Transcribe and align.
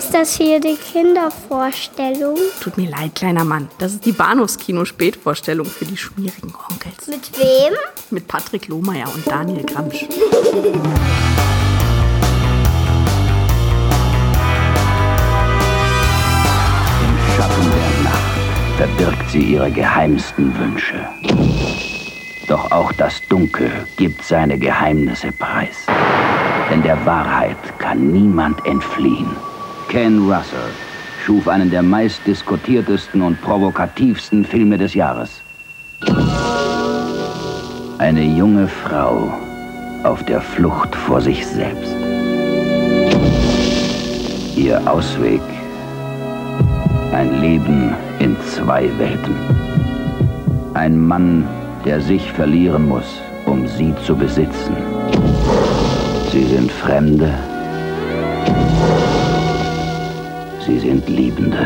Ist 0.00 0.14
das 0.14 0.34
hier 0.34 0.60
die 0.60 0.76
Kindervorstellung? 0.76 2.38
Tut 2.62 2.78
mir 2.78 2.88
leid, 2.88 3.14
kleiner 3.14 3.44
Mann. 3.44 3.68
Das 3.76 3.92
ist 3.92 4.06
die 4.06 4.12
Bahnhofskino-Spätvorstellung 4.12 5.66
für 5.66 5.84
die 5.84 5.98
schmierigen 5.98 6.54
Onkels. 6.70 7.06
Mit 7.06 7.38
wem? 7.38 7.74
Mit 8.08 8.26
Patrick 8.26 8.68
Lohmeier 8.68 9.12
und 9.14 9.30
Daniel 9.30 9.62
Gramsch. 9.62 10.04
Im 10.04 10.08
Schatten 17.36 17.66
der 17.76 18.02
Nacht 18.02 18.38
verbirgt 18.78 19.30
sie 19.30 19.42
ihre 19.42 19.70
geheimsten 19.70 20.58
Wünsche. 20.58 21.06
Doch 22.48 22.72
auch 22.72 22.90
das 22.92 23.20
Dunkel 23.28 23.70
gibt 23.98 24.24
seine 24.24 24.58
Geheimnisse 24.58 25.30
preis. 25.30 25.76
Denn 26.70 26.82
der 26.82 27.04
Wahrheit 27.04 27.58
kann 27.78 28.12
niemand 28.12 28.64
entfliehen. 28.64 29.36
Ken 29.90 30.20
Russell 30.30 30.70
schuf 31.26 31.48
einen 31.48 31.68
der 31.68 31.82
meistdiskutiertesten 31.82 33.22
und 33.22 33.42
provokativsten 33.42 34.44
Filme 34.44 34.78
des 34.78 34.94
Jahres. 34.94 35.42
Eine 37.98 38.22
junge 38.22 38.68
Frau 38.68 39.34
auf 40.04 40.24
der 40.26 40.40
Flucht 40.42 40.94
vor 40.94 41.20
sich 41.20 41.44
selbst. 41.44 41.96
Ihr 44.54 44.80
Ausweg 44.88 45.42
ein 47.12 47.40
Leben 47.40 47.92
in 48.20 48.36
zwei 48.42 48.88
Welten. 48.96 49.34
Ein 50.74 51.04
Mann, 51.04 51.48
der 51.84 52.00
sich 52.00 52.30
verlieren 52.30 52.86
muss, 52.86 53.20
um 53.44 53.66
sie 53.66 53.92
zu 54.06 54.14
besitzen. 54.14 54.76
Sie 56.30 56.44
sind 56.44 56.70
Fremde. 56.70 57.34
Sie 60.70 60.78
sind 60.78 61.08
Liebende. 61.08 61.58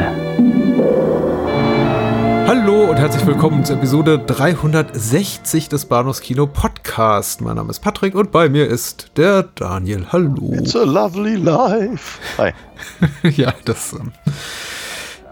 Hallo 2.47 2.85
und 2.89 2.97
herzlich 2.97 3.27
willkommen 3.27 3.63
zur 3.63 3.77
Episode 3.77 4.19
360 4.19 5.69
des 5.69 5.85
Bahnhofskino 5.85 6.47
Podcast. 6.47 7.43
Mein 7.43 7.57
Name 7.57 7.69
ist 7.69 7.81
Patrick 7.81 8.15
und 8.15 8.33
bei 8.33 8.49
mir 8.49 8.67
ist 8.67 9.11
der 9.19 9.43
Daniel. 9.43 10.07
Hallo. 10.11 10.55
It's 10.55 10.75
a 10.75 10.85
lovely 10.85 11.35
life. 11.35 12.19
Hi. 12.39 12.55
ja, 13.29 13.53
das, 13.67 13.93
ähm, 13.93 14.13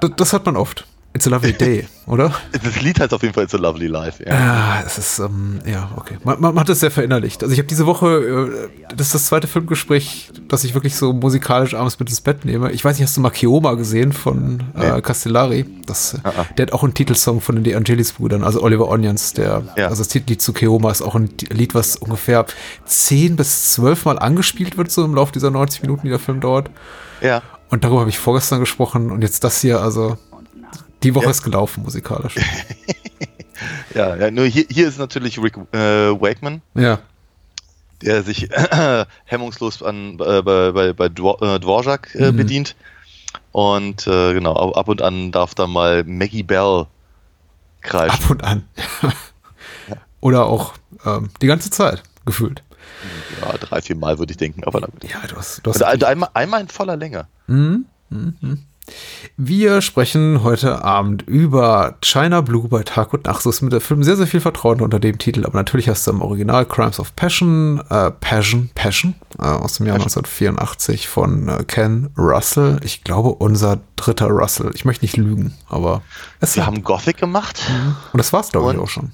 das, 0.02 0.10
das 0.18 0.32
hört 0.34 0.44
man 0.44 0.56
oft. 0.58 0.86
It's 1.14 1.26
a 1.26 1.30
lovely 1.30 1.52
day, 1.52 1.86
oder? 2.06 2.32
Das 2.52 2.80
Lied 2.80 2.98
heißt 2.98 3.12
auf 3.12 3.20
jeden 3.22 3.34
Fall 3.34 3.44
It's 3.44 3.54
a 3.54 3.58
lovely 3.58 3.86
life. 3.86 4.24
Ja, 4.26 4.32
Ja, 4.34 4.82
es 4.86 4.96
ist, 4.96 5.18
ähm, 5.18 5.58
ja, 5.66 5.90
okay. 5.96 6.16
Man, 6.24 6.40
man 6.40 6.58
hat 6.58 6.68
es 6.70 6.80
sehr 6.80 6.90
verinnerlicht. 6.90 7.42
Also 7.42 7.52
ich 7.52 7.58
habe 7.58 7.68
diese 7.68 7.84
Woche, 7.84 8.70
äh, 8.88 8.94
das 8.96 9.08
ist 9.08 9.14
das 9.16 9.26
zweite 9.26 9.46
Filmgespräch, 9.46 10.30
das 10.48 10.64
ich 10.64 10.72
wirklich 10.72 10.96
so 10.96 11.12
musikalisch 11.12 11.74
abends 11.74 11.98
mit 11.98 12.08
ins 12.08 12.22
Bett 12.22 12.46
nehme. 12.46 12.72
Ich 12.72 12.82
weiß 12.82 12.96
nicht, 12.98 13.06
hast 13.06 13.14
du 13.16 13.20
mal 13.20 13.28
Keoma 13.30 13.74
gesehen 13.74 14.12
von 14.12 14.60
äh, 14.74 14.92
Nee. 14.94 15.00
Castellari? 15.02 15.66
Das, 15.86 16.14
äh, 16.14 16.18
Ah, 16.24 16.32
ah. 16.38 16.46
Der 16.56 16.66
hat 16.66 16.72
auch 16.72 16.82
einen 16.82 16.94
Titelsong 16.94 17.42
von 17.42 17.56
den 17.56 17.64
De 17.64 17.74
Angelis-Brüdern, 17.74 18.42
also 18.42 18.62
Oliver 18.62 18.88
Onions, 18.88 19.34
der, 19.34 19.62
Ja. 19.76 19.88
also 19.88 20.00
das 20.00 20.08
Titellied 20.08 20.40
zu 20.40 20.54
Keoma 20.54 20.90
ist 20.90 21.02
auch 21.02 21.14
ein 21.14 21.28
Lied, 21.50 21.74
was 21.74 21.96
ungefähr 21.96 22.46
zehn 22.86 23.36
bis 23.36 23.72
zwölf 23.74 24.06
Mal 24.06 24.18
angespielt 24.18 24.78
wird, 24.78 24.90
so 24.90 25.04
im 25.04 25.14
Laufe 25.14 25.32
dieser 25.32 25.50
90 25.50 25.82
Minuten, 25.82 26.02
die 26.04 26.08
der 26.10 26.18
Film 26.18 26.40
dauert. 26.40 26.70
ja. 27.20 27.42
Und 27.68 27.84
darüber 27.84 28.00
habe 28.00 28.10
ich 28.10 28.18
vorgestern 28.18 28.60
gesprochen 28.60 29.10
und 29.10 29.22
jetzt 29.22 29.44
das 29.44 29.62
hier, 29.62 29.80
also 29.80 30.18
die 31.02 31.14
Woche 31.14 31.24
Ja. 31.26 31.30
ist 31.30 31.42
gelaufen 31.42 31.82
musikalisch. 31.84 32.34
ja, 33.94 34.16
ja 34.16 34.30
nur 34.30 34.46
hier, 34.46 34.64
hier 34.70 34.88
ist 34.88 34.98
natürlich 34.98 35.38
Rick 35.42 35.56
äh, 35.72 35.78
Wakeman, 35.78 36.62
ja. 36.74 36.98
der 38.02 38.22
sich 38.22 38.48
hemmungslos 39.24 39.82
an, 39.82 40.18
äh, 40.20 40.42
bei, 40.42 40.72
bei, 40.72 40.92
bei 40.92 41.06
äh, 41.06 41.10
Dvorak 41.60 42.14
äh, 42.14 42.32
Mhm. 42.32 42.36
bedient. 42.36 42.76
Und 43.52 44.06
äh, 44.06 44.32
genau, 44.34 44.72
ab 44.72 44.88
und 44.88 45.02
an 45.02 45.30
darf 45.32 45.54
da 45.54 45.66
mal 45.66 46.04
Maggie 46.04 46.42
Bell 46.42 46.86
kreischen. 47.80 48.24
Ab 48.24 48.30
und 48.30 48.44
an. 48.44 48.64
Oder 50.20 50.46
auch 50.46 50.74
ähm, 51.04 51.30
die 51.40 51.46
ganze 51.46 51.70
Zeit, 51.70 52.02
gefühlt. 52.24 52.62
Ja, 53.40 53.52
drei, 53.58 53.80
vier 53.82 53.96
Mal 53.96 54.18
würde 54.18 54.30
ich 54.32 54.36
denken, 54.36 54.62
aber. 54.64 54.80
Ja, 55.02 55.26
du 55.28 55.36
hast, 55.36 55.60
du 55.66 55.70
hast 55.70 55.78
Und 55.82 55.84
ein- 55.84 56.02
einmal, 56.04 56.28
einmal 56.34 56.60
in 56.60 56.68
voller 56.68 56.96
Länge. 56.96 57.26
Mhm, 57.48 57.86
mhm, 58.10 58.36
mhm. 58.40 58.58
Wir 59.36 59.80
sprechen 59.80 60.42
heute 60.42 60.84
Abend 60.84 61.22
über 61.22 61.96
China 62.02 62.40
Blue 62.40 62.68
bei 62.68 62.82
Tag 62.82 63.12
und 63.12 63.24
Nacht. 63.26 63.42
So 63.42 63.50
ist 63.50 63.62
mit 63.62 63.72
der 63.72 63.80
Film 63.80 64.02
sehr, 64.02 64.16
sehr 64.16 64.26
viel 64.26 64.40
vertraut 64.40 64.80
unter 64.82 64.98
dem 65.00 65.18
Titel, 65.18 65.44
aber 65.46 65.56
natürlich 65.58 65.88
hast 65.88 66.06
du 66.06 66.10
im 66.10 66.20
Original 66.20 66.66
Crimes 66.66 66.98
of 67.00 67.14
Passion, 67.16 67.80
äh, 67.90 68.10
Passion, 68.10 68.70
Passion, 68.74 69.14
äh, 69.38 69.42
aus 69.44 69.74
dem 69.74 69.86
Jahr 69.86 69.94
1984 69.96 71.08
von 71.08 71.48
äh, 71.48 71.64
Ken 71.64 72.10
Russell. 72.18 72.80
Ich 72.82 73.04
glaube, 73.04 73.30
unser 73.30 73.80
dritter 73.96 74.26
Russell. 74.26 74.70
Ich 74.74 74.84
möchte 74.84 75.04
nicht 75.04 75.16
lügen, 75.16 75.54
aber 75.68 76.02
es 76.40 76.56
Wir 76.56 76.66
haben 76.66 76.82
Gothic 76.82 77.16
gemacht. 77.16 77.60
und 78.12 78.18
das 78.18 78.32
war's, 78.32 78.50
glaube 78.50 78.72
ich, 78.74 78.78
auch 78.78 78.88
schon. 78.88 79.12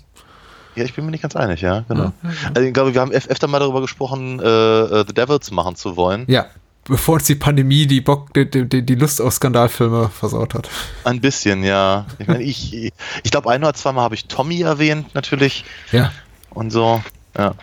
Ja, 0.74 0.84
ich 0.84 0.94
bin 0.94 1.04
mir 1.04 1.10
nicht 1.10 1.22
ganz 1.22 1.34
einig, 1.36 1.60
ja, 1.60 1.84
genau. 1.88 2.12
Also 2.54 2.60
ich 2.62 2.72
glaube, 2.72 2.94
wir 2.94 3.00
haben 3.00 3.10
öf- 3.12 3.28
öfter 3.28 3.48
mal 3.48 3.58
darüber 3.58 3.80
gesprochen, 3.80 4.40
äh, 4.40 4.44
äh, 4.80 5.04
The 5.06 5.12
Devils 5.12 5.50
machen 5.50 5.74
zu 5.76 5.96
wollen. 5.96 6.24
Ja, 6.28 6.46
bevor 6.88 7.14
uns 7.14 7.24
die 7.24 7.34
Pandemie 7.34 7.86
die 7.86 8.00
Bock, 8.00 8.32
die, 8.34 8.68
die, 8.68 8.84
die 8.84 8.94
Lust 8.94 9.20
auf 9.20 9.34
Skandalfilme 9.34 10.08
versaut 10.08 10.54
hat. 10.54 10.68
Ein 11.04 11.20
bisschen, 11.20 11.62
ja. 11.62 12.06
Ich 12.18 12.26
meine, 12.26 12.42
ich, 12.42 12.92
ich 13.22 13.30
glaube, 13.30 13.50
ein 13.50 13.62
oder 13.62 13.74
zweimal 13.74 14.04
habe 14.04 14.14
ich 14.14 14.26
Tommy 14.26 14.62
erwähnt, 14.62 15.14
natürlich. 15.14 15.64
Ja. 15.92 16.12
Und 16.50 16.70
so. 16.70 17.02
Ja. 17.38 17.54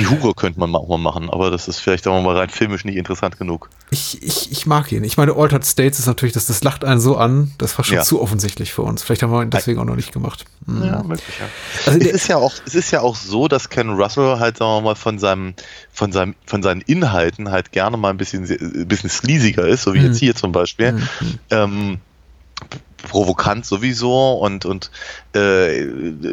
Die 0.00 0.06
Hugo 0.08 0.34
könnte 0.34 0.58
man 0.58 0.74
auch 0.74 0.88
mal 0.88 0.98
machen, 0.98 1.30
aber 1.30 1.52
das 1.52 1.68
ist 1.68 1.78
vielleicht 1.78 2.06
auch 2.08 2.20
mal 2.20 2.36
rein 2.36 2.50
filmisch 2.50 2.84
nicht 2.84 2.96
interessant 2.96 3.38
genug. 3.38 3.70
Ich, 3.90 4.20
ich, 4.22 4.50
ich 4.50 4.66
mag 4.66 4.90
ihn. 4.90 5.04
Ich 5.04 5.16
meine, 5.16 5.34
Altered 5.36 5.64
States 5.64 6.00
ist 6.00 6.06
natürlich, 6.06 6.32
das, 6.32 6.46
das 6.46 6.64
lacht 6.64 6.84
einen 6.84 6.98
so 7.00 7.16
an, 7.16 7.52
das 7.58 7.78
war 7.78 7.84
schon 7.84 7.98
Ja. 7.98 8.02
zu 8.02 8.20
offensichtlich 8.20 8.72
für 8.72 8.82
uns. 8.82 9.04
Vielleicht 9.04 9.22
haben 9.22 9.30
wir 9.30 9.40
ihn 9.42 9.50
deswegen 9.50 9.78
auch 9.78 9.84
noch 9.84 9.94
nicht 9.94 10.12
gemacht. 10.12 10.44
Hm. 10.66 10.82
Ja, 10.84 11.02
möglich, 11.04 11.22
ja. 11.38 11.46
Also 11.86 11.98
es, 11.98 12.04
der- 12.04 12.14
ist 12.14 12.26
ja 12.28 12.36
auch, 12.38 12.52
es 12.66 12.74
ist 12.74 12.90
ja 12.90 13.02
auch 13.02 13.14
so, 13.14 13.46
dass 13.46 13.68
Ken 13.70 13.90
Russell 13.90 14.40
halt, 14.40 14.56
sagen 14.58 14.70
wir 14.72 14.80
mal, 14.80 14.94
von 14.96 15.20
seinem, 15.20 15.54
von 15.92 16.10
seinem, 16.10 16.34
von 16.44 16.62
seinen 16.64 16.80
Inhalten 16.80 17.52
halt 17.52 17.70
gerne 17.70 17.96
mal 17.96 18.10
ein 18.10 18.16
bisschen, 18.16 18.44
ein 18.50 18.88
bisschen 18.88 19.10
sleasiger 19.10 19.66
ist, 19.68 19.82
so 19.84 19.94
wie 19.94 20.00
Mhm. 20.00 20.06
jetzt 20.06 20.18
hier 20.18 20.34
zum 20.34 20.50
Beispiel. 20.50 20.92
Mhm. 20.92 21.38
ähm, 21.50 21.98
provokant 23.06 23.64
sowieso 23.64 24.34
und, 24.34 24.64
und 24.64 24.90
äh, 25.34 25.86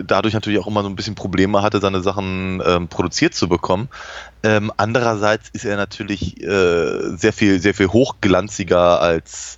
dadurch 0.06 0.34
natürlich 0.34 0.60
auch 0.60 0.68
immer 0.68 0.84
so 0.84 0.90
ein 0.90 0.96
bisschen 0.96 1.16
Probleme 1.16 1.62
hatte, 1.62 1.80
seine 1.80 2.02
Sachen 2.02 2.62
ähm, 2.66 2.88
produziert 2.88 3.34
zu 3.34 3.48
bekommen. 3.48 3.90
Ähm, 4.44 4.72
andererseits 4.78 5.50
ist 5.54 5.66
er 5.66 5.78
natürlich 5.78 6.42
äh, 6.42 7.16
sehr 7.16 7.34
viel, 7.34 7.60
sehr 7.60 7.74
viel 7.74 7.88
hochglanziger 7.88 9.00
als 9.02 9.58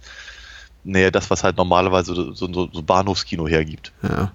naja, 0.86 1.12
das, 1.12 1.30
was 1.30 1.44
halt 1.44 1.58
normalerweise 1.58 2.14
so, 2.14 2.34
so, 2.34 2.70
so 2.72 2.84
Bahnhofskino 2.84 3.48
hergibt. 3.48 3.92
Ja. 4.04 4.32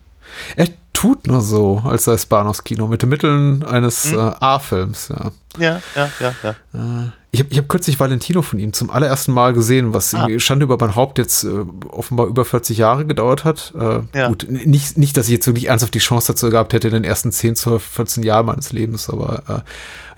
Er 0.57 0.69
tut 0.93 1.27
nur 1.27 1.41
so, 1.41 1.83
als 1.85 2.05
sei 2.05 2.13
es 2.13 2.27
Bahnhofskino, 2.27 2.87
mit 2.89 3.03
den 3.03 3.09
Mitteln 3.09 3.65
eines 3.65 4.11
Hm. 4.11 4.19
äh, 4.19 4.33
A-Films, 4.41 5.09
ja. 5.09 5.31
Ja, 5.59 5.81
ja, 5.95 6.11
ja, 6.21 6.35
ja. 6.43 6.51
Äh, 6.75 7.11
Ich 7.33 7.39
habe 7.41 7.51
ich 7.53 7.59
hab 7.59 7.69
kürzlich 7.69 8.01
Valentino 8.01 8.43
von 8.43 8.59
ihm 8.59 8.73
zum 8.73 8.91
allerersten 8.91 9.33
Mal 9.33 9.53
gesehen, 9.53 9.95
was 9.95 10.13
Ah. 10.15 10.27
Schande 10.39 10.65
über 10.65 10.77
mein 10.81 10.97
Haupt 10.97 11.19
jetzt 11.19 11.45
äh, 11.45 11.65
offenbar 11.89 12.27
über 12.27 12.45
40 12.45 12.77
Jahre 12.77 13.07
gedauert 13.07 13.45
hat. 13.45 13.73
Äh, 13.79 14.01
Ja. 14.19 14.29
Gut, 14.29 14.47
nicht, 14.51 14.99
nicht, 14.99 15.17
dass 15.17 15.27
ich 15.27 15.33
jetzt 15.33 15.47
wirklich 15.47 15.69
ernsthaft 15.69 15.95
die 15.95 16.01
Chance 16.01 16.33
dazu 16.33 16.51
gehabt 16.51 16.73
hätte 16.73 16.89
in 16.89 16.95
den 16.95 17.05
ersten 17.05 17.31
10, 17.31 17.55
12, 17.55 17.83
14 17.85 18.23
Jahren 18.25 18.47
meines 18.47 18.73
Lebens, 18.73 19.09
aber 19.09 19.43
äh, 19.49 19.61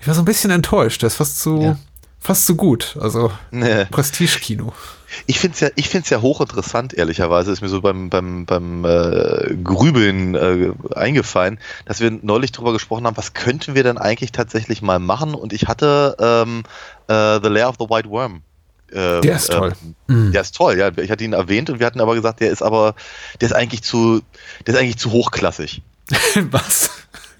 ich 0.01 0.07
war 0.07 0.15
so 0.15 0.21
ein 0.23 0.25
bisschen 0.25 0.49
enttäuscht. 0.49 1.03
Der 1.03 1.07
ist 1.07 1.15
fast 1.15 1.39
zu, 1.39 1.61
Ja. 1.61 1.77
fast 2.19 2.47
zu 2.47 2.55
gut. 2.55 2.97
Also 2.99 3.31
Nee. 3.51 3.85
Prestige-Kino. 3.91 4.73
Ich 5.27 5.39
finde 5.39 5.53
es 5.53 5.59
ja, 5.59 5.69
ich 5.75 5.89
find's 5.89 6.09
ja 6.09 6.21
hochinteressant, 6.23 6.95
ehrlicherweise, 6.95 7.51
ist 7.51 7.61
mir 7.61 7.69
so 7.69 7.81
beim, 7.81 8.09
beim, 8.09 8.47
beim 8.47 8.83
äh, 8.83 9.55
Grübeln 9.63 10.33
äh, 10.33 10.71
eingefallen, 10.95 11.59
dass 11.85 11.99
wir 11.99 12.09
neulich 12.23 12.51
drüber 12.51 12.73
gesprochen 12.73 13.05
haben, 13.05 13.15
was 13.15 13.33
könnten 13.35 13.75
wir 13.75 13.83
denn 13.83 13.99
eigentlich 13.99 14.31
tatsächlich 14.31 14.81
mal 14.81 14.97
machen? 14.97 15.35
Und 15.35 15.53
ich 15.53 15.67
hatte 15.67 16.15
ähm, 16.19 16.63
äh, 17.07 17.39
The 17.41 17.49
Lair 17.49 17.69
of 17.69 17.75
the 17.79 17.85
White 17.89 18.09
Worm. 18.09 18.41
ähm, 18.93 19.21
Der 19.21 19.35
ist 19.35 19.51
toll. 19.51 19.73
Mhm. 20.07 20.31
Der 20.31 20.41
ist 20.41 20.55
toll, 20.55 20.77
ja. 20.77 20.89
Ich 20.97 21.09
hatte 21.11 21.23
ihn 21.23 21.33
erwähnt 21.33 21.69
und 21.69 21.79
wir 21.79 21.85
hatten 21.85 22.01
aber 22.01 22.15
gesagt, 22.15 22.39
der 22.39 22.51
ist 22.51 22.61
aber, 22.61 22.95
der 23.41 23.47
ist 23.47 23.53
eigentlich 23.53 23.83
zu, 23.83 24.21
der 24.65 24.73
ist 24.75 24.79
eigentlich 24.79 24.97
zu 24.97 25.11
hochklassig. 25.11 25.81
was? 26.51 26.89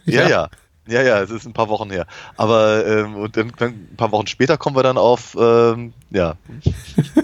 Ja, 0.06 0.22
ja. 0.24 0.30
Ja, 0.30 0.50
ja, 0.88 1.22
es 1.22 1.32
ist 1.32 1.46
ein 1.46 1.54
paar 1.54 1.70
Wochen 1.70 1.90
her. 1.90 2.06
Aber 2.36 2.86
ähm, 2.86 3.16
und 3.16 3.38
dann, 3.38 3.52
ein 3.60 3.96
paar 3.96 4.12
Wochen 4.12 4.28
später 4.28 4.58
kommen 4.58 4.76
wir 4.76 4.84
dann 4.84 4.98
auf 4.98 5.36
ähm, 5.40 5.94
ja, 6.12 6.36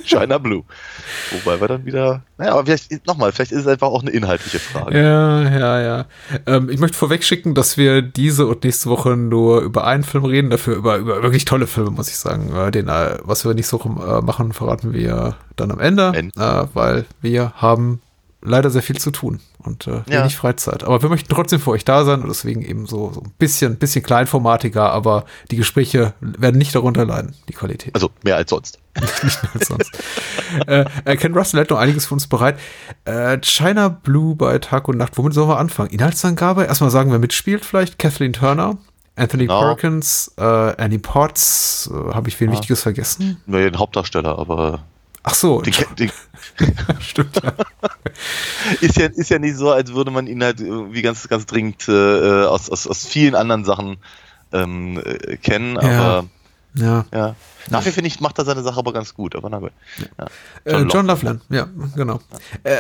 China 0.06 0.38
Blue. 0.38 0.63
Wobei 1.31 1.59
wir 1.59 1.67
dann 1.67 1.85
wieder. 1.85 2.23
Naja, 2.38 2.53
aber 2.53 2.65
vielleicht 2.65 3.06
nochmal, 3.06 3.31
vielleicht 3.31 3.51
ist 3.51 3.61
es 3.61 3.67
einfach 3.67 3.88
auch 3.88 4.01
eine 4.01 4.11
inhaltliche 4.11 4.59
Frage. 4.59 4.97
Ja, 4.97 5.41
ja, 5.50 5.81
ja. 5.81 6.06
Ähm, 6.45 6.69
ich 6.69 6.79
möchte 6.79 6.97
vorweg 6.97 7.23
schicken, 7.23 7.53
dass 7.53 7.77
wir 7.77 8.01
diese 8.01 8.47
und 8.47 8.63
nächste 8.63 8.89
Woche 8.89 9.17
nur 9.17 9.62
über 9.62 9.85
einen 9.85 10.03
Film 10.03 10.25
reden, 10.25 10.50
dafür 10.50 10.75
über, 10.75 10.97
über 10.97 11.21
wirklich 11.21 11.45
tolle 11.45 11.67
Filme, 11.67 11.91
muss 11.91 12.09
ich 12.09 12.17
sagen. 12.17 12.55
Äh, 12.55 12.71
Den, 12.71 12.88
äh, 12.88 13.17
was 13.23 13.45
wir 13.45 13.53
nächste 13.53 13.77
Woche 13.77 13.89
äh, 13.89 14.21
machen, 14.21 14.53
verraten 14.53 14.94
wir 14.94 15.35
dann 15.55 15.71
am 15.71 15.79
Ende, 15.79 16.13
Ende. 16.15 16.39
Äh, 16.39 16.67
weil 16.73 17.05
wir 17.21 17.53
haben 17.55 18.01
leider 18.41 18.69
sehr 18.69 18.81
viel 18.81 18.97
zu 18.97 19.12
tun 19.12 19.39
und 19.57 19.88
äh, 19.88 20.01
Ja. 20.07 20.21
wenig 20.21 20.38
Freizeit. 20.38 20.83
Aber 20.83 21.01
wir 21.01 21.09
möchten 21.09 21.33
trotzdem 21.33 21.59
für 21.59 21.71
euch 21.71 21.83
da 21.83 22.06
sein 22.06 22.21
und 22.21 22.30
deswegen 22.30 22.62
eben 22.62 22.86
so, 22.86 23.12
so 23.13 23.21
ein 23.21 23.31
bisschen, 23.38 23.75
bisschen 23.77 24.01
kleinformatiger, 24.03 24.89
aber 24.91 25.25
die 25.51 25.57
Gespräche 25.57 26.13
werden 26.21 26.57
nicht 26.57 26.74
darunter 26.74 27.06
leiden, 27.06 27.36
die 27.50 27.53
Qualität. 27.53 27.94
Also 27.95 28.09
mehr 28.24 28.38
als 28.38 28.50
sonst. 28.50 28.80
nicht 29.24 29.44
mehr 29.44 29.51
als 29.53 29.68
sonst. 29.68 29.91
äh, 30.68 30.86
äh, 31.06 31.18
Ken 31.18 31.33
Russell 31.33 31.59
hat 31.59 31.69
noch 31.69 31.77
einiges 31.80 32.06
für 32.06 32.13
uns 32.13 32.27
bereit. 32.27 32.57
Äh, 33.06 33.39
China 33.44 33.89
Blue 33.89 34.36
bei 34.36 34.57
Tag 34.59 34.88
und 34.88 34.97
Nacht. 34.97 35.18
Womit 35.18 35.33
sollen 35.33 35.50
wir 35.50 35.57
anfangen? 35.59 35.89
Inhaltsangabe? 35.89 36.63
Erstmal 36.63 36.91
sagen, 36.91 37.12
wer 37.12 37.19
mitspielt 37.19 37.65
vielleicht. 37.65 38.00
Kathleen 38.00 38.31
Turner, 38.33 38.77
Anthony 39.18 39.47
Genau. 39.47 39.59
Perkins, 39.62 40.31
äh, 40.38 40.44
Annie 40.44 41.00
Potts. 41.00 41.89
Äh, 41.94 42.13
Habe 42.13 42.30
ich 42.30 42.39
wen 42.39 42.47
Ja. 42.50 42.53
Wichtiges 42.53 42.81
vergessen? 42.83 43.41
Nur 43.45 43.59
den 43.59 43.77
Hauptdarsteller, 43.77 44.39
aber 44.39 44.86
Ach 45.24 45.33
so, 45.36 45.62
den, 45.62 45.74
den, 46.00 46.12
stimmt. 47.01 47.41
Ja. 47.44 47.51
ist, 48.81 48.98
ja, 48.98 49.07
ist 49.07 49.30
ja 49.30 49.39
nicht 49.39 49.56
so, 49.57 49.71
als 49.71 49.94
würde 49.94 50.12
man 50.12 50.27
ihn 50.27 50.44
halt 50.44 50.60
irgendwie 50.62 51.01
ganz, 51.01 51.27
ganz 51.27 51.45
dringend 51.45 51.88
äh, 51.88 52.45
aus, 52.45 52.69
aus, 52.69 52.88
aus 52.88 53.06
vielen 53.06 53.36
anderen 53.36 53.66
Sachen 53.66 53.98
ähm, 54.51 55.01
äh, 55.04 55.38
kennen, 55.38 55.77
aber 55.77 56.25
ja. 56.75 57.06
ja. 57.13 57.36
Nach 57.71 57.86
wie 57.86 57.92
finde 57.92 58.07
ich, 58.07 58.19
macht 58.19 58.38
er 58.38 58.45
seine 58.45 58.62
Sache 58.63 58.77
aber 58.80 58.94
ganz 58.94 59.13
gut, 59.13 59.36
aber 59.36 59.50
na 59.50 59.57
gut. 59.60 59.71
Ja. 60.18 60.25
Äh, 60.80 60.83
John 60.83 61.07
Loveland, 61.07 61.42
ja, 61.50 61.68
genau. 61.95 62.19
Äh, 62.63 62.77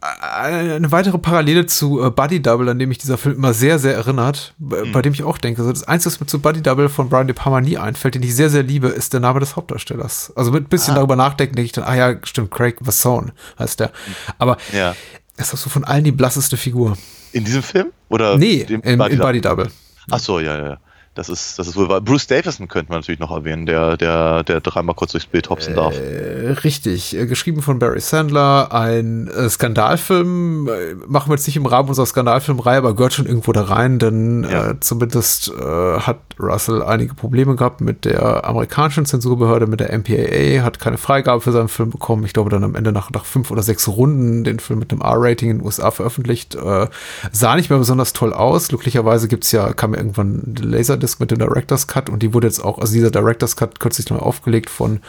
eine 0.00 0.74
eine 0.74 0.92
weitere 0.92 1.18
Parallele 1.18 1.66
zu 1.66 2.04
äh, 2.04 2.10
Buddy 2.10 2.40
Double, 2.40 2.68
an 2.68 2.78
dem 2.78 2.88
mich 2.88 2.98
dieser 2.98 3.18
Film 3.18 3.34
immer 3.36 3.52
sehr, 3.54 3.78
sehr 3.80 3.94
erinnert, 3.94 4.54
Mhm. 4.58 4.92
bei 4.92 5.02
dem 5.02 5.12
ich 5.12 5.24
auch 5.24 5.38
denke, 5.38 5.62
so 5.62 5.70
das 5.72 5.84
Einzige, 5.84 6.12
was 6.14 6.20
mir 6.20 6.26
zu 6.26 6.40
Buddy 6.40 6.62
Double 6.62 6.88
von 6.88 7.08
Brian 7.08 7.26
De 7.26 7.34
Palma 7.34 7.60
nie 7.60 7.78
einfällt, 7.78 8.14
den 8.14 8.22
ich 8.22 8.34
sehr, 8.34 8.50
sehr 8.50 8.62
liebe, 8.62 8.88
ist 8.88 9.12
der 9.12 9.20
Name 9.20 9.40
des 9.40 9.56
Hauptdarstellers. 9.56 10.32
Also 10.36 10.52
mit 10.52 10.64
ein 10.64 10.68
bisschen 10.68 10.92
Ah. 10.94 10.96
darüber 10.98 11.16
nachdenken, 11.16 11.56
denke 11.56 11.66
ich 11.66 11.72
dann, 11.72 11.84
ah 11.84 11.94
ja, 11.96 12.14
stimmt, 12.24 12.50
Craig 12.52 12.76
Vasson 12.80 13.32
heißt 13.58 13.80
der. 13.80 13.90
Aber 14.38 14.56
Ja. 14.72 14.94
Ist 15.38 15.52
das 15.52 15.62
so 15.62 15.70
von 15.70 15.84
allen 15.84 16.04
die 16.04 16.12
blasseste 16.12 16.56
Figur? 16.56 16.96
In 17.32 17.44
diesem 17.44 17.62
Film? 17.62 17.88
Oder 18.08 18.36
Nee, 18.36 18.66
im, 18.68 18.80
Buddy 18.80 18.92
in 18.92 18.98
Double? 18.98 19.18
Buddy 19.18 19.40
Double. 19.40 19.68
Ach 20.10 20.18
so, 20.18 20.40
ja, 20.40 20.56
ja, 20.58 20.64
ja. 20.70 20.78
Das 21.18 21.28
ist, 21.28 21.58
das 21.58 21.66
ist 21.66 21.74
wohl 21.74 21.88
wahr. 21.88 22.00
Bruce 22.00 22.28
Davison 22.28 22.68
könnte 22.68 22.92
man 22.92 23.00
natürlich 23.00 23.18
noch 23.18 23.32
erwähnen, 23.32 23.66
der, 23.66 23.96
der, 23.96 24.44
der 24.44 24.60
dreimal 24.60 24.94
kurz 24.94 25.10
durchs 25.10 25.26
Bild 25.26 25.50
hopsen 25.50 25.74
darf. 25.74 25.92
Äh, 25.98 26.52
richtig, 26.62 27.16
äh, 27.16 27.26
geschrieben 27.26 27.60
von 27.60 27.80
Barry 27.80 27.98
Sandler, 27.98 28.72
ein 28.72 29.26
äh, 29.26 29.48
Skandalfilm, 29.48 30.68
äh, 30.68 30.94
machen 31.08 31.28
wir 31.30 31.34
jetzt 31.34 31.48
nicht 31.48 31.56
im 31.56 31.66
Rahmen 31.66 31.88
unserer 31.88 32.06
Skandalfilmreihe, 32.06 32.78
aber 32.78 32.94
gehört 32.94 33.14
schon 33.14 33.26
irgendwo 33.26 33.50
da 33.50 33.62
rein, 33.62 33.98
denn 33.98 34.44
Ja. 34.48 34.70
äh, 34.70 34.74
zumindest 34.78 35.48
äh, 35.48 35.98
hat 35.98 36.20
Russell 36.38 36.84
einige 36.84 37.14
Probleme 37.14 37.56
gehabt 37.56 37.80
mit 37.80 38.04
der 38.04 38.44
amerikanischen 38.48 39.04
Zensurbehörde, 39.04 39.66
mit 39.66 39.80
der 39.80 39.92
MPAA, 39.98 40.62
hat 40.62 40.78
keine 40.78 40.98
Freigabe 40.98 41.40
für 41.40 41.50
seinen 41.50 41.66
Film 41.66 41.90
bekommen. 41.90 42.24
Ich 42.26 42.32
glaube, 42.32 42.48
dann 42.50 42.62
am 42.62 42.76
Ende 42.76 42.92
nach, 42.92 43.10
nach 43.10 43.24
fünf 43.24 43.50
oder 43.50 43.64
sechs 43.64 43.88
Runden 43.88 44.44
den 44.44 44.60
Film 44.60 44.78
mit 44.78 44.92
einem 44.92 45.00
R-Rating 45.00 45.50
in 45.50 45.58
den 45.58 45.66
USA 45.66 45.90
veröffentlicht. 45.90 46.54
Äh, 46.54 46.86
sah 47.32 47.56
nicht 47.56 47.70
mehr 47.70 47.78
besonders 47.80 48.12
toll 48.12 48.32
aus. 48.32 48.68
Glücklicherweise 48.68 49.26
gibt's 49.26 49.50
ja, 49.50 49.72
kam 49.72 49.94
ja 49.94 49.98
irgendwann 49.98 50.42
die 50.46 50.62
Laserdisc 51.08 51.20
mit 51.20 51.30
dem 51.30 51.38
Director's 51.38 51.86
Cut 51.86 52.10
und 52.10 52.22
die 52.22 52.34
wurde 52.34 52.46
jetzt 52.46 52.60
auch, 52.60 52.78
also 52.78 52.92
dieser 52.92 53.10
Director's 53.10 53.56
Cut 53.56 53.80
kürzlich 53.80 54.08
neu 54.10 54.18
aufgelegt 54.18 54.70
von 54.70 55.00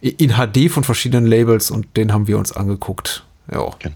in 0.00 0.30
HD 0.34 0.70
von 0.70 0.84
verschiedenen 0.84 1.26
Labels 1.26 1.70
und 1.70 1.96
den 1.96 2.12
haben 2.12 2.26
wir 2.26 2.38
uns 2.38 2.52
angeguckt. 2.52 3.24
Ja. 3.50 3.58
Genau. 3.78 3.94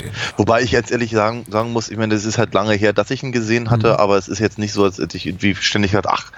Den. 0.00 0.10
Wobei 0.38 0.62
ich 0.62 0.70
jetzt 0.72 0.90
ehrlich 0.90 1.10
sagen, 1.10 1.44
sagen 1.50 1.72
muss, 1.72 1.90
ich 1.90 1.98
meine, 1.98 2.14
das 2.14 2.24
ist 2.24 2.38
halt 2.38 2.54
lange 2.54 2.72
her, 2.74 2.94
dass 2.94 3.10
ich 3.10 3.22
ihn 3.22 3.32
gesehen 3.32 3.68
hatte, 3.70 3.88
Mhm. 3.88 3.96
aber 3.98 4.16
es 4.16 4.28
ist 4.28 4.38
jetzt 4.38 4.58
nicht 4.58 4.72
so, 4.72 4.84
als 4.84 4.96
hätte 4.98 5.16
ich 5.18 5.26
irgendwie 5.26 5.54
ständig 5.54 5.90
gedacht, 5.92 6.06
ach, 6.08 6.32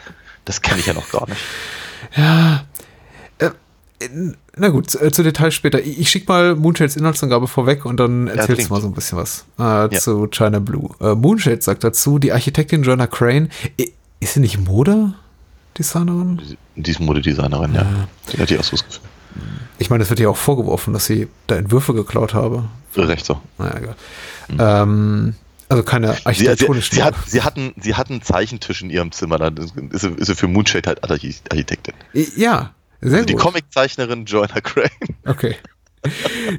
das 0.45 0.63
kenne 0.63 0.81
ich 0.81 0.87
ja 0.87 0.95
noch 0.95 1.09
gar 1.13 1.29
nicht. 1.29 1.41
Ja. 2.17 2.65
Äh, 3.39 3.51
na 4.57 4.69
gut, 4.71 4.93
äh, 5.01 5.13
zu 5.13 5.23
Details 5.23 5.55
später. 5.55 5.81
Ich, 5.81 6.01
ich 6.01 6.11
schicke 6.11 6.27
mal 6.33 6.57
Moonshades 6.57 6.97
Inhaltsangabe 6.97 7.47
vorweg 7.47 7.85
und 7.85 7.99
dann 7.99 8.27
erzählst 8.27 8.47
klingt. 8.55 8.71
du 8.71 8.75
mal 8.75 8.81
so 8.81 8.89
ein 8.89 8.95
bisschen 8.95 9.17
was 9.17 9.45
äh, 9.61 9.97
zu 9.97 10.27
China 10.27 10.59
Blue. 10.59 10.91
Äh, 11.01 11.15
Moonshades 11.15 11.65
sagt 11.65 11.85
dazu, 11.85 12.19
die 12.19 12.33
Architektin 12.33 12.83
Joanna 12.83 13.07
Crane, 13.07 13.49
ist 14.23 14.35
sie 14.35 14.41
nicht 14.41 14.59
Modedesignerin? 14.59 16.41
Die 16.77 16.91
ist 16.91 17.01
Modedesignerin, 17.01 17.75
ja. 17.75 17.87
Die 18.33 18.39
hat 18.39 18.51
die 18.51 18.59
auch 18.59 18.65
so 18.65 18.73
das 18.73 18.85
Gefühl. 18.87 19.03
Ich 19.79 19.91
meine, 19.91 20.03
es 20.05 20.11
wird 20.11 20.21
ja 20.21 20.29
auch 20.29 20.37
vorgeworfen, 20.37 20.93
dass 20.93 21.07
sie 21.07 21.29
da 21.47 21.57
Entwürfe 21.57 21.95
geklaut 21.95 22.35
habe. 22.35 22.65
Recht 22.97 23.25
so. 23.25 23.41
Naja, 23.59 23.79
egal. 23.79 23.97
Ähm, 24.59 25.35
also 25.69 25.83
keine 25.83 26.15
Sie, 26.15 26.45
sie, 26.47 26.55
sie, 26.91 27.03
hat, 27.03 27.15
sie, 27.27 27.41
hatten, 27.43 27.73
sie 27.81 27.95
hatten 27.95 28.13
einen 28.15 28.23
Zeichentisch 28.23 28.83
in 28.83 28.91
ihrem 28.91 29.11
Zimmer, 29.13 29.39
dann 29.39 29.57
ist 29.57 29.73
sie, 30.03 30.09
ist 30.09 30.27
sie 30.27 30.35
für 30.35 30.49
Moonshade 30.49 30.87
halt 30.89 31.03
Archi- 31.03 31.35
Architektin. 31.51 31.95
ja, 32.37 32.73
sehr 33.01 33.13
Also 33.15 33.25
die 33.27 33.33
gut. 33.33 33.43
Comiczeichnerin 33.43 34.27
Joanna 34.27 34.61
Crane. 34.61 34.91
Okay. 35.25 35.57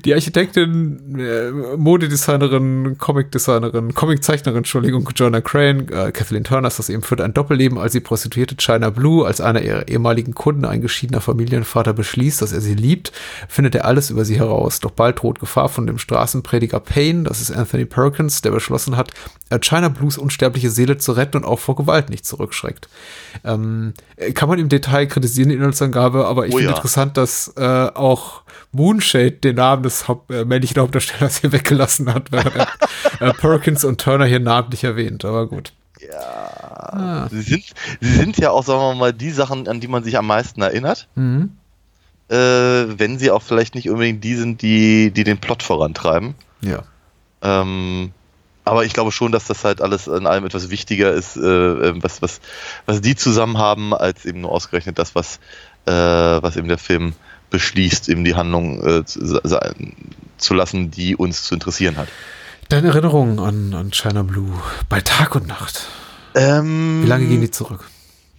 Die 0.05 0.13
Architektin, 0.13 1.19
äh, 1.19 1.51
Modedesignerin, 1.75 2.97
Comicdesignerin, 2.97 3.93
Comiczeichnerin, 3.93 4.59
Entschuldigung, 4.59 5.09
Joanna 5.13 5.41
Crane, 5.41 5.89
äh, 5.89 6.11
Kathleen 6.13 6.45
Turner 6.45 6.69
ist 6.69 6.79
das 6.79 6.87
eben 6.89 7.01
führt 7.01 7.19
ein 7.19 7.33
Doppelleben 7.33 7.77
als 7.77 7.91
die 7.91 7.99
Prostituierte 7.99 8.55
China 8.55 8.89
Blue, 8.89 9.25
als 9.25 9.41
einer 9.41 9.61
ihrer 9.61 9.89
ehemaligen 9.89 10.33
Kunden, 10.33 10.63
ein 10.63 10.79
geschiedener 10.79 11.19
Familienvater, 11.19 11.91
beschließt, 11.91 12.41
dass 12.41 12.53
er 12.53 12.61
sie 12.61 12.75
liebt, 12.75 13.11
findet 13.49 13.75
er 13.75 13.83
alles 13.83 14.09
über 14.09 14.23
sie 14.23 14.37
heraus. 14.37 14.79
Doch 14.79 14.91
bald 14.91 15.21
droht 15.21 15.41
Gefahr 15.41 15.67
von 15.67 15.87
dem 15.87 15.97
Straßenprediger 15.97 16.79
Payne, 16.79 17.23
das 17.23 17.41
ist 17.41 17.51
Anthony 17.51 17.83
Perkins, 17.83 18.41
der 18.41 18.51
beschlossen 18.51 18.95
hat, 18.95 19.11
äh, 19.49 19.59
China 19.59 19.89
Blues 19.89 20.17
unsterbliche 20.17 20.69
Seele 20.69 20.97
zu 20.97 21.11
retten 21.11 21.37
und 21.37 21.45
auch 21.45 21.59
vor 21.59 21.75
Gewalt 21.75 22.09
nicht 22.09 22.25
zurückschreckt. 22.25 22.87
Ähm, 23.43 23.93
äh, 24.15 24.31
kann 24.31 24.47
man 24.47 24.59
im 24.59 24.69
Detail 24.69 25.05
kritisieren, 25.07 25.49
die 25.49 25.55
Inhaltsangabe, 25.55 26.27
aber 26.27 26.47
ich 26.47 26.53
Oh 26.53 26.57
finde 26.57 26.71
ja. 26.71 26.77
interessant, 26.77 27.17
dass 27.17 27.53
äh, 27.57 27.89
auch 27.93 28.43
Moonshade 28.71 29.32
den 29.41 29.55
Namen 29.55 29.83
des 29.83 30.07
Haupt, 30.07 30.31
äh, 30.31 30.45
männlichen 30.45 30.81
Hauptdarstellers 30.81 31.37
hier 31.37 31.51
weggelassen 31.51 32.13
hat, 32.13 32.31
während 32.31 32.55
er 32.55 32.67
äh, 33.19 33.33
Perkins 33.33 33.83
und 33.83 33.99
Turner 34.01 34.25
hier 34.25 34.39
namentlich 34.39 34.83
erwähnt, 34.83 35.25
aber 35.25 35.47
gut. 35.47 35.73
Ja. 35.99 37.27
Sie, 37.31 37.41
sind, 37.41 37.63
sie 38.01 38.15
sind 38.15 38.37
ja 38.37 38.51
auch, 38.51 38.63
sagen 38.63 38.79
wir 38.79 38.95
mal, 38.95 39.13
die 39.13 39.31
Sachen, 39.31 39.67
an 39.67 39.79
die 39.79 39.87
man 39.87 40.03
sich 40.03 40.17
am 40.17 40.27
meisten 40.27 40.61
erinnert. 40.61 41.07
Mhm. 41.15 41.51
Äh, 42.29 42.35
wenn 42.35 43.17
sie 43.17 43.31
auch 43.31 43.41
vielleicht 43.41 43.75
nicht 43.75 43.89
unbedingt 43.89 44.23
die 44.23 44.35
sind, 44.35 44.61
die, 44.61 45.11
die 45.11 45.23
den 45.23 45.37
Plot 45.39 45.63
vorantreiben. 45.63 46.35
Ja. 46.61 46.83
Ähm, 47.41 48.11
aber 48.65 48.85
ich 48.85 48.93
glaube 48.93 49.11
schon, 49.11 49.31
dass 49.31 49.45
das 49.45 49.63
halt 49.63 49.81
alles 49.81 50.07
in 50.07 50.25
allem 50.25 50.45
etwas 50.45 50.69
wichtiger 50.69 51.11
ist, 51.11 51.35
äh, 51.35 51.41
äh, 51.41 51.93
was, 52.01 52.21
was, 52.21 52.39
was 52.85 53.01
die 53.01 53.15
zusammen 53.15 53.57
haben, 53.57 53.93
als 53.93 54.25
eben 54.25 54.41
nur 54.41 54.51
ausgerechnet 54.51 54.97
das, 54.97 55.15
was, 55.15 55.39
äh, 55.85 55.91
was 55.91 56.55
eben 56.55 56.69
der 56.69 56.77
Film 56.77 57.13
beschließt, 57.53 58.09
eben 58.09 58.23
die 58.23 58.33
Handlung 58.33 58.83
äh, 58.83 59.05
zu, 59.05 60.53
lassen, 60.55 60.89
die 60.89 61.15
uns 61.15 61.43
zu 61.43 61.53
interessieren 61.53 61.97
hat. 61.97 62.07
Deine 62.69 62.87
Erinnerungen 62.87 63.37
an, 63.39 63.75
an 63.75 63.91
China 63.93 64.23
Blue 64.23 64.51
bei 64.89 65.01
Tag 65.01 65.35
und 65.35 65.45
Nacht. 65.47 65.87
Ähm, 66.33 67.03
Wie 67.03 67.07
lange 67.07 67.27
gehen 67.27 67.41
die 67.41 67.51
zurück? 67.51 67.87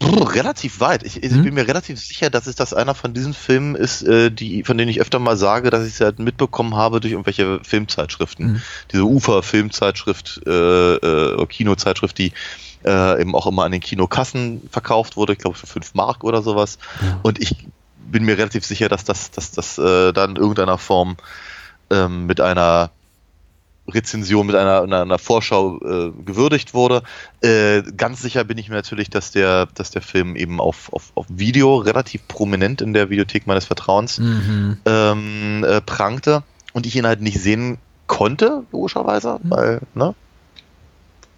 Brr, 0.01 0.35
relativ 0.35 0.81
weit. 0.81 1.05
Ich, 1.05 1.23
ich 1.23 1.31
Hm? 1.31 1.45
bin 1.45 1.55
mir 1.55 1.69
relativ 1.69 2.01
sicher, 2.01 2.29
dass 2.29 2.49
es 2.49 2.57
das 2.57 2.75
einer 2.75 2.97
von 2.97 3.15
diesen 3.15 3.35
Filmen 3.35 3.77
ist, 3.77 4.03
äh, 4.03 4.33
die, 4.33 4.65
von 4.65 4.77
denen 4.77 4.91
ich 4.91 5.01
öfter 5.01 5.21
mal 5.21 5.37
sage, 5.37 5.71
dass 5.71 5.87
ich 5.87 5.95
sie 5.95 6.05
halt 6.05 6.19
mitbekommen 6.19 6.75
habe 6.75 6.99
durch 6.99 7.13
irgendwelche 7.13 7.61
Filmzeitschriften. 7.63 8.55
Mhm. 8.55 8.63
Diese 8.91 9.05
Ufer-Filmzeitschrift, 9.05 10.41
äh, 10.45 10.95
äh, 10.97 11.35
oder 11.35 11.47
Kinozeitschrift, 11.47 12.19
die 12.19 12.33
äh, 12.85 13.21
eben 13.21 13.37
auch 13.37 13.47
immer 13.47 13.63
an 13.63 13.71
den 13.71 13.81
Kinokassen 13.81 14.69
verkauft 14.73 15.17
wurde, 15.17 15.35
ich 15.35 15.39
glaube 15.39 15.57
für 15.57 15.69
5 15.69 15.95
Mark 15.95 16.25
oder 16.25 16.43
sowas. 16.43 16.79
Ja. 17.01 17.21
Und 17.23 17.41
ich 17.41 17.69
bin 18.15 18.25
mir 18.25 18.39
relativ 18.39 18.65
sicher, 18.65 18.89
dass 18.89 19.03
das, 19.03 19.33
dass 19.33 19.51
das 19.51 19.77
äh, 19.77 20.13
dann 20.13 20.31
in 20.31 20.37
irgendeiner 20.37 20.79
Form 20.79 21.17
ähm, 21.91 22.27
mit 22.27 22.41
einer 22.41 22.91
Rezension, 23.89 24.47
mit 24.47 24.55
einer, 24.55 24.83
einer, 24.83 25.03
einer 25.03 25.19
Vorschau 25.19 25.79
äh, 25.81 26.13
gewürdigt 26.25 26.75
wurde. 26.75 27.03
Äh, 27.43 27.83
ganz 27.97 28.23
sicher 28.23 28.45
bin 28.45 28.57
ich 28.57 28.69
mir 28.69 28.77
natürlich, 28.77 29.11
dass 29.11 29.33
der, 29.33 29.67
dass 29.75 29.91
der 29.91 30.01
Film 30.01 30.37
eben 30.37 30.61
auf, 30.61 30.93
auf, 30.93 31.11
auf 31.17 31.27
Video 31.29 31.77
relativ 31.79 32.27
prominent 32.29 32.81
in 32.81 32.95
der 32.95 33.11
Videothek 33.11 33.49
meines 33.49 33.65
Vertrauens 33.65 34.21
Mhm. 34.21 34.79
ähm, 34.87 35.65
äh, 35.65 35.81
prangte 35.81 36.45
und 36.73 36.87
ich 36.87 36.95
ihn 36.95 37.07
halt 37.07 37.21
nicht 37.21 37.41
sehen 37.41 37.79
konnte, 38.07 38.63
logischerweise, 38.71 39.41
Mhm. 39.43 39.51
weil, 39.51 39.81
ne? 39.95 40.15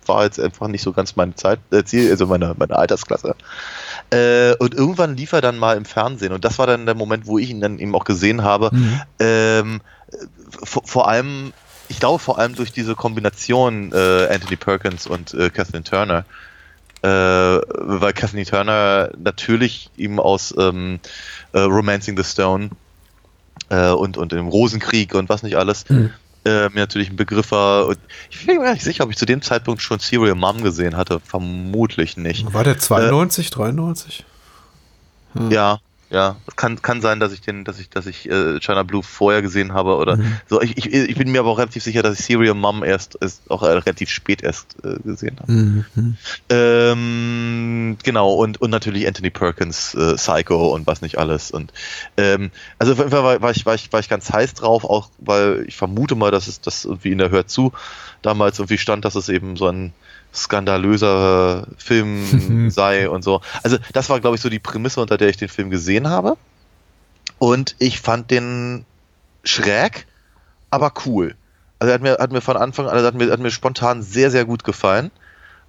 War 0.04 0.24
jetzt 0.24 0.38
einfach 0.38 0.68
nicht 0.68 0.82
so 0.82 0.92
ganz 0.92 1.16
meine 1.16 1.34
Zeit, 1.36 1.58
äh, 1.72 1.82
Ziel, 1.84 2.10
also 2.10 2.26
meine, 2.26 2.54
meine 2.58 2.76
Altersklasse. 2.76 3.34
Äh, 4.10 4.54
und 4.56 4.74
irgendwann 4.74 5.16
lief 5.16 5.32
er 5.32 5.40
dann 5.40 5.58
mal 5.58 5.76
im 5.76 5.84
Fernsehen 5.84 6.32
und 6.32 6.44
das 6.44 6.58
war 6.58 6.66
dann 6.66 6.86
der 6.86 6.94
Moment, 6.94 7.26
wo 7.26 7.38
ich 7.38 7.50
ihn 7.50 7.60
dann 7.60 7.78
eben 7.78 7.94
auch 7.94 8.04
gesehen 8.04 8.44
habe. 8.44 8.70
Mhm. 8.72 9.00
Ähm, 9.18 9.80
vor, 10.62 11.08
allem, 11.08 11.52
ich 11.88 11.98
glaube 11.98 12.20
vor 12.20 12.38
allem 12.38 12.54
durch 12.54 12.72
diese 12.72 12.94
Kombination 12.94 13.92
äh, 13.92 14.28
Anthony 14.32 14.56
Perkins 14.56 15.06
und 15.06 15.34
äh, 15.34 15.50
Kathleen 15.50 15.82
Turner, 15.82 16.24
äh, 17.02 17.08
weil 17.08 18.12
Kathleen 18.12 18.46
Turner 18.46 19.10
natürlich 19.18 19.90
eben 19.96 20.20
aus 20.20 20.54
ähm, 20.56 21.00
äh, 21.52 21.60
Romancing 21.60 22.16
the 22.16 22.24
Stone 22.24 22.70
äh, 23.70 23.90
und, 23.90 24.16
und 24.16 24.32
im 24.32 24.48
Rosenkrieg 24.48 25.14
und 25.14 25.28
was 25.28 25.42
nicht 25.42 25.56
alles, 25.56 25.88
Mhm. 25.88 26.12
Äh, 26.46 26.68
mir 26.70 26.80
natürlich 26.80 27.10
ein 27.10 27.16
Begriff 27.16 27.50
war. 27.50 27.86
Und 27.86 27.98
ich 28.30 28.46
bin 28.46 28.56
mir 28.56 28.64
gar 28.64 28.72
nicht 28.72 28.84
sicher, 28.84 29.04
ob 29.04 29.10
ich 29.10 29.16
zu 29.16 29.26
dem 29.26 29.42
Zeitpunkt 29.42 29.82
schon 29.82 29.98
Serial 29.98 30.34
Mom 30.34 30.62
gesehen 30.62 30.96
hatte. 30.96 31.20
Vermutlich 31.20 32.16
nicht. 32.16 32.52
War 32.54 32.64
der 32.64 32.78
92, 32.78 33.50
93? 33.50 34.24
Ja, 35.50 35.80
Ja, 36.08 36.36
kann, 36.54 36.80
kann 36.82 37.00
sein, 37.00 37.18
dass 37.18 37.32
ich 37.32 37.40
den, 37.40 37.64
dass 37.64 37.80
ich, 37.80 37.90
dass 37.90 38.06
ich 38.06 38.30
äh, 38.30 38.60
China 38.60 38.84
Blue 38.84 39.02
vorher 39.02 39.42
gesehen 39.42 39.72
habe 39.72 39.96
oder 39.96 40.16
Mhm. 40.16 40.36
so. 40.48 40.60
Ich, 40.62 40.76
ich, 40.76 40.92
ich 40.94 41.16
bin 41.16 41.32
mir 41.32 41.40
aber 41.40 41.50
auch 41.50 41.58
relativ 41.58 41.82
sicher, 41.82 42.02
dass 42.02 42.20
ich 42.20 42.24
Serial 42.26 42.54
Mom 42.54 42.84
erst, 42.84 43.18
erst 43.20 43.50
auch 43.50 43.64
äh, 43.64 43.66
relativ 43.66 44.10
spät 44.10 44.40
erst 44.40 44.76
äh, 44.84 45.00
gesehen 45.02 45.36
habe. 45.40 45.50
Mhm. 45.52 46.16
Ähm, 46.48 47.96
genau, 48.04 48.34
und, 48.34 48.60
und 48.60 48.70
natürlich 48.70 49.06
Anthony 49.06 49.30
Perkins, 49.30 49.94
äh, 49.94 50.14
Psycho 50.14 50.72
und 50.74 50.86
was 50.86 51.02
nicht 51.02 51.18
alles. 51.18 51.50
Und 51.50 51.72
ähm, 52.16 52.50
also 52.78 52.92
auf 52.92 52.98
jeden 52.98 53.10
Fall 53.10 53.24
war, 53.24 53.42
war, 53.42 53.50
ich, 53.50 53.66
war, 53.66 53.74
ich, 53.74 53.92
war 53.92 54.00
ich 54.00 54.08
ganz 54.08 54.32
heiß 54.32 54.54
drauf, 54.54 54.84
auch 54.84 55.10
weil 55.18 55.64
ich 55.66 55.76
vermute 55.76 56.14
mal, 56.14 56.30
dass 56.30 56.46
es 56.46 56.60
das 56.60 56.84
irgendwie 56.84 57.12
in 57.12 57.18
der 57.18 57.30
Hör 57.30 57.46
zu 57.46 57.72
damals 58.22 58.58
irgendwie 58.58 58.78
stand, 58.78 59.04
dass 59.04 59.16
es 59.16 59.28
eben 59.28 59.56
so 59.56 59.66
ein 59.66 59.92
skandalöser 60.36 61.66
Film 61.76 62.70
sei 62.70 63.08
und 63.08 63.22
so. 63.22 63.40
Also 63.62 63.78
das 63.92 64.08
war, 64.08 64.20
glaube 64.20 64.36
ich, 64.36 64.42
so 64.42 64.48
die 64.48 64.58
Prämisse, 64.58 65.00
unter 65.00 65.16
der 65.16 65.28
ich 65.28 65.36
den 65.36 65.48
Film 65.48 65.70
gesehen 65.70 66.08
habe. 66.08 66.36
Und 67.38 67.76
ich 67.78 68.00
fand 68.00 68.30
den 68.30 68.84
schräg, 69.44 70.06
aber 70.70 70.92
cool. 71.04 71.34
Also 71.78 71.90
er 71.90 71.94
hat 71.94 72.02
mir, 72.02 72.16
hat 72.18 72.32
mir 72.32 72.40
von 72.40 72.56
Anfang 72.56 72.86
an, 72.86 72.92
also 72.92 73.06
hat 73.06 73.14
mir, 73.14 73.30
hat 73.30 73.40
mir 73.40 73.50
spontan 73.50 74.02
sehr, 74.02 74.30
sehr 74.30 74.44
gut 74.44 74.64
gefallen. 74.64 75.10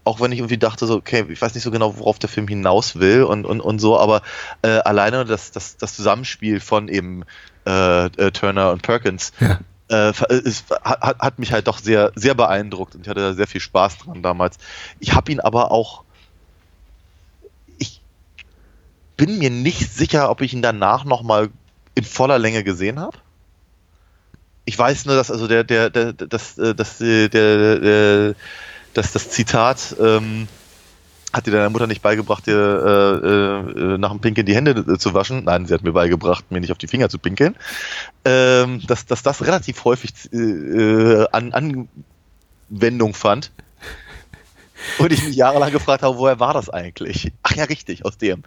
Auch 0.03 0.21
wenn 0.21 0.31
ich 0.31 0.39
irgendwie 0.39 0.57
dachte, 0.57 0.85
so, 0.85 0.95
okay, 0.95 1.25
ich 1.27 1.41
weiß 1.41 1.53
nicht 1.53 1.63
so 1.63 1.71
genau, 1.71 1.97
worauf 1.97 2.17
der 2.17 2.29
Film 2.29 2.47
hinaus 2.47 2.97
will 2.97 3.23
und, 3.23 3.45
und, 3.45 3.59
und 3.59 3.79
so, 3.79 3.99
aber 3.99 4.21
äh, 4.61 4.69
alleine 4.69 5.25
das, 5.25 5.51
das, 5.51 5.75
das 5.75 5.95
Zusammenspiel 5.97 6.61
von 6.61 6.87
eben 6.87 7.25
äh, 7.65 8.05
äh, 8.05 8.31
Turner 8.31 8.71
und 8.71 8.83
Perkins 8.83 9.33
Ja. 9.41 9.59
Äh, 9.89 10.13
ver- 10.13 10.29
ist, 10.29 10.69
hat, 10.71 11.19
hat 11.19 11.39
mich 11.39 11.51
halt 11.51 11.67
doch 11.67 11.79
sehr, 11.79 12.11
sehr 12.15 12.35
beeindruckt 12.35 12.95
und 12.95 13.01
ich 13.01 13.09
hatte 13.09 13.21
da 13.21 13.33
sehr 13.33 13.47
viel 13.47 13.61
Spaß 13.61 13.99
dran 13.99 14.23
damals. 14.23 14.57
Ich 14.99 15.13
habe 15.13 15.31
ihn 15.31 15.39
aber 15.39 15.71
auch. 15.71 16.03
Ich 17.77 18.01
bin 19.15 19.39
mir 19.39 19.49
nicht 19.49 19.91
sicher, 19.91 20.29
ob 20.29 20.41
ich 20.41 20.53
ihn 20.53 20.61
danach 20.61 21.03
nochmal 21.03 21.49
in 21.95 22.03
voller 22.03 22.39
Länge 22.39 22.63
gesehen 22.63 22.99
habe. 22.99 23.17
Ich 24.65 24.77
weiß 24.77 25.05
nur, 25.05 25.15
dass 25.15 25.31
also 25.31 25.47
der, 25.47 25.63
der, 25.63 25.89
der, 25.89 26.13
das, 26.13 26.57
äh, 26.57 26.75
das, 26.75 26.99
äh, 26.99 27.29
der, 27.29 27.79
der, 27.79 28.35
das, 28.93 29.13
das 29.13 29.29
Zitat, 29.29 29.95
ähm, 29.99 30.47
hat 31.33 31.45
dir 31.45 31.51
deine 31.51 31.69
Mutter 31.69 31.87
nicht 31.87 32.01
beigebracht, 32.01 32.47
dir 32.47 32.55
äh, 32.55 33.79
äh, 33.79 33.97
nach 33.97 34.11
dem 34.11 34.19
Pinkeln 34.21 34.45
die 34.45 34.55
Hände 34.55 34.71
äh, 34.71 34.97
zu 34.97 35.13
waschen? 35.13 35.43
Nein, 35.43 35.65
sie 35.65 35.73
hat 35.73 35.83
mir 35.83 35.91
beigebracht, 35.91 36.49
mir 36.51 36.59
nicht 36.61 36.71
auf 36.71 36.77
die 36.77 36.87
Finger 36.87 37.09
zu 37.09 37.19
pinkeln. 37.19 37.55
Ähm, 38.25 38.81
dass, 38.87 39.05
dass 39.05 39.23
das 39.23 39.45
relativ 39.45 39.83
häufig 39.83 40.13
äh, 40.31 40.37
äh, 40.37 41.27
an 41.31 41.87
Anwendung 42.69 43.13
fand. 43.13 43.51
Und 44.99 45.11
ich 45.11 45.23
mich 45.23 45.35
jahrelang 45.35 45.71
gefragt 45.71 46.03
habe, 46.03 46.17
woher 46.17 46.39
war 46.39 46.53
das 46.53 46.69
eigentlich? 46.69 47.31
Ach 47.43 47.55
ja, 47.55 47.63
richtig, 47.65 48.05
aus 48.05 48.17
dem. 48.17 48.43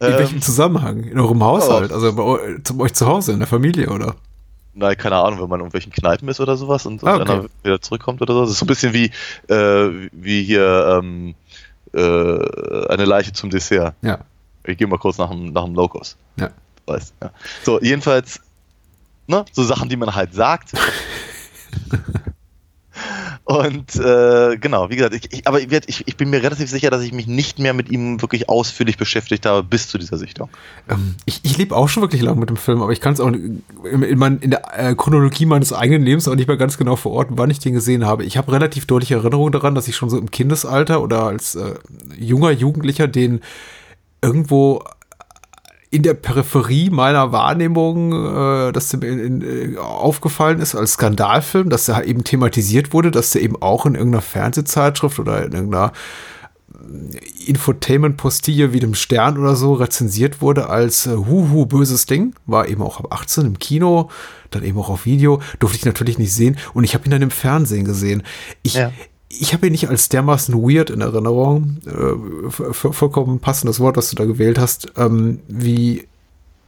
In 0.00 0.06
welchem 0.06 0.36
Ähm, 0.36 0.42
Zusammenhang? 0.42 1.02
In 1.04 1.18
eurem 1.18 1.42
Haushalt? 1.42 1.92
Also 1.92 2.14
bei 2.14 2.22
eu 2.22 2.38
zu 2.62 2.78
euch 2.80 2.94
zu 2.94 3.06
Hause, 3.06 3.32
in 3.32 3.40
der 3.40 3.48
Familie, 3.48 3.88
oder? 3.90 4.14
Nein, 4.76 4.96
keine 4.96 5.16
Ahnung, 5.16 5.40
wenn 5.40 5.48
man 5.48 5.60
in 5.60 5.66
irgendwelchen 5.66 5.92
Kneipen 5.92 6.28
ist 6.28 6.40
oder 6.40 6.56
sowas 6.56 6.86
und, 6.86 7.02
und 7.02 7.08
Ah, 7.08 7.16
okay. 7.16 7.24
dann 7.26 7.48
wieder 7.62 7.80
zurückkommt 7.80 8.22
oder 8.22 8.34
so. 8.34 8.40
Das 8.42 8.50
ist 8.50 8.58
so 8.58 8.64
ein 8.64 8.68
bisschen 8.68 8.92
wie, 8.92 9.10
äh, 9.52 10.08
wie 10.12 10.42
hier 10.42 11.00
ähm, 11.00 11.34
äh, 11.94 12.86
eine 12.88 13.04
Leiche 13.04 13.32
zum 13.32 13.50
Dessert. 13.50 13.94
Ja. 14.02 14.18
Ich 14.64 14.78
gehe 14.78 14.86
mal 14.86 14.98
kurz 14.98 15.18
nach 15.18 15.30
dem, 15.30 15.52
nach 15.52 15.64
dem 15.64 15.74
Locus. 15.74 16.16
Ja. 16.36 16.50
Weißt, 16.86 17.14
ja. 17.22 17.30
So, 17.62 17.80
jedenfalls, 17.80 18.40
ne, 19.26 19.44
so 19.52 19.62
Sachen, 19.62 19.88
die 19.88 19.96
man 19.96 20.14
halt 20.14 20.34
sagt. 20.34 20.72
Und 23.46 23.96
äh, 23.96 24.56
genau, 24.56 24.88
wie 24.88 24.96
gesagt, 24.96 25.14
ich, 25.14 25.30
ich, 25.30 25.46
aber 25.46 25.60
ich, 25.60 26.04
ich, 26.06 26.16
bin 26.16 26.30
mir 26.30 26.42
relativ 26.42 26.70
sicher, 26.70 26.88
dass 26.88 27.02
ich 27.02 27.12
mich 27.12 27.26
nicht 27.26 27.58
mehr 27.58 27.74
mit 27.74 27.90
ihm 27.90 28.22
wirklich 28.22 28.48
ausführlich 28.48 28.96
beschäftigt 28.96 29.44
habe 29.44 29.62
bis 29.62 29.88
zu 29.88 29.98
dieser 29.98 30.16
Sichtung. 30.16 30.48
Ähm, 30.88 31.16
ich 31.26 31.40
ich 31.42 31.58
lebe 31.58 31.76
auch 31.76 31.90
schon 31.90 32.02
wirklich 32.02 32.22
lang 32.22 32.38
mit 32.38 32.48
dem 32.48 32.56
Film, 32.56 32.80
aber 32.80 32.92
ich 32.92 33.02
kann 33.02 33.12
es 33.12 33.20
auch 33.20 33.26
in, 33.26 33.62
in, 33.84 34.18
mein, 34.18 34.38
in 34.38 34.50
der 34.50 34.62
äh, 34.72 34.94
Chronologie 34.94 35.44
meines 35.44 35.74
eigenen 35.74 36.04
Lebens 36.04 36.26
auch 36.26 36.36
nicht 36.36 36.48
mehr 36.48 36.56
ganz 36.56 36.78
genau 36.78 36.96
verorten, 36.96 37.36
wann 37.36 37.50
ich 37.50 37.58
den 37.58 37.74
gesehen 37.74 38.06
habe. 38.06 38.24
Ich 38.24 38.38
habe 38.38 38.50
relativ 38.50 38.86
deutliche 38.86 39.16
Erinnerungen 39.16 39.52
daran, 39.52 39.74
dass 39.74 39.88
ich 39.88 39.96
schon 39.96 40.08
so 40.08 40.16
im 40.16 40.30
Kindesalter 40.30 41.02
oder 41.02 41.24
als 41.24 41.54
äh, 41.54 41.74
junger 42.18 42.50
Jugendlicher 42.50 43.08
den 43.08 43.40
irgendwo 44.22 44.82
in 45.94 46.02
der 46.02 46.14
Peripherie 46.14 46.90
meiner 46.90 47.30
Wahrnehmung, 47.30 48.12
äh, 48.12 48.72
dass 48.72 48.88
der 48.88 48.98
mir 48.98 49.12
in, 49.12 49.42
in, 49.42 49.74
äh, 49.74 49.78
aufgefallen 49.78 50.60
ist 50.60 50.74
als 50.74 50.94
Skandalfilm, 50.94 51.70
dass 51.70 51.88
halt 51.88 52.06
eben 52.06 52.24
thematisiert 52.24 52.92
wurde, 52.92 53.12
dass 53.12 53.30
der 53.30 53.42
eben 53.42 53.62
auch 53.62 53.86
in 53.86 53.94
irgendeiner 53.94 54.22
Fernsehzeitschrift 54.22 55.20
oder 55.20 55.44
in 55.44 55.52
irgendeiner 55.52 55.92
Infotainment-Postille 57.46 58.72
wie 58.72 58.80
dem 58.80 58.94
Stern 58.94 59.38
oder 59.38 59.54
so 59.54 59.74
rezensiert 59.74 60.42
wurde 60.42 60.68
als 60.68 61.06
äh, 61.06 61.10
Huhu, 61.10 61.66
böses 61.66 62.06
Ding. 62.06 62.34
War 62.44 62.68
eben 62.68 62.82
auch 62.82 62.98
ab 62.98 63.12
18 63.12 63.46
im 63.46 63.58
Kino, 63.60 64.10
dann 64.50 64.64
eben 64.64 64.76
auch 64.78 64.90
auf 64.90 65.06
Video. 65.06 65.40
Durfte 65.60 65.78
ich 65.78 65.84
natürlich 65.84 66.18
nicht 66.18 66.34
sehen 66.34 66.56
und 66.74 66.82
ich 66.82 66.94
habe 66.94 67.04
ihn 67.04 67.12
dann 67.12 67.22
im 67.22 67.30
Fernsehen 67.30 67.84
gesehen. 67.84 68.24
Ich, 68.64 68.74
Ja. 68.74 68.90
Ich 69.28 69.52
habe 69.52 69.66
ihn 69.66 69.72
nicht 69.72 69.88
als 69.88 70.08
dermaßen 70.08 70.54
weird 70.54 70.90
in 70.90 71.00
Erinnerung, 71.00 71.78
äh, 71.86 72.50
vollkommen 72.50 73.40
passendes 73.40 73.80
Wort, 73.80 73.96
was 73.96 74.10
du 74.10 74.16
da 74.16 74.24
gewählt 74.24 74.58
hast, 74.58 74.92
ähm, 74.96 75.40
wie, 75.48 76.06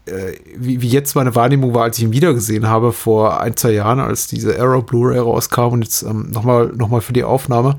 äh, 0.06 0.32
wie, 0.56 0.82
wie 0.82 0.88
jetzt 0.88 1.14
meine 1.14 1.34
Wahrnehmung 1.34 1.74
war, 1.74 1.84
als 1.84 1.98
ich 1.98 2.04
ihn 2.04 2.12
wiedergesehen 2.12 2.66
habe 2.66 2.92
vor 2.92 3.40
ein, 3.40 3.56
zwei 3.56 3.72
Jahren, 3.72 4.00
als 4.00 4.26
diese 4.26 4.58
Arrow 4.58 4.84
Blu-ray 4.84 5.18
rauskam 5.18 5.72
und 5.72 5.82
jetzt 5.82 6.02
ähm, 6.02 6.30
nochmal 6.30 6.68
noch 6.68 6.88
mal 6.88 7.00
für 7.00 7.12
die 7.12 7.24
Aufnahme 7.24 7.78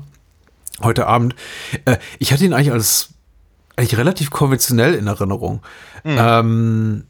heute 0.82 1.06
Abend. 1.06 1.34
Äh, 1.84 1.98
ich 2.18 2.32
hatte 2.32 2.44
ihn 2.44 2.52
eigentlich 2.52 2.72
als 2.72 3.10
eigentlich 3.76 3.98
relativ 3.98 4.30
konventionell 4.30 4.94
in 4.94 5.06
Erinnerung. 5.06 5.60
Ähm, 6.04 7.04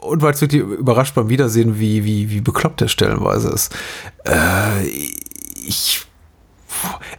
und 0.00 0.22
war 0.22 0.30
jetzt 0.30 0.40
wirklich 0.40 0.62
überrascht 0.62 1.14
beim 1.14 1.28
Wiedersehen, 1.28 1.78
wie, 1.78 2.04
wie, 2.04 2.30
wie 2.30 2.40
bekloppt 2.40 2.80
der 2.80 2.88
stellenweise 2.88 3.48
ist. 3.48 3.74
Äh, 4.24 4.86
ich 4.86 6.06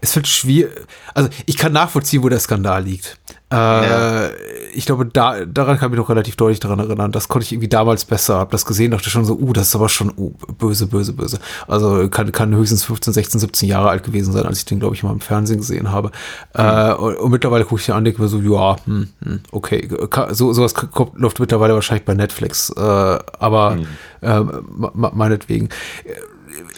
es 0.01 0.15
wird 0.15 0.27
schwierig. 0.27 0.71
Also 1.13 1.29
ich 1.45 1.57
kann 1.57 1.73
nachvollziehen, 1.73 2.23
wo 2.23 2.29
der 2.29 2.39
Skandal 2.39 2.83
liegt. 2.83 3.17
Äh, 3.51 3.55
Ja. 3.55 4.29
Ich 4.75 4.85
glaube, 4.85 5.07
da, 5.07 5.45
daran 5.45 5.79
kann 5.79 5.87
ich 5.87 5.91
mich 5.93 5.97
noch 5.99 6.09
relativ 6.09 6.35
deutlich 6.35 6.59
daran 6.59 6.77
erinnern. 6.77 7.11
Das 7.11 7.27
konnte 7.27 7.43
ich 7.45 7.51
irgendwie 7.51 7.67
damals 7.67 8.05
besser. 8.05 8.37
Hab 8.37 8.51
das 8.51 8.65
gesehen, 8.65 8.91
dachte 8.91 9.09
schon 9.09 9.25
so, 9.25 9.33
uh, 9.35 9.51
das 9.51 9.69
ist 9.69 9.75
aber 9.75 9.89
schon 9.89 10.13
uh, 10.15 10.29
böse, 10.59 10.85
böse, 10.85 11.13
böse. 11.13 11.39
Also 11.67 12.07
kann, 12.09 12.31
kann 12.31 12.53
höchstens 12.55 12.83
15, 12.83 13.11
16, 13.11 13.39
17 13.39 13.67
Jahre 13.67 13.89
alt 13.89 14.03
gewesen 14.03 14.31
sein, 14.31 14.45
als 14.45 14.59
ich 14.59 14.65
den, 14.65 14.79
glaube 14.79 14.93
ich, 14.93 15.01
mal 15.01 15.11
im 15.11 15.21
Fernsehen 15.21 15.57
gesehen 15.57 15.91
habe. 15.91 16.11
Äh, 16.53 16.93
und, 16.93 17.15
und 17.15 17.31
mittlerweile 17.31 17.65
gucke 17.65 17.79
ich 17.81 17.87
den 17.87 17.95
an, 17.95 18.05
denke 18.05 18.21
mir 18.21 18.27
so, 18.27 18.39
ja, 18.39 18.75
hm, 18.85 19.09
hm, 19.23 19.39
okay. 19.51 19.87
Ka- 20.11 20.33
So, 20.35 20.53
sowas 20.53 20.75
kommt, 20.75 21.17
läuft 21.17 21.39
mittlerweile 21.39 21.73
wahrscheinlich 21.73 22.05
bei 22.05 22.13
Netflix. 22.13 22.69
Äh, 22.69 22.79
aber 22.79 23.79
ma- 24.21 25.11
meinetwegen 25.15 25.69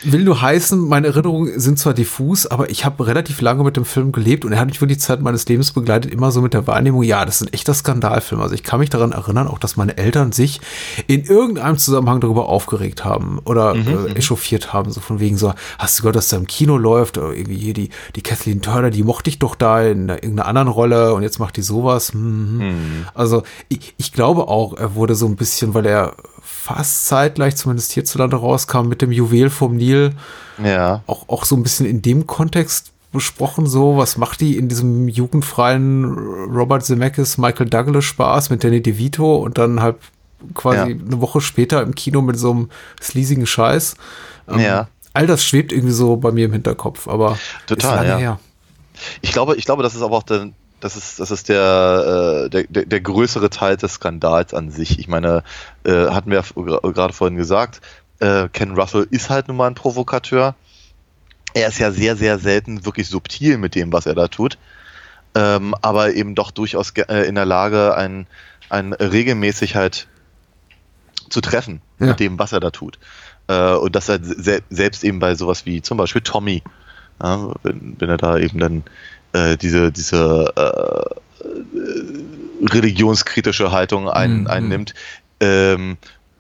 will 0.04 0.24
nur 0.24 0.42
heißen, 0.42 0.88
meine 0.88 1.08
Erinnerungen 1.08 1.60
sind 1.60 1.80
zwar 1.80 1.94
diffus, 1.94 2.46
aber 2.48 2.70
ich 2.70 2.86
habe 2.86 3.06
relativ 3.08 3.42
lange 3.42 3.63
mit 3.63 3.78
dem 3.78 3.86
Film 3.86 4.12
gelebt 4.12 4.44
und 4.46 4.51
er 4.51 4.60
hat 4.60 4.68
mich 4.68 4.82
wirklich 4.82 4.98
die 4.98 5.04
Zeit 5.04 5.22
meines 5.22 5.48
Lebens 5.48 5.72
begleitet, 5.72 6.12
immer 6.12 6.32
so 6.32 6.42
mit 6.42 6.54
der 6.54 6.68
Wahrnehmung, 6.68 7.04
ja, 7.04 7.24
das 7.25 7.42
ist 7.42 7.48
ein 7.48 7.54
echter 7.54 7.74
Skandalfilm. 7.74 8.42
Also 8.42 8.56
ich 8.56 8.63
kann 8.63 8.80
mich 8.80 8.90
daran 8.90 9.12
erinnern, 9.12 9.48
auch 9.48 9.60
dass 9.60 9.78
meine 9.78 9.98
Eltern 9.98 10.32
sich 10.32 10.60
in 11.08 11.24
irgendeinem 11.24 11.78
Zusammenhang 11.78 12.20
darüber 12.20 12.50
aufgeregt 12.50 13.06
haben 13.06 13.40
oder 13.46 13.75
äh, 13.75 14.12
echauffiert 14.13 14.74
haben, 14.74 14.92
so 14.92 15.00
von 15.00 15.20
wegen 15.20 15.38
so, 15.38 15.54
hast 15.78 16.00
du 16.00 16.04
gehört, 16.04 16.16
dass 16.16 16.28
da 16.30 16.38
im 16.38 16.48
Kino 16.48 16.78
läuft, 16.78 17.18
oder 17.18 17.34
irgendwie 17.34 17.58
hier 17.58 17.74
die, 17.74 17.90
die 18.16 18.22
Kathleen 18.24 18.62
Turner, 18.62 18.90
die 18.90 19.04
mochte 19.04 19.30
ich 19.30 19.40
doch 19.40 19.56
da 19.56 19.82
in 19.82 20.10
einer- 20.10 20.22
irgendeiner 20.22 20.48
anderen 20.48 20.68
Rolle 20.68 21.13
und 21.13 21.24
jetzt 21.24 21.40
macht 21.40 21.58
die 21.58 21.62
sowas. 21.62 22.13
Hm, 22.13 22.60
hm. 22.60 23.06
Also 23.13 23.44
ich, 23.70 23.94
ich 23.98 24.12
glaube 24.12 24.48
auch, 24.48 24.75
er 24.78 24.96
wurde 24.96 25.16
so 25.16 25.25
ein 25.25 25.36
bisschen, 25.36 25.74
weil 25.74 25.86
er 25.86 26.16
fast 26.63 27.08
zeitgleich 27.08 27.56
zumindest 27.56 27.91
hierzulande 27.94 28.36
rauskam 28.38 28.88
mit 28.88 29.01
dem 29.01 29.12
Juwel 29.12 29.50
vom 29.50 29.75
Nil, 29.75 30.12
Ja. 30.63 31.01
auch, 31.08 31.27
auch 31.27 31.46
so 31.46 31.56
ein 31.56 31.63
bisschen 31.63 31.86
in 31.88 32.01
dem 32.01 32.27
Kontext 32.27 32.91
besprochen, 33.12 33.65
so, 33.68 33.98
was 33.98 34.15
macht 34.18 34.39
die 34.41 34.58
in 34.58 34.70
diesem 34.70 35.08
jugendfreien 35.08 36.06
Robert 36.53 36.86
Zemeckis, 36.86 37.38
Michael 37.38 37.70
Douglas 37.70 38.06
Spaß 38.06 38.50
mit 38.51 38.63
Danny 38.63 38.82
DeVito 38.82 39.38
und 39.38 39.58
dann 39.58 39.82
halt 39.82 39.98
quasi 40.53 40.77
Ja. 40.77 40.84
eine 40.86 41.20
Woche 41.22 41.41
später 41.41 41.82
im 41.82 41.94
Kino 41.96 42.22
mit 42.22 42.38
so 42.39 42.51
einem 42.51 42.70
sleasigen 43.01 43.46
Scheiß. 43.48 43.96
Ähm, 44.48 44.60
Ja. 44.60 44.88
All 45.13 45.27
das 45.27 45.44
schwebt 45.44 45.74
irgendwie 45.74 45.94
so 45.94 46.15
bei 46.15 46.32
mir 46.32 46.46
im 46.46 46.53
Hinterkopf, 46.53 47.08
aber 47.08 47.38
Total, 47.68 47.89
ist 47.91 47.96
lange 47.98 48.10
ja. 48.10 48.18
her. 48.18 48.39
Ich 49.22 49.32
glaube, 49.34 49.56
ich 49.58 49.65
glaube, 49.65 49.84
das 49.84 49.94
ist 49.96 50.01
aber 50.03 50.15
auch 50.15 50.24
der, 50.24 50.50
das 50.82 50.96
ist, 50.98 51.20
das 51.20 51.32
ist 51.32 51.50
der, 51.50 52.44
äh, 52.46 52.50
der, 52.50 52.64
der, 52.64 52.86
der 52.86 53.02
größere 53.02 53.50
Teil 53.50 53.78
des 53.78 53.94
Skandals 53.94 54.54
an 54.54 54.72
sich. 54.72 55.00
Ich 55.00 55.08
meine, 55.08 55.44
äh, 55.84 56.08
hatten 56.08 56.32
wir 56.32 56.44
gerade 56.94 57.14
vorhin 57.14 57.38
gesagt, 57.38 57.82
äh, 58.20 58.50
Ken 58.50 58.72
Russell 58.72 59.08
ist 59.10 59.30
halt 59.30 59.48
nun 59.48 59.58
mal 59.58 59.68
ein 59.68 59.76
Provokateur. 59.76 60.56
Er 61.54 61.68
ist 61.68 61.80
ja 61.80 61.92
sehr, 61.92 62.16
sehr 62.16 62.40
selten 62.40 62.86
wirklich 62.86 63.08
subtil 63.10 63.58
mit 63.58 63.76
dem, 63.76 63.92
was 63.94 64.06
er 64.06 64.16
da 64.16 64.28
tut. 64.28 64.58
Ähm, 65.34 65.76
aber 65.82 66.14
eben 66.14 66.36
doch 66.36 66.52
durchaus 66.52 66.90
in 66.90 67.36
der 67.36 67.46
Lage, 67.46 67.96
ein, 67.96 68.28
ein 68.70 68.94
regelmäßig 68.94 69.76
halt 69.76 70.08
zu 71.30 71.42
treffen 71.42 71.82
Ja. 72.00 72.08
mit 72.08 72.20
dem, 72.20 72.38
was 72.38 72.52
er 72.52 72.60
da 72.60 72.72
tut. 72.72 73.00
Äh, 73.48 73.74
und 73.74 73.96
das 73.96 74.10
halt 74.10 74.26
se 74.26 74.62
selbst 74.70 75.04
eben 75.04 75.20
bei 75.20 75.36
sowas 75.36 75.66
wie 75.66 75.82
zum 75.82 75.98
Beispiel 75.98 76.22
Tommy, 76.22 76.64
ja, 77.22 77.54
wenn, 77.64 77.96
wenn 78.00 78.10
er 78.10 78.18
da 78.18 78.38
eben 78.38 78.60
dann 78.60 78.84
äh, 79.34 79.58
diese, 79.58 79.92
diese 79.92 80.54
religionskritische 82.64 83.72
Haltung 83.72 84.10
ein, 84.10 84.42
Mhm. 84.42 84.48
einnimmt 84.48 84.94
ähm, 85.40 85.98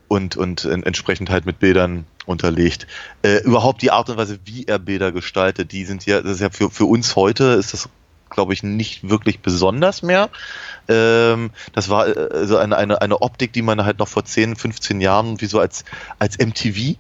und, 0.07 0.35
und 0.37 0.65
en- 0.65 0.83
entsprechend 0.83 1.29
halt 1.29 1.45
mit 1.45 1.59
Bildern 1.59 2.05
unterlegt. 2.25 2.85
Äh, 3.23 3.37
überhaupt 3.43 3.81
die 3.81 3.91
Art 3.91 4.09
und 4.09 4.17
Weise, 4.17 4.39
wie 4.45 4.65
er 4.65 4.77
Bilder 4.79 5.11
gestaltet, 5.11 5.71
die 5.71 5.85
sind 5.85 6.05
ja, 6.05 6.21
das 6.21 6.33
ist 6.33 6.41
ja 6.41 6.49
für, 6.49 6.69
für 6.69 6.85
uns 6.85 7.15
heute 7.15 7.45
ist 7.53 7.73
das, 7.73 7.89
glaube 8.29 8.53
ich, 8.53 8.61
nicht 8.63 9.09
wirklich 9.09 9.39
besonders 9.39 10.03
mehr. 10.03 10.29
Ähm, 10.87 11.49
das 11.73 11.89
war 11.89 12.07
äh, 12.07 12.29
also 12.31 12.57
eine, 12.57 12.77
eine, 12.77 13.01
eine 13.01 13.21
Optik, 13.21 13.53
die 13.53 13.61
man 13.63 13.83
halt 13.83 13.99
noch 13.99 14.07
vor 14.07 14.23
10, 14.23 14.55
15 14.55 15.01
Jahren 15.01 15.41
wie 15.41 15.47
so 15.47 15.59
als, 15.59 15.83
als 16.19 16.37
MTV 16.37 16.95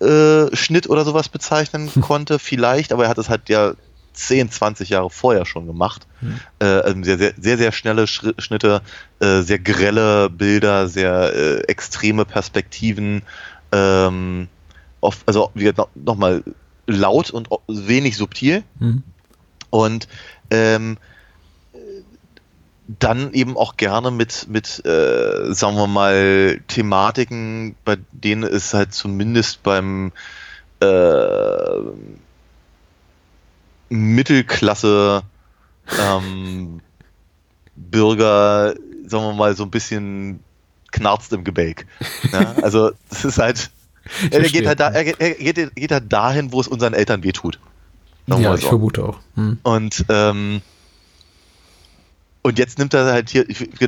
äh, 0.00 0.56
Schnitt 0.56 0.88
oder 0.88 1.04
sowas 1.04 1.28
bezeichnen 1.28 1.90
konnte, 2.00 2.38
vielleicht, 2.38 2.92
aber 2.92 3.04
er 3.04 3.10
hat 3.10 3.18
es 3.18 3.28
halt 3.28 3.48
ja 3.48 3.74
10, 4.16 4.50
20 4.50 4.88
Jahre 4.88 5.10
vorher 5.10 5.44
schon 5.46 5.66
gemacht. 5.66 6.06
Äh, 6.58 6.64
also 6.64 7.02
sehr, 7.02 7.18
sehr, 7.18 7.34
sehr, 7.38 7.58
sehr 7.58 7.72
schnelle 7.72 8.04
Schri- 8.04 8.40
Schnitte, 8.40 8.82
äh, 9.20 9.42
sehr 9.42 9.58
grelle 9.58 10.30
Bilder, 10.30 10.88
sehr 10.88 11.32
äh, 11.34 11.60
extreme 11.68 12.24
Perspektiven, 12.24 13.22
ähm, 13.72 14.48
oft, 15.00 15.22
also 15.26 15.50
wie 15.54 15.60
gesagt, 15.64 15.78
noch, 15.78 15.88
noch 15.94 16.16
mal 16.16 16.42
laut 16.86 17.30
und 17.30 17.48
wenig 17.68 18.16
subtil. 18.16 18.62
Mhm. 18.78 19.02
Und 19.70 20.08
ähm, 20.50 20.96
dann 23.00 23.32
eben 23.32 23.56
auch 23.56 23.76
gerne 23.76 24.10
mit, 24.10 24.46
mit 24.48 24.84
äh, 24.86 25.52
sagen 25.52 25.76
wir 25.76 25.86
mal, 25.88 26.60
Thematiken, 26.68 27.74
bei 27.84 27.98
denen 28.12 28.44
es 28.44 28.72
halt 28.74 28.94
zumindest 28.94 29.62
beim 29.62 30.12
äh, 30.80 30.86
Mittelklasse 33.88 35.22
ähm, 36.00 36.80
Bürger, 37.76 38.74
sagen 39.06 39.24
wir 39.24 39.32
mal, 39.34 39.54
so 39.56 39.62
ein 39.64 39.70
bisschen 39.70 40.40
knarzt 40.92 41.32
im 41.32 41.44
Gebälk. 41.44 41.86
Ja? 42.32 42.54
Also 42.62 42.92
das 43.10 43.24
ist 43.24 43.38
halt, 43.38 43.70
er, 44.30 44.40
geht 44.42 44.66
halt 44.66 44.80
da, 44.80 44.90
er, 44.90 45.04
geht- 45.04 45.20
er 45.20 45.66
geht, 45.70 45.92
halt 45.92 46.12
dahin, 46.12 46.52
wo 46.52 46.60
es 46.60 46.68
unseren 46.68 46.94
Eltern 46.94 47.22
wehtut. 47.22 47.58
Sagen 48.26 48.42
Ja, 48.42 48.48
mal 48.50 48.54
ich 48.56 48.62
so. 48.62 48.68
vermute 48.70 49.04
auch. 49.04 49.18
Mhm. 49.36 49.58
Und, 49.62 50.04
ähm, 50.08 50.62
und 52.42 52.58
jetzt 52.58 52.78
nimmt 52.78 52.94
er 52.94 53.04
halt 53.06 53.30
hier, 53.30 53.44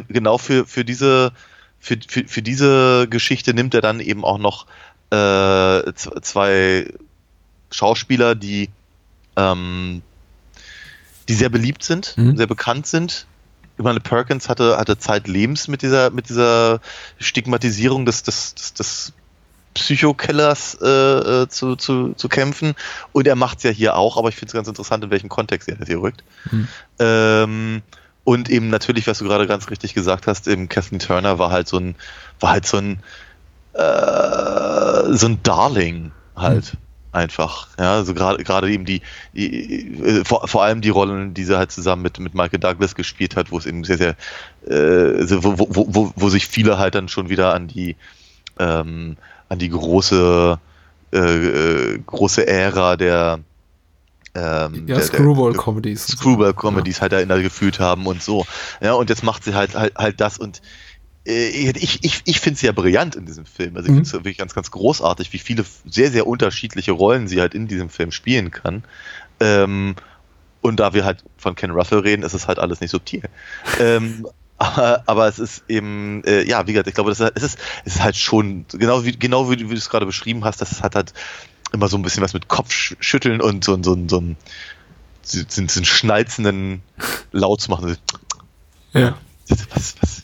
genau 0.08 0.38
für, 0.38 0.66
für 0.66 0.84
diese, 0.84 1.32
für, 1.80 1.96
für, 2.06 2.24
für 2.26 2.42
diese 2.42 3.06
Geschichte 3.08 3.54
nimmt 3.54 3.74
er 3.74 3.80
dann 3.80 4.00
eben 4.00 4.24
auch 4.24 4.38
noch 4.38 4.66
äh, 5.10 5.92
zwei 5.94 6.92
Schauspieler, 7.70 8.34
die, 8.34 8.68
ähm, 9.38 10.02
die 11.28 11.34
sehr 11.34 11.48
beliebt 11.48 11.82
sind, 11.82 12.14
Mhm. 12.16 12.36
sehr 12.36 12.46
bekannt 12.46 12.86
sind. 12.86 13.26
Ich 13.76 13.84
meine, 13.84 14.00
Perkins 14.00 14.48
hatte, 14.48 14.76
hatte 14.76 14.98
zeitlebens 14.98 15.68
mit 15.68 15.82
dieser, 15.82 16.10
mit 16.10 16.28
dieser 16.28 16.80
Stigmatisierung 17.18 18.04
des, 18.04 18.24
des, 18.24 18.54
des, 18.54 18.74
des 18.74 19.12
Psychokillers 19.74 20.76
äh, 20.82 20.86
äh, 20.88 21.48
zu, 21.48 21.76
zu, 21.76 22.12
zu 22.14 22.28
kämpfen. 22.28 22.74
Und 23.12 23.28
er 23.28 23.36
macht 23.36 23.58
es 23.58 23.64
ja 23.64 23.70
hier 23.70 23.94
auch, 23.96 24.16
aber 24.16 24.30
ich 24.30 24.34
finde 24.34 24.48
es 24.48 24.54
ganz 24.54 24.66
interessant, 24.66 25.04
in 25.04 25.10
welchem 25.10 25.28
Kontext 25.28 25.68
er 25.68 25.76
das 25.76 25.86
hier 25.86 26.00
rückt. 26.00 26.24
Mhm. 26.50 26.68
Ähm, 26.98 27.82
und 28.24 28.50
eben 28.50 28.68
natürlich, 28.68 29.06
was 29.06 29.18
du 29.18 29.24
gerade 29.24 29.46
ganz 29.46 29.70
richtig 29.70 29.94
gesagt 29.94 30.26
hast, 30.26 30.48
eben 30.48 30.68
Kathleen 30.68 30.98
Turner 30.98 31.38
war 31.38 31.50
halt 31.52 31.68
so 31.68 31.78
ein, 31.78 31.94
war 32.40 32.50
halt 32.50 32.66
so 32.66 32.78
ein, 32.78 33.00
äh, 33.74 35.16
so 35.16 35.26
ein 35.26 35.40
Darling 35.44 36.10
halt. 36.34 36.72
Einfach, 37.10 37.68
ja, 37.78 37.94
also 37.94 38.12
gerade 38.12 38.44
gerade 38.44 38.70
eben 38.70 38.84
die, 38.84 39.00
die 39.32 40.22
vor, 40.26 40.46
vor 40.46 40.62
allem 40.62 40.82
die 40.82 40.90
Rollen, 40.90 41.32
die 41.32 41.44
sie 41.44 41.56
halt 41.56 41.72
zusammen 41.72 42.02
mit 42.02 42.18
mit 42.18 42.34
Michael 42.34 42.60
Douglas 42.60 42.94
gespielt 42.94 43.34
hat, 43.34 43.50
wo 43.50 43.56
es 43.56 43.64
eben 43.64 43.82
sehr 43.82 43.96
sehr 43.96 44.14
äh, 44.66 45.24
wo, 45.42 45.58
wo, 45.58 45.86
wo, 45.88 46.12
wo 46.14 46.28
sich 46.28 46.46
viele 46.46 46.76
halt 46.78 46.94
dann 46.94 47.08
schon 47.08 47.30
wieder 47.30 47.54
an 47.54 47.66
die 47.66 47.96
ähm, 48.58 49.16
an 49.48 49.58
die 49.58 49.70
große 49.70 50.58
äh, 51.12 51.18
äh, 51.18 51.98
große 52.04 52.46
Ära 52.46 52.96
der 52.96 53.40
ähm, 54.34 54.86
Ja, 54.86 55.00
Screwball-Comedies. 55.00 56.08
Screwball-Comedies 56.08 57.00
halt 57.00 57.14
erinnert 57.14 57.42
gefühlt 57.42 57.80
haben 57.80 58.06
und 58.06 58.22
so. 58.22 58.44
Ja, 58.82 58.92
und 58.92 59.08
jetzt 59.08 59.22
macht 59.22 59.44
sie 59.44 59.54
halt 59.54 59.74
halt, 59.74 59.96
halt 59.96 60.20
das 60.20 60.36
und 60.36 60.60
ich, 61.30 62.04
ich, 62.04 62.22
ich 62.24 62.40
finde 62.40 62.56
es 62.56 62.62
ja 62.62 62.72
brillant 62.72 63.16
in 63.16 63.26
diesem 63.26 63.44
Film. 63.44 63.76
Also 63.76 63.86
ich 63.86 63.92
Mhm. 63.92 63.96
finde 64.04 64.08
es 64.08 64.12
wirklich 64.14 64.38
ganz, 64.38 64.54
ganz 64.54 64.70
großartig, 64.70 65.32
wie 65.32 65.38
viele 65.38 65.64
sehr, 65.86 66.10
sehr 66.10 66.26
unterschiedliche 66.26 66.92
Rollen 66.92 67.28
sie 67.28 67.40
halt 67.40 67.54
in 67.54 67.68
diesem 67.68 67.90
Film 67.90 68.12
spielen 68.12 68.50
kann. 68.50 68.84
Ähm, 69.40 69.94
und 70.60 70.80
da 70.80 70.92
wir 70.94 71.04
halt 71.04 71.24
von 71.36 71.54
Ken 71.54 71.70
Russell 71.70 72.00
reden, 72.00 72.22
ist 72.22 72.34
es 72.34 72.48
halt 72.48 72.58
alles 72.58 72.80
nicht 72.80 72.90
subtil. 72.90 73.22
ähm, 73.80 74.26
aber, 74.58 75.04
aber 75.06 75.28
es 75.28 75.38
ist 75.38 75.62
eben, 75.68 76.24
äh, 76.24 76.42
ja, 76.42 76.66
wie 76.66 76.72
gesagt, 76.72 76.88
ich 76.88 76.94
glaube, 76.94 77.10
das 77.10 77.20
ist, 77.20 77.32
es, 77.36 77.42
ist, 77.44 77.58
es 77.84 77.94
ist 77.96 78.02
halt 78.02 78.16
schon, 78.16 78.64
genau 78.72 79.04
wie, 79.04 79.12
genau 79.12 79.50
wie, 79.50 79.56
du- 79.56 79.72
es 79.72 79.88
gerade 79.88 80.06
beschrieben 80.06 80.44
hast, 80.44 80.60
das 80.60 80.82
hat 80.82 80.96
halt 80.96 81.12
immer 81.72 81.86
so 81.88 81.96
ein 81.96 82.02
bisschen 82.02 82.22
was 82.24 82.32
mit 82.32 82.48
Kopfschütteln 82.48 83.40
und 83.40 83.62
so, 83.62 83.74
so, 83.82 83.94
so, 83.94 84.06
so 84.08 84.20
ein 84.20 84.36
so, 85.22 85.40
so 85.48 85.60
einen 85.60 85.84
schnalzenden 85.84 86.82
Laut 87.30 87.60
zu 87.60 87.70
machen. 87.70 87.96
Ja. 88.94 89.16
Was, 89.48 89.94
was, 90.00 90.22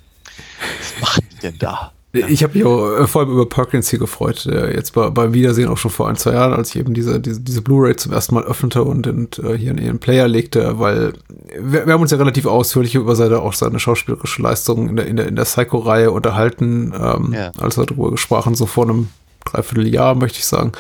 was 0.80 1.00
machen 1.00 1.24
die 1.32 1.40
denn 1.40 1.58
da? 1.58 1.92
Ich 2.16 2.44
habe 2.44 2.56
mich 2.56 2.64
auch 2.64 3.00
äh, 3.00 3.06
vor 3.08 3.22
allem 3.22 3.32
über 3.32 3.48
Perkins 3.48 3.88
hier 3.90 3.98
gefreut. 3.98 4.46
Äh, 4.46 4.72
jetzt 4.72 4.92
bei, 4.92 5.10
beim 5.10 5.34
Wiedersehen 5.34 5.68
auch 5.68 5.76
schon 5.76 5.90
vor 5.90 6.08
ein, 6.08 6.14
zwei 6.14 6.34
Jahren, 6.34 6.52
als 6.52 6.70
ich 6.70 6.76
eben 6.76 6.94
diese, 6.94 7.18
diese, 7.18 7.40
diese 7.40 7.60
Blu-ray 7.60 7.96
zum 7.96 8.12
ersten 8.12 8.36
Mal 8.36 8.44
öffnete 8.44 8.84
und, 8.84 9.08
und 9.08 9.40
äh, 9.40 9.58
hier 9.58 9.72
in 9.72 9.78
ihren 9.78 9.98
Player 9.98 10.28
legte, 10.28 10.78
weil 10.78 11.14
wir, 11.60 11.86
wir 11.86 11.92
haben 11.92 12.02
uns 12.02 12.12
ja 12.12 12.16
relativ 12.18 12.46
ausführlich 12.46 12.94
über 12.94 13.16
seine, 13.16 13.40
auch 13.40 13.52
seine 13.52 13.80
schauspielerische 13.80 14.42
Leistung 14.42 14.88
in 14.90 14.94
der, 14.96 15.06
in 15.06 15.16
der, 15.16 15.26
in 15.26 15.34
der 15.34 15.42
Psycho-Reihe 15.42 16.12
unterhalten, 16.12 16.92
ähm, 16.96 17.32
Ja. 17.32 17.50
als 17.58 17.76
wir 17.76 17.84
darüber 17.84 18.12
gesprochen, 18.12 18.54
so 18.54 18.66
vor 18.66 18.84
einem 18.84 19.08
Dreivierteljahr, 19.44 20.14
möchte 20.14 20.38
ich 20.38 20.46
sagen. 20.46 20.70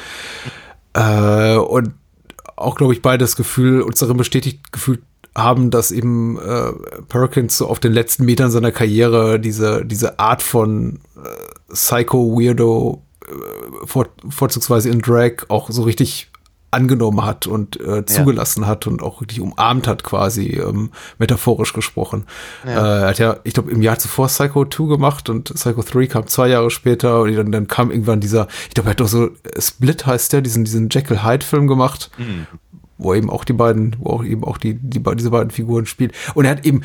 Äh, 0.92 1.56
und 1.56 1.94
auch, 2.54 2.76
glaube 2.76 2.92
ich, 2.92 3.02
beide 3.02 3.24
das 3.24 3.34
Gefühl, 3.34 3.82
uns 3.82 3.98
darin 3.98 4.16
bestätigt 4.16 4.72
gefühlt 4.72 5.00
haben, 5.36 5.70
dass 5.70 5.90
eben 5.90 6.38
äh, 6.38 6.72
Perkins 7.08 7.58
so 7.58 7.66
auf 7.68 7.80
den 7.80 7.92
letzten 7.92 8.24
Metern 8.24 8.50
seiner 8.50 8.72
Karriere 8.72 9.40
diese, 9.40 9.84
diese 9.84 10.18
Art 10.18 10.42
von 10.42 11.00
äh, 11.16 11.72
Psycho-Weirdo 11.72 13.02
äh, 13.26 13.86
vor, 13.86 14.06
vorzugsweise 14.28 14.90
in 14.90 15.00
Drag 15.00 15.48
auch 15.48 15.70
so 15.70 15.82
richtig 15.82 16.30
angenommen 16.74 17.24
hat 17.24 17.46
und 17.46 17.80
äh, 17.80 18.04
zugelassen 18.04 18.66
hat 18.66 18.86
und 18.86 19.02
auch 19.02 19.20
richtig 19.20 19.40
umarmt 19.40 19.86
hat, 19.86 20.02
quasi 20.02 20.48
ähm, 20.48 20.90
metaphorisch 21.18 21.72
gesprochen. 21.72 22.26
Äh, 22.66 22.70
er 22.70 23.06
hat 23.06 23.18
ja, 23.18 23.36
ich 23.44 23.54
glaube, 23.54 23.70
im 23.70 23.80
Jahr 23.80 23.98
zuvor 23.98 24.26
Psycho 24.26 24.66
2 24.66 24.88
gemacht 24.88 25.30
und 25.30 25.54
Psycho 25.54 25.82
3 25.82 26.06
kam 26.06 26.26
zwei 26.26 26.48
Jahre 26.48 26.70
später 26.70 27.22
und 27.22 27.34
dann, 27.34 27.52
dann 27.52 27.68
kam 27.68 27.90
irgendwann 27.90 28.20
dieser, 28.20 28.48
ich 28.68 28.74
glaube, 28.74 28.88
er 28.88 28.90
hat 28.90 29.00
doch 29.00 29.08
so 29.08 29.26
äh, 29.26 29.60
Split 29.60 30.04
heißt 30.04 30.32
der, 30.32 30.42
diesen, 30.42 30.64
diesen 30.64 30.88
Jekyll 30.90 31.22
Hyde-Film 31.22 31.68
gemacht, 31.68 32.10
wo 33.04 33.14
eben 33.14 33.30
auch 33.30 33.44
die 33.44 33.52
beiden, 33.52 33.94
wo 34.00 34.10
auch 34.10 34.24
eben 34.24 34.42
auch 34.42 34.58
die, 34.58 34.74
die 34.74 35.00
diese 35.14 35.30
beiden 35.30 35.50
Figuren 35.50 35.86
spielt. 35.86 36.12
Und 36.34 36.44
er 36.46 36.52
hat 36.52 36.66
eben 36.66 36.82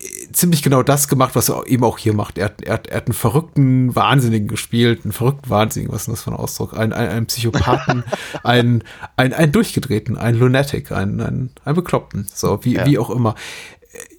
äh, 0.00 0.06
ziemlich 0.32 0.62
genau 0.62 0.82
das 0.82 1.08
gemacht, 1.08 1.34
was 1.36 1.48
er 1.48 1.66
eben 1.66 1.84
auch 1.84 1.96
hier 1.98 2.12
macht. 2.12 2.36
Er 2.36 2.46
hat, 2.46 2.60
er 2.62 2.74
hat, 2.74 2.86
er 2.88 2.96
hat 2.98 3.06
einen 3.06 3.14
verrückten 3.14 3.94
Wahnsinnigen 3.96 4.48
gespielt, 4.48 5.00
einen 5.04 5.12
verrückten 5.12 5.48
Wahnsinnigen, 5.48 5.92
was 5.94 6.02
ist 6.02 6.06
denn 6.08 6.14
das 6.14 6.22
für 6.24 6.30
ein 6.32 6.36
Ausdruck? 6.36 6.76
Ein, 6.76 6.92
ein, 6.92 7.08
einen 7.08 7.26
Psychopathen, 7.26 8.04
einen, 8.42 8.82
einen, 9.16 9.32
einen 9.32 9.52
durchgedrehten, 9.52 10.18
einen 10.18 10.38
Lunatic, 10.38 10.92
einen, 10.92 11.20
einen, 11.20 11.50
einen 11.64 11.76
Bekloppten, 11.76 12.26
so 12.34 12.58
wie, 12.64 12.74
Ja. 12.74 12.86
wie 12.86 12.98
auch 12.98 13.10
immer. 13.10 13.34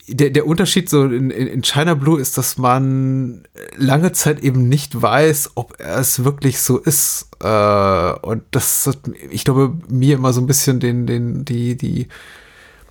Der, 0.07 0.29
der 0.29 0.45
Unterschied 0.45 0.89
so 0.89 1.05
in, 1.05 1.31
in, 1.31 1.47
in 1.47 1.61
China 1.63 1.95
Blue 1.95 2.19
ist, 2.19 2.37
dass 2.37 2.57
man 2.57 3.43
lange 3.75 4.11
Zeit 4.11 4.39
eben 4.41 4.69
nicht 4.69 5.01
weiß, 5.01 5.51
ob 5.55 5.79
es 5.79 6.23
wirklich 6.23 6.59
so 6.59 6.77
ist. 6.77 7.27
Äh, 7.41 8.13
und 8.21 8.43
das 8.51 8.85
hat, 8.87 8.99
ich 9.31 9.43
glaube, 9.43 9.75
mir 9.87 10.15
immer 10.15 10.31
so 10.33 10.41
ein 10.41 10.47
bisschen 10.47 10.79
den, 10.79 11.07
den, 11.07 11.43
die, 11.43 11.75
die, 11.75 12.07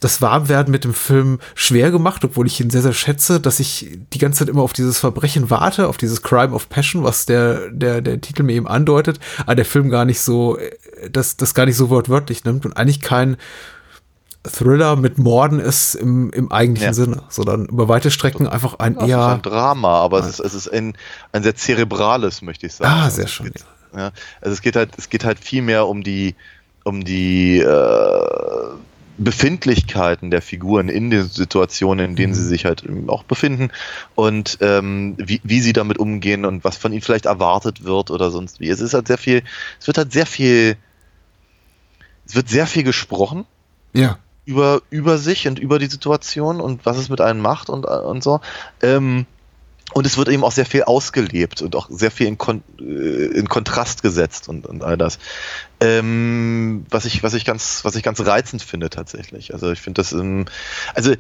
das 0.04 0.20
Warmwerden 0.20 0.70
mit 0.70 0.84
dem 0.84 0.92
Film 0.92 1.38
schwer 1.54 1.90
gemacht, 1.90 2.24
obwohl 2.24 2.46
ich 2.46 2.60
ihn 2.60 2.68
sehr, 2.68 2.82
sehr 2.82 2.92
schätze, 2.92 3.40
dass 3.40 3.58
ich 3.58 3.96
die 4.12 4.18
ganze 4.18 4.40
Zeit 4.40 4.50
immer 4.50 4.62
auf 4.62 4.74
dieses 4.74 4.98
Verbrechen 4.98 5.48
warte, 5.48 5.88
auf 5.88 5.96
dieses 5.96 6.22
Crime 6.22 6.52
of 6.52 6.68
Passion, 6.68 7.04
was 7.04 7.24
der, 7.24 7.70
der, 7.70 8.02
der 8.02 8.20
Titel 8.20 8.42
mir 8.42 8.52
eben 8.52 8.68
andeutet, 8.68 9.18
aber 9.40 9.54
der 9.54 9.64
Film 9.64 9.88
gar 9.88 10.04
nicht 10.04 10.20
so, 10.20 10.58
äh, 10.58 10.70
das, 11.10 11.38
das 11.38 11.54
gar 11.54 11.64
nicht 11.64 11.76
so 11.76 11.88
wortwörtlich 11.88 12.44
nimmt 12.44 12.66
und 12.66 12.76
eigentlich 12.76 13.00
kein 13.00 13.36
Thriller 14.46 14.96
mit 14.96 15.16
Morden 15.18 15.58
ist 15.58 15.94
im, 15.94 16.30
im 16.30 16.52
eigentlichen 16.52 16.88
Ja. 16.88 16.92
Sinne, 16.94 17.22
sondern 17.30 17.66
über 17.66 17.88
weite 17.88 18.10
Strecken 18.10 18.46
einfach 18.46 18.78
ein 18.78 18.94
Ja, 18.94 18.98
es 19.00 19.04
ist 19.04 19.10
eher, 19.10 19.26
ein 19.28 19.42
Drama, 19.42 19.98
aber 20.00 20.18
es 20.20 20.26
ist, 20.26 20.40
es 20.40 20.54
ist 20.54 20.68
ein, 20.72 20.96
ein 21.32 21.42
sehr 21.42 21.56
zerebrales, 21.56 22.42
möchte 22.42 22.66
ich 22.66 22.74
sagen. 22.74 22.90
ah, 22.92 23.04
Also 23.04 23.16
sehr 23.16 23.24
es 23.24 23.30
schön, 23.30 23.46
geht- 23.52 23.64
ja. 23.96 24.10
Also 24.40 24.52
es 24.52 24.60
geht 24.60 24.76
halt, 24.76 24.90
es 24.98 25.08
geht 25.08 25.24
halt 25.24 25.38
viel 25.38 25.62
mehr 25.62 25.86
um 25.88 26.02
die, 26.02 26.34
um 26.84 27.04
die 27.04 27.58
äh, 27.60 28.68
Befindlichkeiten 29.16 30.30
der 30.30 30.42
Figuren 30.42 30.88
in 30.88 31.08
den 31.10 31.28
Situationen, 31.28 32.10
in 32.10 32.16
denen 32.16 32.32
Mhm. 32.32 32.36
sie 32.36 32.44
sich 32.46 32.64
halt 32.64 32.84
auch 33.06 33.22
befinden 33.22 33.70
und 34.16 34.58
ähm, 34.60 35.14
wie, 35.18 35.40
wie 35.44 35.60
sie 35.60 35.72
damit 35.72 35.98
umgehen 35.98 36.44
und 36.44 36.64
was 36.64 36.76
von 36.76 36.92
ihnen 36.92 37.00
vielleicht 37.00 37.26
erwartet 37.26 37.84
wird 37.84 38.10
oder 38.10 38.30
sonst 38.32 38.58
wie. 38.60 38.68
Es 38.68 38.80
ist 38.80 38.92
halt 38.92 39.06
sehr 39.06 39.16
viel, 39.18 39.42
es 39.80 39.86
wird 39.86 39.98
halt 39.98 40.12
sehr 40.12 40.26
viel, 40.26 40.76
es 42.26 42.34
wird 42.34 42.48
sehr 42.48 42.66
viel 42.66 42.82
gesprochen 42.82 43.46
Ja, 43.92 44.18
über, 44.46 44.82
über 44.90 45.18
sich 45.18 45.48
und 45.48 45.58
über 45.58 45.78
die 45.78 45.86
Situation 45.86 46.60
und 46.60 46.84
was 46.84 46.98
es 46.98 47.08
mit 47.08 47.20
einem 47.20 47.40
macht 47.40 47.70
und, 47.70 47.86
und 47.86 48.22
so. 48.22 48.40
Ähm, 48.82 49.26
und 49.92 50.06
es 50.06 50.16
wird 50.16 50.28
eben 50.28 50.42
auch 50.42 50.52
sehr 50.52 50.66
viel 50.66 50.82
ausgelebt 50.82 51.62
und 51.62 51.76
auch 51.76 51.88
sehr 51.88 52.10
viel 52.10 52.26
in, 52.26 52.36
Kon 52.36 52.62
äh, 52.80 52.82
in 52.82 53.48
Kontrast 53.48 54.02
gesetzt 54.02 54.48
und, 54.48 54.66
und 54.66 54.82
all 54.82 54.96
das. 54.96 55.18
Ähm, 55.80 56.84
was 56.90 57.04
ich, 57.04 57.22
was 57.22 57.34
ich 57.34 57.44
ganz, 57.44 57.84
was 57.84 57.94
ich 57.94 58.02
ganz 58.02 58.20
reizend 58.20 58.62
finde 58.62 58.90
tatsächlich. 58.90 59.52
Also 59.52 59.70
ich 59.70 59.80
finde 59.80 60.00
das, 60.00 60.12
ähm, 60.12 60.46
also 60.94 61.12
äh, 61.12 61.16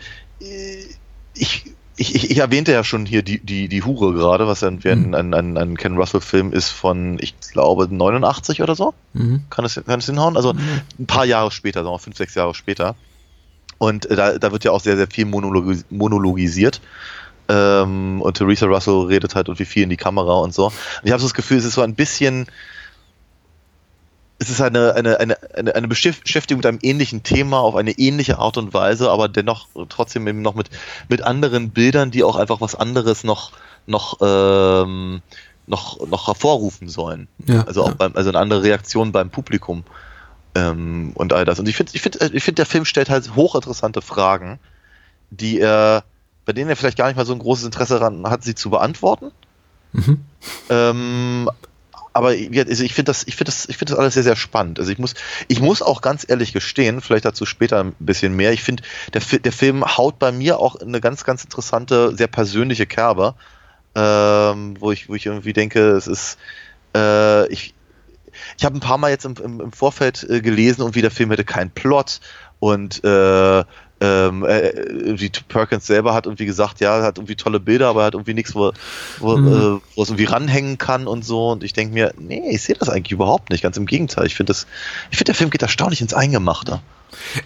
ich, 1.34 1.64
ich, 1.96 2.14
ich, 2.14 2.30
ich 2.30 2.38
erwähnte 2.38 2.72
ja 2.72 2.82
schon 2.82 3.06
hier 3.06 3.22
die, 3.22 3.38
die, 3.38 3.68
die 3.68 3.82
Hure 3.84 4.12
gerade, 4.12 4.48
was 4.48 4.64
ein, 4.64 4.80
mhm. 4.82 5.14
ein, 5.14 5.34
ein, 5.34 5.56
ein 5.56 5.76
Ken 5.76 5.96
Russell-Film 5.96 6.52
ist 6.52 6.70
von, 6.70 7.18
ich 7.20 7.38
glaube, 7.52 7.86
89 7.88 8.62
oder 8.62 8.74
so. 8.74 8.94
Mhm. 9.12 9.44
Kann 9.50 9.64
es 9.64 9.80
kann 9.86 10.00
es 10.00 10.06
hinhauen? 10.06 10.36
Also 10.36 10.52
mhm. 10.52 10.80
ein 10.98 11.06
paar 11.06 11.26
Jahre 11.26 11.52
später, 11.52 11.84
sagen 11.84 11.94
wir 11.94 11.98
fünf, 12.00 12.16
sechs 12.16 12.34
Jahre 12.34 12.54
später. 12.54 12.96
Und 13.78 14.06
äh, 14.10 14.16
da, 14.16 14.38
da 14.38 14.52
wird 14.52 14.64
ja 14.64 14.70
auch 14.70 14.80
sehr, 14.80 14.96
sehr 14.96 15.08
viel 15.08 15.26
monologis 15.26 15.84
monologisiert. 15.90 16.80
Ähm, 17.48 18.22
und 18.22 18.36
Theresa 18.36 18.66
Russell 18.66 19.06
redet 19.06 19.34
halt 19.34 19.48
irgendwie 19.48 19.66
viel 19.66 19.82
in 19.82 19.90
die 19.90 19.96
Kamera 19.96 20.34
und 20.34 20.54
so. 20.54 20.66
Und 20.66 20.74
ich 21.02 21.12
habe 21.12 21.20
so 21.20 21.26
das 21.26 21.34
Gefühl, 21.34 21.58
es 21.58 21.64
ist 21.64 21.74
so 21.74 21.82
ein 21.82 21.94
bisschen, 21.94 22.46
es 24.38 24.50
ist 24.50 24.60
eine, 24.60 24.94
eine, 24.94 25.20
eine, 25.20 25.36
eine, 25.54 25.74
eine 25.74 25.88
Beschäftigung 25.88 26.58
mit 26.58 26.66
einem 26.66 26.78
ähnlichen 26.82 27.22
Thema 27.22 27.60
auf 27.60 27.76
eine 27.76 27.92
ähnliche 27.92 28.38
Art 28.38 28.56
und 28.56 28.72
Weise, 28.72 29.10
aber 29.10 29.28
dennoch 29.28 29.68
trotzdem 29.88 30.26
eben 30.26 30.42
noch 30.42 30.54
mit, 30.54 30.70
mit 31.08 31.22
anderen 31.22 31.70
Bildern, 31.70 32.10
die 32.10 32.24
auch 32.24 32.36
einfach 32.36 32.60
was 32.60 32.74
anderes 32.74 33.24
noch, 33.24 33.52
noch, 33.86 34.18
ähm, 34.22 35.20
noch, 35.66 36.06
noch 36.06 36.26
hervorrufen 36.28 36.88
sollen. 36.88 37.28
Ja, 37.46 37.64
also 37.64 37.82
auch 37.82 37.88
ja. 37.88 37.94
beim, 37.94 38.16
also 38.16 38.30
eine 38.30 38.38
andere 38.38 38.62
Reaktion 38.62 39.12
beim 39.12 39.30
Publikum 39.30 39.84
ähm, 40.54 41.12
und 41.14 41.32
all 41.32 41.44
das. 41.44 41.58
Und 41.58 41.68
ich 41.68 41.76
finde, 41.76 41.92
ich 41.94 42.02
finde, 42.02 42.30
ich 42.32 42.44
finde, 42.44 42.56
der 42.56 42.66
Film 42.66 42.84
stellt 42.84 43.10
halt 43.10 43.34
hochinteressante 43.34 44.02
Fragen, 44.02 44.58
die 45.30 45.60
er 45.60 46.04
bei 46.44 46.52
denen 46.52 46.70
er 46.70 46.76
vielleicht 46.76 46.98
gar 46.98 47.06
nicht 47.06 47.16
mal 47.16 47.26
so 47.26 47.32
ein 47.32 47.38
großes 47.38 47.64
Interesse 47.64 47.98
daran 47.98 48.28
hat, 48.28 48.44
sie 48.44 48.54
zu 48.54 48.70
beantworten. 48.70 49.30
Mhm. 49.92 50.24
Ähm, 50.68 51.50
aber 52.12 52.28
also 52.28 52.84
ich 52.84 52.94
finde 52.94 53.10
das, 53.10 53.26
ich 53.26 53.34
finde 53.34 53.50
das, 53.50 53.68
ich 53.68 53.76
finde 53.76 53.92
das 53.92 53.98
alles 53.98 54.14
sehr, 54.14 54.22
sehr 54.22 54.36
spannend. 54.36 54.78
Also 54.78 54.92
ich 54.92 54.98
muss, 54.98 55.14
ich 55.48 55.60
muss 55.60 55.82
auch 55.82 56.00
ganz 56.00 56.24
ehrlich 56.28 56.52
gestehen, 56.52 57.00
vielleicht 57.00 57.24
dazu 57.24 57.44
später 57.44 57.80
ein 57.80 57.94
bisschen 57.98 58.36
mehr. 58.36 58.52
Ich 58.52 58.62
finde, 58.62 58.84
der, 59.12 59.22
der 59.40 59.52
Film 59.52 59.84
haut 59.84 60.18
bei 60.18 60.30
mir 60.30 60.60
auch 60.60 60.76
eine 60.76 61.00
ganz, 61.00 61.24
ganz 61.24 61.42
interessante, 61.42 62.16
sehr 62.16 62.28
persönliche 62.28 62.86
Kerbe, 62.86 63.34
ähm, 63.96 64.76
wo 64.78 64.92
ich, 64.92 65.08
wo 65.08 65.14
ich 65.14 65.26
irgendwie 65.26 65.52
denke, 65.52 65.90
es 65.90 66.06
ist, 66.06 66.38
äh, 66.94 67.48
ich, 67.48 67.74
ich 68.58 68.64
habe 68.64 68.76
ein 68.76 68.80
paar 68.80 68.98
Mal 68.98 69.10
jetzt 69.10 69.24
im, 69.24 69.34
im, 69.42 69.60
im 69.60 69.72
Vorfeld 69.72 70.26
äh, 70.28 70.40
gelesen 70.40 70.82
und 70.82 70.94
wie 70.94 71.02
der 71.02 71.10
Film 71.10 71.30
hätte 71.30 71.44
keinen 71.44 71.70
Plot 71.70 72.20
und 72.60 73.02
äh, 73.04 73.64
ähm, 74.00 74.44
äh, 74.44 74.68
irgendwie 74.68 75.30
Perkins 75.48 75.86
selber 75.86 76.14
hat 76.14 76.26
irgendwie 76.26 76.46
gesagt, 76.46 76.80
ja, 76.80 77.02
hat 77.02 77.18
irgendwie 77.18 77.36
tolle 77.36 77.60
Bilder, 77.60 77.88
aber 77.88 78.04
hat 78.04 78.14
irgendwie 78.14 78.34
nichts, 78.34 78.54
wo, 78.54 78.72
wo, 79.20 79.36
mhm. 79.36 79.48
äh, 79.48 79.80
wo 79.94 80.02
es 80.02 80.08
irgendwie 80.08 80.24
ranhängen 80.24 80.78
kann 80.78 81.06
und 81.06 81.24
so. 81.24 81.50
Und 81.50 81.62
ich 81.62 81.72
denke 81.72 81.94
mir, 81.94 82.12
nee, 82.18 82.42
ich 82.50 82.62
sehe 82.62 82.76
das 82.78 82.88
eigentlich 82.88 83.12
überhaupt 83.12 83.50
nicht. 83.50 83.62
Ganz 83.62 83.76
im 83.76 83.86
Gegenteil. 83.86 84.26
Ich 84.26 84.34
finde 84.34 84.50
das, 84.50 84.66
ich 85.10 85.16
finde 85.16 85.30
der 85.30 85.34
Film 85.36 85.50
geht 85.50 85.62
erstaunlich 85.62 86.00
ins 86.00 86.12
Eingemachte. 86.12 86.80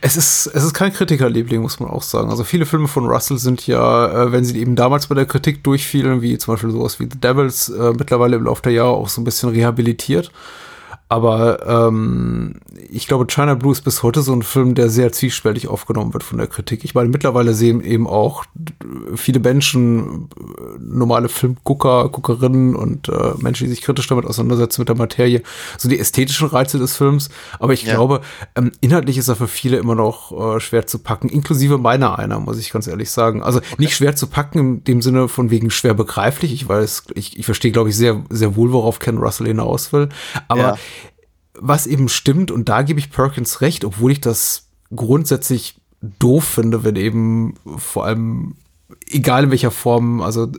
Es 0.01 0.17
ist, 0.17 0.47
es 0.47 0.65
ist 0.65 0.73
kein 0.73 0.93
Kritikerliebling, 0.93 1.61
muss 1.61 1.79
man 1.79 1.91
auch 1.91 2.03
sagen. 2.03 2.31
Also 2.31 2.43
viele 2.43 2.65
Filme 2.65 2.89
von 2.89 3.07
Russell 3.07 3.39
sind 3.39 3.67
ja, 3.67 4.25
äh, 4.25 4.33
wenn 4.33 4.45
sie 4.45 4.59
eben 4.59 4.77
damals 4.77 5.09
bei 5.09 5.15
der 5.15 5.27
Kritik 5.27 5.63
durchfielen, 5.63 6.23
wie 6.23 6.39
zum 6.39 6.55
Beispiel 6.55 6.71
sowas 6.71 6.99
wie 6.99 7.09
The 7.11 7.21
Devils, 7.21 7.69
äh, 7.69 7.93
mittlerweile 7.93 8.37
im 8.37 8.45
Laufe 8.45 8.63
der 8.63 8.73
Jahre 8.73 8.93
auch 8.93 9.09
so 9.09 9.21
ein 9.21 9.25
bisschen 9.25 9.51
rehabilitiert. 9.51 10.33
Aber 11.11 11.67
ähm, 11.67 12.57
ich 12.91 13.07
glaube, 13.07 13.27
China 13.27 13.55
Blue 13.55 13.73
ist 13.73 13.81
bis 13.81 14.03
heute 14.03 14.21
so 14.21 14.35
ein 14.35 14.43
Film, 14.43 14.75
der 14.75 14.91
sehr 14.91 15.11
zwiespältig 15.11 15.67
aufgenommen 15.69 16.13
wird 16.13 16.23
von 16.23 16.37
der 16.37 16.49
Kritik. 16.49 16.85
Ich 16.85 16.95
meine, 16.95 17.09
mittlerweile 17.09 17.55
sehen 17.55 17.83
eben 17.83 18.07
auch 18.07 18.45
viele 19.15 19.41
Menschen, 19.41 20.29
normale 20.79 21.31
Filmgucker, 21.31 22.11
Guckerinnen 22.11 22.77
und 22.77 23.09
äh, 23.09 23.33
Menschen, 23.39 23.65
die 23.65 23.71
sich 23.71 23.81
kritisch 23.81 24.07
damit 24.07 24.27
auseinandersetzen 24.27 24.83
mit 24.83 24.91
der 24.91 24.97
Materie, 24.97 25.43
so 25.79 25.89
die 25.89 25.99
ästhetischen 25.99 26.49
Reize 26.49 26.79
des 26.79 26.97
Films. 26.97 27.31
Aber 27.59 27.73
ich 27.73 27.85
ja. 27.85 27.95
glaube, 27.95 28.21
ähm, 28.55 28.73
inhaltlich 28.83 29.17
ist 29.17 29.29
er 29.29 29.37
für 29.37 29.49
viele 29.49 29.79
immer 29.79 29.95
noch 29.95 30.57
äh, 30.57 30.61
schwer 30.61 30.87
zu 30.87 30.99
packen, 30.99 31.31
inklusive 31.31 31.79
meiner 31.79 32.19
einer, 32.19 32.39
muss 32.39 32.59
ich 32.59 32.71
ganz 32.71 32.87
ehrlich 32.87 33.11
sagen. 33.11 33.43
Also 33.43 33.61
okay. 33.61 33.77
nicht 33.79 33.95
schwer 33.95 34.15
zu 34.15 34.27
packen 34.27 34.59
in 34.59 34.85
dem 34.85 35.01
Sinne 35.01 35.29
von 35.29 35.51
wegen 35.51 35.71
schwer 35.71 35.95
begreiflich. 35.95 36.53
Ich 36.53 36.69
weiß, 36.69 37.05
ich, 37.15 37.39
ich 37.39 37.47
verstehe, 37.47 37.73
glaube 37.73 37.89
ich, 37.89 37.97
sehr, 37.97 38.23
sehr 38.29 38.57
wohl, 38.57 38.73
worauf 38.73 38.99
Ken 38.99 39.17
Russell 39.17 39.47
hinaus 39.47 39.91
will. 39.95 40.11
Aber 40.49 40.61
ja 40.61 40.79
was 41.61 41.87
eben 41.87 42.09
stimmt, 42.09 42.51
und 42.51 42.69
da 42.69 42.83
gebe 42.83 43.01
ich 43.01 43.11
Perkins 43.11 43.61
recht, 43.61 43.85
obwohl 43.85 44.13
ich 44.13 44.21
das 44.21 44.69
grundsätzlich 44.95 45.77
doof 46.01 46.45
finde, 46.45 46.85
wenn 46.85 46.97
eben 46.97 47.55
vor 47.77 48.05
allem 48.05 48.55
egal 49.11 49.45
in 49.45 49.51
welcher 49.51 49.71
Form, 49.71 50.23
also 50.23 50.51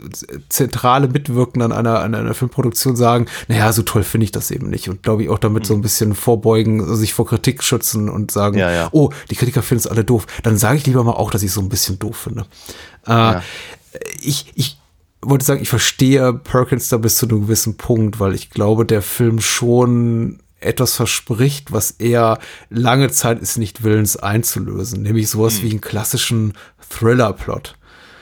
zentrale 0.49 1.07
Mitwirkende 1.07 1.65
an 1.65 1.71
einer, 1.71 1.99
an 1.99 2.15
einer 2.15 2.33
Filmproduktion 2.33 2.95
sagen, 2.95 3.25
naja, 3.47 3.71
so 3.73 3.81
toll 3.81 4.03
finde 4.03 4.25
ich 4.25 4.31
das 4.31 4.51
eben 4.51 4.69
nicht. 4.69 4.89
Und 4.89 5.03
glaube 5.03 5.23
ich 5.23 5.29
auch 5.29 5.39
damit 5.39 5.63
mhm. 5.63 5.67
so 5.67 5.73
ein 5.75 5.81
bisschen 5.81 6.15
vorbeugen, 6.15 6.81
also 6.81 6.95
sich 6.95 7.13
vor 7.13 7.25
Kritik 7.25 7.63
schützen 7.63 8.09
und 8.09 8.31
sagen, 8.31 8.57
ja, 8.57 8.71
ja. 8.71 8.89
oh, 8.91 9.09
die 9.29 9.35
Kritiker 9.35 9.61
finden 9.61 9.79
es 9.85 9.87
alle 9.87 10.03
doof. 10.03 10.27
Dann 10.43 10.57
sage 10.57 10.77
ich 10.77 10.85
lieber 10.85 11.03
mal 11.03 11.13
auch, 11.13 11.31
dass 11.31 11.43
ich 11.43 11.51
so 11.51 11.61
ein 11.61 11.69
bisschen 11.69 11.99
doof 11.99 12.17
finde. 12.17 12.45
Äh, 13.07 13.11
ja. 13.11 13.43
Ich, 14.21 14.51
ich 14.55 14.77
wollte 15.21 15.45
sagen, 15.45 15.61
ich 15.61 15.69
verstehe 15.69 16.33
Perkins 16.33 16.89
da 16.89 16.97
bis 16.97 17.17
zu 17.17 17.27
einem 17.27 17.41
gewissen 17.41 17.77
Punkt, 17.77 18.19
weil 18.19 18.35
ich 18.35 18.49
glaube, 18.49 18.85
der 18.85 19.01
Film 19.01 19.39
schon 19.41 20.39
etwas 20.59 20.95
verspricht, 20.95 21.71
was 21.71 21.91
er 21.91 22.39
lange 22.69 23.09
Zeit 23.09 23.41
ist 23.41 23.57
nicht 23.57 23.83
willens 23.83 24.17
einzulösen, 24.17 25.01
nämlich 25.01 25.29
sowas 25.29 25.57
hm. 25.57 25.63
wie 25.63 25.69
einen 25.71 25.81
klassischen 25.81 26.53
Thriller-Plot. 26.89 27.75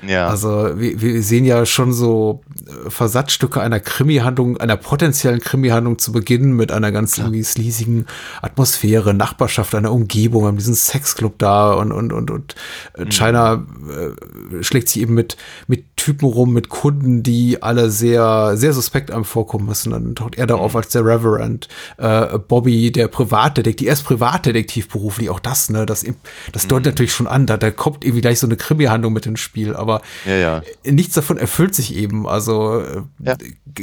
Ja. 0.05 0.27
Also 0.27 0.79
wir, 0.79 1.01
wir 1.01 1.23
sehen 1.23 1.45
ja 1.45 1.65
schon 1.65 1.93
so 1.93 2.41
äh, 2.67 2.89
Versatzstücke 2.89 3.61
einer 3.61 3.79
Krimi-Handlung, 3.79 4.57
einer 4.57 4.77
potenziellen 4.77 5.39
Krimi-Handlung 5.39 5.97
zu 5.97 6.11
beginnen 6.11 6.53
mit 6.53 6.71
einer 6.71 6.91
ganz 6.91 7.17
irgendwie 7.17 7.43
sleasigen 7.43 8.05
Atmosphäre, 8.41 9.13
Nachbarschaft, 9.13 9.73
einer 9.75 9.91
Umgebung, 9.91 10.45
haben 10.45 10.57
diesen 10.57 10.75
Sexclub 10.75 11.39
da 11.39 11.73
und 11.73 11.91
und 11.91 12.13
und 12.13 12.31
und 12.31 12.55
äh, 12.97 13.05
mhm. 13.05 13.11
China 13.11 13.65
äh, 13.89 14.63
schlägt 14.63 14.89
sich 14.89 15.01
eben 15.01 15.13
mit 15.13 15.37
mit 15.67 15.85
Typen 15.95 16.25
rum, 16.25 16.53
mit 16.53 16.69
Kunden, 16.69 17.23
die 17.23 17.63
alle 17.63 17.89
sehr 17.89 18.55
sehr 18.55 18.73
suspekt 18.73 19.11
einem 19.11 19.25
vorkommen 19.25 19.65
müssen. 19.65 19.91
Dann 19.91 20.15
taucht 20.15 20.35
er 20.35 20.47
darauf 20.47 20.73
mhm. 20.73 20.77
als 20.77 20.89
der 20.89 21.05
Reverend, 21.05 21.67
äh, 21.97 22.37
Bobby, 22.37 22.91
der 22.91 23.07
Privatdetektiv, 23.07 23.87
er 23.87 23.93
ist 23.93 24.03
Privatdetektiv 24.03 24.89
beruflich, 24.89 25.29
auch 25.29 25.39
das, 25.39 25.69
ne, 25.69 25.85
das 25.85 26.05
das 26.51 26.65
mhm. 26.65 26.69
deutet 26.69 26.85
natürlich 26.93 27.13
schon 27.13 27.27
an, 27.27 27.45
da, 27.45 27.57
da 27.57 27.71
kommt 27.71 28.03
irgendwie 28.05 28.21
gleich 28.21 28.39
so 28.39 28.47
eine 28.47 28.57
Krimi-Handlung 28.57 29.13
mit 29.13 29.25
ins 29.25 29.39
Spiel, 29.39 29.75
aber 29.75 29.86
aber 29.87 30.01
ja, 30.25 30.35
ja. 30.35 30.61
nichts 30.83 31.15
davon 31.15 31.37
erfüllt 31.37 31.75
sich 31.75 31.95
eben. 31.95 32.27
Also 32.27 32.83
ja. 33.19 33.35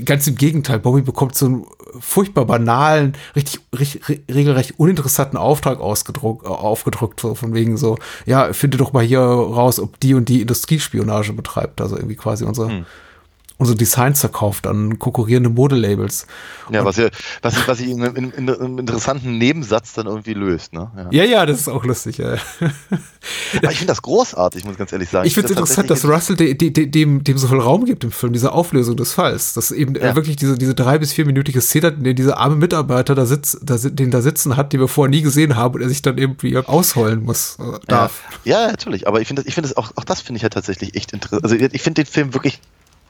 ganz 0.04 0.26
im 0.26 0.36
Gegenteil, 0.36 0.78
Bobby 0.78 1.02
bekommt 1.02 1.34
so 1.34 1.46
einen 1.46 1.66
furchtbar 1.98 2.44
banalen, 2.44 3.14
richtig, 3.36 3.60
richtig 3.78 4.22
regelrecht 4.30 4.74
uninteressanten 4.78 5.38
Auftrag 5.38 5.80
ausgedruckt, 5.80 6.46
aufgedrückt, 6.46 7.20
so 7.20 7.34
von 7.34 7.54
wegen 7.54 7.76
so, 7.76 7.96
ja, 8.26 8.52
finde 8.52 8.78
doch 8.78 8.92
mal 8.92 9.04
hier 9.04 9.20
raus, 9.20 9.80
ob 9.80 9.98
die 10.00 10.14
und 10.14 10.28
die 10.28 10.42
Industriespionage 10.42 11.32
betreibt. 11.32 11.80
Also 11.80 11.96
irgendwie 11.96 12.16
quasi 12.16 12.44
unser, 12.44 12.68
hm 12.68 12.86
unsere 13.56 13.78
Designs 13.78 14.20
verkauft 14.20 14.66
an 14.66 14.98
konkurrierende 14.98 15.48
Modelabels. 15.48 16.26
Ja, 16.70 16.84
was 16.84 16.96
ja, 16.96 17.08
was, 17.40 17.68
was 17.68 17.78
sich 17.78 17.88
in, 17.88 18.02
in, 18.02 18.30
in, 18.32 18.50
einem 18.50 18.78
interessanten 18.78 19.38
Nebensatz 19.38 19.92
dann 19.92 20.06
irgendwie 20.06 20.34
löst, 20.34 20.72
ne? 20.72 20.90
Ja, 20.96 21.22
ja, 21.22 21.24
ja 21.24 21.46
das 21.46 21.60
ist 21.60 21.68
auch 21.68 21.84
lustig, 21.84 22.18
ja. 22.18 22.36
Aber 23.56 23.70
ich 23.70 23.78
finde 23.78 23.92
das 23.92 24.02
großartig, 24.02 24.64
muss 24.64 24.72
ich 24.72 24.78
ganz 24.78 24.92
ehrlich 24.92 25.08
sagen. 25.08 25.26
Ich 25.26 25.34
finde 25.34 25.46
es 25.46 25.50
interessant, 25.52 25.88
dass 25.88 26.04
Russell 26.04 26.36
de, 26.36 26.54
de, 26.54 26.70
de, 26.70 26.86
dem, 26.86 27.22
dem 27.22 27.38
so 27.38 27.46
viel 27.46 27.60
Raum 27.60 27.84
gibt 27.84 28.02
im 28.02 28.10
Film, 28.10 28.32
diese 28.32 28.52
Auflösung 28.52 28.96
des 28.96 29.12
Falls. 29.12 29.52
Dass 29.52 29.70
eben 29.70 29.94
ja. 29.94 30.16
wirklich 30.16 30.36
diese, 30.36 30.58
diese 30.58 30.74
drei- 30.74 30.98
bis 30.98 31.12
vierminütige 31.12 31.60
Szene, 31.60 31.88
in 31.88 32.04
der 32.04 32.14
dieser 32.14 32.38
arme 32.38 32.56
Mitarbeiter 32.56 33.14
da 33.14 33.24
sitzt, 33.24 33.58
da, 33.62 33.76
den 33.76 34.10
da 34.10 34.20
sitzen 34.20 34.56
hat, 34.56 34.72
den 34.72 34.80
wir 34.80 34.88
vorher 34.88 35.10
nie 35.10 35.22
gesehen 35.22 35.54
haben 35.54 35.74
und 35.74 35.82
er 35.82 35.88
sich 35.88 36.02
dann 36.02 36.18
irgendwie 36.18 36.56
ausheulen 36.58 37.22
muss, 37.22 37.56
äh, 37.60 37.78
darf. 37.86 38.22
Ja, 38.44 38.62
ja 38.62 38.66
natürlich. 38.68 39.06
Aber 39.06 39.20
ich 39.20 39.28
finde 39.28 39.42
das, 39.42 39.48
ich 39.48 39.54
finde 39.54 39.68
das 39.68 39.76
auch, 39.76 39.92
auch 39.94 40.04
das 40.04 40.20
finde 40.20 40.38
ich 40.38 40.42
ja 40.42 40.48
tatsächlich 40.48 40.96
echt 40.96 41.12
interessant. 41.12 41.44
Also 41.44 41.54
ich 41.56 41.82
finde 41.82 42.02
den 42.02 42.10
Film 42.10 42.34
wirklich 42.34 42.60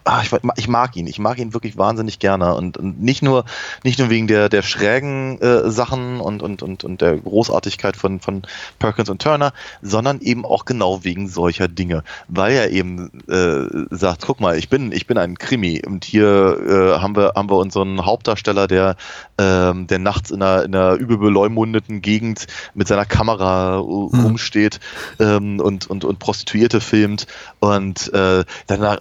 ah, 0.05 0.23
ich, 0.23 0.31
ich, 0.57 0.69
mag 0.69 0.97
ihn, 0.97 1.07
ich 1.07 1.19
mag 1.19 1.38
ihn 1.38 1.55
wirklich 1.55 1.77
wahnsinnig 1.77 2.19
gerne. 2.19 2.55
Und, 2.55 2.77
und 2.77 3.01
nicht 3.03 3.23
nur 3.23 3.45
nicht 3.83 3.99
nur 3.99 4.11
wegen 4.11 4.27
der 4.27 4.49
der 4.49 4.62
schrägen 4.62 5.40
äh, 5.40 5.71
Sachen 5.71 6.21
und, 6.21 6.43
und 6.43 6.62
und 6.62 6.85
und 6.85 7.01
der 7.01 7.17
Großartigkeit 7.17 7.97
von 7.97 8.21
von 8.21 8.43
Perkins 8.79 9.09
und 9.09 9.23
Turner, 9.23 9.53
sondern 9.83 10.21
eben 10.21 10.45
auch 10.45 10.64
genau 10.64 11.05
wegen 11.05 11.29
solcher 11.29 11.69
Dinge, 11.69 12.05
weil 12.29 12.55
er 12.55 12.71
eben 12.71 13.11
äh, 13.29 13.95
sagt, 13.95 14.27
guck 14.27 14.40
mal, 14.40 14.59
ich 14.59 14.69
bin 14.69 14.93
ich 14.93 15.07
bin 15.07 15.19
ein 15.19 15.38
Krimi. 15.38 15.83
Und 15.85 16.05
hier 16.05 16.59
äh, 16.97 17.01
haben 17.01 17.17
wir 17.17 17.33
haben 17.35 17.49
wir 17.49 17.57
unseren 17.57 18.05
Hauptdarsteller, 18.05 18.67
der 18.67 18.97
ähm, 19.38 19.87
der 19.87 19.99
nachts 19.99 20.31
in 20.31 20.43
einer 20.43 20.64
in 20.64 20.75
einer 20.75 20.95
übel 20.95 21.19
beleumundeten 21.19 22.03
Gegend 22.03 22.47
mit 22.75 22.88
seiner 22.88 23.07
Kamera 23.07 23.79
hm. 23.79 24.21
rumsteht 24.21 24.81
ähm, 25.19 25.61
und 25.61 25.87
und 25.88 26.05
und 26.05 26.19
Prostituierte 26.19 26.81
filmt. 26.81 27.27
Und 27.61 28.12
äh, 28.12 28.45
danach 28.67 28.99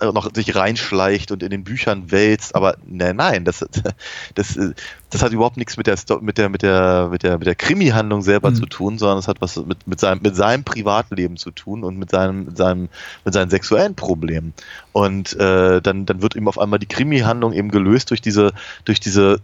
noch 0.00 0.30
sich 0.34 0.54
reinschleicht 0.54 1.32
und 1.32 1.42
in 1.42 1.50
den 1.50 1.64
Büchern 1.64 2.10
wälzt, 2.10 2.54
aber 2.54 2.76
nein, 2.86 3.16
nein, 3.16 3.44
das, 3.44 3.64
das, 4.34 4.58
das 5.10 5.22
hat 5.22 5.32
überhaupt 5.32 5.56
nichts 5.56 5.76
mit 5.76 5.86
der 5.86 5.96
mit 6.20 6.38
der 6.38 6.48
mit 6.48 6.62
der 6.62 7.08
mit 7.08 7.22
der 7.22 7.38
mit 7.38 7.46
der 7.46 7.54
Krimi-Handlung 7.54 8.22
selber 8.22 8.50
mhm. 8.50 8.54
zu 8.56 8.66
tun, 8.66 8.98
sondern 8.98 9.18
es 9.18 9.28
hat 9.28 9.40
was 9.40 9.56
mit 9.56 9.86
mit 9.86 10.00
seinem 10.00 10.20
mit 10.22 10.36
seinem 10.36 10.64
Privatleben 10.64 11.36
zu 11.36 11.50
tun 11.50 11.84
und 11.84 11.98
mit 11.98 12.10
seinem 12.10 12.46
mit 12.46 12.56
seinem 12.56 12.88
mit 13.24 13.34
seinen 13.34 13.50
sexuellen 13.50 13.94
Problemen. 13.94 14.54
Und 14.92 15.34
äh, 15.38 15.80
dann 15.80 16.06
dann 16.06 16.22
wird 16.22 16.36
eben 16.36 16.48
auf 16.48 16.58
einmal 16.58 16.78
die 16.78 16.86
Krimi-Handlung 16.86 17.52
eben 17.52 17.70
gelöst 17.70 18.10
durch 18.10 18.20
diese 18.20 18.52
durch 18.84 19.00
diese 19.00 19.40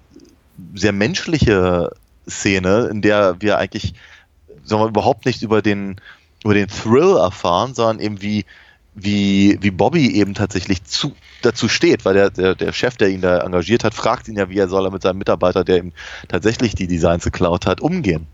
sehr 0.74 0.92
menschliche 0.92 1.90
Szene, 2.28 2.88
in 2.90 3.02
der 3.02 3.40
wir 3.40 3.58
eigentlich 3.58 3.94
sagen 4.64 4.82
wir, 4.82 4.88
überhaupt 4.88 5.26
nicht 5.26 5.42
über 5.42 5.62
den 5.62 6.00
über 6.44 6.54
den 6.54 6.68
Thrill 6.68 7.16
erfahren, 7.16 7.74
sondern 7.74 7.98
eben 7.98 8.22
wie 8.22 8.44
wie, 8.96 9.58
wie 9.60 9.70
Bobby 9.70 10.10
eben 10.14 10.32
tatsächlich 10.34 10.82
zu, 10.84 11.14
dazu 11.42 11.68
steht, 11.68 12.04
weil 12.06 12.14
der, 12.14 12.30
der, 12.30 12.54
der 12.54 12.72
Chef, 12.72 12.96
der 12.96 13.10
ihn 13.10 13.20
da 13.20 13.40
engagiert 13.40 13.84
hat, 13.84 13.94
fragt 13.94 14.26
ihn 14.26 14.36
ja, 14.36 14.48
wie 14.48 14.58
er 14.58 14.68
soll 14.68 14.86
er 14.86 14.90
mit 14.90 15.02
seinem 15.02 15.18
Mitarbeiter, 15.18 15.64
der 15.64 15.78
ihm 15.78 15.92
tatsächlich 16.28 16.74
die 16.74 16.86
Designs 16.86 17.22
geklaut 17.22 17.66
hat, 17.66 17.82
umgehen. 17.82 18.26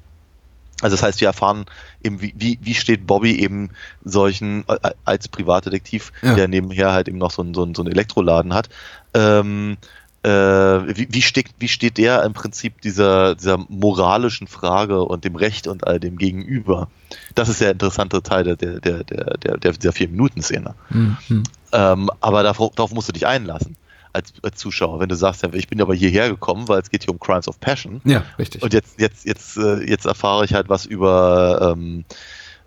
Also 0.80 0.94
das 0.94 1.02
heißt, 1.02 1.20
wir 1.20 1.28
erfahren 1.28 1.66
eben, 2.02 2.20
wie, 2.22 2.32
wie, 2.36 2.58
wie 2.62 2.74
steht 2.74 3.06
Bobby 3.06 3.38
eben 3.40 3.70
solchen 4.04 4.64
äh, 4.68 4.90
als 5.04 5.28
Privatdetektiv, 5.28 6.12
ja. 6.22 6.34
der 6.34 6.48
nebenher 6.48 6.92
halt 6.92 7.08
eben 7.08 7.18
noch 7.18 7.32
so 7.32 7.42
einen, 7.42 7.54
so 7.54 7.62
einen, 7.62 7.74
so 7.74 7.82
einen 7.82 7.92
Elektroladen 7.92 8.54
hat, 8.54 8.68
ähm, 9.14 9.76
äh, 10.22 10.28
wie, 10.28 11.08
wie, 11.10 11.22
steht, 11.22 11.46
wie 11.58 11.68
steht 11.68 11.98
der 11.98 12.22
im 12.22 12.32
Prinzip 12.32 12.80
dieser, 12.80 13.34
dieser 13.34 13.58
moralischen 13.68 14.46
Frage 14.46 15.02
und 15.02 15.24
dem 15.24 15.34
Recht 15.34 15.66
und 15.66 15.86
all 15.86 15.98
dem 15.98 16.16
gegenüber? 16.16 16.88
Das 17.34 17.48
ist 17.48 17.60
der 17.60 17.72
interessante 17.72 18.22
Teil 18.22 18.44
der, 18.44 18.56
der, 18.56 18.80
der, 18.80 19.04
der, 19.04 19.58
der, 19.58 19.72
der 19.72 19.92
Vier-Minuten-Szene. 19.92 20.74
Mhm. 20.90 21.42
Ähm, 21.72 22.10
aber 22.20 22.42
darauf, 22.42 22.74
darauf 22.74 22.92
musst 22.92 23.08
du 23.08 23.12
dich 23.12 23.26
einlassen. 23.26 23.76
Als, 24.14 24.34
als, 24.42 24.58
Zuschauer, 24.58 25.00
wenn 25.00 25.08
du 25.08 25.16
sagst, 25.16 25.42
ich 25.54 25.68
bin 25.68 25.80
aber 25.80 25.94
hierher 25.94 26.28
gekommen, 26.28 26.68
weil 26.68 26.82
es 26.82 26.90
geht 26.90 27.04
hier 27.04 27.14
um 27.14 27.18
Crimes 27.18 27.48
of 27.48 27.58
Passion. 27.60 28.02
Ja, 28.04 28.22
richtig. 28.38 28.62
Und 28.62 28.74
jetzt, 28.74 29.00
jetzt, 29.00 29.24
jetzt, 29.24 29.56
äh, 29.56 29.82
jetzt 29.88 30.04
erfahre 30.04 30.44
ich 30.44 30.52
halt 30.52 30.68
was 30.68 30.84
über 30.84 31.72
ähm, 31.74 32.04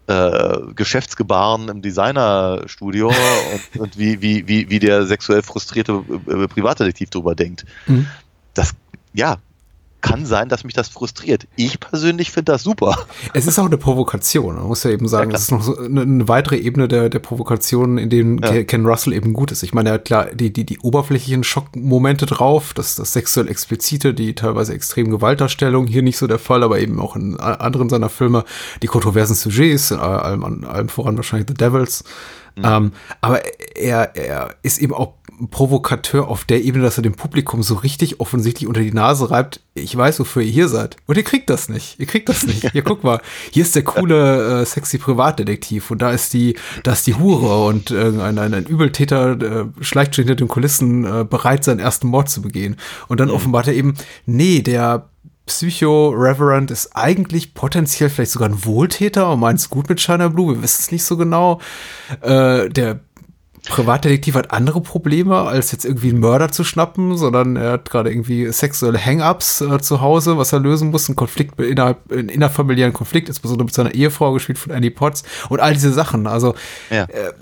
äh, 0.07 0.73
Geschäftsgebaren 0.75 1.69
im 1.69 1.81
Designerstudio 1.81 3.07
und, 3.73 3.81
und 3.81 3.97
wie, 3.97 4.21
wie, 4.21 4.47
wie, 4.47 4.69
wie 4.69 4.79
der 4.79 5.05
sexuell 5.05 5.41
frustrierte 5.41 6.03
äh, 6.27 6.47
Privatdetektiv 6.47 7.09
drüber 7.09 7.35
denkt. 7.35 7.65
Mhm. 7.87 8.07
Das, 8.53 8.73
ja, 9.13 9.37
kann 10.05 10.25
sein, 10.25 10.49
dass 10.49 10.63
mich 10.63 10.75
das 10.75 10.87
frustriert. 10.87 11.47
Ich 11.55 11.79
persönlich 11.79 12.29
finde 12.31 12.51
das 12.51 12.61
super. 12.61 13.07
Es 13.33 13.47
ist 13.47 13.57
auch 13.57 13.65
eine 13.65 13.77
Provokation. 13.77 14.55
Man 14.55 14.67
muss 14.67 14.83
ja 14.83 14.91
eben 14.91 15.07
sagen, 15.07 15.31
ja, 15.31 15.33
das 15.33 15.43
ist 15.43 15.51
noch 15.51 15.63
so 15.63 15.77
eine, 15.77 16.01
eine, 16.01 16.27
weitere 16.27 16.57
Ebene 16.57 16.87
der, 16.87 17.09
der 17.09 17.17
Provokation, 17.17 17.97
in 17.97 18.11
dem 18.11 18.37
ja. 18.37 18.63
Ken 18.63 18.85
Russell 18.85 19.13
eben 19.13 19.33
gut 19.33 19.51
ist. 19.51 19.63
Ich 19.63 19.73
meine, 19.73 19.89
er 19.89 19.93
hat 19.95 20.05
klar 20.05 20.27
die, 20.31 20.53
die, 20.53 20.63
die 20.63 20.77
oberflächlichen 20.79 21.43
Schockmomente 21.43 22.27
drauf, 22.27 22.75
das, 22.75 22.95
das 22.95 23.13
sexuell 23.13 23.47
explizite, 23.47 24.13
die 24.13 24.35
teilweise 24.35 24.73
extrem 24.73 25.09
Gewaltdarstellung, 25.09 25.87
hier 25.87 26.03
nicht 26.03 26.17
so 26.17 26.27
der 26.27 26.39
Fall, 26.39 26.61
aber 26.61 26.79
eben 26.79 26.99
auch 26.99 27.15
in 27.15 27.39
anderen 27.39 27.89
seiner 27.89 28.09
Filme, 28.09 28.43
die 28.83 28.87
kontroversen 28.87 29.33
Sujets, 29.33 29.89
in 29.89 29.97
allem, 29.97 30.65
allem 30.65 30.89
voran 30.89 31.17
wahrscheinlich 31.17 31.47
The 31.47 31.55
Devils. 31.55 32.03
Mhm. 32.55 32.63
Ähm, 32.65 32.91
aber 33.21 33.41
er, 33.75 34.15
er 34.15 34.55
ist 34.63 34.79
eben 34.79 34.93
auch 34.93 35.13
Provokateur 35.51 36.27
auf 36.29 36.45
der 36.45 36.63
Ebene, 36.63 36.83
dass 36.83 36.97
er 36.97 37.03
dem 37.03 37.15
Publikum 37.15 37.61
so 37.61 37.75
richtig 37.75 38.19
offensichtlich 38.19 38.67
unter 38.67 38.81
die 38.81 38.93
Nase 38.93 39.29
reibt. 39.29 39.59
Ich 39.73 39.95
weiß, 39.95 40.19
wofür 40.21 40.41
ihr 40.41 40.51
hier 40.51 40.67
seid. 40.69 40.95
Und 41.07 41.17
ihr 41.17 41.23
kriegt 41.23 41.49
das 41.49 41.67
nicht. 41.67 41.99
Ihr 41.99 42.05
kriegt 42.05 42.29
das 42.29 42.43
nicht. 42.43 42.71
Hier, 42.71 42.83
guck 42.83 43.03
mal. 43.03 43.19
Hier 43.51 43.63
ist 43.63 43.75
der 43.75 43.83
coole, 43.83 44.61
äh, 44.61 44.65
sexy 44.65 44.97
Privatdetektiv. 44.97 45.91
Und 45.91 46.01
da 46.01 46.11
ist 46.11 46.33
die, 46.33 46.55
da 46.83 46.93
ist 46.93 47.05
die 47.07 47.15
Hure. 47.15 47.65
Und 47.65 47.91
äh, 47.91 48.07
ein, 48.07 48.39
ein, 48.39 48.53
ein 48.53 48.65
Übeltäter 48.65 49.41
äh, 49.41 49.65
schleicht 49.81 50.15
schon 50.15 50.23
hinter 50.23 50.35
den 50.35 50.47
Kulissen 50.47 51.03
äh, 51.03 51.25
bereit, 51.25 51.65
seinen 51.65 51.79
ersten 51.79 52.07
Mord 52.07 52.29
zu 52.29 52.41
begehen. 52.41 52.77
Und 53.07 53.19
dann 53.19 53.27
mhm. 53.27 53.33
offenbart 53.33 53.67
er 53.67 53.73
eben, 53.73 53.95
nee, 54.25 54.61
der 54.61 55.09
Psycho-Reverend 55.45 56.71
ist 56.71 56.95
eigentlich 56.95 57.53
potenziell 57.53 58.09
vielleicht 58.09 58.31
sogar 58.31 58.49
ein 58.49 58.65
Wohltäter 58.65 59.31
und 59.31 59.39
meint 59.39 59.59
es 59.59 59.69
gut 59.69 59.89
mit 59.89 60.01
China 60.01 60.27
Blue. 60.29 60.55
Wir 60.55 60.63
wissen 60.63 60.81
es 60.81 60.91
nicht 60.91 61.03
so 61.03 61.17
genau. 61.17 61.61
Äh, 62.21 62.69
der 62.69 63.01
Privatdetektiv 63.67 64.35
hat 64.35 64.51
andere 64.51 64.81
Probleme, 64.81 65.37
als 65.37 65.71
jetzt 65.71 65.85
irgendwie 65.85 66.09
einen 66.09 66.19
Mörder 66.19 66.51
zu 66.51 66.63
schnappen, 66.63 67.17
sondern 67.17 67.55
er 67.55 67.73
hat 67.73 67.89
gerade 67.89 68.11
irgendwie 68.11 68.51
sexuelle 68.51 69.03
Hang-Ups 69.03 69.61
äh, 69.61 69.79
zu 69.79 70.01
Hause, 70.01 70.37
was 70.37 70.53
er 70.53 70.59
lösen 70.59 70.91
muss, 70.91 71.09
ein 71.09 71.15
Konflikt 71.15 71.59
innerhalb, 71.59 72.11
einen 72.11 72.29
innerfamiliären 72.29 72.93
Konflikt, 72.93 73.27
insbesondere 73.27 73.65
mit 73.65 73.73
seiner 73.73 73.93
Ehefrau, 73.93 74.33
gespielt 74.33 74.59
von 74.59 74.71
Annie 74.71 74.91
Potts 74.91 75.23
und 75.49 75.59
all 75.59 75.73
diese 75.73 75.91
Sachen. 75.91 76.27
Also 76.27 76.55
ja. 76.89 77.03
äh, 77.05 77.33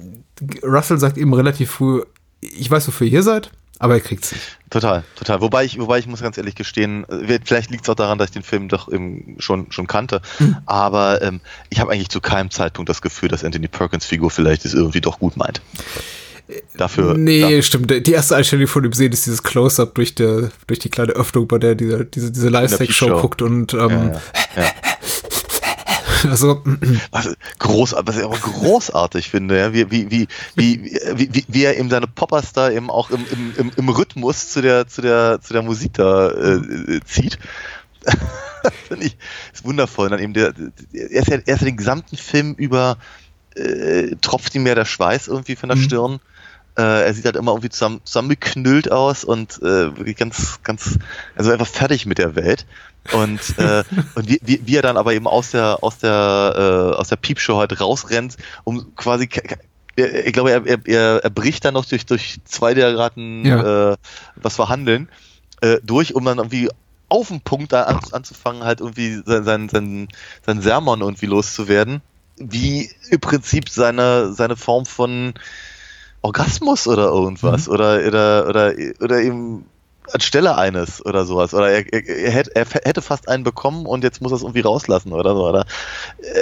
Russell 0.66 0.98
sagt 0.98 1.18
eben 1.18 1.34
relativ 1.34 1.72
früh, 1.72 2.04
ich 2.42 2.70
weiß, 2.70 2.88
wofür 2.88 3.06
ihr 3.06 3.12
hier 3.12 3.24
seid, 3.24 3.52
aber 3.84 3.96
er 3.96 4.00
kriegt 4.00 4.24
es 4.24 4.32
nicht. 4.32 4.58
Total, 4.70 5.04
total. 5.18 5.42
Wobei 5.42 5.66
ich, 5.66 5.78
wobei 5.78 6.00
ich 6.00 6.08
muss 6.08 6.22
ganz 6.22 6.38
ehrlich 6.38 6.56
gestehen, 6.56 7.04
äh, 7.10 7.38
vielleicht 7.44 7.70
liegt 7.70 7.84
es 7.84 7.90
auch 7.90 7.96
daran, 7.96 8.18
dass 8.18 8.30
ich 8.30 8.34
den 8.34 8.42
Film 8.42 8.70
doch 8.70 8.90
eben 8.90 9.36
schon, 9.40 9.74
schon 9.74 9.88
kannte. 9.88 10.22
Mhm. 10.40 10.56
Aber 10.66 11.22
ähm, 11.22 11.42
ich 11.70 11.82
habe 11.82 11.92
eigentlich 11.92 12.08
zu 12.08 12.22
keinem 12.22 12.50
Zeitpunkt 12.50 12.88
das 12.88 13.02
Gefühl, 13.02 13.28
dass 13.28 13.44
Anthony 13.44 13.68
Perkins 13.68 14.06
Figur 14.06 14.32
vielleicht 14.32 14.64
es 14.64 14.74
irgendwie 14.74 15.02
doch 15.02 15.20
gut 15.20 15.36
meint. 15.36 15.62
Dafür. 16.78 17.18
Nee, 17.18 17.42
dafür. 17.42 17.62
stimmt. 17.62 18.08
Die 18.08 18.12
erste 18.14 18.38
Einstellung, 18.38 18.62
die 18.62 18.68
von 18.68 18.86
ihm 18.86 18.94
sehen, 18.94 19.12
ist 19.12 19.26
dieses 19.26 19.44
Close-up 19.44 19.96
durch, 19.96 20.16
durch 20.16 20.80
die 20.80 20.90
kleine 20.90 21.12
Öffnung, 21.12 21.50
bei 21.50 21.58
der 21.58 21.76
diese, 21.76 22.06
diese, 22.06 22.32
diese 22.32 22.48
Live-Sex-Show 22.48 23.20
guckt 23.20 23.42
und 23.42 23.74
ähm, 23.74 24.14
ja, 24.56 24.64
ja. 24.64 24.72
Also, 26.30 26.62
was, 27.12 27.36
groß, 27.60 27.96
was 28.06 28.18
ich 28.18 28.24
aber 28.24 28.38
großartig 28.38 29.30
finde, 29.30 29.58
ja, 29.58 29.74
wie, 29.74 29.92
wie, 29.92 30.10
wie, 30.10 30.28
wie, 30.56 30.92
wie, 31.16 31.46
wie 31.48 31.64
er 31.64 31.78
eben 31.78 31.90
seine 31.90 32.08
Poppers 32.08 32.54
da 32.54 32.72
eben 32.72 32.90
auch 32.90 33.10
im, 33.12 33.26
im, 33.58 33.72
im, 33.76 33.90
Rhythmus 33.90 34.50
zu 34.50 34.62
der, 34.62 34.88
zu 34.88 35.02
der, 35.02 35.42
zu 35.42 35.54
der 35.54 35.62
Musik 35.62 35.94
da 35.94 36.30
äh, 36.30 37.00
zieht. 37.06 37.38
finde 38.88 39.06
ich, 39.08 39.18
ist 39.54 39.66
wundervoll. 39.66 40.06
Und 40.06 40.12
dann 40.12 40.22
eben 40.22 40.34
der, 40.34 40.54
er 40.94 41.22
ist 41.22 41.28
ja, 41.28 41.38
er 41.38 41.54
ist 41.56 41.62
ja 41.62 41.66
den 41.66 41.78
gesamten 41.78 42.18
Film 42.18 42.54
über 42.56 42.98
äh, 43.56 44.16
tropft 44.22 44.56
ihm 44.56 44.66
ja 44.66 44.76
der 44.76 44.86
Schweiß 44.86 45.28
irgendwie 45.28 45.56
von 45.56 45.70
der 45.70 45.78
mhm. 45.78 45.84
Stirn. 45.84 46.20
Äh, 46.78 47.06
er 47.06 47.14
sieht 47.14 47.26
halt 47.26 47.36
immer 47.36 47.52
irgendwie 47.52 47.70
zusammen, 47.70 48.02
zusammengeknüllt 48.04 48.92
aus 48.92 49.24
und 49.24 49.62
äh, 49.62 49.96
wirklich 49.96 50.18
ganz, 50.18 50.60
ganz, 50.64 50.98
also 51.36 51.52
einfach 51.52 51.68
fertig 51.68 52.06
mit 52.06 52.18
der 52.18 52.36
Welt. 52.36 52.66
Und, 53.12 53.58
äh, 53.58 53.84
und 54.16 54.28
wie, 54.28 54.40
wie, 54.44 54.62
wie 54.66 54.76
er 54.76 54.82
dann 54.82 54.98
aber 54.98 55.14
eben 55.14 55.28
aus 55.28 55.52
der, 55.52 55.84
aus 55.84 56.00
der, 56.00 56.94
äh, 56.96 56.98
aus 56.98 57.10
der 57.10 57.18
Piepshow 57.18 57.58
halt 57.58 57.80
rausrennt, 57.80 58.38
um 58.64 58.96
quasi 58.96 59.30
ich 59.96 60.34
glaube, 60.34 60.52
er, 60.52 60.66
er, 60.88 61.24
er 61.24 61.30
bricht 61.30 61.66
dann 61.66 61.76
noch 61.76 61.86
durch, 61.86 62.08
durch 62.08 62.40
zwei 62.46 62.74
der 62.74 62.94
geraten 62.94 63.46
ja. 63.46 63.92
äh, 63.92 63.98
was 64.36 64.56
verhandeln 64.56 65.08
äh, 65.62 65.80
durch, 65.84 66.14
um 66.16 66.26
dann 66.26 66.40
irgendwie 66.40 66.70
auf 67.10 67.30
den 67.30 67.42
Punkt 67.42 67.72
da 67.72 67.84
an, 67.84 68.00
anzufangen, 68.12 68.64
halt 68.64 68.82
irgendwie 68.82 69.22
sein, 69.26 69.44
sein, 69.46 69.70
sein, 69.70 70.08
sein 70.46 70.62
Sermon 70.62 71.02
irgendwie 71.02 71.28
loszuwerden. 71.28 72.02
Wie 72.38 72.90
im 73.12 73.20
Prinzip 73.20 73.70
seine, 73.70 74.34
seine 74.34 74.58
Form 74.58 74.86
von 74.86 75.34
Orgasmus 76.24 76.88
oder 76.88 77.10
irgendwas. 77.10 77.68
Mhm. 77.68 77.74
Oder, 77.74 78.08
oder, 78.08 78.48
oder, 78.48 78.74
oder 79.02 79.22
eben 79.22 79.66
anstelle 80.12 80.58
eines 80.58 81.06
oder 81.06 81.26
sowas. 81.26 81.54
Oder 81.54 81.70
er, 81.70 81.94
er, 81.94 82.08
er, 82.08 82.32
hätte, 82.32 82.56
er 82.56 82.66
hätte 82.66 83.02
fast 83.02 83.30
einen 83.30 83.44
bekommen 83.44 83.86
und 83.86 84.04
jetzt 84.04 84.22
muss 84.22 84.32
er 84.32 84.36
es 84.36 84.42
irgendwie 84.42 84.62
rauslassen 84.62 85.14
oder 85.14 85.36
so. 85.36 85.48
Oder? 85.48 85.66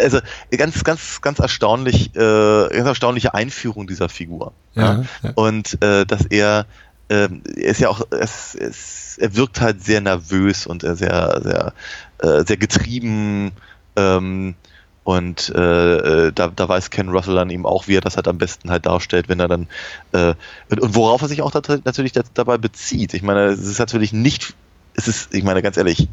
Also 0.01 0.19
ganz, 0.55 0.83
ganz, 0.83 1.21
ganz 1.21 1.39
erstaunlich, 1.39 2.15
äh, 2.15 2.69
ganz 2.69 2.87
erstaunliche 2.87 3.33
Einführung 3.33 3.87
dieser 3.87 4.09
Figur. 4.09 4.53
Ja, 4.75 5.03
ja. 5.23 5.31
Und 5.35 5.81
äh, 5.83 6.05
dass 6.05 6.25
er, 6.25 6.65
äh, 7.09 7.27
er 7.55 7.71
ist 7.71 7.79
ja 7.79 7.89
auch, 7.89 8.01
es, 8.11 8.55
es, 8.55 9.17
er 9.19 9.35
wirkt 9.35 9.61
halt 9.61 9.83
sehr 9.83 10.01
nervös 10.01 10.65
und 10.65 10.83
sehr, 10.83 10.95
sehr, 10.95 11.73
äh, 12.19 12.45
sehr 12.45 12.57
getrieben. 12.57 13.51
Ähm, 13.95 14.55
und 15.03 15.51
äh, 15.55 16.27
äh, 16.27 16.31
da, 16.31 16.49
da 16.49 16.69
weiß 16.69 16.91
Ken 16.91 17.09
Russell 17.09 17.35
dann 17.35 17.49
eben 17.49 17.65
auch, 17.65 17.87
wie 17.87 17.97
er 17.97 18.01
das 18.01 18.17
halt 18.17 18.27
am 18.27 18.37
besten 18.37 18.69
halt 18.69 18.85
darstellt, 18.85 19.29
wenn 19.29 19.39
er 19.39 19.47
dann 19.47 19.67
äh, 20.11 20.35
und, 20.69 20.79
und 20.79 20.95
worauf 20.95 21.21
er 21.21 21.27
sich 21.27 21.41
auch 21.41 21.53
natürlich 21.53 22.13
dabei 22.33 22.57
bezieht. 22.57 23.13
Ich 23.13 23.23
meine, 23.23 23.45
es 23.45 23.65
ist 23.65 23.79
natürlich 23.79 24.13
nicht, 24.13 24.53
es 24.93 25.07
ist, 25.07 25.33
ich 25.33 25.43
meine, 25.43 25.63
ganz 25.63 25.77
ehrlich, 25.77 26.07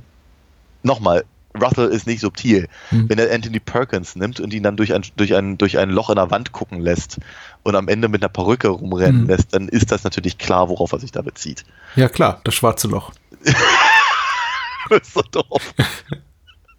nochmal, 0.83 1.25
Russell 1.61 1.89
ist 1.89 2.07
nicht 2.07 2.21
subtil. 2.21 2.69
Hm. 2.91 3.09
Wenn 3.11 3.19
er 3.19 3.33
Anthony 3.33 3.61
Perkins 3.61 4.17
nimmt 4.17 4.41
und 4.41 4.55
ihn 4.55 4.63
dann 4.63 4.77
durch 4.77 4.95
ein, 4.95 5.03
durch, 5.17 5.35
ein, 5.35 5.59
durch 5.59 5.79
ein 5.79 5.91
Loch 5.91 6.09
in 6.09 6.17
der 6.17 6.31
Wand 6.31 6.53
gucken 6.53 6.81
lässt 6.81 7.19
und 7.65 7.75
am 7.75 7.89
Ende 7.89 8.09
mit 8.09 8.23
einer 8.23 8.31
Perücke 8.31 8.69
rumrennen 8.69 9.23
hm. 9.23 9.29
lässt, 9.29 9.53
dann 9.53 9.69
ist 9.69 9.93
das 9.93 10.05
natürlich 10.05 10.39
klar, 10.39 10.69
worauf 10.71 10.93
er 10.93 11.01
sich 11.01 11.13
da 11.13 11.21
bezieht. 11.21 11.65
Ja, 11.97 12.09
klar, 12.09 12.41
das 12.45 12.55
schwarze 12.55 12.89
Loch. 12.89 13.13
das 14.89 15.01
ist 15.03 15.15
so 15.15 15.23
doof. 15.23 15.75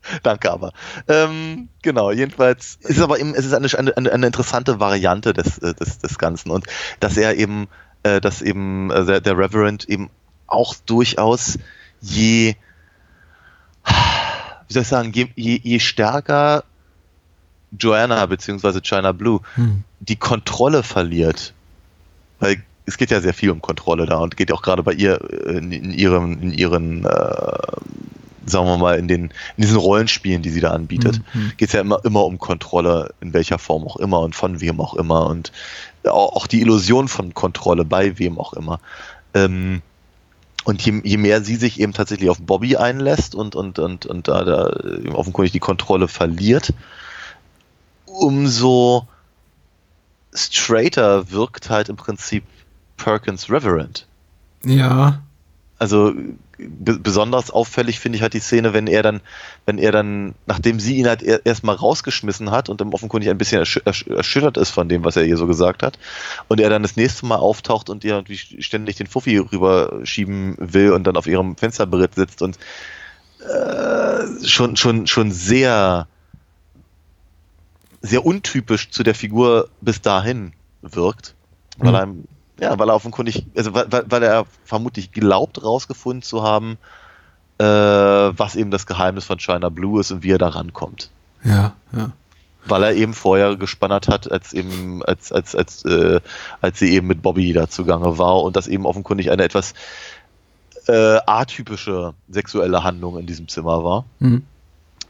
Danke 0.24 0.52
aber. 0.52 0.74
Ähm, 1.08 1.70
genau, 1.82 2.12
jedenfalls 2.12 2.78
ist 2.82 2.98
es 2.98 3.02
aber 3.02 3.20
eben, 3.20 3.34
es 3.36 3.46
ist 3.46 3.54
eine, 3.54 3.68
eine, 3.96 4.12
eine 4.12 4.26
interessante 4.26 4.80
Variante 4.80 5.34
des, 5.34 5.58
äh, 5.60 5.74
des, 5.74 6.00
des 6.00 6.18
Ganzen 6.18 6.52
und 6.52 6.66
dass 7.00 7.18
er 7.18 7.36
eben, 7.38 7.68
äh, 8.04 8.22
dass 8.22 8.42
eben 8.42 8.92
äh, 8.92 9.06
der, 9.06 9.22
der 9.22 9.38
Reverend 9.38 9.88
eben 9.90 10.10
auch 10.48 10.76
durchaus 10.86 11.60
je, 12.02 12.56
wie 14.68 14.74
soll 14.74 14.84
ich 14.84 14.88
sagen, 14.88 15.12
je, 15.14 15.28
je, 15.36 15.60
je 15.62 15.80
stärker 15.80 16.64
Joanna 17.78 18.26
bzw. 18.26 18.82
China 18.82 19.12
Blue 19.12 19.42
hm. 19.56 19.84
die 20.00 20.16
Kontrolle 20.16 20.84
verliert 20.84 21.54
weil 22.40 22.64
es 22.86 22.98
geht 22.98 23.12
ja 23.12 23.22
sehr 23.22 23.34
viel 23.34 23.52
um 23.52 23.62
Kontrolle 23.62 24.06
da 24.06 24.18
und 24.18 24.36
geht 24.36 24.52
auch 24.52 24.62
gerade 24.62 24.84
bei 24.84 24.94
ihr 24.94 25.20
äh, 25.22 25.58
in, 25.58 25.72
in 25.72 25.92
ihrem, 25.92 26.42
in 26.42 26.52
ihren, 26.52 27.06
äh, 27.06 27.58
sagen 28.50 28.66
wir 28.66 28.78
mal, 28.78 28.98
in 29.00 29.08
den, 29.08 29.24
in 29.56 29.62
diesen 29.64 29.78
Rollenspielen, 29.78 30.42
die 30.42 30.50
sie 30.50 30.62
da 30.62 30.72
anbietet, 30.72 31.22
Mhm. 31.34 31.54
geht 31.58 31.70
es 31.70 31.74
ja 31.74 31.82
immer, 31.82 32.04
immer 32.04 32.26
um 32.26 32.38
Kontrolle, 32.40 33.14
in 33.22 33.34
welcher 33.34 33.60
Form 33.60 33.84
auch 33.86 33.98
immer 33.98 34.20
und 34.20 34.36
von 34.36 34.62
wem 34.62 34.82
auch 34.82 34.94
immer 34.96 35.28
und 35.28 35.52
auch, 36.06 36.36
auch 36.36 36.48
die 36.48 36.62
Illusion 36.62 37.08
von 37.08 37.34
Kontrolle 37.34 37.86
bei 37.86 38.18
wem 38.20 38.38
auch 38.40 38.54
immer. 38.54 38.80
Ähm, 39.34 39.82
und 40.66 40.86
je, 40.86 41.02
je 41.04 41.18
mehr 41.18 41.42
sie 41.42 41.56
sich 41.56 41.80
eben 41.80 41.94
tatsächlich 41.94 42.30
auf 42.30 42.40
Bobby 42.40 42.76
einlässt 42.76 43.34
und, 43.34 43.56
und, 43.56 43.80
und, 43.80 44.06
und 44.06 44.28
da, 44.28 44.44
da 44.44 44.70
eben 44.84 45.16
offenkundig 45.16 45.52
die 45.52 45.60
Kontrolle 45.60 46.08
verliert, 46.08 46.74
umso 48.06 49.08
straighter 50.34 51.32
wirkt 51.32 51.70
halt 51.70 51.90
im 51.90 51.96
Prinzip 51.96 52.44
Perkins 52.98 53.50
Reverend. 53.50 54.06
Ja. 54.64 55.22
Also 55.78 56.14
besonders 56.60 57.52
auffällig 57.52 58.00
finde 58.00 58.18
ich 58.18 58.22
halt 58.22 58.34
die 58.34 58.40
Szene, 58.40 58.74
wenn 58.74 58.88
er 58.88 59.02
dann, 59.02 59.22
wenn 59.66 59.78
er 59.78 59.92
dann, 59.92 60.36
nachdem 60.46 60.80
sie 60.80 60.98
ihn 60.98 61.08
halt 61.08 61.24
er 61.24 61.46
erstmal 61.46 61.76
rausgeschmissen 61.76 62.52
hat 62.52 62.70
und 62.70 62.82
dann 62.82 62.94
offenkundig 62.94 63.30
ein 63.30 63.38
bisschen 63.38 63.60
ersch 63.60 63.80
ersch 63.86 64.08
erschüttert 64.08 64.58
ist 64.58 64.72
von 64.72 64.90
dem, 64.90 65.06
was 65.06 65.16
er 65.16 65.24
ihr 65.24 65.38
so 65.38 65.48
gesagt 65.48 65.84
hat, 65.84 65.98
und 66.50 66.60
er 66.60 66.70
dann 66.70 66.82
das 66.82 66.98
nächste 66.98 67.26
Mal 67.26 67.38
auftaucht 67.38 67.90
und 67.90 68.04
ihr 68.04 68.14
irgendwie 68.16 68.38
ständig 68.38 68.98
den 68.98 69.08
Fuffi 69.08 69.38
rüberschieben 69.38 70.56
will 70.60 70.92
und 70.92 71.06
dann 71.06 71.16
auf 71.16 71.28
ihrem 71.28 71.56
Fensterbrett 71.56 72.16
sitzt 72.16 72.42
und 72.42 72.58
äh, 73.40 74.46
schon, 74.46 74.76
schon, 74.76 75.08
schon 75.08 75.32
sehr, 75.32 76.08
sehr 78.02 78.26
untypisch 78.26 78.92
zu 78.92 79.04
der 79.04 79.16
Figur 79.16 79.70
bis 79.80 80.02
dahin 80.02 80.54
wirkt, 80.82 81.36
weil 81.78 82.06
Mhm. 82.06 82.12
ihm 82.12 82.39
ja, 82.60 82.78
weil 82.78 82.90
er 82.90 82.96
offenkundig, 82.96 83.46
also 83.56 83.74
weil, 83.74 83.88
weil 83.90 84.24
er 84.24 84.46
vermutlich 84.66 85.12
glaubt, 85.12 85.64
rausgefunden 85.64 86.22
zu 86.22 86.44
haben, 86.44 86.78
äh, 87.58 87.64
was 87.64 88.56
eben 88.56 88.72
das 88.72 88.86
Geheimnis 88.86 89.26
von 89.26 89.40
China 89.40 89.70
Blue 89.70 90.00
ist 90.00 90.12
und 90.12 90.24
wie 90.24 90.32
er 90.32 90.38
da 90.38 90.50
rankommt. 90.50 91.10
Ja, 91.44 91.74
ja. 91.96 92.12
Weil 92.66 92.84
er 92.84 92.94
eben 92.94 93.14
vorher 93.14 93.56
gespannert 93.56 94.08
hat, 94.08 94.32
als 94.32 94.54
eben, 94.54 95.04
als, 95.04 95.32
als, 95.32 95.56
als, 95.56 95.86
äh, 95.86 96.20
als 96.62 96.80
sie 96.80 96.94
eben 96.94 97.08
mit 97.08 97.22
Bobby 97.22 97.54
da 97.54 97.70
zugange 97.70 98.18
war 98.18 98.44
und 98.44 98.56
das 98.56 98.68
eben 98.68 98.86
offenkundig 98.86 99.32
eine 99.32 99.44
etwas 99.44 99.74
äh, 100.88 101.20
atypische 101.26 102.14
sexuelle 102.30 102.84
Handlung 102.84 103.18
in 103.18 103.26
diesem 103.26 103.48
Zimmer 103.48 103.84
war. 103.84 104.06
Mhm. 104.20 104.44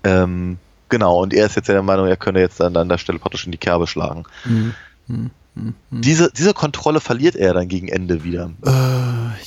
Ähm, 0.03 0.57
genau, 0.89 1.21
und 1.21 1.33
er 1.33 1.47
ist 1.47 1.55
jetzt 1.55 1.69
der 1.69 1.81
Meinung, 1.81 2.07
er 2.07 2.17
könne 2.17 2.39
jetzt 2.39 2.61
an, 2.61 2.77
an 2.77 2.89
der 2.89 2.97
Stelle 2.97 3.19
praktisch 3.19 3.45
in 3.45 3.51
die 3.51 3.57
Kerbe 3.57 3.87
schlagen. 3.87 4.23
Mhm. 4.45 4.73
Mhm. 5.07 5.31
Mhm. 5.59 6.01
Diese, 6.01 6.31
diese 6.31 6.53
Kontrolle 6.53 6.99
verliert 6.99 7.35
er 7.35 7.53
dann 7.53 7.67
gegen 7.67 7.87
Ende 7.87 8.23
wieder. 8.23 8.51
Äh, 8.65 8.71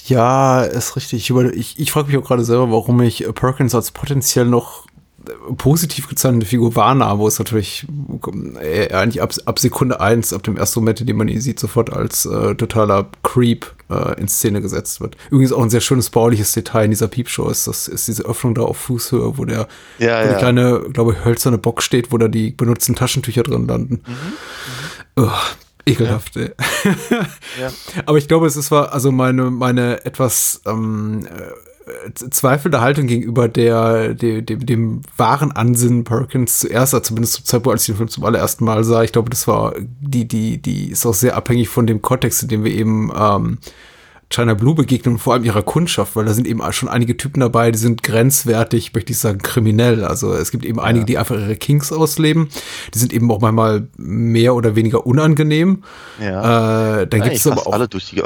ja, 0.06 0.62
ist 0.62 0.96
richtig. 0.96 1.30
Ich, 1.30 1.36
ich, 1.54 1.78
ich 1.78 1.92
frage 1.92 2.08
mich 2.08 2.16
auch 2.16 2.26
gerade 2.26 2.44
selber, 2.44 2.70
warum 2.70 3.00
ich 3.02 3.26
Perkins 3.34 3.74
als 3.74 3.90
potenziell 3.90 4.46
noch 4.46 4.86
äh, 5.26 5.54
positiv 5.54 6.08
gezeichnete 6.08 6.46
Figur 6.46 6.74
wahrnahm, 6.76 7.18
wo 7.18 7.28
es 7.28 7.38
natürlich 7.38 7.86
äh, 8.60 8.92
eigentlich 8.92 9.22
ab, 9.22 9.32
ab 9.44 9.58
Sekunde 9.58 10.00
eins, 10.00 10.32
ab 10.32 10.42
dem 10.42 10.56
ersten 10.56 10.80
Moment, 10.80 11.00
in 11.00 11.06
dem 11.06 11.16
man 11.16 11.28
ihn 11.28 11.40
sieht, 11.40 11.60
sofort 11.60 11.92
als 11.92 12.26
äh, 12.26 12.54
totaler 12.54 13.06
Creep 13.22 13.72
äh, 13.88 14.20
in 14.20 14.28
Szene 14.28 14.60
gesetzt 14.60 15.00
wird. 15.00 15.16
Übrigens 15.30 15.52
auch 15.52 15.62
ein 15.62 15.70
sehr 15.70 15.80
schönes 15.80 16.10
bauliches 16.10 16.52
Detail 16.52 16.84
in 16.86 16.90
dieser 16.90 17.08
Piepshow 17.08 17.48
ist, 17.48 17.66
das 17.66 17.88
ist 17.88 18.08
diese 18.08 18.24
Öffnung 18.24 18.54
da 18.54 18.62
auf 18.62 18.76
Fußhöhe, 18.76 19.38
wo 19.38 19.44
der 19.44 19.68
Ja, 19.98 20.24
wo 20.24 20.32
ja. 20.32 20.34
kleine, 20.34 20.80
glaube 20.92 21.12
ich, 21.12 21.24
hölzerne 21.24 21.58
Box 21.58 21.84
steht, 21.84 22.12
wo 22.12 22.18
da 22.18 22.28
die 22.28 22.50
benutzten 22.50 22.94
Taschentücher 22.96 23.42
drin 23.42 23.66
landen. 23.66 24.02
Mhm. 24.06 25.22
Ugh, 25.24 25.30
ekelhaft, 25.86 26.36
ey. 26.36 26.50
Ja. 27.60 27.70
Aber 28.06 28.18
ich 28.18 28.28
glaube, 28.28 28.46
es 28.46 28.56
ist 28.56 28.70
war 28.70 28.92
also 28.92 29.12
meine, 29.12 29.50
meine 29.50 30.04
etwas 30.04 30.62
ähm, 30.66 31.26
äh, 31.26 32.12
zweifelnde 32.12 32.80
Haltung 32.80 33.06
gegenüber 33.06 33.48
der, 33.48 34.14
der, 34.14 34.42
dem, 34.42 34.64
dem 34.64 35.00
wahren 35.16 35.52
Ansinnen 35.52 36.04
Perkins 36.04 36.60
zuerst, 36.60 36.94
also 36.94 37.04
zumindest 37.04 37.34
zum 37.34 37.44
Zeitpunkt, 37.44 37.74
als 37.74 37.82
ich 37.82 37.86
den 37.88 37.96
Film 37.96 38.08
zum 38.08 38.24
allerersten 38.24 38.64
Mal 38.64 38.84
sah. 38.84 39.02
Ich 39.02 39.12
glaube, 39.12 39.30
das 39.30 39.48
war 39.48 39.74
die, 40.00 40.26
die, 40.26 40.58
die 40.60 40.90
ist 40.90 41.06
auch 41.06 41.14
sehr 41.14 41.36
abhängig 41.36 41.68
von 41.68 41.86
dem 41.86 42.02
Kontext, 42.02 42.42
in 42.42 42.48
dem 42.48 42.64
wir 42.64 42.72
eben 42.72 43.10
ähm, 43.16 43.58
China 44.32 44.54
Blue 44.54 44.74
begegnen 44.74 45.14
und 45.14 45.18
vor 45.20 45.34
allem 45.34 45.44
ihrer 45.44 45.62
Kundschaft, 45.62 46.16
weil 46.16 46.24
da 46.24 46.32
sind 46.32 46.46
eben 46.46 46.60
schon 46.72 46.88
einige 46.88 47.16
Typen 47.16 47.40
dabei, 47.40 47.70
die 47.70 47.78
sind 47.78 48.02
grenzwertig, 48.02 48.92
möchte 48.94 49.12
ich 49.12 49.18
sagen, 49.18 49.38
kriminell. 49.38 50.04
Also 50.04 50.32
es 50.32 50.50
gibt 50.50 50.64
eben 50.64 50.80
einige, 50.80 51.04
die 51.04 51.18
einfach 51.18 51.36
ihre 51.36 51.56
Kings 51.56 51.92
ausleben. 51.92 52.48
Die 52.94 52.98
sind 52.98 53.12
eben 53.12 53.30
auch 53.30 53.40
manchmal 53.40 53.88
mehr 53.96 54.54
oder 54.54 54.74
weniger 54.74 55.06
unangenehm. 55.06 55.84
Ja. 56.20 57.02
Äh, 57.02 57.06
dann 57.06 57.22
gibt 57.22 57.36
es 57.36 57.46
aber 57.46 57.66
auch. 57.66 57.72
alle 57.72 57.88
durch 57.88 58.10
die, 58.10 58.22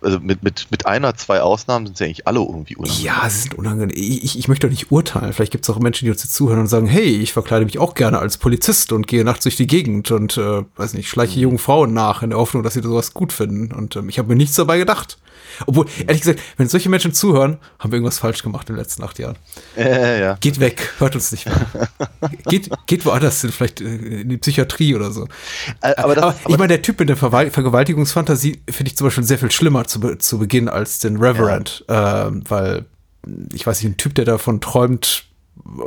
also 0.00 0.18
mit, 0.20 0.42
mit, 0.42 0.68
mit 0.70 0.86
einer, 0.86 1.14
zwei 1.14 1.40
Ausnahmen 1.40 1.86
sind 1.86 1.96
sie 1.96 2.04
eigentlich 2.04 2.26
alle 2.26 2.40
irgendwie 2.40 2.76
unangenehm. 2.76 3.04
Ja, 3.04 3.28
sie 3.28 3.40
sind 3.42 3.54
unangenehm. 3.54 3.96
Ich, 3.96 4.38
ich 4.38 4.48
möchte 4.48 4.66
doch 4.66 4.72
nicht 4.72 4.90
urteilen. 4.92 5.32
Vielleicht 5.32 5.52
gibt 5.52 5.64
es 5.64 5.70
auch 5.70 5.78
Menschen, 5.78 6.04
die 6.04 6.10
uns 6.10 6.22
jetzt 6.22 6.34
zuhören 6.34 6.60
und 6.60 6.66
sagen, 6.68 6.86
hey, 6.86 7.02
ich 7.04 7.32
verkleide 7.32 7.64
mich 7.64 7.78
auch 7.78 7.94
gerne 7.94 8.18
als 8.18 8.38
Polizist 8.38 8.92
und 8.92 9.06
gehe 9.06 9.24
nachts 9.24 9.44
durch 9.44 9.56
die 9.56 9.66
Gegend 9.66 10.10
und, 10.10 10.36
äh, 10.36 10.62
weiß 10.76 10.94
nicht, 10.94 11.08
schleiche 11.08 11.36
Mhm. 11.36 11.42
jungen 11.42 11.58
Frauen 11.58 11.92
nach 11.92 12.22
in 12.22 12.30
der 12.30 12.38
Hoffnung, 12.38 12.62
dass 12.62 12.74
sie 12.74 12.82
sowas 12.82 13.14
gut 13.14 13.32
finden. 13.32 13.72
Und 13.72 13.96
ähm, 13.96 14.08
ich 14.08 14.18
habe 14.18 14.28
mir 14.28 14.36
nichts 14.36 14.56
dabei 14.56 14.78
gedacht. 14.78 15.18
Obwohl, 15.66 15.86
ehrlich 16.06 16.22
gesagt, 16.22 16.40
wenn 16.56 16.68
solche 16.68 16.88
Menschen 16.88 17.12
zuhören, 17.12 17.58
haben 17.78 17.92
wir 17.92 17.96
irgendwas 17.98 18.18
falsch 18.18 18.42
gemacht 18.42 18.68
in 18.68 18.74
den 18.76 18.80
letzten 18.80 19.02
acht 19.04 19.18
Jahren. 19.18 19.36
Äh, 19.76 20.20
ja. 20.20 20.34
Geht 20.40 20.60
weg, 20.60 20.92
hört 20.98 21.14
uns 21.14 21.30
nicht 21.32 21.46
mehr. 21.46 21.66
geht, 22.48 22.70
geht 22.86 23.04
woanders 23.04 23.40
hin, 23.40 23.52
vielleicht 23.52 23.80
äh, 23.80 23.84
in 24.22 24.28
die 24.28 24.38
Psychiatrie 24.38 24.94
oder 24.94 25.10
so. 25.10 25.26
Äh, 25.82 25.94
Aber, 25.96 26.14
das, 26.14 26.24
Aber 26.24 26.36
ich 26.48 26.58
meine, 26.58 26.68
der 26.68 26.82
Typ 26.82 26.98
mit 27.00 27.08
der 27.08 27.16
Verwal- 27.16 27.50
Vergewaltigungsfantasie 27.50 28.62
finde 28.70 28.90
ich 28.90 28.96
zum 28.96 29.06
Beispiel 29.06 29.24
sehr 29.24 29.38
viel 29.38 29.50
schlimmer 29.50 29.84
zu, 29.84 30.00
zu 30.16 30.38
Beginn 30.38 30.68
als 30.68 30.98
den 30.98 31.16
Reverend, 31.18 31.84
ähm, 31.88 32.42
weil 32.48 32.86
ich 33.52 33.66
weiß 33.66 33.82
nicht, 33.82 33.92
ein 33.92 33.96
Typ, 33.96 34.14
der 34.16 34.24
davon 34.24 34.60
träumt, 34.60 35.26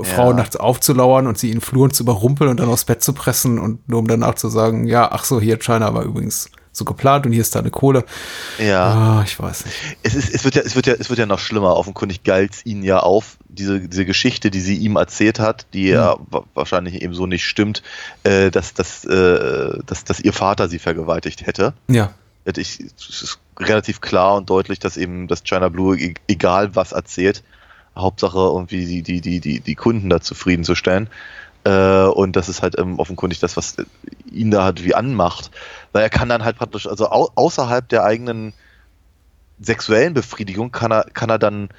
Frauen 0.03 0.37
Ja. 0.37 0.43
nachts 0.43 0.55
aufzulauern 0.55 1.27
und 1.27 1.37
sie 1.37 1.51
in 1.51 1.59
Fluren 1.59 1.91
zu 1.91 2.03
überrumpeln 2.03 2.49
und 2.49 2.59
dann 2.59 2.69
aufs 2.69 2.85
Bett 2.85 3.03
zu 3.03 3.11
pressen 3.13 3.59
und 3.59 3.89
nur 3.89 3.99
um 3.99 4.07
danach 4.07 4.35
zu 4.35 4.47
sagen, 4.47 4.85
ja, 4.85 5.11
ach 5.11 5.25
so, 5.25 5.41
hier 5.41 5.57
China 5.57 5.93
war 5.93 6.03
übrigens 6.03 6.49
so 6.75 6.85
geplant 6.85 7.25
und 7.25 7.31
hier 7.31 7.41
ist 7.41 7.55
deine 7.55 7.71
Kohle. 7.71 8.03
ja. 8.59 8.83
Ah, 9.19 9.23
ich 9.25 9.39
weiß 9.39 9.65
nicht. 9.65 9.77
Es, 10.03 10.13
ist, 10.15 10.33
es, 10.33 10.43
wird 10.43 10.55
ja, 10.55 10.61
es, 10.61 10.75
wird 10.75 10.87
ja, 10.87 10.93
es 10.93 11.09
wird 11.09 11.19
ja 11.19 11.25
noch 11.25 11.39
schlimmer. 11.39 11.75
Offenkundig 11.77 12.23
galt 12.23 12.53
es 12.55 12.65
ihnen 12.65 12.83
ja 12.83 12.99
auf, 12.99 13.37
diese, 13.47 13.79
diese 13.79 14.05
Geschichte, 14.05 14.51
die 14.51 14.59
sie 14.59 14.77
ihm 14.77 14.95
erzählt 14.97 15.39
hat, 15.39 15.65
die 15.73 15.87
ja 15.87 16.17
wa- 16.29 16.43
wahrscheinlich 16.53 17.01
eben 17.01 17.13
so 17.13 17.25
nicht 17.27 17.45
stimmt, 17.45 17.81
äh, 18.23 18.51
dass, 18.51 18.73
dass, 18.73 19.05
äh, 19.05 19.79
dass, 19.85 20.03
dass 20.03 20.19
ihr 20.19 20.33
Vater 20.33 20.67
sie 20.67 20.79
vergewaltigt 20.79 21.45
hätte. 21.47 21.73
Ja. 21.87 22.13
Ich, 22.57 22.79
es 22.79 23.21
ist 23.23 23.39
relativ 23.59 24.01
klar 24.01 24.35
und 24.35 24.49
deutlich, 24.49 24.77
dass 24.79 24.97
eben 24.97 25.27
das 25.27 25.43
China 25.43 25.69
Blue, 25.69 25.97
e- 25.97 26.13
egal 26.27 26.75
was 26.75 26.91
erzählt, 26.91 27.41
Hauptsache 27.97 28.37
irgendwie 28.37 28.85
die, 28.85 29.01
die, 29.01 29.21
die, 29.21 29.39
die, 29.39 29.61
die 29.61 29.75
Kunden 29.75 30.09
da 30.09 30.19
zufriedenzustellen. 30.19 31.07
Äh, 31.63 32.03
und 32.03 32.35
das 32.35 32.47
ist 32.49 32.61
halt 32.61 32.77
ähm, 32.77 32.99
offenkundig 32.99 33.39
das, 33.39 33.57
was 33.57 33.77
ihn 34.31 34.51
da 34.51 34.63
halt 34.63 34.83
wie 34.83 34.93
anmacht. 34.93 35.49
Weil 35.95 36.03
er 36.03 36.09
kann 36.09 36.27
dann 36.27 36.43
halt 36.43 36.57
praktisch, 36.57 36.87
also 36.87 37.09
au 37.09 37.29
außerhalb 37.35 37.87
der 37.87 38.03
eigenen 38.03 38.51
sexuellen 39.61 40.13
Befriedigung 40.13 40.73
kann 40.73 40.91
er, 40.91 41.05
kann 41.13 41.29
er 41.29 41.39
dann 41.39 41.69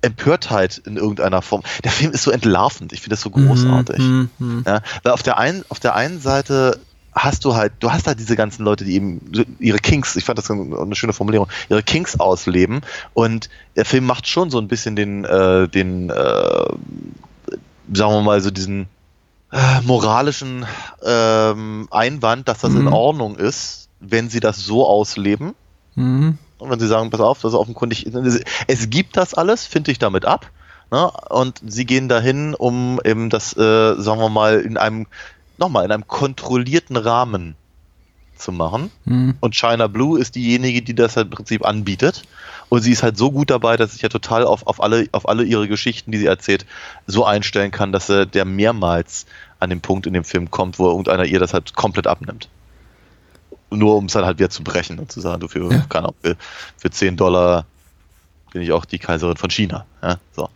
Empörtheit 0.00 0.78
in 0.78 0.96
irgendeiner 0.96 1.42
Form. 1.42 1.64
Der 1.82 1.90
Film 1.90 2.12
ist 2.12 2.22
so 2.22 2.30
entlarvend, 2.30 2.92
ich 2.92 3.00
finde 3.00 3.14
das 3.14 3.20
so 3.22 3.30
großartig. 3.30 3.98
Mhm, 3.98 4.30
mhm. 4.38 4.62
Ja, 4.64 4.80
weil 5.02 5.10
auf 5.10 5.24
der 5.24 5.38
einen, 5.38 5.64
auf 5.70 5.80
der 5.80 5.96
einen 5.96 6.20
Seite 6.20 6.78
hast 7.12 7.44
du 7.44 7.56
halt, 7.56 7.72
du 7.80 7.90
hast 7.90 8.06
halt 8.06 8.20
diese 8.20 8.36
ganzen 8.36 8.64
Leute, 8.64 8.84
die 8.84 8.94
eben 8.94 9.56
ihre 9.58 9.78
Kinks, 9.78 10.14
ich 10.14 10.22
fand 10.22 10.38
das 10.38 10.48
eine 10.48 10.94
schöne 10.94 11.12
Formulierung, 11.12 11.48
ihre 11.68 11.82
Kinks 11.82 12.20
ausleben 12.20 12.82
und 13.12 13.50
der 13.74 13.84
Film 13.84 14.06
macht 14.06 14.28
schon 14.28 14.50
so 14.50 14.60
ein 14.60 14.68
bisschen 14.68 14.94
den, 14.94 15.24
äh, 15.24 15.66
den, 15.66 16.10
äh, 16.10 16.14
sagen 17.92 18.12
wir 18.12 18.22
mal 18.22 18.40
so 18.40 18.52
diesen 18.52 18.86
äh, 19.52 19.80
moralischen 19.82 20.66
ähm, 21.02 21.88
Einwand, 21.90 22.48
dass 22.48 22.60
das 22.60 22.74
in 22.74 22.82
Mhm. 22.82 22.92
Ordnung 22.92 23.36
ist, 23.36 23.88
wenn 24.00 24.28
sie 24.28 24.40
das 24.40 24.58
so 24.58 24.86
ausleben. 24.86 25.54
Mhm. 25.94 26.38
Und 26.58 26.70
wenn 26.70 26.80
sie 26.80 26.88
sagen, 26.88 27.10
pass 27.10 27.20
auf, 27.20 27.40
das 27.40 27.52
ist 27.52 27.58
offenkundig, 27.58 28.06
es 28.66 28.90
gibt 28.90 29.16
das 29.16 29.34
alles, 29.34 29.66
finde 29.66 29.90
ich 29.90 29.98
damit 29.98 30.24
ab. 30.24 30.50
Ne? 30.90 31.10
Und 31.30 31.62
sie 31.66 31.84
gehen 31.86 32.08
dahin, 32.08 32.54
um 32.54 33.00
eben 33.04 33.30
das, 33.30 33.56
äh, 33.56 33.94
sagen 33.96 34.20
wir 34.20 34.28
mal, 34.28 34.60
in 34.60 34.76
einem, 34.76 35.06
nochmal, 35.56 35.84
in 35.84 35.92
einem 35.92 36.06
kontrollierten 36.06 36.96
Rahmen 36.96 37.56
zu 38.36 38.52
machen. 38.52 38.90
Mhm. 39.04 39.36
Und 39.40 39.54
China 39.54 39.86
Blue 39.86 40.18
ist 40.18 40.34
diejenige, 40.34 40.82
die 40.82 40.94
das 40.94 41.16
im 41.16 41.30
Prinzip 41.30 41.64
anbietet. 41.64 42.22
Und 42.68 42.82
sie 42.82 42.92
ist 42.92 43.02
halt 43.02 43.16
so 43.16 43.30
gut 43.30 43.50
dabei, 43.50 43.76
dass 43.76 43.94
ich 43.94 44.02
ja 44.02 44.08
total 44.08 44.44
auf, 44.44 44.66
auf, 44.66 44.82
alle, 44.82 45.08
auf 45.12 45.28
alle 45.28 45.44
ihre 45.44 45.68
Geschichten, 45.68 46.12
die 46.12 46.18
sie 46.18 46.26
erzählt, 46.26 46.66
so 47.06 47.24
einstellen 47.24 47.70
kann, 47.70 47.92
dass 47.92 48.08
äh, 48.10 48.26
der 48.26 48.44
mehrmals 48.44 49.26
an 49.58 49.70
den 49.70 49.80
Punkt 49.80 50.06
in 50.06 50.12
dem 50.12 50.24
Film 50.24 50.50
kommt, 50.50 50.78
wo 50.78 50.88
irgendeiner 50.88 51.24
ihr 51.24 51.40
das 51.40 51.54
halt 51.54 51.74
komplett 51.74 52.06
abnimmt. 52.06 52.48
Nur 53.70 53.96
um 53.96 54.06
es 54.06 54.12
dann 54.12 54.24
halt 54.24 54.38
wieder 54.38 54.50
zu 54.50 54.62
brechen 54.62 54.98
und 54.98 55.10
zu 55.10 55.20
sagen, 55.20 55.40
du 55.40 55.48
für, 55.48 55.70
Ja. 55.72 55.84
keine 55.88 56.06
Ahnung, 56.06 56.16
für, 56.22 56.36
für 56.76 56.90
10 56.90 57.16
Dollar 57.16 57.66
bin 58.52 58.62
ich 58.62 58.72
auch 58.72 58.84
die 58.84 58.98
Kaiserin 58.98 59.36
von 59.36 59.50
China. 59.50 59.86
Ja, 60.02 60.16
so. 60.34 60.48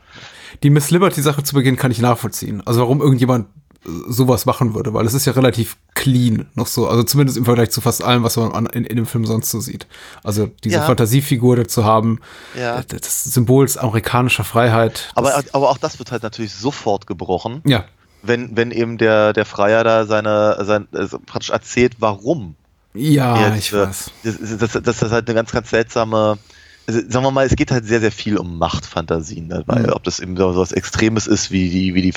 Die 0.62 0.70
Miss 0.70 0.90
Liberty-Sache 0.90 1.42
zu 1.42 1.54
Beginn 1.54 1.76
kann 1.76 1.90
ich 1.90 1.98
nachvollziehen. 1.98 2.62
Also 2.66 2.80
warum 2.80 3.00
irgendjemand 3.00 3.48
sowas 3.84 4.46
machen 4.46 4.74
würde, 4.74 4.94
weil 4.94 5.06
es 5.06 5.14
ist 5.14 5.26
ja 5.26 5.32
relativ 5.32 5.76
clean 5.94 6.46
noch 6.54 6.66
so, 6.68 6.86
also 6.88 7.02
zumindest 7.02 7.36
im 7.36 7.44
Vergleich 7.44 7.70
zu 7.70 7.80
fast 7.80 8.02
allem, 8.04 8.22
was 8.22 8.36
man 8.36 8.52
an, 8.52 8.66
in, 8.66 8.84
in 8.84 8.96
dem 8.96 9.06
Film 9.06 9.24
sonst 9.26 9.50
so 9.50 9.60
sieht. 9.60 9.86
Also 10.22 10.50
diese 10.62 10.76
Ja. 10.76 10.82
Fantasiefigur 10.82 11.66
zu 11.66 11.84
haben, 11.84 12.20
Ja. 12.58 12.78
äh, 12.78 12.84
das 12.84 13.24
Symbol 13.24 13.66
amerikanischer 13.76 14.44
Freiheit. 14.44 15.10
Aber, 15.16 15.34
aber 15.52 15.70
auch 15.70 15.78
das 15.78 15.98
wird 15.98 16.12
halt 16.12 16.22
natürlich 16.22 16.54
sofort 16.54 17.06
gebrochen, 17.06 17.60
ja, 17.66 17.84
wenn, 18.22 18.56
wenn 18.56 18.70
eben 18.70 18.98
der, 18.98 19.32
der 19.32 19.44
Freier 19.44 19.82
da 19.82 20.06
seine, 20.06 20.56
sein, 20.64 20.86
also 20.92 21.18
praktisch 21.18 21.50
erzählt, 21.50 21.94
warum. 21.98 22.54
ja, 22.94 23.36
er 23.36 23.56
ich 23.56 23.66
diese- 23.70 23.86
weiß. 23.88 24.10
Das, 24.22 24.58
das, 24.72 24.82
das, 24.82 25.02
ist 25.02 25.10
halt 25.10 25.26
eine 25.28 25.34
ganz, 25.34 25.50
ganz 25.50 25.70
seltsame. 25.70 26.38
Also, 26.86 27.00
sagen 27.08 27.24
wir 27.24 27.30
mal, 27.32 27.46
es 27.46 27.56
geht 27.56 27.70
halt 27.72 27.84
sehr, 27.86 28.00
sehr 28.00 28.12
viel 28.12 28.36
um 28.36 28.58
Machtfantasien, 28.58 29.48
ne? 29.48 29.62
weil 29.66 29.84
Mhm. 29.84 29.90
ob 29.92 30.04
das 30.04 30.20
eben 30.20 30.36
so 30.36 30.54
was 30.56 30.70
Extremes 30.72 31.26
ist 31.26 31.50
wie 31.50 31.68
die, 31.68 31.94
wie 31.94 32.02
die 32.02 32.12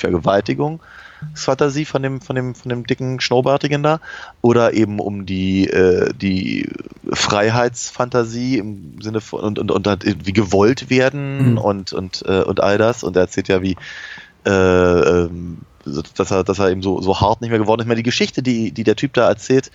Vergewaltigungsfantasie 1.34 1.86
von 1.86 2.04
dem, 2.04 2.22
von 2.22 2.36
dem, 2.36 2.56
von 2.56 2.70
dem 2.70 2.86
dicken 2.86 3.20
Schnurrbärtigen 3.20 3.84
da, 3.84 4.00
oder 4.42 4.74
eben 4.74 5.00
um 5.00 5.26
die, 5.26 5.68
äh, 5.70 6.14
die 6.14 6.70
Freiheitsfantasie 7.12 8.58
im 8.58 9.02
Sinne 9.02 9.22
von 9.22 9.42
und, 9.42 9.60
und, 9.60 9.72
und 9.72 9.88
halt 9.88 10.26
wie 10.26 10.34
gewollt 10.34 10.90
werden 10.90 11.52
Mhm. 11.52 11.58
und, 11.58 11.94
und, 11.94 12.24
äh, 12.28 12.42
und 12.42 12.62
all 12.62 12.78
das. 12.78 13.04
Und 13.04 13.16
er 13.16 13.24
erzählt 13.24 13.48
ja, 13.48 13.62
wie 13.62 13.76
äh, 14.46 14.50
ähm, 14.50 15.60
dass 15.86 16.32
er, 16.32 16.44
dass 16.44 16.60
er 16.60 16.70
eben 16.70 16.82
so, 16.82 17.02
so 17.02 17.20
hart 17.20 17.42
nicht 17.42 17.52
mehr 17.52 17.60
geworden 17.60 17.82
ist. 17.82 17.86
Ich 17.86 17.88
meine, 17.88 17.98
die 17.98 18.04
Geschichte, 18.04 18.42
die, 18.42 18.72
die 18.72 18.84
der 18.84 18.96
Typ 18.96 19.14
da 19.14 19.28
erzählt, 19.28 19.70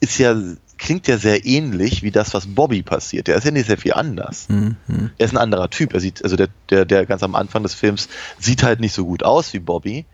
ist 0.00 0.18
ja, 0.18 0.34
klingt 0.78 1.06
ja 1.06 1.16
sehr 1.18 1.44
ähnlich 1.46 2.02
wie 2.02 2.10
das, 2.10 2.34
was 2.34 2.46
Bobby 2.46 2.82
passiert. 2.82 3.28
Der 3.28 3.36
ist 3.36 3.44
ja 3.44 3.52
nicht 3.52 3.66
sehr 3.66 3.78
viel 3.78 3.92
anders. 3.92 4.48
Mhm. 4.48 4.76
Er 5.18 5.24
ist 5.24 5.32
ein 5.32 5.38
anderer 5.38 5.70
Typ. 5.70 5.94
Er 5.94 6.00
sieht, 6.00 6.24
also 6.24 6.34
der, 6.34 6.48
der, 6.70 6.84
der 6.84 7.06
ganz 7.06 7.22
am 7.22 7.36
Anfang 7.36 7.62
des 7.62 7.74
Films 7.74 8.08
sieht 8.40 8.64
halt 8.64 8.80
nicht 8.80 8.92
so 8.92 9.04
gut 9.04 9.22
aus 9.22 9.52
wie 9.52 9.60
Bobby. 9.60 10.04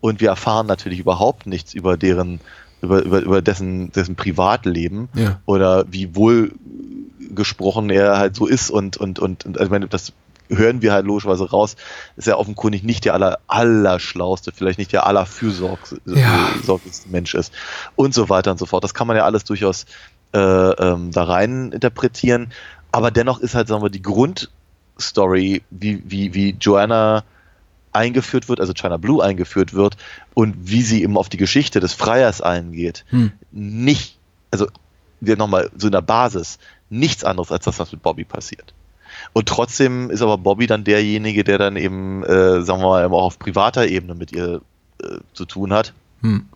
Und 0.00 0.20
wir 0.20 0.28
erfahren 0.28 0.66
natürlich 0.66 1.00
überhaupt 1.00 1.46
nichts 1.46 1.74
über 1.74 1.96
deren, 1.96 2.40
über, 2.82 3.02
über, 3.02 3.20
über 3.20 3.42
dessen, 3.42 3.90
dessen 3.92 4.14
Privatleben 4.16 5.08
Ja. 5.14 5.40
oder 5.46 5.84
wie 5.90 6.14
wohl 6.14 6.52
gesprochen 7.34 7.90
er 7.90 8.18
halt 8.18 8.36
so 8.36 8.46
ist 8.46 8.70
und, 8.70 8.96
und, 8.96 9.18
und, 9.18 9.44
und 9.44 9.58
also 9.58 9.66
ich 9.66 9.70
meine, 9.70 9.88
das 9.88 10.12
hören 10.48 10.80
wir 10.80 10.92
halt 10.92 11.04
logischerweise 11.04 11.50
raus, 11.50 11.76
ist 12.16 12.26
er 12.26 12.38
offenkundig 12.38 12.82
nicht 12.82 13.04
der 13.04 13.14
aller, 13.14 13.38
allerschlauste, 13.48 14.50
vielleicht 14.52 14.78
nicht 14.78 14.92
der 14.92 15.06
allerfürsorglichste 15.06 16.00
Ja. 16.14 16.48
Mensch 17.10 17.34
ist 17.34 17.52
und 17.96 18.14
so 18.14 18.28
weiter 18.28 18.50
und 18.52 18.58
so 18.58 18.64
fort. 18.66 18.82
Das 18.84 18.94
kann 18.94 19.06
man 19.06 19.16
ja 19.16 19.24
alles 19.24 19.44
durchaus 19.44 19.84
äh, 20.32 20.38
ähm, 20.38 21.10
da 21.10 21.24
rein 21.24 21.72
interpretieren, 21.72 22.52
aber 22.92 23.10
dennoch 23.10 23.40
ist 23.40 23.54
halt, 23.54 23.68
sagen 23.68 23.82
wir, 23.82 23.90
die 23.90 24.00
Grundstory, 24.02 25.62
wie, 25.70 26.02
wie, 26.06 26.32
wie 26.34 26.56
Joanna 26.58 27.24
eingeführt 27.98 28.48
wird, 28.48 28.60
also 28.60 28.72
China 28.72 28.96
Blue 28.96 29.22
eingeführt 29.22 29.74
wird 29.74 29.96
und 30.34 30.54
wie 30.58 30.82
sie 30.82 31.02
eben 31.02 31.18
auf 31.18 31.28
die 31.28 31.36
Geschichte 31.36 31.80
des 31.80 31.92
Freiers 31.92 32.40
eingeht, 32.40 33.04
Hm. 33.10 33.32
nicht, 33.50 34.16
also 34.50 34.66
wir 35.20 35.36
nochmal 35.36 35.70
so 35.76 35.88
in 35.88 35.92
der 35.92 36.02
Basis, 36.02 36.58
nichts 36.90 37.24
anderes 37.24 37.50
als 37.50 37.64
das, 37.64 37.78
was 37.78 37.92
mit 37.92 38.02
Bobby 38.02 38.24
passiert. 38.24 38.72
Und 39.32 39.48
trotzdem 39.48 40.10
ist 40.10 40.22
aber 40.22 40.38
Bobby 40.38 40.66
dann 40.66 40.84
derjenige, 40.84 41.42
der 41.44 41.58
dann 41.58 41.76
eben, 41.76 42.22
äh, 42.24 42.62
sagen 42.62 42.80
wir 42.80 42.88
mal, 42.88 43.04
auch 43.06 43.24
auf 43.24 43.38
privater 43.38 43.86
Ebene 43.88 44.14
mit 44.14 44.32
ihr 44.32 44.60
äh, 45.02 45.18
zu 45.34 45.44
tun 45.44 45.72
hat. 45.72 45.92
Hm. 46.22 46.46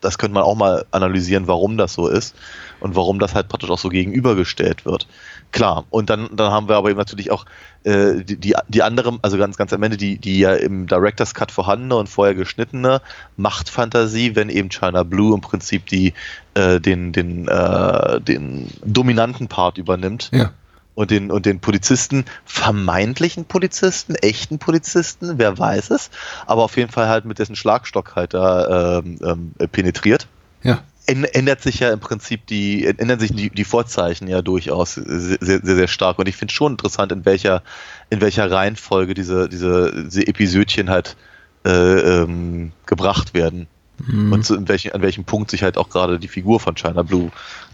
Das 0.00 0.18
könnte 0.18 0.34
man 0.34 0.42
auch 0.42 0.56
mal 0.56 0.84
analysieren, 0.90 1.46
warum 1.46 1.76
das 1.76 1.94
so 1.94 2.08
ist 2.08 2.34
und 2.80 2.96
warum 2.96 3.18
das 3.18 3.34
halt 3.34 3.48
praktisch 3.48 3.70
auch 3.70 3.78
so 3.78 3.88
gegenübergestellt 3.88 4.84
wird. 4.84 5.06
Klar, 5.52 5.84
und 5.90 6.10
dann, 6.10 6.28
dann 6.34 6.52
haben 6.52 6.68
wir 6.68 6.76
aber 6.76 6.90
eben 6.90 6.98
natürlich 6.98 7.30
auch 7.30 7.44
äh, 7.84 8.22
die, 8.22 8.36
die, 8.36 8.54
die 8.68 8.82
andere, 8.82 9.18
also 9.22 9.36
ganz, 9.36 9.56
ganz 9.56 9.72
am 9.72 9.82
Ende, 9.82 9.96
die, 9.96 10.18
die 10.18 10.38
ja 10.38 10.54
im 10.54 10.86
Director's 10.86 11.34
Cut 11.34 11.50
vorhandene 11.50 11.96
und 11.96 12.08
vorher 12.08 12.34
geschnittene 12.34 13.02
Machtfantasie, 13.36 14.36
wenn 14.36 14.48
eben 14.48 14.68
China 14.70 15.02
Blue 15.02 15.34
im 15.34 15.40
Prinzip 15.40 15.86
die, 15.86 16.14
äh, 16.54 16.80
den, 16.80 17.12
den, 17.12 17.48
äh, 17.48 18.20
den 18.20 18.68
dominanten 18.84 19.48
Part 19.48 19.78
übernimmt 19.78 20.30
Ja. 20.32 20.52
Und 21.00 21.10
den, 21.10 21.30
und 21.30 21.46
den 21.46 21.60
Polizisten, 21.60 22.26
vermeintlichen 22.44 23.46
Polizisten, 23.46 24.14
echten 24.16 24.58
Polizisten, 24.58 25.38
wer 25.38 25.58
weiß 25.58 25.90
es, 25.92 26.10
aber 26.46 26.62
auf 26.62 26.76
jeden 26.76 26.92
Fall 26.92 27.08
halt 27.08 27.24
mit 27.24 27.38
dessen 27.38 27.56
Schlagstock 27.56 28.16
halt 28.16 28.34
da 28.34 28.98
ähm, 28.98 29.18
ähm, 29.22 29.68
penetriert. 29.72 30.28
Ja. 30.62 30.82
Än- 31.06 31.24
Ändert 31.24 31.62
sich 31.62 31.80
ja 31.80 31.90
im 31.90 32.00
Prinzip 32.00 32.46
die, 32.46 32.84
ändern 32.84 33.18
sich 33.18 33.34
die, 33.34 33.48
die 33.48 33.64
Vorzeichen 33.64 34.28
ja 34.28 34.42
durchaus 34.42 34.94
sehr, 34.94 35.38
sehr, 35.40 35.60
sehr 35.62 35.88
stark. 35.88 36.18
Und 36.18 36.28
ich 36.28 36.36
finde 36.36 36.52
schon 36.52 36.72
interessant, 36.72 37.12
in 37.12 37.24
welcher, 37.24 37.62
in 38.10 38.20
welcher 38.20 38.50
Reihenfolge 38.50 39.14
diese, 39.14 39.48
diese, 39.48 40.04
diese 40.04 40.26
Episödchen 40.26 40.90
halt 40.90 41.16
äh, 41.64 41.70
ähm, 41.70 42.72
gebracht 42.84 43.32
werden. 43.32 43.68
Mhm. 44.06 44.32
Und 44.32 44.44
zu, 44.44 44.54
in 44.54 44.68
welchen, 44.68 44.92
an 44.92 45.02
welchem 45.02 45.24
Punkt 45.24 45.50
sich 45.50 45.62
halt 45.62 45.76
auch 45.76 45.88
gerade 45.88 46.18
die 46.18 46.28
Figur 46.28 46.60
von 46.60 46.74
China 46.74 47.02
Blue 47.02 47.30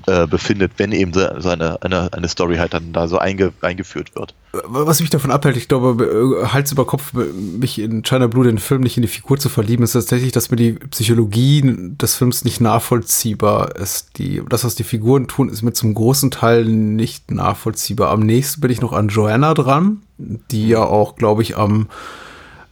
äh, 0.06 0.26
befindet, 0.26 0.72
wenn 0.76 0.92
eben 0.92 1.12
so 1.12 1.48
eine, 1.48 1.82
eine, 1.82 2.12
eine 2.12 2.28
Story 2.28 2.56
halt 2.56 2.74
dann 2.74 2.92
da 2.92 3.08
so 3.08 3.18
einge, 3.18 3.52
eingeführt 3.60 4.14
wird. 4.14 4.34
Was 4.52 5.00
mich 5.00 5.10
davon 5.10 5.30
abhält, 5.30 5.56
ich 5.56 5.68
glaube, 5.68 6.04
äh, 6.04 6.46
Hals 6.46 6.72
über 6.72 6.86
Kopf, 6.86 7.12
mich 7.12 7.78
in 7.78 8.02
China 8.02 8.26
Blue, 8.26 8.44
den 8.44 8.58
Film, 8.58 8.82
nicht 8.82 8.96
in 8.96 9.02
die 9.02 9.08
Figur 9.08 9.38
zu 9.38 9.48
verlieben, 9.48 9.82
ist 9.82 9.92
tatsächlich, 9.92 10.32
dass 10.32 10.50
mir 10.50 10.56
die 10.56 10.72
Psychologie 10.72 11.62
des 12.00 12.14
Films 12.14 12.44
nicht 12.44 12.60
nachvollziehbar 12.60 13.76
ist. 13.76 14.18
Die, 14.18 14.42
das, 14.48 14.64
was 14.64 14.76
die 14.76 14.84
Figuren 14.84 15.26
tun, 15.26 15.48
ist 15.48 15.62
mir 15.62 15.72
zum 15.72 15.94
großen 15.94 16.30
Teil 16.30 16.64
nicht 16.64 17.30
nachvollziehbar. 17.30 18.10
Am 18.10 18.20
nächsten 18.20 18.60
bin 18.60 18.70
ich 18.70 18.80
noch 18.80 18.92
an 18.92 19.08
Joanna 19.08 19.54
dran, 19.54 20.02
die 20.18 20.68
ja 20.68 20.84
auch, 20.84 21.16
glaube 21.16 21.42
ich, 21.42 21.56
am 21.56 21.88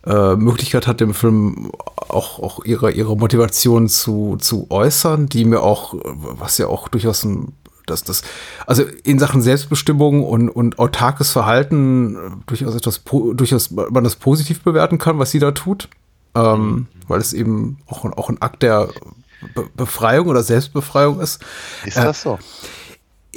äh, 0.07 0.37
Möglichkeit 0.37 0.87
hat, 0.87 1.01
im 1.01 1.15
Film 1.15 1.71
auch, 1.97 2.39
auch 2.39 2.65
ihre, 2.65 2.93
ihre 2.93 3.17
Motivation 3.17 3.89
zu, 3.89 4.37
zu 4.39 4.67
äußern, 4.71 5.29
die 5.29 5.45
mir 5.45 5.63
auch, 5.63 5.95
was 6.03 6.59
ja 6.59 6.67
auch 6.67 6.89
durchaus 6.89 7.25
ein, 7.25 7.53
das, 7.87 8.03
das, 8.03 8.23
also 8.67 8.85
in 9.03 9.19
Sachen 9.19 9.43
Selbstbestimmung 9.43 10.25
und, 10.25 10.49
und 10.49 10.79
autarkes 10.79 11.33
Verhalten 11.33 12.17
äh, 12.17 12.19
durchaus 12.47 12.75
etwas, 12.75 13.03
durchaus 13.05 13.71
man 13.71 14.05
das 14.05 14.17
positiv 14.17 14.63
bewerten 14.63 14.99
kann, 14.99 15.19
was 15.19 15.31
sie 15.31 15.39
da 15.39 15.53
tut, 15.53 15.89
ähm, 16.35 16.87
weil 17.09 17.21
es 17.21 17.33
eben 17.33 17.79
auch, 17.87 18.05
auch 18.05 18.29
ein 18.29 18.41
Akt 18.43 18.63
der 18.63 18.89
Be 19.55 19.69
Befreiung 19.77 20.29
oder 20.29 20.43
Selbstbefreiung 20.43 21.21
ist. 21.21 21.45
Ist 21.85 21.99
Äh, 21.99 22.05
das 22.05 22.23
so? 22.23 22.39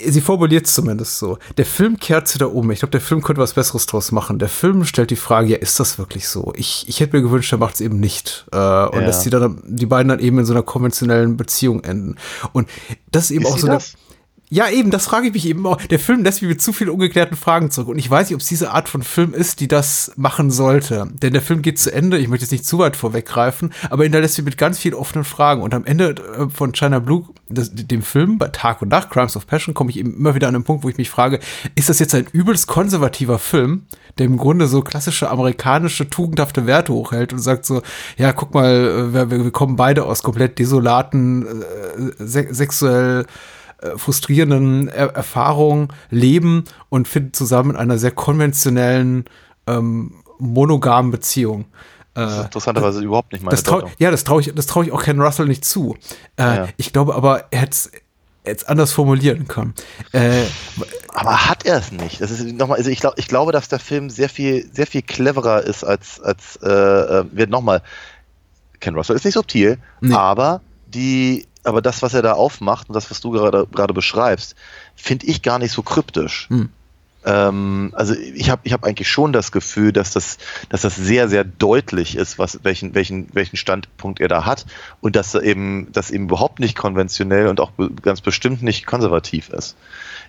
Sie 0.05 0.21
formuliert 0.21 0.65
es 0.67 0.73
zumindest 0.73 1.17
so. 1.19 1.37
Der 1.57 1.65
Film 1.65 1.97
kehrt 1.99 2.27
sie 2.27 2.37
da 2.37 2.45
um. 2.45 2.69
Ich 2.71 2.79
glaube, 2.79 2.91
der 2.91 3.01
Film 3.01 3.21
könnte 3.21 3.41
was 3.41 3.53
Besseres 3.53 3.85
draus 3.85 4.11
machen. 4.11 4.39
Der 4.39 4.49
Film 4.49 4.85
stellt 4.85 5.09
die 5.11 5.15
Frage, 5.15 5.49
ja, 5.49 5.57
ist 5.57 5.79
das 5.79 5.97
wirklich 5.97 6.27
so? 6.27 6.53
Ich, 6.55 6.85
ich 6.87 6.99
hätte 6.99 7.15
mir 7.15 7.23
gewünscht, 7.23 7.51
er 7.51 7.57
macht 7.57 7.75
es 7.75 7.81
eben 7.81 7.99
nicht. 7.99 8.45
Äh, 8.51 8.57
und 8.57 8.61
Ja. 9.01 9.01
dass 9.05 9.23
die, 9.23 9.29
dann, 9.29 9.61
die 9.65 9.85
beiden 9.85 10.09
dann 10.09 10.19
eben 10.19 10.39
in 10.39 10.45
so 10.45 10.53
einer 10.53 10.63
konventionellen 10.63 11.37
Beziehung 11.37 11.83
enden. 11.83 12.15
Und 12.53 12.69
das 13.11 13.25
ist 13.25 13.31
eben 13.31 13.45
Ist 13.45 13.51
auch 13.51 13.57
so 13.57 13.67
eine. 13.67 13.79
Ja, 14.49 14.69
eben, 14.69 14.91
das 14.91 15.07
frage 15.07 15.27
ich 15.27 15.33
mich 15.33 15.45
eben 15.45 15.65
auch. 15.65 15.75
Der 15.75 15.99
Film 15.99 16.23
lässt 16.23 16.41
mich 16.41 16.49
mit 16.49 16.61
zu 16.61 16.71
vielen 16.71 16.89
ungeklärten 16.89 17.35
Fragen 17.35 17.69
zurück. 17.69 17.89
Und 17.89 17.99
ich 17.99 18.09
weiß 18.09 18.29
nicht, 18.29 18.35
ob 18.35 18.39
es 18.39 18.47
diese 18.47 18.71
Art 18.71 18.87
von 18.87 19.03
Film 19.03 19.33
ist, 19.33 19.59
die 19.59 19.67
das 19.67 20.13
machen 20.15 20.51
sollte. 20.51 21.09
Denn 21.21 21.33
der 21.33 21.41
Film 21.41 21.61
geht 21.61 21.79
zu 21.79 21.93
Ende. 21.93 22.17
Ich 22.17 22.29
möchte 22.29 22.45
jetzt 22.45 22.53
nicht 22.53 22.65
zu 22.65 22.79
weit 22.79 22.95
vorweggreifen, 22.95 23.73
aber 23.89 24.05
ihn 24.05 24.13
lässt 24.13 24.37
mich 24.37 24.45
mit 24.45 24.57
ganz 24.57 24.79
vielen 24.79 24.93
offenen 24.93 25.25
Fragen. 25.25 25.61
Und 25.61 25.73
am 25.73 25.83
Ende 25.83 26.15
äh, 26.15 26.49
von 26.49 26.71
China 26.71 26.99
Blue, 26.99 27.25
das, 27.49 27.71
dem 27.73 28.01
Film, 28.01 28.37
bei 28.37 28.47
Tag 28.47 28.81
und 28.81 28.87
Nacht, 28.87 29.09
Crimes 29.09 29.35
of 29.35 29.47
Passion, 29.47 29.73
komme 29.73 29.89
ich 29.89 29.99
eben 29.99 30.15
immer 30.15 30.33
wieder 30.33 30.47
an 30.47 30.53
den 30.53 30.63
Punkt, 30.63 30.85
wo 30.85 30.89
ich 30.89 30.97
mich 30.97 31.09
frage, 31.09 31.41
ist 31.75 31.89
das 31.89 31.99
jetzt 31.99 32.15
ein 32.15 32.27
übelst 32.31 32.67
konservativer 32.67 33.39
Film, 33.39 33.83
der 34.17 34.27
im 34.27 34.37
Grunde 34.37 34.67
so 34.67 34.81
klassische 34.81 35.29
amerikanische, 35.29 36.09
tugendhafte 36.09 36.65
Werte 36.65 36.93
hochhält 36.93 37.33
und 37.33 37.39
sagt 37.39 37.65
so, 37.65 37.81
ja, 38.17 38.31
guck 38.31 38.53
mal, 38.53 39.11
äh, 39.11 39.13
wir, 39.13 39.29
wir 39.29 39.51
kommen 39.51 39.75
beide 39.75 40.05
aus 40.05 40.23
komplett 40.23 40.57
desolaten, 40.57 41.45
äh, 41.45 42.11
se 42.17 42.47
sexuell 42.51 43.25
äh, 43.81 43.97
frustrierenden 43.97 44.87
er 44.87 45.15
Erfahrungen 45.15 45.89
leben 46.09 46.63
und 46.89 47.07
finden 47.07 47.33
zusammen 47.33 47.71
in 47.71 47.75
einer 47.77 47.97
sehr 47.97 48.11
konventionellen, 48.11 49.25
ähm, 49.67 50.23
monogamen 50.39 51.11
Beziehung. 51.11 51.65
Das 52.13 52.33
ist 52.37 52.43
interessanterweise 52.45 53.01
überhaupt 53.03 53.31
nicht 53.31 53.43
meine 53.43 53.51
Das 53.51 53.61
trau 53.63 53.83
ja, 53.99 54.09
das 54.09 54.23
traue 54.23 54.41
ich, 54.41 54.51
das 54.55 54.65
trau 54.65 54.81
ich 54.81 54.91
auch 54.91 55.03
Ken 55.03 55.21
Russell 55.21 55.45
nicht 55.45 55.63
zu. 55.65 55.95
Äh, 56.37 56.43
Ja. 56.43 56.67
Ich 56.77 56.91
glaube 56.91 57.13
aber, 57.13 57.45
er 57.51 57.61
hätte 57.61 57.77
es 58.43 58.63
anders 58.63 58.91
formulieren 58.91 59.47
können. 59.47 59.75
Äh, 60.13 60.45
Aber 61.13 61.47
hat 61.49 61.65
er 61.65 61.77
es 61.77 61.91
nicht? 61.91 62.21
Das 62.21 62.31
ist 62.31 62.43
nochmal, 62.55 62.77
also 62.77 62.89
ich, 62.89 63.01
glaub, 63.01 63.13
ich 63.17 63.27
glaube, 63.27 63.51
dass 63.51 63.67
der 63.67 63.77
Film 63.79 64.09
sehr 64.09 64.29
viel, 64.29 64.67
sehr 64.73 64.87
viel 64.87 65.01
cleverer 65.03 65.61
ist 65.61 65.83
als, 65.83 66.19
als 66.21 66.55
äh, 66.63 66.69
äh, 66.69 67.25
wird 67.31 67.49
nochmal. 67.51 67.81
Ken 68.79 68.95
Russell 68.95 69.15
ist 69.15 69.25
nicht 69.25 69.33
subtil, 69.33 69.77
Nee. 70.01 70.13
aber 70.15 70.61
die, 70.87 71.45
aber 71.67 71.81
das, 71.81 72.01
was 72.01 72.13
er 72.13 72.21
da 72.21 72.33
aufmacht 72.33 72.89
und 72.89 72.95
das, 72.95 73.11
was 73.11 73.19
du 73.19 73.31
gerade 73.31 73.67
gerade 73.71 73.93
beschreibst, 73.93 74.55
finde 74.95 75.25
ich 75.27 75.41
gar 75.41 75.59
nicht 75.59 75.71
so 75.71 75.83
kryptisch. 75.83 76.47
Hm. 76.49 76.69
Ähm, 77.25 77.91
also 77.93 78.13
ich 78.13 78.49
habe 78.49 78.61
ich 78.63 78.71
hab 78.71 78.85
eigentlich 78.85 79.09
schon 79.09 79.33
das 79.33 79.51
Gefühl, 79.51 79.91
dass 79.91 80.11
das, 80.11 80.37
dass 80.69 80.81
das 80.81 80.95
sehr, 80.95 81.27
sehr 81.27 81.43
deutlich 81.43 82.15
ist, 82.15 82.39
was, 82.39 82.59
welchen, 82.63 82.95
welchen, 82.95 83.27
welchen 83.33 83.57
Standpunkt 83.57 84.21
er 84.21 84.29
da 84.29 84.45
hat 84.45 84.65
und 85.01 85.17
dass 85.17 85.35
er 85.35 85.43
eben, 85.43 85.89
das 85.91 86.09
eben 86.09 86.25
überhaupt 86.25 86.59
nicht 86.59 86.77
konventionell 86.77 87.47
und 87.47 87.59
auch 87.59 87.71
ganz 88.01 88.21
bestimmt 88.21 88.63
nicht 88.63 88.85
konservativ 88.85 89.49
ist. 89.49 89.75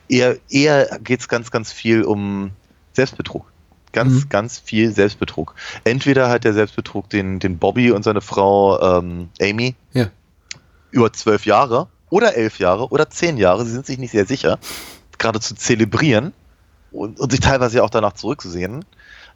Eher, 0.09 0.39
eher 0.51 0.99
geht 1.05 1.21
es 1.21 1.29
ganz, 1.29 1.53
ganz 1.53 1.71
viel 1.73 2.03
um 2.03 2.51
Selbstbetrug. 2.95 3.45
Ganz, 3.93 4.25
Mhm. 4.25 4.29
ganz 4.29 4.59
viel 4.59 4.93
Selbstbetrug. 4.93 5.55
Entweder 5.85 6.29
hat 6.29 6.45
der 6.45 6.53
Selbstbetrug 6.53 7.09
den, 7.09 7.39
den 7.39 7.59
Bobby 7.59 7.91
und 7.93 8.03
seine 8.03 8.21
Frau 8.21 8.99
ähm, 8.99 9.31
Amy 9.41 9.77
Ja. 9.93 10.09
Über 10.91 11.13
zwölf 11.13 11.47
Jahre 11.47 11.89
oder 12.11 12.35
elf 12.37 12.59
Jahre 12.59 12.89
oder 12.89 13.11
zehn 13.11 13.37
Jahre, 13.37 13.65
sie 13.65 13.73
sind 13.73 13.87
sich 13.87 13.99
nicht 13.99 14.13
sehr 14.13 14.27
sicher, 14.27 14.59
gerade 15.19 15.41
zu 15.41 15.55
zelebrieren 15.55 16.33
und, 16.91 17.21
und 17.21 17.31
sich 17.31 17.41
teilweise 17.41 17.83
auch 17.83 17.91
danach 17.91 18.15
zurücksehen, 18.15 18.85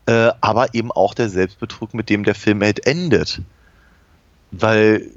äh, 0.07 0.31
aber 0.41 0.75
eben 0.75 0.91
auch 0.91 1.15
der 1.15 1.29
Selbstbetrug, 1.29 1.95
mit 1.95 2.09
dem 2.09 2.25
der 2.25 2.35
Film 2.35 2.63
halt 2.63 2.87
endet. 2.87 3.43
Weil 4.51 5.11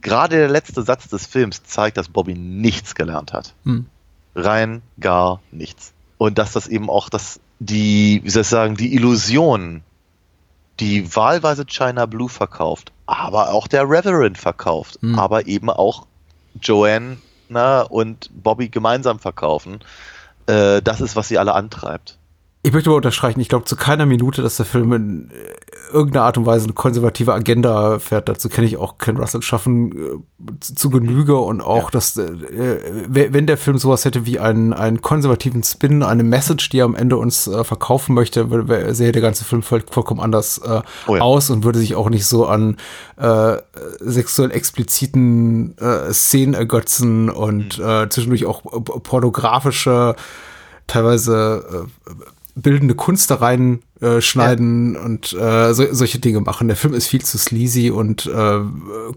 gerade 0.00 0.36
der 0.36 0.48
letzte 0.48 0.82
Satz 0.82 1.08
des 1.08 1.26
Films 1.26 1.62
zeigt, 1.64 1.96
dass 1.96 2.08
Bobby 2.08 2.34
nichts 2.34 2.94
gelernt 2.94 3.32
hat. 3.32 3.54
Hm. 3.64 3.86
Rein 4.34 4.82
gar 5.00 5.40
nichts. 5.50 5.92
Und 6.18 6.38
dass 6.38 6.52
das 6.52 6.68
eben 6.68 6.90
auch 6.90 7.08
das, 7.08 7.40
die, 7.58 8.20
wie 8.24 8.30
soll 8.30 8.42
ich 8.42 8.48
sagen, 8.48 8.76
die 8.76 8.94
Illusion, 8.94 9.82
die 10.80 11.14
wahlweise 11.16 11.64
China 11.66 12.06
Blue 12.06 12.28
verkauft, 12.28 12.92
aber 13.06 13.52
auch 13.52 13.66
der 13.66 13.88
Reverend 13.88 14.38
verkauft, 14.38 14.98
Hm. 15.00 15.18
aber 15.18 15.46
eben 15.46 15.70
auch 15.70 16.06
Joanne 16.60 17.18
na, 17.48 17.82
und 17.82 18.30
Bobby 18.32 18.68
gemeinsam 18.68 19.18
verkaufen, 19.18 19.80
äh, 20.46 20.82
das 20.82 21.00
ist, 21.00 21.16
was 21.16 21.28
sie 21.28 21.38
alle 21.38 21.54
antreibt. 21.54 22.18
Ich 22.64 22.72
möchte 22.72 22.90
mal 22.90 22.96
unterstreichen, 22.96 23.38
ich 23.38 23.48
glaube 23.48 23.66
zu 23.66 23.76
keiner 23.76 24.04
Minute, 24.04 24.42
dass 24.42 24.56
der 24.56 24.66
Film 24.66 24.92
in 24.92 25.30
äh, 25.30 25.92
irgendeiner 25.94 26.24
Art 26.24 26.36
und 26.38 26.44
Weise 26.44 26.64
eine 26.64 26.72
konservative 26.74 27.32
Agenda 27.32 28.00
fährt. 28.00 28.28
Dazu 28.28 28.48
kenne 28.48 28.66
ich 28.66 28.76
auch 28.76 28.98
Ken 28.98 29.16
Russell 29.16 29.42
schaffen 29.42 29.92
äh, 29.92 30.52
zu, 30.60 30.74
zu 30.74 30.90
Genüge 30.90 31.36
und 31.36 31.60
auch, 31.60 31.84
Ja. 31.84 31.90
dass 31.92 32.16
äh, 32.16 32.28
wenn 33.08 33.46
der 33.46 33.58
Film 33.58 33.78
sowas 33.78 34.04
hätte 34.04 34.26
wie 34.26 34.40
einen, 34.40 34.72
einen 34.72 35.00
konservativen 35.00 35.62
Spin, 35.62 36.02
eine 36.02 36.24
Message, 36.24 36.68
die 36.70 36.80
er 36.80 36.84
am 36.86 36.96
Ende 36.96 37.16
uns 37.16 37.46
äh, 37.46 37.62
verkaufen 37.62 38.14
möchte, 38.14 38.46
sähe 38.92 39.12
der 39.12 39.22
ganze 39.22 39.44
Film 39.44 39.62
voll, 39.62 39.84
vollkommen 39.88 40.20
anders 40.20 40.58
äh, 40.58 40.82
Oh 41.06 41.14
ja. 41.14 41.22
aus 41.22 41.50
und 41.50 41.62
würde 41.62 41.78
sich 41.78 41.94
auch 41.94 42.10
nicht 42.10 42.26
so 42.26 42.46
an 42.46 42.76
äh, 43.18 43.56
sexuell 44.00 44.50
expliziten 44.50 45.76
Szenen 46.10 46.54
ergötzen 46.54 47.30
und 47.30 47.78
äh, 47.78 48.08
zwischendurch 48.08 48.46
auch 48.46 48.62
pornografische 49.04 50.16
teilweise 50.88 51.86
äh, 52.06 52.10
bildende 52.62 52.94
Kunst 52.94 53.30
da 53.30 53.36
rein 53.36 53.80
äh, 54.00 54.20
schneiden 54.20 54.96
und 54.96 55.32
äh, 55.32 55.72
so, 55.74 55.84
solche 55.92 56.18
Dinge 56.18 56.40
machen. 56.40 56.68
Der 56.68 56.76
Film 56.76 56.94
ist 56.94 57.06
viel 57.08 57.22
zu 57.22 57.38
sleazy 57.38 57.90
und 57.90 58.26
äh, 58.26 58.60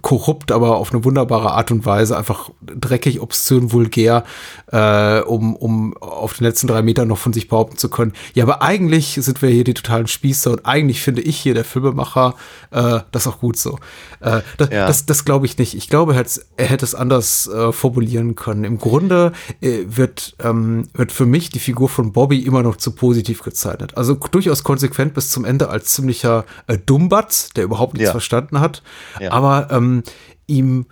korrupt, 0.02 0.52
aber 0.52 0.78
auf 0.78 0.92
eine 0.92 1.04
wunderbare 1.04 1.52
Art 1.52 1.72
und 1.72 1.86
Weise, 1.86 2.18
einfach 2.18 2.50
dreckig, 2.62 3.22
obszön, 3.22 3.72
vulgär, 3.72 4.24
äh, 4.72 5.20
um, 5.22 5.56
um 5.56 5.96
auf 5.98 6.34
den 6.34 6.46
letzten 6.46 6.68
drei 6.68 6.82
Metern 6.82 7.08
noch 7.08 7.18
von 7.18 7.34
sich 7.34 7.48
behaupten 7.48 7.78
zu 7.78 7.90
können. 7.90 8.14
Ja, 8.34 8.44
aber 8.44 8.62
eigentlich 8.62 9.20
sind 9.22 9.42
wir 9.42 9.50
hier 9.50 9.64
die 9.64 9.74
totalen 9.74 10.08
Spießer 10.08 10.52
und 10.52 10.66
eigentlich 10.66 11.02
finde 11.02 11.22
ich 11.22 11.38
hier 11.38 11.54
der 11.54 11.66
Filmemacher 11.66 12.36
äh, 12.72 13.00
das 13.12 13.28
auch 13.28 13.40
gut 13.40 13.58
so. 13.58 13.78
Äh, 14.20 14.42
das 14.58 14.70
Ja. 14.72 14.88
das, 14.88 15.06
das 15.06 15.26
glaube 15.26 15.46
ich 15.46 15.58
nicht. 15.58 15.76
Ich 15.76 15.90
glaube, 15.90 16.14
er 16.14 16.20
hätte, 16.20 16.42
er 16.58 16.66
hätte 16.68 16.86
es 16.86 16.96
anders 16.96 17.48
äh, 17.48 17.72
formulieren 17.72 18.36
können. 18.36 18.64
Im 18.64 18.78
Grunde 18.80 19.34
äh, 19.62 19.80
wird, 19.86 20.36
ähm, 20.44 20.88
wird 20.94 21.12
für 21.12 21.26
mich 21.26 21.50
die 21.50 21.60
Figur 21.60 21.90
von 21.90 22.14
Bobby 22.14 22.40
immer 22.40 22.64
noch 22.64 22.78
zu 22.78 22.92
positiv 22.92 23.44
gezeichnet. 23.44 23.98
Also 23.98 24.16
durchaus 24.16 24.64
konsequent 24.72 25.14
bis 25.14 25.30
zum 25.30 25.44
Ende 25.46 25.68
als 25.70 25.94
ziemlicher 25.94 26.46
äh, 26.68 26.78
Dummbatz, 26.78 27.50
der 27.50 27.64
überhaupt 27.66 27.94
nichts 27.94 28.08
Ja. 28.08 28.12
verstanden 28.12 28.60
hat. 28.60 28.82
Ja. 29.20 29.32
Aber 29.32 29.68
ähm, 29.72 30.04
ihm, 30.48 30.86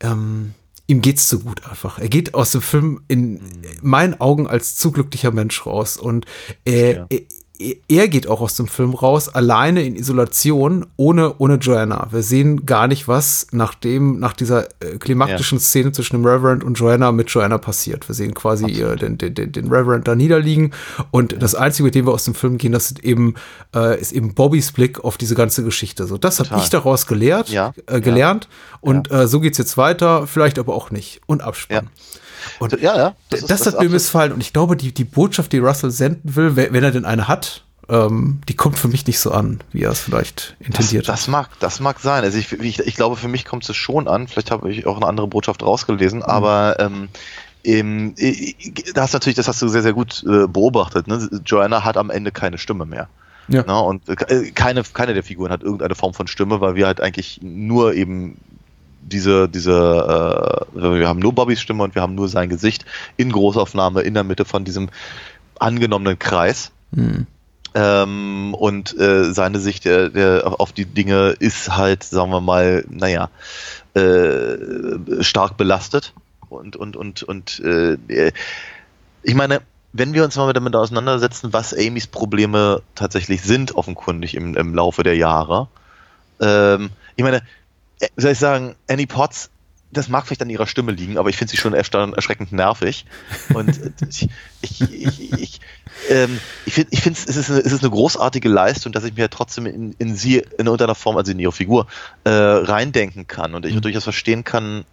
ähm, 0.00 0.54
ihm 0.86 1.02
geht's 1.02 1.28
zu 1.28 1.40
gut 1.40 1.66
einfach. 1.68 1.98
Er 1.98 2.08
geht 2.08 2.34
aus 2.34 2.52
dem 2.52 2.62
Film 2.62 3.00
in 3.08 3.40
meinen 3.82 4.18
Augen 4.20 4.46
als 4.46 4.76
zu 4.76 4.90
glücklicher 4.92 5.30
Mensch 5.30 5.66
raus 5.66 5.96
und 5.98 6.24
äh, 6.66 6.94
Ja. 6.96 7.06
Er, 7.58 7.74
er 7.88 8.08
geht 8.08 8.26
auch 8.28 8.40
aus 8.40 8.54
dem 8.54 8.66
Film 8.66 8.94
raus, 8.94 9.28
alleine 9.28 9.82
in 9.82 9.96
Isolation, 9.96 10.86
ohne, 10.96 11.34
ohne 11.38 11.56
Joanna. 11.56 12.08
Wir 12.10 12.22
sehen 12.22 12.66
gar 12.66 12.86
nicht, 12.86 13.08
was 13.08 13.48
nach 13.50 13.74
dem, 13.74 14.18
nach 14.18 14.32
dieser 14.32 14.68
äh, 14.80 14.98
klimaktischen 14.98 15.58
Szene 15.58 15.92
zwischen 15.92 16.16
dem 16.16 16.26
Reverend 16.26 16.64
und 16.64 16.78
Joanna 16.78 17.12
mit 17.12 17.30
Joanna 17.30 17.58
passiert. 17.58 18.08
Wir 18.08 18.14
sehen 18.14 18.34
quasi 18.34 18.66
äh, 18.66 18.96
den, 18.96 19.18
den, 19.18 19.34
den, 19.34 19.68
Reverend 19.68 20.06
da 20.06 20.14
niederliegen 20.14 20.72
und 21.10 21.40
das 21.42 21.54
Einzige, 21.54 21.84
mit 21.84 21.94
dem 21.94 22.06
wir 22.06 22.12
aus 22.12 22.24
dem 22.24 22.34
Film 22.34 22.58
gehen, 22.58 22.72
das 22.72 22.88
sind 22.88 23.04
eben, 23.04 23.34
äh, 23.74 24.00
ist 24.00 24.12
eben 24.12 24.34
Bobbys 24.34 24.72
Blick 24.72 25.04
auf 25.04 25.18
diese 25.18 25.34
ganze 25.34 25.64
Geschichte. 25.64 26.06
So, 26.06 26.18
das 26.18 26.40
habe 26.40 26.60
ich 26.60 26.70
daraus 26.70 27.06
gelehrt, 27.06 27.48
Ja, 27.48 27.72
äh, 27.86 28.00
gelernt 28.00 28.48
und 28.80 29.10
äh, 29.10 29.26
so 29.26 29.40
geht's 29.40 29.58
jetzt 29.58 29.76
weiter, 29.76 30.26
vielleicht 30.26 30.58
aber 30.58 30.74
auch 30.74 30.90
nicht. 30.90 31.20
Und 31.26 31.42
Abspann. 31.42 31.90
Und 32.58 32.80
ja, 32.80 32.96
ja. 32.96 33.14
das, 33.30 33.42
ist- 33.42 33.50
hat 33.66 33.74
ist 33.74 33.80
mir 33.80 33.88
missfallen 33.88 34.32
und 34.32 34.40
ich 34.40 34.52
glaube, 34.52 34.76
die, 34.76 34.92
die 34.92 35.04
Botschaft, 35.04 35.52
die 35.52 35.58
Russell 35.58 35.90
senden 35.90 36.36
will, 36.36 36.56
wenn, 36.56 36.82
er 36.82 36.90
denn 36.90 37.04
eine 37.04 37.28
hat, 37.28 37.64
ähm, 37.88 38.40
die 38.48 38.54
kommt 38.54 38.78
für 38.78 38.88
mich 38.88 39.06
nicht 39.06 39.18
so 39.18 39.32
an, 39.32 39.60
wie 39.72 39.82
er 39.82 39.90
es 39.90 40.00
vielleicht 40.00 40.56
Das, 40.60 40.66
intendiert 40.68 41.08
das 41.08 41.26
mag, 41.28 41.48
das 41.60 41.80
mag 41.80 42.00
sein. 42.00 42.22
Also 42.24 42.36
ich, 42.38 42.52
ich, 42.52 42.80
ich 42.80 42.94
glaube, 42.96 43.16
für 43.16 43.28
mich 43.28 43.44
kommt 43.44 43.68
es 43.68 43.74
schon 43.76 44.08
an. 44.08 44.28
Vielleicht 44.28 44.50
habe 44.50 44.70
ich 44.70 44.86
auch 44.86 44.96
eine 44.96 45.06
andere 45.06 45.26
Botschaft 45.26 45.62
rausgelesen, 45.62 46.22
aber 46.22 46.76
ähm, 46.78 47.08
ähm, 47.64 48.14
äh, 48.18 48.52
das 48.94 49.04
hast 49.04 49.12
natürlich, 49.14 49.36
das 49.36 49.48
hast 49.48 49.62
du 49.62 49.68
sehr, 49.68 49.82
sehr 49.82 49.94
gut 49.94 50.22
äh, 50.24 50.46
beobachtet. 50.46 51.06
Ne? 51.08 51.28
Joanna 51.46 51.84
hat 51.84 51.96
am 51.96 52.10
Ende 52.10 52.30
keine 52.30 52.58
Stimme 52.58 52.84
mehr. 52.84 53.08
Ja. 53.48 53.62
Ne? 53.62 53.80
Und 53.80 54.06
äh, 54.08 54.50
keine, 54.50 54.82
keine 54.82 55.14
der 55.14 55.22
Figuren 55.22 55.50
hat 55.50 55.62
irgendeine 55.62 55.94
Form 55.94 56.12
von 56.12 56.26
Stimme, 56.26 56.60
weil 56.60 56.74
wir 56.74 56.86
halt 56.86 57.00
eigentlich 57.00 57.40
nur 57.42 57.94
eben 57.94 58.36
diese, 59.02 59.48
diese, 59.48 60.66
äh, 60.74 60.82
wir 60.82 61.08
haben 61.08 61.18
nur 61.18 61.34
Bobbys 61.34 61.60
Stimme 61.60 61.84
und 61.84 61.94
wir 61.94 62.02
haben 62.02 62.14
nur 62.14 62.28
sein 62.28 62.48
Gesicht 62.48 62.84
in 63.16 63.32
Großaufnahme 63.32 64.02
in 64.02 64.14
der 64.14 64.24
Mitte 64.24 64.44
von 64.44 64.64
diesem 64.64 64.90
angenommenen 65.58 66.18
Kreis. 66.18 66.70
Hm. 66.94 67.26
Ähm, 67.74 68.54
und 68.54 68.98
äh, 68.98 69.32
seine 69.32 69.60
Sicht 69.60 69.84
der, 69.84 70.08
der, 70.08 70.60
auf 70.60 70.72
die 70.72 70.86
Dinge 70.86 71.34
ist 71.38 71.76
halt, 71.76 72.02
sagen 72.02 72.30
wir 72.30 72.40
mal, 72.40 72.84
naja, 72.88 73.30
äh, 73.94 75.22
stark 75.22 75.56
belastet. 75.56 76.14
Und, 76.48 76.76
und, 76.76 76.96
und, 76.96 77.22
und 77.22 77.60
äh, 77.60 78.32
ich 79.22 79.34
meine, 79.34 79.60
wenn 79.92 80.14
wir 80.14 80.24
uns 80.24 80.36
mal 80.36 80.52
damit 80.52 80.74
auseinandersetzen, 80.74 81.52
was 81.52 81.74
Amys 81.74 82.06
Probleme 82.06 82.82
tatsächlich 82.94 83.42
sind, 83.42 83.74
offenkundig 83.74 84.34
im, 84.34 84.56
im 84.56 84.74
Laufe 84.74 85.02
der 85.02 85.16
Jahre, 85.16 85.68
ähm, 86.40 86.90
ich 87.16 87.24
meine, 87.24 87.38
äh, 87.38 87.40
soll 88.16 88.32
ich 88.32 88.38
sagen, 88.38 88.74
Annie 88.88 89.06
Potts, 89.06 89.50
das 89.90 90.08
mag 90.08 90.26
vielleicht 90.26 90.42
an 90.42 90.50
ihrer 90.50 90.66
Stimme 90.66 90.92
liegen, 90.92 91.16
aber 91.16 91.30
ich 91.30 91.36
finde 91.38 91.50
sie 91.50 91.56
schon 91.56 91.72
erschreckend 91.72 92.52
nervig. 92.52 93.06
Und 93.54 93.70
äh, 93.82 93.90
ich, 94.10 94.28
ich, 94.60 94.80
ich, 94.82 95.32
ich, 95.32 95.60
ähm, 96.10 96.38
ich 96.66 96.74
finde, 96.74 96.90
ich 96.92 97.06
es 97.06 97.24
ist, 97.24 97.50
eine, 97.50 97.60
es 97.60 97.72
ist 97.72 97.82
eine 97.82 97.90
großartige 97.90 98.50
Leistung, 98.50 98.92
dass 98.92 99.04
ich 99.04 99.16
mir 99.16 99.30
trotzdem 99.30 99.64
in, 99.64 99.94
in 99.98 100.14
sie 100.14 100.36
in 100.58 100.66
irgendeiner 100.66 100.94
Form, 100.94 101.16
also 101.16 101.32
in 101.32 101.38
ihre 101.38 101.52
Figur, 101.52 101.86
äh, 102.24 102.30
reindenken 102.30 103.26
kann 103.26 103.54
und 103.54 103.64
ich 103.64 103.74
Mhm. 103.74 103.80
durchaus 103.80 104.04
verstehen 104.04 104.44
kann, 104.44 104.84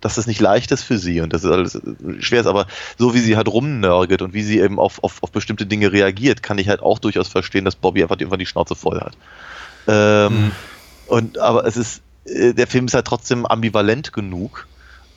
dass 0.00 0.16
das 0.16 0.26
nicht 0.26 0.40
leicht 0.40 0.72
ist 0.72 0.82
für 0.82 0.98
sie 0.98 1.20
und 1.20 1.32
dass 1.32 1.44
es 1.44 1.50
alles 1.52 1.76
äh, 1.76 1.80
schwer 2.18 2.40
ist, 2.40 2.48
aber 2.48 2.66
so 2.98 3.14
wie 3.14 3.20
sie 3.20 3.36
halt 3.36 3.46
rumnörgelt 3.46 4.22
und 4.22 4.34
wie 4.34 4.42
sie 4.42 4.58
eben 4.58 4.80
auf, 4.80 5.04
auf, 5.04 5.22
auf 5.22 5.30
bestimmte 5.30 5.66
Dinge 5.66 5.92
reagiert, 5.92 6.42
kann 6.42 6.58
ich 6.58 6.68
halt 6.68 6.82
auch 6.82 6.98
durchaus 6.98 7.28
verstehen, 7.28 7.64
dass 7.64 7.76
Bobby 7.76 8.02
einfach 8.02 8.18
irgendwann 8.18 8.40
die 8.40 8.46
Schnauze 8.46 8.74
voll 8.74 9.00
hat. 9.00 9.16
Ähm, 9.86 10.50
Und 11.06 11.38
aber 11.38 11.64
es 11.66 11.76
ist, 11.76 12.02
äh, 12.24 12.54
der 12.54 12.66
Film 12.66 12.86
ist 12.86 12.94
halt 12.94 13.06
trotzdem 13.06 13.46
ambivalent 13.46 14.12
genug, 14.12 14.66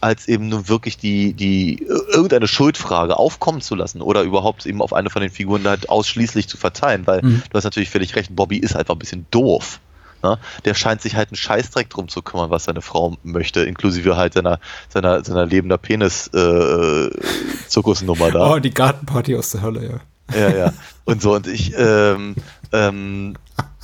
als 0.02 0.28
eben 0.28 0.50
nur 0.50 0.68
wirklich 0.68 0.98
die, 0.98 1.34
die 1.34 1.82
äh, 1.84 1.88
irgendeine 2.12 2.48
Schuldfrage 2.48 3.18
aufkommen 3.18 3.62
zu 3.62 3.76
lassen 3.76 4.02
oder 4.02 4.24
überhaupt 4.24 4.66
eben 4.66 4.82
auf 4.82 4.94
eine 4.94 5.10
von 5.10 5.22
den 5.22 5.32
Figuren 5.32 5.68
halt 5.68 5.90
ausschließlich 5.90 6.48
zu 6.48 6.58
verteilen, 6.58 7.08
weil 7.08 7.22
Mhm. 7.24 7.42
du 7.50 7.58
hast 7.58 7.64
natürlich 7.64 7.90
völlig 7.90 8.16
recht, 8.16 8.36
Bobby 8.36 8.58
ist 8.58 8.76
einfach 8.76 8.96
ein 8.96 9.00
bisschen 9.00 9.26
doof. 9.32 9.80
Ne? 10.24 10.38
Der 10.64 10.74
scheint 10.74 11.02
sich 11.02 11.16
halt 11.16 11.30
einen 11.30 11.36
Scheißdreck 11.38 11.90
drum 11.90 12.08
zu 12.08 12.22
kümmern, 12.22 12.50
was 12.50 12.64
seine 12.66 12.82
Frau 12.82 13.18
möchte, 13.24 13.62
inklusive 13.62 14.16
halt 14.18 14.34
seiner, 14.34 14.60
seiner, 14.90 15.24
seiner 15.24 15.46
lebender 15.46 15.78
Penis-Zirkusnummer 15.78 18.32
da. 18.32 18.50
Oh, 18.52 18.60
die 18.60 18.74
Gartenparty 18.74 19.36
aus 19.36 19.52
der 19.52 19.62
Hölle, 19.62 19.88
ja. 19.88 20.00
Ja, 20.40 20.50
ja. 20.56 20.74
Und 21.04 21.22
so, 21.22 21.36
und 21.36 21.46
ich, 21.48 21.74
ähm, 21.78 22.36
ähm, 22.72 23.36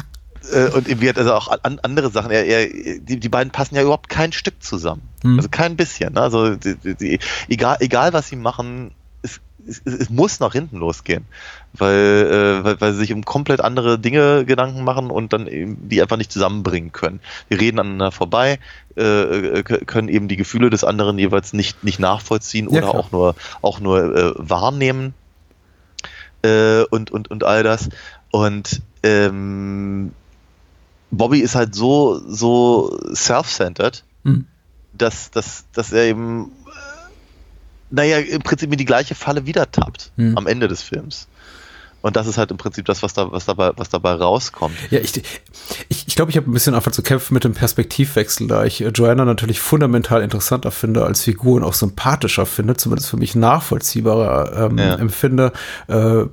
äh, 0.51 0.69
und 0.69 0.87
irgendwie 0.87 1.09
hat 1.09 1.17
also 1.17 1.33
auch 1.33 1.47
an, 1.63 1.79
andere 1.83 2.09
Sachen, 2.09 2.31
er, 2.31 2.45
er, 2.45 2.67
die, 2.67 3.19
die 3.19 3.29
beiden 3.29 3.51
passen 3.51 3.75
ja 3.75 3.81
überhaupt 3.81 4.09
kein 4.09 4.31
Stück 4.31 4.61
zusammen. 4.61 5.01
Hm. 5.21 5.37
Also 5.37 5.49
kein 5.49 5.75
bisschen. 5.75 6.13
Ne? 6.13 6.21
Also 6.21 6.55
die, 6.55 6.75
die, 6.95 7.19
egal, 7.47 7.77
egal 7.79 8.13
was 8.13 8.27
sie 8.29 8.35
machen, 8.35 8.91
es, 9.21 9.39
es, 9.67 9.81
es 9.85 10.09
muss 10.09 10.39
nach 10.39 10.53
hinten 10.53 10.77
losgehen. 10.77 11.25
Weil, 11.73 11.95
äh, 11.95 12.63
weil, 12.63 12.81
weil 12.81 12.93
sie 12.93 12.99
sich 12.99 13.13
um 13.13 13.23
komplett 13.23 13.61
andere 13.61 13.99
Dinge 13.99 14.45
Gedanken 14.45 14.83
machen 14.83 15.11
und 15.11 15.31
dann 15.31 15.47
eben 15.47 15.87
die 15.87 16.01
einfach 16.01 16.17
nicht 16.17 16.31
zusammenbringen 16.31 16.91
können. 16.91 17.19
Die 17.49 17.55
reden 17.55 17.79
aneinander 17.79 18.11
vorbei, 18.11 18.59
äh, 18.97 19.59
äh, 19.59 19.63
können 19.63 20.09
eben 20.09 20.27
die 20.27 20.37
Gefühle 20.37 20.69
des 20.69 20.83
anderen 20.83 21.19
jeweils 21.19 21.53
nicht, 21.53 21.83
nicht 21.83 21.99
nachvollziehen 21.99 22.65
Ja, 22.65 22.79
oder 22.79 22.89
klar. 22.89 22.95
auch 22.95 23.11
nur, 23.11 23.35
auch 23.61 23.79
nur 23.79 24.15
äh, 24.15 24.33
wahrnehmen 24.37 25.13
äh, 26.41 26.83
und, 26.89 27.11
und, 27.11 27.29
und 27.29 27.43
all 27.43 27.63
das. 27.63 27.89
Und 28.31 28.81
ähm, 29.03 30.13
Bobby 31.11 31.39
ist 31.39 31.55
halt 31.55 31.75
so, 31.75 32.21
so 32.27 32.97
self-centered, 33.13 34.03
Hm. 34.23 34.45
dass, 34.93 35.31
dass, 35.31 35.65
dass 35.73 35.91
er 35.91 36.05
eben, 36.05 36.45
äh, 36.45 36.69
naja, 37.89 38.19
im 38.19 38.41
Prinzip 38.41 38.71
in 38.71 38.77
die 38.77 38.85
gleiche 38.85 39.15
Falle 39.15 39.45
wieder 39.45 39.69
tappt 39.71 40.11
Hm. 40.15 40.37
am 40.37 40.47
Ende 40.47 40.67
des 40.67 40.81
Films. 40.81 41.27
Und 42.01 42.15
das 42.15 42.25
ist 42.25 42.37
halt 42.39 42.49
im 42.49 42.57
Prinzip 42.57 42.85
das, 42.85 43.03
was, 43.03 43.13
da, 43.13 43.31
was, 43.31 43.45
dabei, 43.45 43.71
was 43.75 43.89
dabei 43.89 44.13
rauskommt. 44.13 44.75
Ja, 44.89 44.99
ich 44.99 45.13
glaube, 45.13 45.27
ich, 45.89 46.07
ich, 46.07 46.15
glaub, 46.15 46.29
ich 46.29 46.37
habe 46.37 46.49
ein 46.49 46.53
bisschen 46.53 46.73
einfach 46.73 46.91
zu 46.91 47.03
kämpfen 47.03 47.35
mit 47.35 47.43
dem 47.43 47.53
Perspektivwechsel, 47.53 48.47
da 48.47 48.65
ich 48.65 48.79
Joanna 48.79 49.23
natürlich 49.23 49.59
fundamental 49.59 50.23
interessanter 50.23 50.71
finde 50.71 51.05
als 51.05 51.21
Figur 51.21 51.57
und 51.57 51.63
auch 51.63 51.75
sympathischer 51.75 52.47
finde, 52.47 52.75
zumindest 52.75 53.09
für 53.09 53.17
mich 53.17 53.35
nachvollziehbarer 53.35 54.65
ähm, 54.65 54.77
ja. 54.79 54.95
empfinde. 54.95 55.51
Äh, 55.87 56.25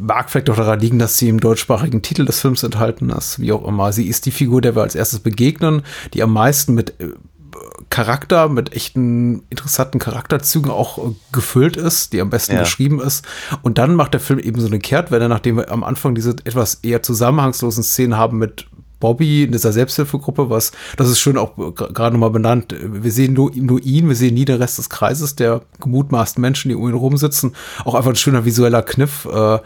mag 0.00 0.30
vielleicht 0.30 0.50
auch 0.50 0.56
daran 0.56 0.80
liegen, 0.80 0.98
dass 0.98 1.18
sie 1.18 1.28
im 1.28 1.40
deutschsprachigen 1.40 2.02
Titel 2.02 2.24
des 2.24 2.40
Films 2.40 2.62
enthalten 2.62 3.10
ist, 3.10 3.40
wie 3.40 3.52
auch 3.52 3.66
immer. 3.66 3.92
Sie 3.92 4.06
ist 4.06 4.26
die 4.26 4.30
Figur, 4.30 4.60
der 4.60 4.74
wir 4.74 4.82
als 4.82 4.94
erstes 4.94 5.20
begegnen, 5.20 5.82
die 6.14 6.22
am 6.22 6.32
meisten 6.32 6.74
mit 6.74 7.00
äh, 7.00 7.10
Charakter, 7.90 8.48
mit 8.48 8.74
echten 8.74 9.44
interessanten 9.50 9.98
Charakterzügen 9.98 10.70
auch 10.70 10.98
äh, 10.98 11.12
gefüllt 11.32 11.76
ist, 11.76 12.12
die 12.12 12.20
am 12.20 12.30
besten 12.30 12.54
ja. 12.54 12.60
geschrieben 12.60 13.00
ist. 13.00 13.26
Und 13.62 13.78
dann 13.78 13.94
macht 13.94 14.14
der 14.14 14.20
Film 14.20 14.38
eben 14.38 14.60
so 14.60 14.66
eine 14.66 14.78
Kehrtwende, 14.78 15.28
nachdem 15.28 15.56
wir 15.56 15.70
am 15.70 15.84
Anfang 15.84 16.14
diese 16.14 16.30
etwas 16.30 16.76
eher 16.76 17.02
zusammenhangslosen 17.02 17.82
Szenen 17.82 18.16
haben 18.16 18.38
mit 18.38 18.66
Bobby 19.00 19.44
in 19.44 19.52
dieser 19.52 19.72
Selbsthilfegruppe, 19.72 20.50
was, 20.50 20.72
das 20.96 21.08
ist 21.08 21.20
schön 21.20 21.36
auch 21.38 21.56
gerade 21.74 22.12
nochmal 22.14 22.30
benannt. 22.30 22.74
Wir 22.80 23.12
sehen 23.12 23.34
nur, 23.34 23.52
nur, 23.54 23.80
ihn, 23.82 24.08
wir 24.08 24.16
sehen 24.16 24.34
nie 24.34 24.44
den 24.44 24.56
Rest 24.56 24.78
des 24.78 24.90
Kreises 24.90 25.36
der 25.36 25.62
gemutmaßten 25.80 26.40
Menschen, 26.40 26.68
die 26.70 26.74
um 26.74 26.88
ihn 26.88 26.94
rumsitzen. 26.94 27.54
Auch 27.84 27.94
einfach 27.94 28.10
ein 28.10 28.16
schöner 28.16 28.44
visueller 28.44 28.82
Kniff 28.82 29.26
äh, 29.30 29.58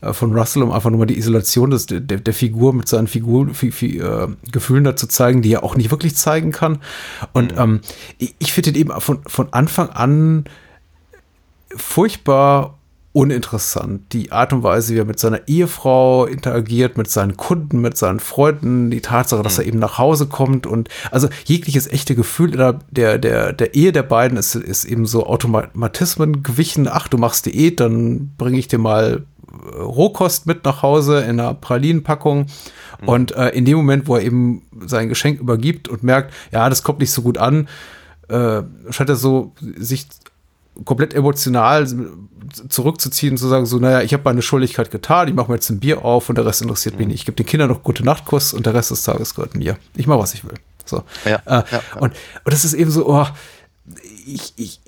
äh 0.00 0.12
von 0.12 0.36
Russell, 0.36 0.62
um 0.62 0.72
einfach 0.72 0.90
nur 0.90 1.00
mal 1.00 1.06
die 1.06 1.18
Isolation 1.18 1.70
des, 1.70 1.86
der, 1.86 2.00
der 2.00 2.34
Figur 2.34 2.72
mit 2.72 2.88
seinen 2.88 3.06
Figur, 3.06 3.48
fi, 3.54 3.70
fi, 3.70 3.98
äh, 3.98 4.28
Gefühlen 4.52 4.84
dazu 4.84 5.06
zeigen, 5.06 5.42
die 5.42 5.52
er 5.52 5.64
auch 5.64 5.76
nicht 5.76 5.90
wirklich 5.90 6.14
zeigen 6.14 6.52
kann. 6.52 6.78
Und 7.32 7.52
mhm. 7.52 7.60
ähm, 7.60 7.80
ich, 8.18 8.34
ich 8.38 8.52
finde 8.52 8.70
ihn 8.70 8.76
eben 8.76 9.00
von, 9.00 9.20
von 9.26 9.52
Anfang 9.52 9.90
an 9.90 10.44
furchtbar 11.74 12.77
uninteressant. 13.12 14.12
Die 14.12 14.32
Art 14.32 14.52
und 14.52 14.62
Weise, 14.62 14.94
wie 14.94 14.98
er 14.98 15.04
mit 15.04 15.18
seiner 15.18 15.48
Ehefrau 15.48 16.26
interagiert, 16.26 16.98
mit 16.98 17.10
seinen 17.10 17.36
Kunden, 17.36 17.80
mit 17.80 17.96
seinen 17.96 18.20
Freunden, 18.20 18.90
die 18.90 19.00
Tatsache, 19.00 19.42
dass 19.42 19.58
er 19.58 19.64
mhm. 19.64 19.68
eben 19.68 19.78
nach 19.78 19.98
Hause 19.98 20.26
kommt 20.26 20.66
und 20.66 20.88
also 21.10 21.28
jegliches 21.44 21.86
echte 21.86 22.14
Gefühl 22.14 22.50
der, 22.50 22.78
der, 22.90 23.52
der, 23.52 23.74
Ehe 23.74 23.92
der 23.92 24.02
beiden 24.02 24.36
ist, 24.36 24.54
ist 24.54 24.84
eben 24.84 25.06
so 25.06 25.26
Automatismen 25.26 26.42
gewichen. 26.42 26.86
Ach, 26.86 27.08
du 27.08 27.18
machst 27.18 27.46
Diät, 27.46 27.80
dann 27.80 28.34
bringe 28.36 28.58
ich 28.58 28.68
dir 28.68 28.78
mal 28.78 29.24
äh, 29.50 29.80
Rohkost 29.80 30.46
mit 30.46 30.64
nach 30.64 30.82
Hause 30.82 31.20
in 31.20 31.40
einer 31.40 31.54
Pralinenpackung. 31.54 32.46
Mhm. 33.00 33.08
Und 33.08 33.32
äh, 33.32 33.48
in 33.50 33.64
dem 33.64 33.78
Moment, 33.78 34.06
wo 34.06 34.16
er 34.16 34.22
eben 34.22 34.62
sein 34.86 35.08
Geschenk 35.08 35.40
übergibt 35.40 35.88
und 35.88 36.02
merkt, 36.02 36.34
ja, 36.52 36.68
das 36.68 36.82
kommt 36.82 37.00
nicht 37.00 37.12
so 37.12 37.22
gut 37.22 37.38
an, 37.38 37.68
äh, 38.28 38.62
scheint 38.90 39.08
er 39.08 39.16
so 39.16 39.54
sich 39.76 40.06
komplett 40.84 41.14
emotional 41.14 41.86
zurückzuziehen 42.68 43.32
und 43.32 43.38
zu 43.38 43.48
sagen, 43.48 43.66
so, 43.66 43.78
naja, 43.78 44.02
ich 44.02 44.12
habe 44.12 44.22
meine 44.24 44.42
Schuldigkeit 44.42 44.90
getan, 44.90 45.28
ich 45.28 45.34
mache 45.34 45.50
mir 45.50 45.56
jetzt 45.56 45.70
ein 45.70 45.80
Bier 45.80 46.04
auf 46.04 46.28
und 46.28 46.38
der 46.38 46.46
Rest 46.46 46.62
interessiert 46.62 46.96
mich 46.96 47.06
mhm. 47.06 47.12
nicht. 47.12 47.20
Ich 47.20 47.26
gebe 47.26 47.36
den 47.36 47.46
Kindern 47.46 47.68
noch 47.68 47.82
gute 47.82 48.04
Nachtkuss 48.04 48.52
und 48.54 48.66
der 48.66 48.74
Rest 48.74 48.90
des 48.90 49.02
Tages 49.02 49.34
gehört 49.34 49.54
mir. 49.54 49.76
Ich 49.96 50.06
mache, 50.06 50.18
was 50.18 50.34
ich 50.34 50.44
will. 50.44 50.54
So. 50.84 51.02
Ja, 51.24 51.36
äh, 51.44 51.50
ja, 51.50 51.64
ja. 51.70 51.80
Und, 52.00 52.12
und 52.44 52.52
das 52.52 52.64
ist 52.64 52.74
eben 52.74 52.90
so, 52.90 53.06
oh, 53.08 53.26
ich, 54.26 54.54
ich, 54.56 54.80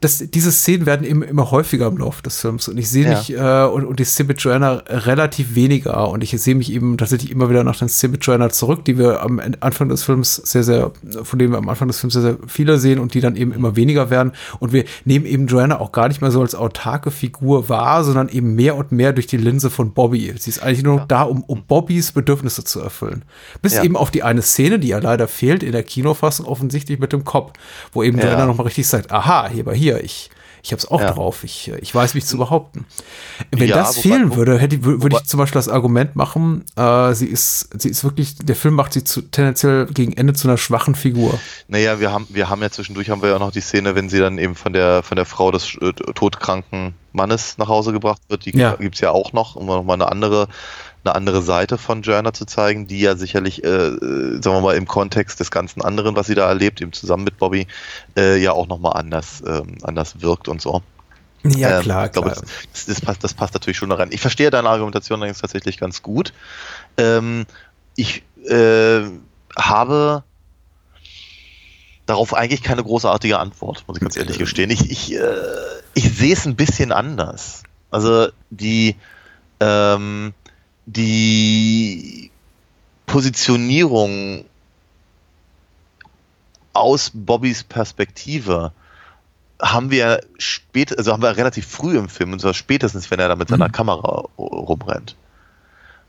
das, 0.00 0.18
diese 0.18 0.52
Szenen 0.52 0.86
werden 0.86 1.06
immer, 1.06 1.26
immer 1.26 1.50
häufiger 1.50 1.86
im 1.86 1.98
Laufe 1.98 2.22
des 2.22 2.40
Films 2.40 2.68
und 2.68 2.78
ich 2.78 2.88
sehe 2.88 3.04
ja. 3.04 3.18
mich 3.18 3.32
äh, 3.32 3.64
und, 3.64 3.84
und 3.84 3.98
die 3.98 4.04
Szene 4.04 4.28
mit 4.28 4.40
Joanna 4.40 4.82
relativ 4.88 5.54
weniger 5.54 6.08
und 6.08 6.22
ich 6.22 6.30
sehe 6.30 6.54
mich 6.54 6.72
eben 6.72 6.96
tatsächlich 6.98 7.30
immer 7.30 7.50
wieder 7.50 7.64
nach 7.64 7.76
den 7.76 7.88
Szenen 7.88 8.12
mit 8.12 8.24
Joanna 8.24 8.50
zurück, 8.50 8.84
die 8.84 8.98
wir 8.98 9.22
am 9.22 9.40
Anfang 9.60 9.88
des 9.88 10.04
Films 10.04 10.36
sehr, 10.36 10.62
sehr, 10.62 10.92
von 11.22 11.38
denen 11.38 11.52
wir 11.52 11.58
am 11.58 11.68
Anfang 11.68 11.88
des 11.88 12.00
Films 12.00 12.14
sehr, 12.14 12.22
sehr 12.22 12.36
viele 12.46 12.78
sehen 12.78 12.98
und 12.98 13.14
die 13.14 13.20
dann 13.20 13.36
eben 13.36 13.52
immer 13.52 13.76
weniger 13.76 14.10
werden 14.10 14.32
und 14.60 14.72
wir 14.72 14.84
nehmen 15.04 15.26
eben 15.26 15.46
Joanna 15.46 15.80
auch 15.80 15.92
gar 15.92 16.08
nicht 16.08 16.20
mehr 16.20 16.30
so 16.30 16.40
als 16.40 16.54
autarke 16.54 17.10
Figur 17.10 17.68
wahr, 17.68 18.04
sondern 18.04 18.28
eben 18.28 18.54
mehr 18.54 18.76
und 18.76 18.92
mehr 18.92 19.12
durch 19.12 19.26
die 19.26 19.36
Linse 19.36 19.70
von 19.70 19.92
Bobby. 19.92 20.32
Sie 20.38 20.50
ist 20.50 20.62
eigentlich 20.62 20.82
nur 20.82 20.98
ja. 20.98 21.04
da, 21.08 21.22
um, 21.22 21.42
um 21.44 21.64
Bobbys 21.64 22.12
Bedürfnisse 22.12 22.64
zu 22.64 22.80
erfüllen. 22.80 23.24
Bis 23.62 23.74
ja. 23.74 23.84
eben 23.84 23.96
auf 23.96 24.10
die 24.10 24.22
eine 24.22 24.42
Szene, 24.42 24.78
die 24.78 24.88
ja 24.88 24.98
leider 24.98 25.28
fehlt 25.28 25.62
in 25.62 25.72
der 25.72 25.82
Kinofassung 25.82 26.46
offensichtlich 26.46 26.98
mit 26.98 27.12
dem 27.12 27.24
Kopf, 27.24 27.52
wo 27.92 28.02
eben 28.02 28.18
Joanna 28.18 28.46
nochmal 28.46 28.66
richtig 28.66 28.86
sagt, 28.86 29.12
aha, 29.12 29.48
hier 29.48 29.64
bei 29.64 29.74
hier, 29.78 30.02
ich, 30.02 30.30
ich 30.62 30.72
habe 30.72 30.78
es 30.78 30.90
auch 30.90 31.00
ja. 31.00 31.12
drauf, 31.12 31.44
ich, 31.44 31.72
ich 31.80 31.94
weiß 31.94 32.14
mich 32.14 32.26
zu 32.26 32.36
behaupten. 32.36 32.84
Wenn 33.50 33.68
ja, 33.68 33.76
das 33.76 33.96
wobei, 33.96 34.08
fehlen 34.08 34.36
würde, 34.36 34.58
hätte, 34.58 34.84
würde 34.84 35.16
ich 35.16 35.24
zum 35.24 35.38
Beispiel 35.38 35.58
das 35.58 35.68
Argument 35.68 36.16
machen, 36.16 36.64
äh, 36.76 37.14
sie 37.14 37.26
ist, 37.26 37.70
sie 37.80 37.88
ist 37.88 38.04
wirklich, 38.04 38.36
der 38.36 38.56
Film 38.56 38.74
macht 38.74 38.92
sie 38.92 39.04
zu, 39.04 39.22
tendenziell 39.22 39.86
gegen 39.86 40.12
Ende 40.12 40.34
zu 40.34 40.48
einer 40.48 40.58
schwachen 40.58 40.94
Figur. 40.94 41.38
Naja, 41.68 42.00
wir 42.00 42.12
haben, 42.12 42.26
wir 42.28 42.48
haben 42.48 42.60
ja 42.62 42.70
zwischendurch 42.70 43.10
haben 43.10 43.22
wir 43.22 43.30
ja 43.30 43.38
noch 43.38 43.52
die 43.52 43.60
Szene, 43.60 43.94
wenn 43.94 44.08
sie 44.08 44.18
dann 44.18 44.38
eben 44.38 44.54
von 44.54 44.72
der, 44.72 45.02
von 45.02 45.16
der 45.16 45.24
Frau 45.24 45.50
des 45.50 45.76
äh, 45.80 45.92
todkranken 45.92 46.94
Mannes 47.12 47.56
nach 47.58 47.68
Hause 47.68 47.92
gebracht 47.92 48.20
wird, 48.28 48.44
die 48.44 48.56
ja. 48.56 48.74
gibt 48.74 48.96
es 48.96 49.00
ja 49.00 49.10
auch 49.10 49.32
noch, 49.32 49.56
um 49.56 49.66
nochmal 49.66 49.94
eine 49.94 50.10
andere 50.10 50.48
eine 51.08 51.16
andere 51.16 51.42
Seite 51.42 51.78
von 51.78 52.02
Joanna 52.02 52.32
zu 52.32 52.44
zeigen, 52.44 52.86
die 52.86 53.00
ja 53.00 53.16
sicherlich, 53.16 53.64
äh, 53.64 53.68
äh, 53.68 54.42
sagen 54.42 54.56
wir 54.56 54.60
mal, 54.60 54.76
im 54.76 54.86
Kontext 54.86 55.40
des 55.40 55.50
ganzen 55.50 55.82
anderen, 55.82 56.16
was 56.16 56.26
sie 56.26 56.34
da 56.34 56.48
erlebt, 56.48 56.80
eben 56.80 56.92
zusammen 56.92 57.24
mit 57.24 57.38
Bobby, 57.38 57.66
äh, 58.16 58.36
ja 58.36 58.52
auch 58.52 58.66
nochmal 58.66 58.94
anders, 58.94 59.42
ähm, 59.46 59.78
anders 59.82 60.20
wirkt 60.20 60.48
und 60.48 60.60
so. 60.60 60.82
Ja, 61.44 61.78
ähm, 61.78 61.82
klar, 61.82 62.06
ich 62.06 62.12
glaube, 62.12 62.30
klar. 62.30 62.44
Das, 62.72 62.86
das, 62.86 63.00
passt, 63.00 63.24
das 63.24 63.34
passt 63.34 63.54
natürlich 63.54 63.76
schon 63.76 63.88
da 63.88 63.96
rein. 63.96 64.08
Ich 64.10 64.20
verstehe 64.20 64.50
deine 64.50 64.68
Argumentation 64.68 65.18
allerdings 65.20 65.40
tatsächlich 65.40 65.78
ganz 65.78 66.02
gut. 66.02 66.32
Ähm, 66.96 67.46
ich 67.96 68.22
äh, 68.48 69.02
habe 69.56 70.24
darauf 72.06 72.34
eigentlich 72.34 72.62
keine 72.62 72.82
großartige 72.82 73.38
Antwort, 73.38 73.84
muss 73.86 73.98
ich 73.98 74.00
ganz 74.00 74.16
ehrlich 74.16 74.38
gestehen. 74.38 74.70
Ich, 74.70 74.90
ich, 74.90 75.14
äh, 75.14 75.20
ich 75.94 76.16
sehe 76.16 76.32
es 76.32 76.46
ein 76.46 76.56
bisschen 76.56 76.92
anders. 76.92 77.62
Also 77.90 78.28
die, 78.50 78.96
ähm, 79.60 80.34
die 80.88 82.30
Positionierung 83.06 84.44
aus 86.72 87.10
Bobbys 87.12 87.64
Perspektive 87.64 88.72
haben 89.60 89.90
wir 89.90 90.20
spät, 90.38 90.96
also 90.96 91.12
haben 91.12 91.22
wir 91.22 91.36
relativ 91.36 91.66
früh 91.66 91.98
im 91.98 92.08
Film, 92.08 92.32
und 92.32 92.40
zwar 92.40 92.54
spätestens, 92.54 93.10
wenn 93.10 93.18
er 93.18 93.28
da 93.28 93.36
mit 93.36 93.48
seiner 93.48 93.68
mhm. 93.68 93.72
Kamera 93.72 94.24
rumrennt. 94.38 95.16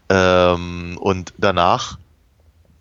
Ähm, 0.08 0.98
und 1.00 1.34
danach, 1.38 1.98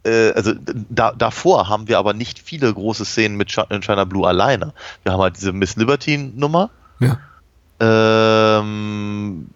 äh, 0.05 0.33
also 0.33 0.53
da, 0.91 1.13
davor 1.13 1.69
haben 1.69 1.89
wir 1.89 1.99
aber 1.99 2.13
nicht 2.13 2.39
viele 2.39 2.73
große 2.73 3.05
Szenen 3.05 3.37
mit 3.37 3.51
China 3.51 4.05
Blue 4.05 4.29
alleine. 4.29 4.73
Wir 5.03 5.13
haben 5.13 5.23
halt 5.23 5.37
diese 5.37 5.53
Miss 5.53 5.77
Liberty 5.77 6.19
Nummer. 6.19 6.71
Ja. 7.01 7.19
Ähm, 7.81 9.49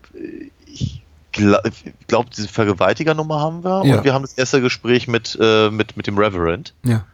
ich 0.66 1.01
glaube, 1.32 2.30
diese 2.36 2.48
Vergewaltigernummer 2.48 3.40
haben 3.40 3.64
wir 3.64 3.84
ja. 3.84 3.96
und 3.96 4.04
wir 4.04 4.14
haben 4.14 4.22
das 4.22 4.34
erste 4.34 4.60
Gespräch 4.60 5.08
mit, 5.08 5.36
äh, 5.40 5.70
mit, 5.70 5.96
mit 5.96 6.06
dem 6.06 6.18
Reverend. 6.18 6.74
Ja. 6.84 7.04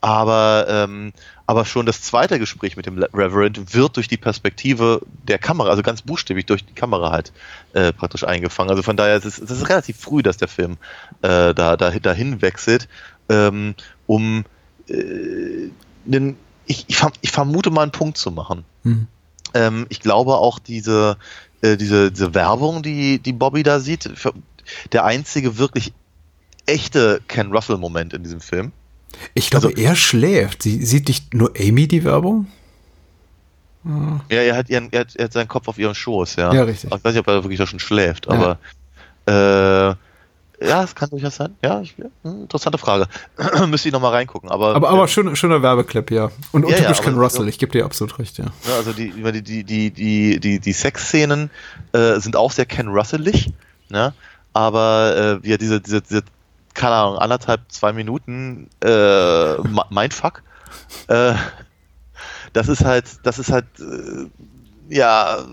Aber, 0.00 0.66
ähm, 0.68 1.12
aber 1.46 1.64
schon 1.64 1.84
das 1.84 2.02
zweite 2.02 2.38
Gespräch 2.38 2.76
mit 2.76 2.86
dem 2.86 3.02
Reverend 3.02 3.74
wird 3.74 3.96
durch 3.96 4.06
die 4.06 4.16
Perspektive 4.16 5.00
der 5.26 5.38
Kamera, 5.38 5.70
also 5.70 5.82
ganz 5.82 6.02
buchstäblich 6.02 6.46
durch 6.46 6.64
die 6.64 6.74
Kamera 6.74 7.10
halt 7.10 7.32
äh, 7.72 7.92
praktisch 7.92 8.22
eingefangen. 8.22 8.70
Also 8.70 8.82
von 8.82 8.96
daher 8.96 9.16
ist 9.16 9.24
es, 9.24 9.38
es 9.38 9.50
ist 9.50 9.68
relativ 9.68 9.98
früh, 9.98 10.22
dass 10.22 10.36
der 10.36 10.46
Film 10.46 10.76
äh, 11.22 11.52
da, 11.52 11.76
da 11.76 11.90
dahin 11.90 12.42
wechselt, 12.42 12.88
ähm, 13.28 13.74
um 14.06 14.44
äh, 14.88 15.70
einen, 16.06 16.36
ich, 16.66 16.84
ich, 16.86 17.02
ich, 17.20 17.30
vermute 17.32 17.70
mal 17.70 17.82
einen 17.82 17.92
Punkt 17.92 18.18
zu 18.18 18.30
machen. 18.30 18.64
Mhm. 18.84 19.08
Ähm, 19.54 19.86
ich 19.88 20.00
glaube 20.00 20.36
auch 20.36 20.60
diese, 20.60 21.16
äh, 21.62 21.76
diese, 21.76 22.10
diese 22.10 22.34
Werbung, 22.34 22.82
die, 22.82 23.18
die 23.18 23.32
Bobby 23.32 23.62
da 23.62 23.80
sieht, 23.80 24.10
der 24.92 25.04
einzige 25.04 25.58
wirklich 25.58 25.92
echte 26.66 27.20
Ken 27.28 27.52
Russell-Moment 27.52 28.12
in 28.12 28.22
diesem 28.22 28.40
Film. 28.40 28.72
Ich 29.34 29.50
glaube, 29.50 29.68
also, 29.68 29.78
er 29.78 29.96
schläft. 29.96 30.62
Sie 30.62 30.84
sieht 30.84 31.08
nicht 31.08 31.34
nur 31.34 31.52
Amy 31.58 31.88
die 31.88 32.04
Werbung? 32.04 32.46
Ja, 33.84 34.42
er 34.42 34.56
hat, 34.56 34.68
ihren, 34.68 34.92
er, 34.92 35.00
hat, 35.00 35.16
er 35.16 35.24
hat 35.24 35.32
seinen 35.32 35.48
Kopf 35.48 35.68
auf 35.68 35.78
ihrem 35.78 35.94
Schoß, 35.94 36.36
ja. 36.36 36.52
Ja, 36.52 36.64
richtig. 36.64 36.92
Ich 36.92 37.04
weiß 37.04 37.14
nicht, 37.14 37.20
ob 37.20 37.28
er 37.28 37.42
wirklich 37.42 37.58
da 37.58 37.66
schon 37.66 37.78
schläft, 37.78 38.28
aber 38.28 38.58
ja. 39.26 39.90
äh, 39.90 39.94
ja, 40.60 40.82
es 40.82 40.94
kann 40.94 41.10
durchaus 41.10 41.36
sein. 41.36 41.54
Ja, 41.62 41.80
ich, 41.80 41.94
hm, 41.96 42.42
interessante 42.42 42.78
Frage. 42.78 43.06
Müsste 43.68 43.88
ich 43.88 43.92
nochmal 43.92 44.12
reingucken. 44.12 44.50
Aber, 44.50 44.74
aber, 44.74 44.88
aber 44.88 45.04
äh, 45.04 45.08
schöner, 45.08 45.36
schöner 45.36 45.62
Werbeclip, 45.62 46.10
ja. 46.10 46.30
Und, 46.52 46.64
und 46.64 46.70
ja, 46.70 46.78
typisch 46.78 46.98
ja, 46.98 47.04
Ken 47.04 47.18
Russell, 47.18 47.48
ich 47.48 47.58
gebe 47.58 47.72
dir 47.72 47.84
absolut 47.84 48.18
recht, 48.18 48.38
ja. 48.38 48.46
ja 48.66 48.76
also 48.76 48.92
die, 48.92 49.12
die, 49.12 49.42
die, 49.42 49.64
die, 49.64 49.90
die, 49.90 50.40
die, 50.40 50.58
die 50.58 50.72
Sexszenen 50.72 51.50
äh, 51.92 52.18
sind 52.18 52.36
auch 52.36 52.50
sehr 52.50 52.66
Ken 52.66 52.88
Russellig, 52.88 53.52
ne? 53.88 54.12
aber 54.52 55.40
äh, 55.44 55.48
ja, 55.48 55.56
diese, 55.56 55.80
diese, 55.80 56.02
diese, 56.02 56.22
keine 56.74 56.94
Ahnung, 56.94 57.18
anderthalb, 57.18 57.60
zwei 57.68 57.92
Minuten 57.92 58.68
äh, 58.82 59.54
Mindfuck, 59.90 60.42
äh, 61.06 61.34
das 62.52 62.68
ist 62.68 62.84
halt, 62.84 63.04
das 63.22 63.38
ist 63.38 63.52
halt 63.52 63.66
äh, 63.78 64.26
ja, 64.88 65.44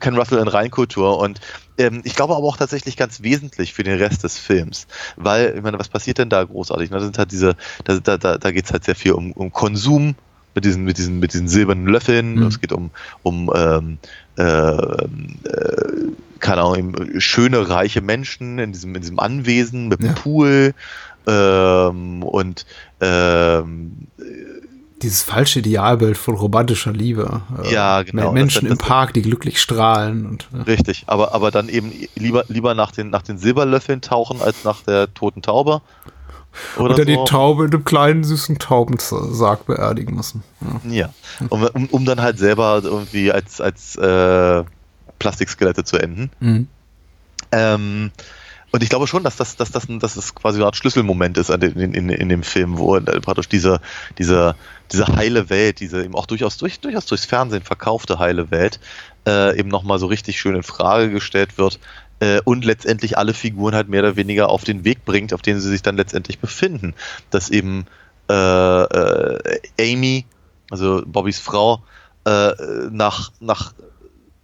Ken 0.00 0.16
Russell 0.16 0.38
in 0.38 0.48
Reinkultur 0.48 1.18
und 1.18 1.40
ähm, 1.78 2.00
ich 2.04 2.14
glaube 2.14 2.34
aber 2.34 2.46
auch 2.46 2.56
tatsächlich 2.56 2.96
ganz 2.96 3.22
wesentlich 3.22 3.72
für 3.72 3.82
den 3.82 3.98
Rest 3.98 4.24
des 4.24 4.38
Films, 4.38 4.86
weil, 5.16 5.54
ich 5.56 5.62
meine, 5.62 5.78
was 5.78 5.88
passiert 5.88 6.18
denn 6.18 6.30
da 6.30 6.42
großartig? 6.44 6.90
Da 6.90 7.00
sind 7.00 7.18
halt 7.18 7.32
diese, 7.32 7.56
da, 7.84 7.98
da, 7.98 8.38
da, 8.38 8.50
geht 8.50 8.64
es 8.64 8.72
halt 8.72 8.84
sehr 8.84 8.94
viel 8.94 9.12
um, 9.12 9.32
um 9.32 9.52
Konsum 9.52 10.14
mit 10.54 10.64
diesen, 10.64 10.84
mit 10.84 10.98
diesen, 10.98 11.18
mit 11.18 11.34
diesen 11.34 11.48
silbernen 11.48 11.86
Löffeln, 11.86 12.36
mhm. 12.36 12.46
es 12.46 12.60
geht 12.60 12.72
um, 12.72 12.90
um 13.22 13.50
ähm, 13.54 13.98
äh, 14.38 14.42
äh, 14.42 15.06
keine 16.40 16.62
Ahnung, 16.62 16.96
schöne, 17.18 17.68
reiche 17.68 18.00
Menschen 18.00 18.58
in 18.58 18.72
diesem, 18.72 18.94
in 18.94 19.00
diesem 19.02 19.18
Anwesen 19.18 19.88
mit 19.88 20.00
dem 20.00 20.06
Ja. 20.06 20.12
Pool 20.12 20.74
ähm, 21.26 22.22
und 22.22 22.66
ähm, 23.00 24.08
Dieses 25.02 25.22
falsche 25.22 25.58
Idealbild 25.58 26.16
von 26.16 26.34
romantischer 26.34 26.92
Liebe. 26.92 27.42
Äh, 27.64 27.72
Ja, 27.72 28.02
genau. 28.02 28.32
Menschen 28.32 28.62
Das- 28.64 28.72
im 28.72 28.78
das- 28.78 28.88
Park, 28.88 29.12
die 29.12 29.22
glücklich 29.22 29.60
strahlen 29.60 30.26
und 30.26 30.48
äh, 30.54 30.62
Richtig, 30.62 31.04
aber, 31.06 31.34
aber 31.34 31.50
dann 31.50 31.68
eben 31.68 31.92
lieber, 32.14 32.44
lieber 32.48 32.74
nach, 32.74 32.92
den, 32.92 33.10
nach 33.10 33.22
den 33.22 33.36
Silberlöffeln 33.38 34.00
tauchen 34.00 34.40
als 34.40 34.64
nach 34.64 34.82
der 34.82 35.12
toten 35.12 35.42
Taube. 35.42 35.82
Oder 36.78 36.94
oder 36.94 37.04
die 37.04 37.12
so. 37.14 37.24
Taube 37.26 37.66
in 37.66 37.72
einem 37.74 37.84
kleinen 37.84 38.24
süßen 38.24 38.58
Taubensarg 38.58 39.66
beerdigen 39.66 40.16
müssen. 40.16 40.42
Ja. 40.90 41.10
Ja, 41.10 41.10
um, 41.50 41.86
um, 41.90 42.04
dann 42.06 42.22
halt 42.22 42.38
selber 42.38 42.80
irgendwie 42.82 43.30
als, 43.30 43.60
als 43.60 43.94
äh, 43.96 44.64
Plastikskelette 45.18 45.84
zu 45.84 45.98
enden. 45.98 46.30
Mhm. 46.40 46.68
Ähm, 47.52 48.10
und 48.72 48.82
ich 48.82 48.88
glaube 48.88 49.06
schon, 49.06 49.22
dass 49.22 49.36
das, 49.36 49.56
dass 49.56 49.70
das, 49.70 49.88
ein, 49.88 50.00
dass 50.00 50.14
das 50.14 50.34
quasi 50.34 50.56
eine 50.58 50.66
Art 50.66 50.76
Schlüsselmoment 50.76 51.36
ist 51.38 51.50
in, 51.50 51.62
in, 51.94 52.08
in 52.08 52.28
dem 52.30 52.42
Film, 52.42 52.78
wo 52.78 52.96
äh, 52.96 53.00
praktisch 53.20 53.48
diese, 53.48 53.80
diese, 54.18 54.54
diese 54.92 55.06
heile 55.06 55.50
Welt, 55.50 55.80
diese 55.80 56.04
eben 56.04 56.14
auch 56.14 56.26
durchaus, 56.26 56.56
durch, 56.56 56.80
durchaus 56.80 57.06
durchs 57.06 57.24
Fernsehen 57.24 57.62
verkaufte 57.62 58.18
heile 58.18 58.50
Welt, 58.50 58.80
äh, 59.26 59.58
eben 59.58 59.68
nochmal 59.68 59.98
so 59.98 60.06
richtig 60.06 60.38
schön 60.38 60.54
in 60.54 60.62
Frage 60.62 61.10
gestellt 61.10 61.58
wird 61.58 61.78
äh, 62.20 62.40
und 62.44 62.64
letztendlich 62.64 63.18
alle 63.18 63.34
Figuren 63.34 63.74
halt 63.74 63.88
mehr 63.88 64.00
oder 64.00 64.16
weniger 64.16 64.48
auf 64.48 64.64
den 64.64 64.84
Weg 64.84 65.04
bringt, 65.04 65.32
auf 65.34 65.42
dem 65.42 65.60
sie 65.60 65.68
sich 65.68 65.82
dann 65.82 65.96
letztendlich 65.96 66.38
befinden. 66.38 66.94
Dass 67.30 67.50
eben 67.50 67.86
äh, 68.28 68.32
äh, 68.32 69.60
Amy, 69.80 70.24
also 70.70 71.02
Bobbys 71.06 71.38
Frau, 71.38 71.82
äh, 72.24 72.52
nach, 72.90 73.30
nach 73.40 73.74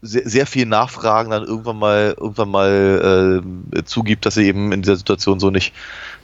sehr, 0.03 0.29
sehr 0.29 0.47
viel 0.47 0.67
Nachfragen 0.67 1.31
dann 1.31 1.45
irgendwann 1.45 1.79
mal 1.79 2.15
irgendwann 2.19 2.51
mal 2.51 3.43
äh, 3.73 3.85
zugibt, 3.85 4.27
dass 4.27 4.35
sie 4.35 4.47
eben 4.47 4.73
in 4.73 4.83
dieser 4.83 4.97
Situation 4.97 5.39
so 5.39 5.51
nicht 5.51 5.73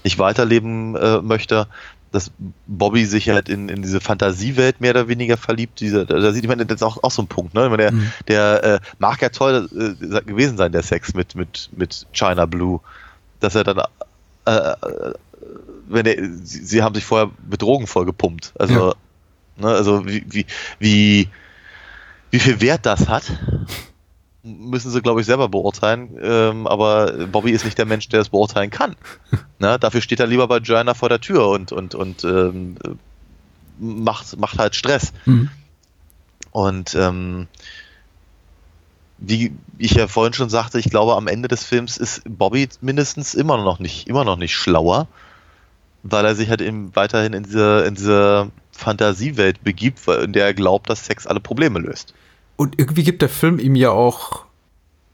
nicht 0.05 0.19
weiterleben 0.19 0.97
äh, 0.97 1.21
möchte, 1.23 1.66
dass 2.13 2.31
Bobby 2.67 3.05
sich 3.05 3.29
halt 3.29 3.49
in, 3.49 3.69
in 3.69 3.83
diese 3.83 4.01
Fantasiewelt 4.01 4.81
mehr 4.81 4.93
oder 4.93 5.09
weniger 5.09 5.37
verliebt. 5.37 5.81
Diese, 5.81 6.07
da 6.07 6.33
sieht 6.33 6.49
man 6.49 6.59
das 6.59 6.77
ist 6.77 6.83
auch, 6.83 7.03
auch 7.03 7.11
so 7.11 7.23
ein 7.23 7.29
Punkt. 7.29 7.55
Ne? 7.55 7.65
Ich 7.65 7.71
meine, 7.71 7.83
Der, 7.85 7.93
Mhm. 7.93 8.13
der 8.29 8.65
äh, 8.65 8.81
mag 8.99 9.21
ja 9.23 9.29
toll 9.29 9.69
äh, 9.73 10.21
gewesen 10.23 10.57
sein, 10.57 10.73
der 10.73 10.83
Sex 10.83 11.15
mit 11.15 11.35
mit 11.35 11.69
mit 11.77 12.07
China 12.13 12.47
Blue, 12.47 12.81
dass 13.41 13.55
er 13.55 13.65
dann 13.65 13.79
äh, 14.47 14.51
äh, 14.51 15.13
wenn 15.89 16.07
er, 16.07 16.17
sie, 16.43 16.65
sie 16.65 16.83
haben 16.83 16.95
sich 16.95 17.05
vorher 17.05 17.31
mit 17.51 17.63
Drogen 17.63 17.87
vollgepumpt. 17.87 18.53
Also, 18.59 18.89
Ja. 18.91 18.95
ne, 19.57 19.69
also 19.69 20.07
wie, 20.07 20.25
wie, 20.29 20.47
wie, 20.79 21.29
wie 22.31 22.39
viel 22.41 22.61
Wert 22.61 22.85
das 22.85 23.09
hat, 23.09 23.25
müssen 24.49 24.91
sie, 24.91 25.03
glaube 25.03 25.21
ich, 25.21 25.27
selber 25.27 25.49
beurteilen. 25.49 26.17
Ähm, 26.21 26.67
aber 26.67 27.27
Bobby 27.27 27.51
ist 27.51 27.65
nicht 27.65 27.79
der 27.79 27.87
Mensch, 27.87 28.09
der 28.09 28.21
es 28.21 28.29
beurteilen 28.29 28.71
kann. 28.71 28.97
ne? 29.59 29.79
Dafür 29.79 30.01
steht 30.01 30.21
er 30.21 30.27
lieber 30.27 30.49
bei 30.49 30.59
Joanna 30.59 30.95
vor 30.95 31.09
der 31.09 31.21
Tür 31.21 31.49
und, 31.49 31.73
und, 31.73 31.95
und 31.95 32.25
ähm, 32.25 32.77
macht, 33.79 34.39
macht 34.39 34.59
halt 34.59 34.75
Stress. 34.75 35.13
Mhm. 35.27 35.51
Und 36.51 36.95
ähm, 36.95 37.47
wie 39.19 39.53
ich 39.79 39.93
ja 39.93 40.07
vorhin 40.07 40.33
schon 40.33 40.49
sagte, 40.49 40.79
ich 40.79 40.91
glaube, 40.91 41.17
am 41.17 41.27
Ende 41.27 41.49
des 41.49 41.65
Films 41.65 41.97
ist 41.97 42.23
Bobby 42.25 42.69
mindestens 42.81 43.35
immer 43.35 43.57
noch 43.57 43.79
nicht, 43.79 44.09
immer 44.09 44.25
noch 44.25 44.37
nicht 44.37 44.55
schlauer, 44.55 45.09
weil 46.03 46.25
er 46.25 46.37
sich 46.37 46.49
halt 46.49 46.61
eben 46.61 46.95
weiterhin 46.95 47.33
in 47.33 47.43
diese, 47.43 47.85
in 47.87 47.95
diese 47.97 48.51
Fantasiewelt 48.73 49.65
begibt, 49.65 50.07
in 50.07 50.33
der 50.33 50.47
er 50.47 50.55
glaubt, 50.55 50.89
dass 50.89 51.05
Sex 51.05 51.27
alle 51.27 51.41
Probleme 51.41 51.81
löst. 51.81 52.15
Und 52.59 52.79
irgendwie 52.79 53.05
gibt 53.05 53.23
der 53.23 53.29
Film 53.29 53.59
ihm 53.61 53.77
ja 53.77 53.91
auch 53.93 54.45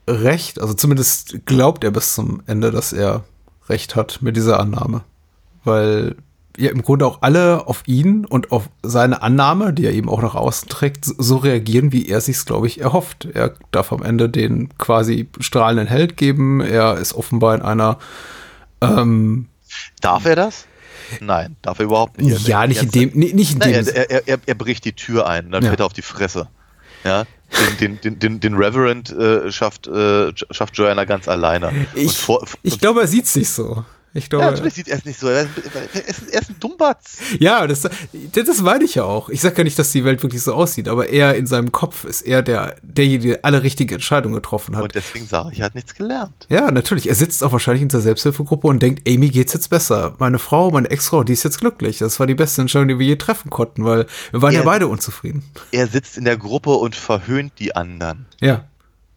recht. 0.08 0.60
Also 0.60 0.72
zumindest 0.74 1.44
glaubt 1.44 1.84
er 1.84 1.90
bis 1.90 2.14
zum 2.14 2.42
Ende, 2.46 2.70
dass 2.70 2.92
er 2.94 3.22
recht 3.68 3.94
hat 3.96 4.22
mit 4.22 4.34
dieser 4.36 4.58
Annahme. 4.60 5.02
Weil 5.62 6.16
ja 6.56 6.70
im 6.70 6.80
Grunde 6.82 7.04
auch 7.06 7.18
alle 7.20 7.66
auf 7.66 7.82
ihn 7.86 8.24
und 8.24 8.50
auf 8.50 8.70
seine 8.82 9.20
Annahme, 9.22 9.74
die 9.74 9.84
er 9.84 9.92
eben 9.92 10.08
auch 10.08 10.22
nach 10.22 10.34
außen 10.34 10.68
trägt, 10.70 11.04
so- 11.04 11.36
reagieren, 11.36 11.92
wie 11.92 12.08
er 12.08 12.20
sich's, 12.22 12.46
glaube 12.46 12.66
ich, 12.66 12.80
erhofft. 12.80 13.26
Er 13.34 13.54
darf 13.72 13.92
am 13.92 14.02
Ende 14.02 14.30
den 14.30 14.70
quasi 14.78 15.28
strahlenden 15.40 15.86
Held 15.86 16.16
geben. 16.16 16.62
Er 16.62 16.96
ist 16.96 17.12
offenbar 17.12 17.54
in 17.56 17.62
einer 17.62 17.98
ähm, 18.80 19.48
Darf 20.00 20.24
er 20.24 20.36
das? 20.36 20.66
Nein, 21.20 21.56
darf 21.60 21.78
er 21.78 21.84
überhaupt 21.86 22.18
nicht. 22.20 22.48
ja, 22.48 22.66
nicht 22.66 22.82
in 22.82 22.90
dem, 22.90 23.10
nicht 23.18 23.52
in 23.52 23.58
Nein, 23.58 23.84
dem. 23.84 23.94
er, 23.94 24.10
er, 24.10 24.28
er, 24.28 24.38
er 24.46 24.54
bricht 24.54 24.84
die 24.86 24.94
Tür 24.94 25.26
ein, 25.26 25.50
dann 25.50 25.62
Ja. 25.62 25.68
fällt 25.70 25.80
er 25.80 25.86
auf 25.86 25.92
die 25.92 26.02
Fresse. 26.02 26.48
Ja, 27.04 27.24
den, 27.80 28.00
den, 28.00 28.18
den, 28.18 28.40
den, 28.40 28.40
Reverend 28.54 29.10
äh, 29.10 29.52
schafft, 29.52 29.86
äh, 29.86 30.32
schafft 30.50 30.76
Joanna 30.76 31.04
ganz 31.04 31.28
alleine. 31.28 31.70
ich, 31.94 32.16
vor- 32.16 32.44
ich 32.62 32.80
glaube, 32.80 33.02
er 33.02 33.06
sieht's 33.06 33.36
nicht 33.36 33.50
so. 33.50 33.84
Ich 34.16 34.30
glaube, 34.30 34.44
ja, 34.44 34.50
natürlich 34.52 34.74
sieht 34.74 34.88
er 34.88 34.98
es 34.98 35.04
nicht 35.04 35.18
so. 35.18 35.26
Er 35.28 35.42
ist, 35.42 35.48
er 35.94 36.08
ist, 36.08 36.22
er 36.30 36.40
ist 36.42 36.50
ein 36.50 36.56
Dummbatz. 36.60 37.18
Ja, 37.40 37.66
das, 37.66 37.82
das 38.32 38.62
meine 38.62 38.84
ich 38.84 38.94
ja 38.94 39.02
auch. 39.04 39.28
Ich 39.28 39.40
sage 39.40 39.58
ja 39.58 39.64
nicht, 39.64 39.76
dass 39.78 39.90
die 39.90 40.04
Welt 40.04 40.22
wirklich 40.22 40.40
so 40.42 40.54
aussieht, 40.54 40.86
aber 40.88 41.08
er 41.08 41.34
in 41.34 41.46
seinem 41.46 41.72
Kopf 41.72 42.04
ist 42.04 42.22
er 42.22 42.42
der, 42.42 42.76
derjenige, 42.82 43.28
der 43.34 43.44
alle 43.44 43.62
richtigen 43.64 43.94
Entscheidungen 43.94 44.36
getroffen 44.36 44.76
hat. 44.76 44.84
Und 44.84 44.94
deswegen 44.94 45.26
sage 45.26 45.50
ich, 45.52 45.58
er 45.58 45.66
hat 45.66 45.74
nichts 45.74 45.94
gelernt. 45.94 46.46
ja, 46.48 46.70
natürlich. 46.70 47.08
Er 47.08 47.16
sitzt 47.16 47.42
auch 47.42 47.50
wahrscheinlich 47.52 47.82
in 47.82 47.90
seiner 47.90 48.02
Selbsthilfegruppe 48.02 48.68
und 48.68 48.80
denkt, 48.80 49.08
Amy 49.08 49.28
geht's 49.30 49.52
jetzt 49.52 49.68
besser. 49.68 50.14
Meine 50.18 50.38
Frau, 50.38 50.70
meine 50.70 50.88
Ex-Frau, 50.90 51.24
die 51.24 51.32
ist 51.32 51.42
jetzt 51.42 51.58
glücklich. 51.58 51.98
Das 51.98 52.20
war 52.20 52.26
die 52.28 52.34
beste 52.36 52.60
Entscheidung, 52.60 52.88
die 52.88 52.98
wir 53.00 53.06
je 53.06 53.16
treffen 53.16 53.50
konnten, 53.50 53.84
weil 53.84 54.06
wir 54.30 54.40
waren 54.42 54.52
ja, 54.54 54.60
Er- 54.60 54.64
beide 54.64 54.86
unzufrieden. 54.86 55.42
Er 55.72 55.88
sitzt 55.88 56.16
in 56.16 56.24
der 56.24 56.36
Gruppe 56.36 56.70
und 56.70 56.94
verhöhnt 56.94 57.54
die 57.58 57.74
anderen. 57.74 58.26
Ja. 58.40 58.64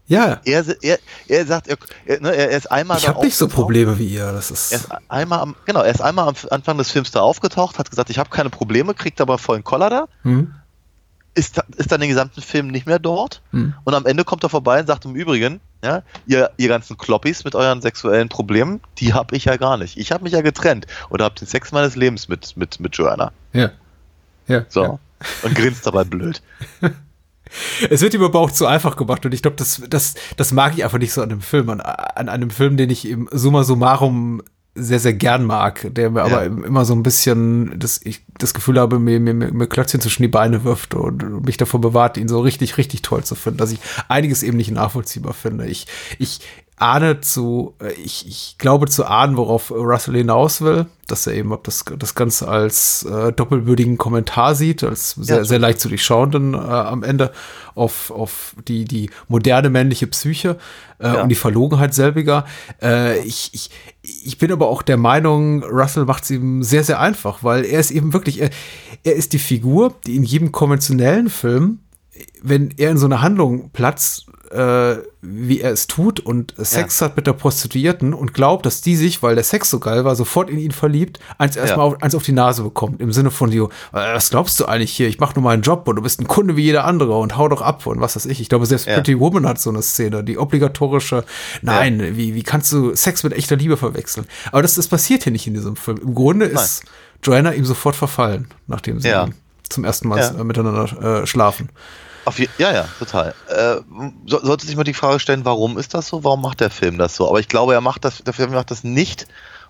Ja. 0.07 0.39
Er, 0.45 0.65
er, 0.81 0.99
er 1.27 1.45
sagt, 1.45 1.67
er, 1.67 1.77
er, 2.05 2.21
ne, 2.21 2.31
ist 2.31 2.71
einmal 2.71 2.97
Ich 2.97 3.07
habe 3.07 3.23
nicht 3.25 3.35
so. 3.35 3.47
Probleme 3.47 3.99
wie 3.99 4.07
ihr. 4.07 4.31
Das 4.31 4.51
ist. 4.51 4.71
Er 4.71 4.77
ist 4.79 4.87
einmal 5.09 5.39
am, 5.39 5.55
genau, 5.65 5.81
er 5.81 5.91
ist 5.91 6.01
einmal 6.01 6.27
am 6.29 6.35
Anfang 6.49 6.77
des 6.77 6.91
Films 6.91 7.11
da 7.11 7.19
aufgetaucht, 7.21 7.77
hat 7.77 7.89
gesagt, 7.89 8.09
ich 8.09 8.17
habe 8.17 8.29
keine 8.29 8.49
Probleme, 8.49 8.93
kriegt 8.93 9.19
aber 9.21 9.37
vollen 9.37 9.63
Koller 9.65 9.89
da, 9.89 10.07
Hm? 10.23 10.53
ist, 11.35 11.61
ist 11.75 11.91
dann 11.91 11.99
den 12.01 12.09
gesamten 12.09 12.41
Film 12.41 12.67
nicht 12.67 12.87
mehr 12.87 12.99
dort 12.99 13.41
Hm. 13.51 13.73
und 13.83 13.93
am 13.93 14.05
Ende 14.05 14.23
kommt 14.23 14.43
er 14.43 14.49
vorbei 14.49 14.79
und 14.79 14.87
sagt 14.87 15.05
im 15.05 15.13
Übrigen, 15.15 15.59
ja, 15.83 16.01
ihr, 16.25 16.49
ihr 16.57 16.67
ganzen 16.69 16.97
Kloppis 16.97 17.43
mit 17.43 17.53
euren 17.53 17.81
sexuellen 17.81 18.29
Problemen, 18.29 18.79
die 18.97 19.13
habe 19.13 19.35
ich 19.35 19.45
ja 19.45 19.57
gar 19.57 19.77
nicht. 19.77 19.97
Ich 19.97 20.11
habe 20.11 20.23
mich 20.23 20.33
ja 20.33 20.41
getrennt 20.41 20.87
und 21.09 21.21
habe 21.21 21.35
den 21.35 21.47
Sex 21.47 21.71
meines 21.71 21.95
Lebens 21.95 22.27
mit, 22.29 22.55
mit, 22.57 22.79
mit 22.79 22.95
Joanna. 22.97 23.31
Ja. 23.53 23.69
Ja. 24.47 24.65
So. 24.69 24.83
Ja. 24.83 24.99
Und 25.43 25.53
grinst 25.55 25.85
dabei 25.85 26.03
blöd. 26.05 26.41
Es 27.89 28.01
wird 28.01 28.13
ihm 28.13 28.23
aber 28.23 28.39
auch 28.39 28.51
zu 28.51 28.65
einfach 28.65 28.95
gemacht 28.95 29.25
und 29.25 29.33
ich 29.33 29.41
glaube, 29.41 29.57
das, 29.57 29.81
das, 29.89 30.15
das 30.35 30.51
mag 30.51 30.73
ich 30.77 30.83
einfach 30.83 30.99
nicht 30.99 31.13
so 31.13 31.21
an 31.21 31.29
dem 31.29 31.41
Film, 31.41 31.69
an, 31.69 31.81
an 31.81 32.29
einem 32.29 32.49
Film, 32.49 32.77
den 32.77 32.89
ich 32.89 33.07
im 33.07 33.27
Summa 33.31 33.63
summarum 33.63 34.41
sehr, 34.79 34.99
sehr 34.99 35.13
gern 35.13 35.43
mag, 35.45 35.87
der 35.91 36.11
mir 36.11 36.19
Ja. 36.19 36.25
aber 36.25 36.45
immer 36.45 36.85
so 36.85 36.93
ein 36.93 37.01
bisschen 37.01 37.79
das, 37.79 37.99
ich, 38.03 38.23
das 38.37 38.53
Gefühl 38.53 38.79
habe, 38.79 38.99
mir, 38.99 39.19
mir, 39.19 39.33
mir 39.33 39.51
mir 39.51 39.67
Klötzchen 39.67 40.01
zwischen 40.01 40.21
die 40.21 40.27
Beine 40.27 40.63
wirft 40.63 40.93
und 40.93 41.45
mich 41.45 41.57
davor 41.57 41.81
bewahrt, 41.81 42.17
ihn 42.17 42.27
so 42.27 42.39
richtig, 42.39 42.77
richtig 42.77 43.01
toll 43.01 43.23
zu 43.23 43.33
finden, 43.35 43.57
dass 43.57 43.71
ich 43.71 43.79
einiges 44.07 44.43
eben 44.43 44.57
nicht 44.57 44.71
nachvollziehbar 44.71 45.33
finde. 45.33 45.65
Ich, 45.65 45.87
ich 46.19 46.41
ahne 46.79 47.21
zu, 47.21 47.73
äh, 47.81 47.91
ich, 47.93 48.27
ich 48.27 48.55
glaube 48.59 48.87
zu 48.87 49.05
ahnen, 49.05 49.35
worauf 49.35 49.71
Russell 49.71 50.15
hinaus 50.15 50.61
will, 50.61 50.85
dass 51.07 51.25
er 51.25 51.33
eben 51.33 51.55
das, 51.63 51.83
das 51.97 52.13
Ganze 52.13 52.47
als 52.47 53.03
äh, 53.03 53.33
doppelwürdigen 53.33 53.97
Kommentar 53.97 54.53
sieht, 54.53 54.83
als 54.83 55.11
sehr, 55.11 55.37
Ja. 55.37 55.43
sehr 55.43 55.57
leicht 55.59 55.79
zu 55.79 55.89
durchschauenden 55.89 56.53
äh, 56.53 56.57
am 56.57 57.01
Ende 57.03 57.31
auf, 57.73 58.11
auf 58.11 58.55
die, 58.67 58.85
die 58.85 59.09
moderne 59.27 59.69
männliche 59.71 60.05
Psyche 60.07 60.57
äh, 60.99 61.07
Ja. 61.07 61.23
und 61.23 61.29
die 61.29 61.35
Verlogenheit 61.35 61.95
selbiger. 61.95 62.45
Äh, 62.81 63.19
ich, 63.21 63.49
ich, 63.53 63.71
ich 64.03 64.37
bin 64.37 64.51
aber 64.51 64.67
auch 64.67 64.83
der 64.83 64.97
Meinung, 64.97 65.63
Russell 65.63 66.05
macht 66.05 66.23
es 66.23 66.29
ihm 66.31 66.61
sehr, 66.61 66.83
sehr 66.83 66.99
einfach, 66.99 67.43
weil 67.43 67.65
er 67.65 67.79
ist 67.79 67.89
eben 67.91 68.13
wirklich, 68.13 68.39
er, 68.39 68.51
er 69.03 69.15
ist 69.15 69.33
die 69.33 69.39
Figur, 69.39 69.95
die 70.05 70.15
in 70.15 70.23
jedem 70.23 70.51
konventionellen 70.51 71.29
Film, 71.29 71.79
wenn 72.41 72.71
er 72.77 72.91
in 72.91 72.97
so 72.97 73.05
einer 73.07 73.21
Handlung 73.21 73.69
platzt, 73.71 74.25
äh, 74.51 74.97
wie 75.21 75.59
er 75.61 75.71
es 75.71 75.87
tut 75.87 76.19
und 76.19 76.53
Sex 76.57 77.01
hat 77.01 77.15
mit 77.15 77.27
der 77.27 77.33
Prostituierten 77.33 78.13
und 78.13 78.33
glaubt, 78.33 78.65
dass 78.65 78.81
die 78.81 78.95
sich, 78.95 79.21
weil 79.23 79.35
der 79.35 79.43
Sex 79.43 79.69
so 79.69 79.79
geil 79.79 80.05
war, 80.05 80.15
sofort 80.15 80.49
in 80.49 80.57
ihn 80.57 80.71
verliebt, 80.71 81.19
eins 81.37 81.55
erstmal 81.55 81.85
auf, 81.85 82.01
eins 82.01 82.15
auf 82.15 82.23
die 82.23 82.31
Nase 82.31 82.63
bekommt. 82.63 83.01
Im 83.01 83.11
Sinne 83.11 83.31
von, 83.31 83.51
jo, 83.51 83.65
äh, 83.93 84.13
was 84.13 84.29
glaubst 84.29 84.59
du 84.59 84.65
eigentlich 84.65 84.91
hier? 84.91 85.07
Ich 85.07 85.19
mach 85.19 85.35
nur 85.35 85.43
meinen 85.43 85.61
Job 85.63 85.87
und 85.87 85.95
du 85.97 86.01
bist 86.01 86.19
ein 86.21 86.27
Kunde 86.27 86.55
wie 86.55 86.63
jeder 86.63 86.85
andere 86.85 87.17
und 87.19 87.37
hau 87.37 87.47
doch 87.49 87.61
ab 87.61 87.85
und 87.85 87.99
was 87.99 88.15
weiß 88.15 88.25
ich. 88.27 88.39
Ich 88.41 88.49
glaube, 88.49 88.65
selbst 88.65 88.87
Ja. 88.87 88.93
Pretty 88.95 89.19
Woman 89.19 89.45
hat 89.47 89.59
so 89.59 89.69
eine 89.69 89.81
Szene, 89.81 90.23
die 90.23 90.37
obligatorische, 90.37 91.23
nein, 91.61 92.15
wie, 92.17 92.35
wie 92.35 92.43
kannst 92.43 92.71
du 92.71 92.95
Sex 92.95 93.23
mit 93.23 93.33
echter 93.33 93.55
Liebe 93.55 93.77
verwechseln? 93.77 94.25
Aber 94.51 94.61
das, 94.61 94.75
das 94.75 94.87
passiert 94.87 95.23
hier 95.23 95.31
nicht 95.31 95.47
in 95.47 95.53
diesem 95.53 95.75
Film. 95.75 95.97
Im 95.97 96.15
Grunde 96.15 96.45
ist 96.45 96.83
Joanna 97.23 97.53
ihm 97.53 97.65
sofort 97.65 97.95
verfallen, 97.95 98.47
nachdem 98.67 98.99
sie 98.99 99.09
Ja. 99.09 99.27
zum 99.69 99.83
ersten 99.83 100.07
Mal 100.07 100.19
Ja. 100.19 100.29
äh, 100.39 100.43
miteinander 100.43 101.21
äh, 101.23 101.27
schlafen. 101.27 101.69
Auf 102.27 102.39
je, 102.39 102.49
ja, 102.57 102.73
ja, 102.73 102.89
total. 102.99 103.33
Äh, 103.47 103.77
so, 104.25 104.43
sollte 104.43 104.65
sich 104.65 104.75
mal 104.75 104.83
die 104.83 104.93
Frage 104.93 105.21
stellen, 105.21 105.45
warum 105.45 105.77
ist 105.77 105.93
das 105.93 106.09
so? 106.09 106.25
Warum 106.25 106.41
macht 106.41 106.59
der 106.59 106.69
Film 106.69 106.97
das 106.97 107.15
so? 107.15 107.29
Aber 107.29 107.39
ich 107.39 107.47
glaube, 107.47 107.73
er 107.73 107.79
macht 107.79 108.03
das, 108.03 108.21
der 108.21 108.33
Film 108.33 108.51
macht 108.51 108.69
das 108.69 108.83
nicht, 108.83 109.27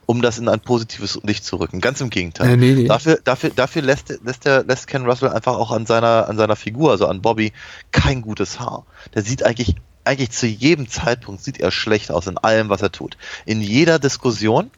um 0.08 0.24
das 0.24 0.40
in 0.40 0.50
ein 0.50 0.60
positives 0.60 1.20
Licht 1.22 1.46
zu 1.46 1.58
rücken. 1.58 1.82
Ganz 1.82 2.02
im 2.02 2.10
Gegenteil. 2.10 2.50
Äh, 2.50 2.58
nee, 2.58 2.74
nee. 2.74 2.88
Dafür, 2.88 3.20
dafür, 3.24 3.52
dafür 3.52 3.84
lässt, 3.84 4.12
lässt, 4.24 4.46
der, 4.46 4.64
lässt 4.64 4.88
Ken 4.88 5.06
Russell 5.06 5.30
einfach 5.30 5.56
auch 5.56 5.70
an 5.70 5.86
seiner, 5.86 6.28
an 6.28 6.36
seiner 6.38 6.56
Figur, 6.56 6.90
also 6.90 7.06
an 7.06 7.22
Bobby, 7.22 7.54
kein 7.92 8.24
gutes 8.24 8.60
Haar. 8.60 8.88
Der 9.14 9.22
sieht 9.22 9.44
eigentlich 9.44 9.76
eigentlich 10.04 10.32
zu 10.32 10.48
jedem 10.48 10.90
Zeitpunkt 10.90 11.44
sieht 11.44 11.60
er 11.60 11.70
schlecht 11.70 12.10
aus 12.10 12.26
in 12.26 12.40
allem, 12.40 12.70
was 12.70 12.82
er 12.82 12.92
tut. 12.92 13.18
In 13.46 13.62
jeder 13.62 14.00
Diskussion 14.00 14.72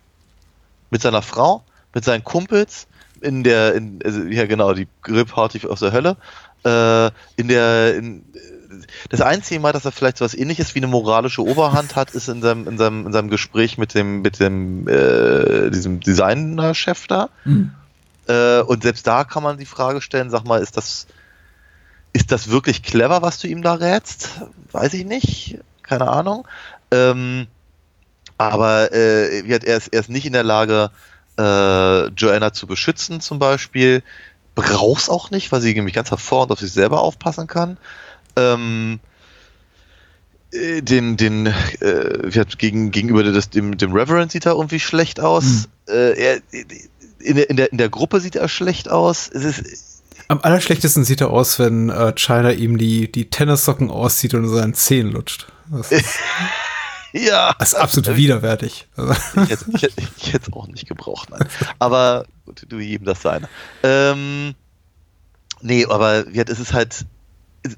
mit 0.90 1.02
seiner 1.02 1.22
Frau, 1.22 1.64
mit 1.94 2.04
seinen 2.04 2.26
Kumpels, 2.26 2.88
in 3.22 3.44
der, 3.44 3.76
in, 3.76 4.00
also, 4.04 4.24
ja 4.24 4.46
genau, 4.46 4.74
die 4.74 4.88
Grillparty 5.02 5.68
aus 5.68 5.80
der 5.80 5.92
Hölle, 5.92 6.18
äh, 6.64 7.08
in 7.36 7.48
der, 7.48 7.96
in, 7.96 8.26
das 9.10 9.22
einzige 9.22 9.60
Mal, 9.60 9.74
dass 9.74 9.86
er 9.86 9.92
vielleicht 9.92 10.18
so 10.18 10.26
was 10.26 10.34
ähnliches 10.34 10.76
wie 10.76 10.80
eine 10.80 10.88
moralische 10.88 11.44
Oberhand 11.44 11.96
hat, 11.96 12.12
ist 12.12 12.30
in 12.30 12.42
seinem, 12.42 12.68
in 12.68 12.78
seinem, 12.78 13.08
in 13.08 13.14
seinem 13.14 13.30
Gespräch 13.30 13.78
mit 13.78 13.94
dem, 13.94 14.22
mit 14.22 14.40
dem, 14.40 14.88
äh, 14.88 15.70
diesem 15.70 16.00
Designerchef 16.00 17.08
da. 17.08 17.30
Mhm. 17.46 17.72
Äh, 18.28 18.62
und 18.62 18.84
selbst 18.84 19.08
da 19.08 19.24
kann 19.24 19.44
man 19.44 19.58
die 19.58 19.66
Frage 19.66 20.02
stellen, 20.02 20.30
sag 20.30 20.44
mal, 20.44 20.62
ist 20.62 20.78
das, 20.78 21.08
ist 22.14 22.32
das 22.32 22.50
wirklich 22.50 22.84
clever, 22.84 23.22
was 23.22 23.40
du 23.40 23.48
ihm 23.48 23.62
da 23.62 23.74
rätst? 23.74 24.42
Weiß 24.72 24.94
ich 24.94 25.06
nicht. 25.06 25.60
Keine 25.82 26.08
Ahnung. 26.08 26.48
Ähm, 26.92 27.48
aber 28.38 28.92
äh, 28.94 29.42
er, 29.48 29.78
ist, 29.78 29.88
er 29.88 30.00
ist 30.00 30.10
nicht 30.10 30.26
in 30.26 30.34
der 30.34 30.44
Lage, 30.44 30.92
äh, 31.40 32.08
Joanna 32.10 32.54
zu 32.54 32.68
beschützen, 32.68 33.22
zum 33.22 33.40
Beispiel. 33.40 34.04
Brauch's 34.62 35.10
auch 35.10 35.32
nicht, 35.32 35.52
weil 35.52 35.62
sie 35.62 35.74
nämlich 35.74 35.96
ganz 35.96 36.12
hervorragend 36.12 36.52
auf 36.52 36.60
sich 36.60 36.72
selber 36.72 37.02
aufpassen 37.02 37.48
kann. 37.48 37.78
Ähm, 38.36 39.00
äh, 40.52 40.82
den, 40.82 41.18
den, 41.18 41.48
äh, 41.48 42.46
gegen, 42.58 42.92
gegenüber 42.92 43.24
des, 43.24 43.50
dem, 43.50 43.78
dem 43.78 43.94
Reverend 43.94 44.32
sieht 44.32 44.46
er 44.46 44.54
irgendwie 44.54 44.80
schlecht 44.80 45.20
aus. 45.20 45.68
Hm. 45.88 45.96
Äh, 45.96 46.12
er, 46.20 46.42
in, 47.20 47.36
der, 47.36 47.50
in, 47.50 47.58
der, 47.58 47.72
in 47.72 47.78
der 47.78 47.90
Gruppe 47.90 48.20
sieht 48.20 48.36
er 48.36 48.48
schlecht 48.50 48.90
aus. 48.90 49.30
Es 49.32 49.44
ist, 49.44 50.00
am 50.30 50.42
allerschlechtesten 50.42 51.04
sieht 51.04 51.22
er 51.22 51.32
aus, 51.32 51.58
wenn 51.58 51.90
äh, 51.90 52.14
China 52.16 52.52
ihm 52.52 52.78
die, 52.78 53.12
die 53.12 53.32
Tennissocken 53.32 53.90
auszieht 53.90 54.36
und 54.36 54.48
seinen 54.48 54.76
Zehen 54.76 55.12
lutscht. 55.12 55.48
Das 55.72 55.92
ist, 55.92 56.20
ja. 57.28 57.54
Das 57.60 57.74
ist 57.74 57.80
absolut 57.80 58.16
widerwärtig. 58.16 58.88
ich, 58.98 59.50
hätte, 59.50 59.66
ich, 59.74 59.82
hätte, 59.82 60.02
ich 60.18 60.34
hätte 60.34 60.52
es 60.52 60.54
auch 60.54 60.68
nicht 60.68 60.88
gebraucht, 60.88 61.30
nein. 61.30 61.48
Aber 61.80 62.26
gut, 62.46 62.66
du 62.68 62.80
jedem 62.80 63.06
das 63.06 63.22
seine. 63.22 63.50
Ähm, 63.84 64.56
nee, 65.62 65.86
aber 65.86 66.26
es 66.34 66.60
ist 66.60 66.74
halt, 66.74 67.06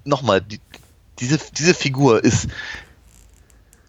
nochmal, 0.03 0.41
die, 0.41 0.59
diese, 1.19 1.39
diese 1.57 1.73
Figur 1.73 2.23
ist 2.23 2.47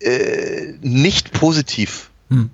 äh, 0.01 0.75
nicht 0.81 1.33
positiv. 1.33 2.11
Hm 2.29 2.51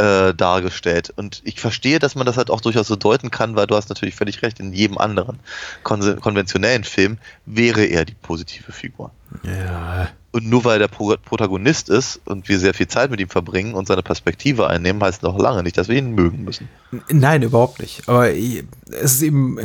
äh, 0.00 0.34
dargestellt. 0.34 1.12
Und 1.14 1.42
ich 1.44 1.60
verstehe, 1.60 1.98
dass 1.98 2.14
man 2.14 2.24
das 2.24 2.38
halt 2.38 2.50
auch 2.50 2.62
durchaus 2.62 2.86
so 2.86 2.96
deuten 2.96 3.30
kann, 3.30 3.54
weil 3.54 3.66
du 3.66 3.76
hast 3.76 3.90
natürlich 3.90 4.14
völlig 4.14 4.40
recht, 4.40 4.58
in 4.58 4.72
jedem 4.72 4.96
anderen 4.96 5.40
kon 5.82 6.18
konventionellen 6.20 6.84
Film 6.84 7.18
wäre 7.44 7.84
er 7.84 8.06
die 8.06 8.14
positive 8.14 8.72
Figur. 8.72 9.10
Ja. 9.42 10.08
Und 10.32 10.48
nur 10.48 10.64
weil 10.64 10.78
der 10.78 10.86
Pro 10.86 11.14
Protagonist 11.24 11.88
ist 11.88 12.20
und 12.24 12.48
wir 12.48 12.60
sehr 12.60 12.72
viel 12.72 12.86
Zeit 12.86 13.10
mit 13.10 13.20
ihm 13.20 13.28
verbringen 13.28 13.74
und 13.74 13.88
seine 13.88 14.02
Perspektive 14.02 14.68
einnehmen, 14.68 15.02
heißt 15.02 15.24
noch 15.24 15.36
lange 15.36 15.64
nicht, 15.64 15.76
dass 15.76 15.88
wir 15.88 15.96
ihn 15.96 16.14
mögen 16.14 16.44
müssen. 16.44 16.68
Nein, 17.08 17.42
überhaupt 17.42 17.80
nicht. 17.80 18.08
Aber 18.08 18.30
es 18.30 19.14
ist 19.14 19.22
eben, 19.22 19.58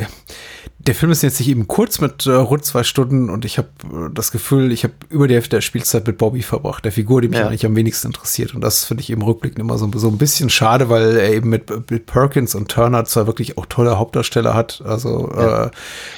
der 0.86 0.94
Film 0.94 1.10
ist 1.10 1.22
jetzt 1.22 1.40
nicht 1.40 1.48
eben 1.48 1.66
kurz 1.66 2.00
mit 2.00 2.26
äh, 2.26 2.32
rund 2.32 2.64
zwei 2.64 2.84
Stunden 2.84 3.28
und 3.30 3.44
ich 3.44 3.58
habe 3.58 3.68
das 4.12 4.30
Gefühl, 4.30 4.70
ich 4.70 4.84
habe 4.84 4.94
über 5.08 5.26
die 5.26 5.34
Hälfte 5.34 5.56
der 5.56 5.60
Spielzeit 5.60 6.06
mit 6.06 6.18
Bobby 6.18 6.42
verbracht, 6.42 6.84
der 6.84 6.92
Figur, 6.92 7.20
die 7.20 7.28
mich 7.28 7.38
ja. 7.38 7.46
eigentlich 7.46 7.66
am 7.66 7.74
wenigsten 7.74 8.08
interessiert. 8.08 8.54
Und 8.54 8.60
das 8.60 8.84
finde 8.84 9.02
ich 9.02 9.10
im 9.10 9.22
Rückblick 9.22 9.58
immer 9.58 9.78
so, 9.78 9.90
so 9.94 10.08
ein 10.08 10.18
bisschen 10.18 10.48
schade, 10.48 10.88
weil 10.88 11.16
er 11.16 11.32
eben 11.32 11.48
mit, 11.48 11.90
mit 11.90 12.06
Perkins 12.06 12.54
und 12.54 12.68
Turner 12.68 13.04
zwar 13.04 13.26
wirklich 13.26 13.58
auch 13.58 13.66
tolle 13.66 13.98
Hauptdarsteller 13.98 14.54
hat, 14.54 14.82
also 14.84 15.30
ja. 15.36 15.66
äh, 15.66 15.70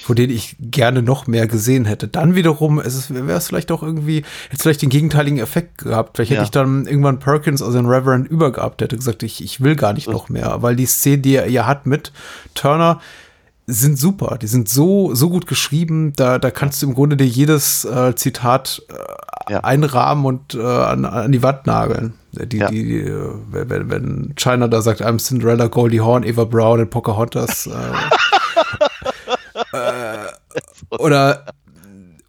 von 0.02 0.16
denen 0.16 0.32
ich 0.32 0.56
gerne 0.60 1.02
noch 1.02 1.26
mehr 1.26 1.46
gesehen 1.46 1.86
hätte. 1.86 2.08
Dann 2.08 2.34
wiederum 2.34 2.78
wäre 2.78 3.37
es 3.38 3.48
vielleicht 3.48 3.72
auch 3.72 3.82
irgendwie, 3.82 4.24
hätte 4.50 4.62
vielleicht 4.62 4.82
den 4.82 4.90
gegenteiligen 4.90 5.38
Effekt 5.38 5.78
gehabt. 5.78 6.16
Vielleicht 6.16 6.30
ja. 6.30 6.36
hätte 6.36 6.44
ich 6.44 6.50
dann 6.50 6.86
irgendwann 6.86 7.18
Perkins, 7.18 7.62
also 7.62 7.78
den 7.78 7.86
Reverend, 7.86 8.28
übergehabt, 8.28 8.80
der 8.80 8.86
hätte 8.86 8.96
gesagt, 8.96 9.22
ich, 9.22 9.42
ich 9.42 9.60
will 9.60 9.76
gar 9.76 9.92
nicht 9.92 10.08
noch 10.08 10.28
mehr, 10.28 10.62
weil 10.62 10.76
die 10.76 10.86
Szene, 10.86 11.18
die 11.18 11.36
er 11.36 11.48
ja 11.48 11.66
hat 11.66 11.86
mit 11.86 12.12
Turner, 12.54 13.00
sind 13.70 13.98
super. 13.98 14.38
Die 14.40 14.46
sind 14.46 14.68
so, 14.68 15.14
so 15.14 15.28
gut 15.28 15.46
geschrieben. 15.46 16.14
Da, 16.16 16.38
da 16.38 16.50
kannst 16.50 16.80
du 16.80 16.86
im 16.86 16.94
Grunde 16.94 17.18
dir 17.18 17.26
jedes 17.26 17.84
äh, 17.84 18.14
Zitat 18.14 18.82
äh, 18.88 19.52
ja. 19.52 19.60
einrahmen 19.60 20.24
und 20.24 20.54
äh, 20.54 20.62
an, 20.62 21.04
an 21.04 21.30
die 21.30 21.42
Wand 21.42 21.66
nageln. 21.66 22.14
Die, 22.32 22.56
ja. 22.56 22.70
die, 22.70 23.00
äh, 23.00 23.30
wenn, 23.50 23.90
wenn 23.90 24.32
China 24.36 24.68
da 24.68 24.80
sagt, 24.80 25.02
I'm 25.02 25.18
Cinderella, 25.18 25.66
Goldie 25.66 26.00
Horn, 26.00 26.22
Eva 26.22 26.44
Brown 26.44 26.80
und 26.80 26.88
Pocahontas. 26.88 27.66
Äh, 27.66 27.70
äh, 29.76 30.96
oder 30.98 31.44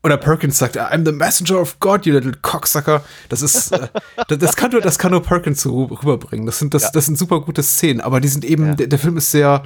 oder 0.03 0.17
Perkins 0.17 0.57
sagt, 0.57 0.79
I'm 0.79 1.05
the 1.05 1.11
messenger 1.11 1.59
of 1.59 1.79
God, 1.79 2.05
you 2.05 2.13
little 2.13 2.33
cocksucker. 2.41 3.03
Das 3.27 3.41
ist, 3.41 3.71
äh, 3.71 3.87
das, 4.27 4.37
das, 4.37 4.55
kann 4.55 4.71
nur, 4.71 4.81
das 4.81 4.97
kann 4.97 5.11
nur 5.11 5.21
Perkins 5.21 5.61
so 5.61 5.85
rüberbringen. 5.85 6.45
Das 6.45 6.59
sind, 6.59 6.73
das, 6.73 6.83
ja. 6.83 6.89
das 6.93 7.05
sind 7.05 7.17
super 7.17 7.41
gute 7.41 7.63
Szenen, 7.63 8.01
aber 8.01 8.19
die 8.21 8.29
sind 8.29 8.45
eben, 8.45 8.67
ja. 8.67 8.75
der, 8.75 8.87
der, 8.87 8.99
Film 8.99 9.17
ist 9.17 9.31
sehr, 9.31 9.63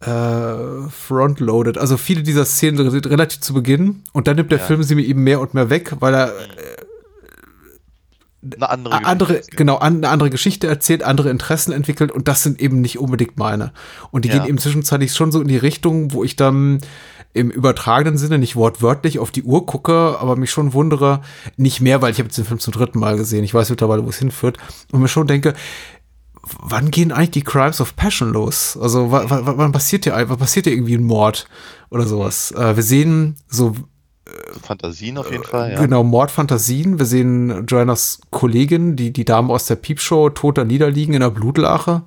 äh, 0.00 0.88
frontloaded. 0.88 1.78
Also 1.78 1.96
viele 1.96 2.22
dieser 2.22 2.44
Szenen 2.44 2.90
sind 2.90 3.06
relativ 3.06 3.40
zu 3.40 3.54
Beginn 3.54 4.02
und 4.12 4.26
dann 4.26 4.36
nimmt 4.36 4.50
der 4.50 4.58
ja. 4.58 4.64
Film 4.64 4.82
sie 4.82 4.94
mir 4.94 5.04
eben 5.04 5.22
mehr 5.22 5.40
und 5.40 5.54
mehr 5.54 5.70
weg, 5.70 5.94
weil 6.00 6.14
er 6.14 6.28
äh, 6.28 6.83
eine 8.56 8.70
andere, 8.70 9.04
andere 9.04 9.42
genau 9.50 9.78
eine 9.78 10.08
andere 10.08 10.30
Geschichte 10.30 10.66
erzählt, 10.66 11.02
andere 11.02 11.30
Interessen 11.30 11.72
entwickelt 11.72 12.12
und 12.12 12.28
das 12.28 12.42
sind 12.42 12.60
eben 12.60 12.80
nicht 12.80 12.98
unbedingt 12.98 13.38
meine. 13.38 13.72
Und 14.10 14.24
die 14.24 14.28
ja. 14.28 14.38
gehen 14.38 14.48
eben 14.48 14.58
zwischenzeitlich 14.58 15.12
schon 15.14 15.32
so 15.32 15.40
in 15.40 15.48
die 15.48 15.56
Richtung, 15.56 16.12
wo 16.12 16.24
ich 16.24 16.36
dann 16.36 16.80
im 17.32 17.50
übertragenen 17.50 18.16
Sinne 18.16 18.38
nicht 18.38 18.54
wortwörtlich 18.54 19.18
auf 19.18 19.30
die 19.30 19.42
Uhr 19.42 19.66
gucke, 19.66 20.16
aber 20.20 20.36
mich 20.36 20.50
schon 20.50 20.72
wundere, 20.72 21.20
nicht 21.56 21.80
mehr, 21.80 22.00
weil 22.00 22.12
ich 22.12 22.18
habe 22.18 22.28
jetzt 22.28 22.38
den 22.38 22.44
Film 22.44 22.60
zum 22.60 22.72
dritten 22.72 23.00
Mal 23.00 23.16
gesehen. 23.16 23.44
Ich 23.44 23.54
weiß 23.54 23.70
mittlerweile, 23.70 24.04
wo 24.04 24.10
es 24.10 24.18
hinführt 24.18 24.58
und 24.92 25.00
mir 25.00 25.08
schon 25.08 25.26
denke, 25.26 25.54
wann 26.60 26.90
gehen 26.90 27.10
eigentlich 27.10 27.30
die 27.30 27.42
Crimes 27.42 27.80
of 27.80 27.96
Passion 27.96 28.32
los? 28.32 28.78
Also 28.80 29.10
wann 29.10 29.72
passiert 29.72 30.04
hier 30.04 30.14
wann 30.14 30.38
passiert 30.38 30.66
hier 30.66 30.74
irgendwie 30.74 30.94
ein 30.94 31.02
Mord 31.02 31.46
oder 31.90 32.06
sowas? 32.06 32.52
Äh, 32.52 32.76
wir 32.76 32.82
sehen 32.82 33.36
so 33.48 33.74
Fantasien 34.62 35.18
auf 35.18 35.30
jeden 35.30 35.44
Fall, 35.44 35.72
ja. 35.72 35.80
Genau, 35.80 36.02
Mordfantasien. 36.02 36.98
Wir 36.98 37.06
sehen 37.06 37.66
Joannas 37.66 38.20
Kollegin, 38.30 38.96
die, 38.96 39.12
die 39.12 39.24
Dame 39.24 39.52
aus 39.52 39.66
der 39.66 39.76
Piepshow, 39.76 40.30
tot 40.30 40.58
da 40.58 40.64
niederliegen 40.64 41.14
in 41.14 41.20
der 41.20 41.30
Blutlache. 41.30 42.02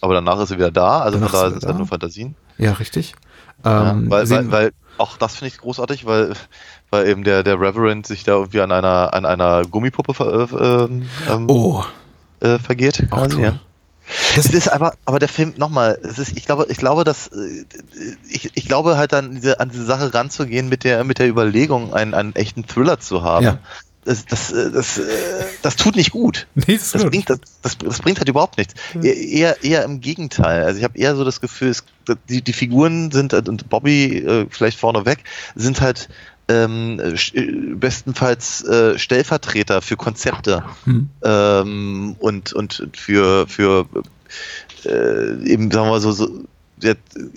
Aber 0.00 0.14
danach 0.14 0.40
ist 0.40 0.50
sie 0.50 0.56
wieder 0.56 0.70
da, 0.70 1.00
also 1.00 1.18
danach 1.18 1.30
von 1.30 1.40
daher 1.40 1.50
ist 1.50 1.62
es 1.62 1.66
halt 1.66 1.78
nur 1.78 1.86
Fantasien. 1.86 2.34
Ja, 2.56 2.72
richtig. 2.72 3.14
Ja, 3.64 3.90
ähm, 3.90 4.10
weil, 4.10 4.30
weil, 4.30 4.52
weil, 4.52 4.72
auch 4.96 5.16
das 5.16 5.36
finde 5.36 5.48
ich 5.48 5.60
großartig, 5.60 6.06
weil, 6.06 6.34
weil 6.90 7.08
eben 7.08 7.24
der, 7.24 7.42
der 7.42 7.60
Reverend 7.60 8.06
sich 8.06 8.24
da 8.24 8.32
irgendwie 8.32 8.60
an 8.60 8.72
einer, 8.72 9.12
an 9.12 9.26
einer 9.26 9.64
Gummipuppe 9.64 10.14
ver, 10.14 10.48
äh, 10.48 10.88
ähm, 11.30 11.44
oh 11.48 11.84
äh, 12.40 12.58
vergeht. 12.58 13.06
Quasi, 13.10 13.40
ja. 13.40 13.58
Das 14.36 14.46
ist 14.46 14.68
aber, 14.68 14.94
aber 15.04 15.18
der 15.18 15.28
Film, 15.28 15.54
nochmal, 15.56 15.98
ich 16.34 16.46
glaube, 16.46 16.66
ich 16.68 16.78
glaube, 16.78 17.04
dass, 17.04 17.28
äh, 17.28 17.64
ich, 18.28 18.50
ich 18.54 18.66
glaube 18.66 18.96
halt 18.96 19.14
an 19.14 19.34
diese, 19.34 19.60
an 19.60 19.70
diese 19.70 19.84
Sache 19.84 20.12
ranzugehen 20.12 20.68
mit 20.68 20.84
der, 20.84 21.04
mit 21.04 21.18
der 21.18 21.28
Überlegung, 21.28 21.94
einen, 21.94 22.14
einen 22.14 22.34
echten 22.34 22.66
Thriller 22.66 23.00
zu 23.00 23.22
haben. 23.22 23.44
Ja. 23.44 23.58
Das, 24.04 24.24
das, 24.24 24.50
äh, 24.50 24.70
das, 24.70 24.98
äh, 24.98 25.02
das 25.62 25.76
tut 25.76 25.94
nicht 25.96 26.10
gut. 26.10 26.46
Nee, 26.54 26.76
das, 26.76 26.92
das, 26.92 27.04
bringt, 27.04 27.28
das, 27.28 27.98
bringt 28.00 28.18
halt 28.18 28.28
überhaupt 28.28 28.56
nichts. 28.56 28.74
Mhm. 28.94 29.04
Eher, 29.04 29.62
eher 29.62 29.84
im 29.84 30.00
Gegenteil. 30.00 30.64
Also 30.64 30.78
ich 30.78 30.84
habe 30.84 30.98
eher 30.98 31.14
so 31.16 31.24
das 31.24 31.40
Gefühl, 31.40 31.68
es, 31.68 31.84
die, 32.28 32.42
die 32.42 32.52
Figuren 32.52 33.10
sind, 33.10 33.34
und 33.34 33.68
Bobby 33.68 34.46
vielleicht 34.50 34.78
vorneweg, 34.78 35.18
sind 35.54 35.80
halt 35.80 36.08
ähm, 36.50 37.00
äh, 37.00 37.74
bestenfalls 37.74 38.64
äh, 38.64 38.98
Stellvertreter 38.98 39.82
für 39.82 39.96
Konzepte 39.96 40.64
hm. 40.84 41.08
ähm, 41.22 42.16
und, 42.18 42.52
und 42.52 42.88
für, 42.94 43.46
für 43.46 43.86
äh, 44.84 45.44
eben, 45.44 45.70
sagen 45.70 45.90
wir 45.90 46.00
so, 46.00 46.12
so 46.12 46.44
ja, 46.82 46.94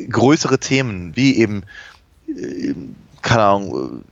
größere 0.10 0.58
Themen, 0.60 1.16
wie 1.16 1.38
eben, 1.38 1.64
äh, 2.28 2.74
keine 3.22 3.44
Ahnung, 3.44 4.04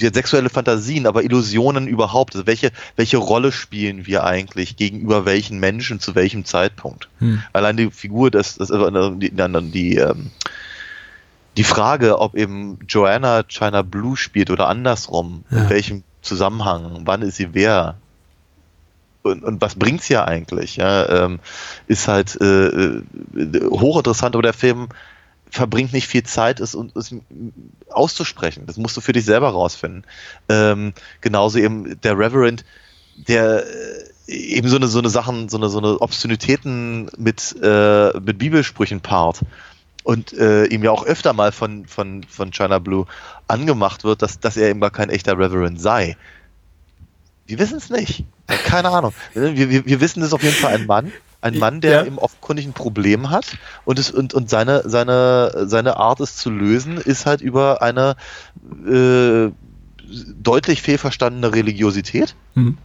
die 0.00 0.08
sexuelle 0.12 0.48
Fantasien, 0.48 1.06
aber 1.06 1.24
Illusionen 1.24 1.86
überhaupt. 1.86 2.34
Also 2.34 2.46
welche, 2.46 2.70
welche 2.96 3.18
Rolle 3.18 3.52
spielen 3.52 4.06
wir 4.06 4.24
eigentlich 4.24 4.76
gegenüber 4.76 5.26
welchen 5.26 5.58
Menschen 5.58 6.00
zu 6.00 6.14
welchem 6.14 6.44
Zeitpunkt? 6.44 7.08
Hm. 7.18 7.42
Allein 7.52 7.76
die 7.76 7.90
Figur, 7.90 8.30
das, 8.30 8.56
das 8.56 8.70
also 8.70 9.10
die, 9.10 9.30
die, 9.30 9.70
die 9.72 9.96
ähm, 9.96 10.30
die 11.56 11.64
Frage, 11.64 12.18
ob 12.18 12.34
eben 12.34 12.78
Joanna 12.88 13.42
China 13.48 13.82
Blue 13.82 14.16
spielt 14.16 14.50
oder 14.50 14.68
andersrum, 14.68 15.44
ja. 15.50 15.62
in 15.62 15.70
welchem 15.70 16.02
Zusammenhang, 16.22 17.02
wann 17.04 17.22
ist 17.22 17.36
sie 17.36 17.54
wer? 17.54 17.96
Und, 19.22 19.44
und 19.44 19.60
was 19.60 19.74
bringt's 19.74 20.08
ja 20.08 20.24
eigentlich? 20.24 20.76
Ja, 20.76 21.24
ähm, 21.24 21.40
ist 21.86 22.08
halt 22.08 22.40
äh, 22.40 22.66
äh, 22.66 23.02
hochinteressant, 23.70 24.34
aber 24.34 24.42
der 24.42 24.54
Film 24.54 24.88
verbringt 25.50 25.92
nicht 25.92 26.06
viel 26.06 26.22
Zeit, 26.22 26.60
es, 26.60 26.74
es 26.94 27.14
auszusprechen. 27.90 28.64
Das 28.66 28.76
musst 28.76 28.96
du 28.96 29.00
für 29.00 29.12
dich 29.12 29.24
selber 29.24 29.50
rausfinden. 29.50 30.04
Ähm, 30.48 30.94
genauso 31.20 31.58
eben 31.58 32.00
der 32.00 32.18
Reverend, 32.18 32.64
der 33.16 33.64
äh, 33.66 34.32
eben 34.32 34.68
so 34.68 34.76
eine 34.76 34.86
so 34.86 35.00
eine 35.00 35.10
Sachen, 35.10 35.48
so 35.48 35.58
eine 35.58 35.68
so 35.68 35.78
eine 35.78 36.00
Obszönitäten 36.00 37.10
mit 37.18 37.54
äh, 37.62 38.18
mit 38.20 38.38
Bibelsprüchen 38.38 39.00
paart 39.00 39.40
und 40.04 40.32
äh, 40.32 40.64
ihm 40.66 40.82
ja 40.82 40.90
auch 40.90 41.04
öfter 41.04 41.32
mal 41.32 41.52
von, 41.52 41.86
von, 41.86 42.24
von 42.24 42.50
China 42.52 42.78
Blue 42.78 43.06
angemacht 43.48 44.04
wird, 44.04 44.22
dass, 44.22 44.40
dass 44.40 44.56
er 44.56 44.68
eben 44.70 44.80
gar 44.80 44.90
kein 44.90 45.10
echter 45.10 45.38
Reverend 45.38 45.80
sei. 45.80 46.16
Wir 47.46 47.58
wissen 47.58 47.78
es 47.78 47.90
nicht. 47.90 48.24
Keine 48.46 48.90
Ahnung. 48.90 49.12
Wir, 49.34 49.56
wir, 49.70 49.86
wir 49.86 50.00
wissen 50.00 50.22
es 50.22 50.32
auf 50.32 50.42
jeden 50.42 50.54
Fall 50.54 50.74
ein 50.74 50.86
Mann. 50.86 51.12
Ein 51.42 51.58
Mann, 51.58 51.80
der 51.80 51.90
Ja. 51.92 52.04
eben 52.04 52.18
offenkundig 52.18 52.66
ein 52.66 52.74
Problem 52.74 53.30
hat 53.30 53.56
und 53.84 53.98
es 53.98 54.10
und, 54.10 54.34
und 54.34 54.50
seine, 54.50 54.82
seine, 54.88 55.66
seine 55.66 55.96
Art, 55.96 56.20
es 56.20 56.36
zu 56.36 56.50
lösen, 56.50 56.98
ist 56.98 57.24
halt 57.26 57.40
über 57.40 57.80
eine 57.82 58.14
äh, 58.86 59.50
deutlich 60.36 60.82
fehlverstandene 60.82 61.54
Religiosität, 61.54 62.34
Mhm. 62.54 62.76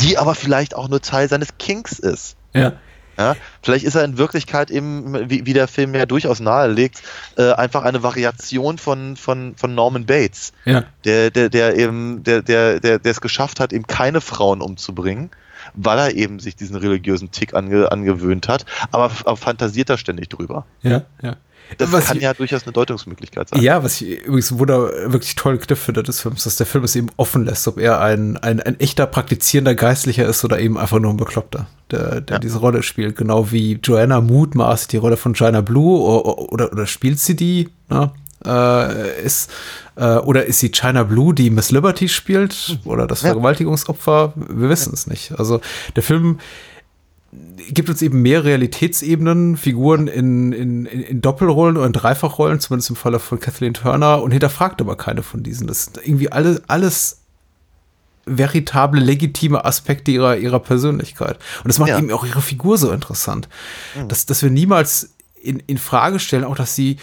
die 0.00 0.18
aber 0.18 0.34
vielleicht 0.34 0.74
auch 0.74 0.88
nur 0.88 1.00
Teil 1.00 1.28
seines 1.28 1.56
Kinks 1.58 1.98
ist. 1.98 2.36
Ja. 2.52 2.72
Ja, 3.18 3.36
vielleicht 3.62 3.84
ist 3.84 3.94
er 3.94 4.04
in 4.04 4.18
Wirklichkeit 4.18 4.70
eben, 4.70 5.30
wie, 5.30 5.46
wie 5.46 5.52
der 5.52 5.68
Film 5.68 5.94
ja 5.94 6.06
durchaus 6.06 6.40
nahelegt, 6.40 7.02
äh, 7.36 7.52
einfach 7.52 7.82
eine 7.84 8.02
Variation 8.02 8.78
von, 8.78 9.16
von, 9.16 9.54
von 9.56 9.74
Norman 9.74 10.06
Bates, 10.06 10.52
Ja. 10.64 10.84
der, 11.04 11.30
der, 11.30 11.48
der 11.48 11.76
eben, 11.76 12.22
der, 12.24 12.42
der, 12.42 12.80
der, 12.80 12.98
der 12.98 13.10
es 13.10 13.20
geschafft 13.20 13.60
hat, 13.60 13.72
eben 13.72 13.86
keine 13.86 14.20
Frauen 14.20 14.60
umzubringen, 14.60 15.30
weil 15.74 15.98
er 15.98 16.14
eben 16.14 16.40
sich 16.40 16.56
diesen 16.56 16.76
religiösen 16.76 17.30
Tick 17.30 17.54
ange, 17.54 17.90
angewöhnt 17.90 18.48
hat, 18.48 18.66
aber, 18.90 19.10
aber 19.24 19.36
fantasiert 19.36 19.90
da 19.90 19.96
ständig 19.96 20.28
drüber. 20.28 20.66
Ja. 20.82 21.02
Ja. 21.22 21.36
Das 21.78 21.90
Was 21.92 22.06
kann 22.06 22.16
ich- 22.18 22.22
ja 22.22 22.34
durchaus 22.34 22.62
eine 22.64 22.72
Deutungsmöglichkeit 22.72 23.48
sein. 23.48 23.60
Ja, 23.62 23.82
was 23.82 24.00
ich 24.00 24.20
übrigens 24.24 24.56
wunder, 24.58 24.90
wirklich 25.12 25.34
tollen 25.34 25.58
Kniff 25.58 25.80
finde 25.80 26.02
des 26.02 26.20
Films, 26.20 26.44
dass 26.44 26.56
der 26.56 26.66
Film 26.66 26.84
es 26.84 26.94
eben 26.94 27.08
offen 27.16 27.44
lässt, 27.44 27.66
ob 27.66 27.78
er 27.78 28.00
ein, 28.00 28.36
ein, 28.36 28.60
ein 28.60 28.78
echter 28.80 29.06
praktizierender 29.06 29.74
Geistlicher 29.74 30.26
ist 30.26 30.44
oder 30.44 30.58
eben 30.60 30.78
einfach 30.78 30.98
nur 31.00 31.10
ein 31.10 31.16
Bekloppter, 31.16 31.66
der, 31.90 32.20
der 32.20 32.36
Ja. 32.36 32.38
diese 32.38 32.58
Rolle 32.58 32.82
spielt. 32.82 33.16
Genau 33.16 33.50
wie 33.50 33.78
Joanna 33.82 34.20
mutmaßt 34.20 34.92
die 34.92 34.98
Rolle 34.98 35.16
von 35.16 35.34
China 35.34 35.62
Blue 35.62 36.00
oder, 36.00 36.38
oder, 36.52 36.72
oder 36.72 36.86
spielt 36.86 37.18
sie 37.18 37.34
die? 37.34 37.68
Ne? 37.88 38.10
Äh, 38.46 39.22
ist, 39.24 39.50
äh, 39.96 40.16
oder 40.16 40.44
ist 40.44 40.60
sie 40.60 40.70
China 40.70 41.02
Blue, 41.04 41.32
die 41.34 41.48
Miss 41.48 41.70
Liberty 41.70 42.08
spielt? 42.08 42.78
Oder 42.84 43.06
das. 43.06 43.22
Vergewaltigungsopfer? 43.22 44.34
Wir 44.36 44.68
wissen 44.68 44.92
es 44.92 45.06
nicht. 45.06 45.32
Also 45.38 45.60
der 45.96 46.02
Film 46.02 46.38
gibt 47.56 47.88
uns 47.88 48.02
eben 48.02 48.22
mehr 48.22 48.44
Realitätsebenen, 48.44 49.56
Figuren 49.56 50.06
in, 50.06 50.52
in, 50.52 50.86
in 50.86 51.20
Doppelrollen 51.20 51.76
oder 51.76 51.86
in 51.86 51.92
Dreifachrollen, 51.92 52.60
zumindest 52.60 52.90
im 52.90 52.96
Falle 52.96 53.18
von 53.20 53.40
Kathleen 53.40 53.74
Turner, 53.74 54.22
und 54.22 54.32
hinterfragt 54.32 54.80
aber 54.80 54.96
keine 54.96 55.22
von 55.22 55.42
diesen. 55.42 55.66
Das 55.66 55.84
sind 55.84 55.98
irgendwie 56.04 56.32
alle, 56.32 56.62
alles 56.66 57.20
veritable, 58.26 59.00
legitime 59.00 59.64
Aspekte 59.64 60.10
ihrer, 60.10 60.36
ihrer 60.36 60.60
Persönlichkeit. 60.60 61.38
Und 61.58 61.68
das 61.68 61.78
macht 61.78 61.90
Ja. 61.90 61.98
eben 61.98 62.10
auch 62.10 62.24
ihre 62.24 62.42
Figur 62.42 62.78
so 62.78 62.90
interessant. 62.90 63.48
Dass, 64.08 64.26
dass 64.26 64.42
wir 64.42 64.50
niemals 64.50 65.14
in, 65.42 65.60
in 65.66 65.78
Frage 65.78 66.18
stellen, 66.18 66.44
auch 66.44 66.56
dass 66.56 66.74
sie, 66.74 66.96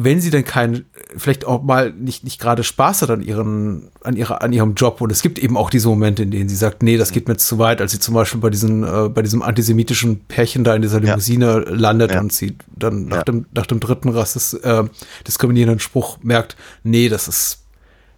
wenn 0.00 0.20
sie 0.20 0.30
denn 0.30 0.44
keinen, 0.44 0.84
vielleicht 1.16 1.44
auch 1.44 1.60
mal 1.62 1.92
nicht, 1.92 2.22
nicht 2.22 2.40
gerade 2.40 2.62
Spaß 2.62 3.02
hat 3.02 3.10
an 3.10 3.20
ihren, 3.20 3.88
an 4.04 4.14
ihrer, 4.16 4.42
an 4.42 4.52
ihrem 4.52 4.74
Job. 4.74 5.00
Und 5.00 5.10
es 5.10 5.22
gibt 5.22 5.40
eben 5.40 5.56
auch 5.56 5.70
diese 5.70 5.88
Momente, 5.88 6.22
in 6.22 6.30
denen 6.30 6.48
sie 6.48 6.54
sagt, 6.54 6.84
nee, 6.84 6.96
das 6.96 7.10
geht 7.10 7.26
mir 7.26 7.36
zu 7.36 7.58
weit, 7.58 7.80
als 7.80 7.90
sie 7.90 7.98
zum 7.98 8.14
Beispiel 8.14 8.40
bei 8.40 8.48
diesen, 8.50 8.84
äh, 8.84 9.08
bei 9.08 9.22
diesem 9.22 9.42
antisemitischen 9.42 10.20
Pärchen 10.26 10.62
da 10.62 10.76
in 10.76 10.82
dieser 10.82 10.98
Ja. 11.02 11.06
Limousine 11.14 11.60
landet 11.66 12.12
Ja. 12.12 12.20
und 12.20 12.32
sie 12.32 12.56
dann 12.76 13.06
nach 13.06 13.16
Ja. 13.18 13.22
dem, 13.24 13.46
nach 13.52 13.66
dem 13.66 13.80
dritten 13.80 14.10
Rassis, 14.10 14.54
äh, 14.54 14.84
diskriminierenden 15.26 15.80
Spruch 15.80 16.18
merkt, 16.22 16.56
nee, 16.84 17.08
das 17.08 17.26
ist 17.26 17.64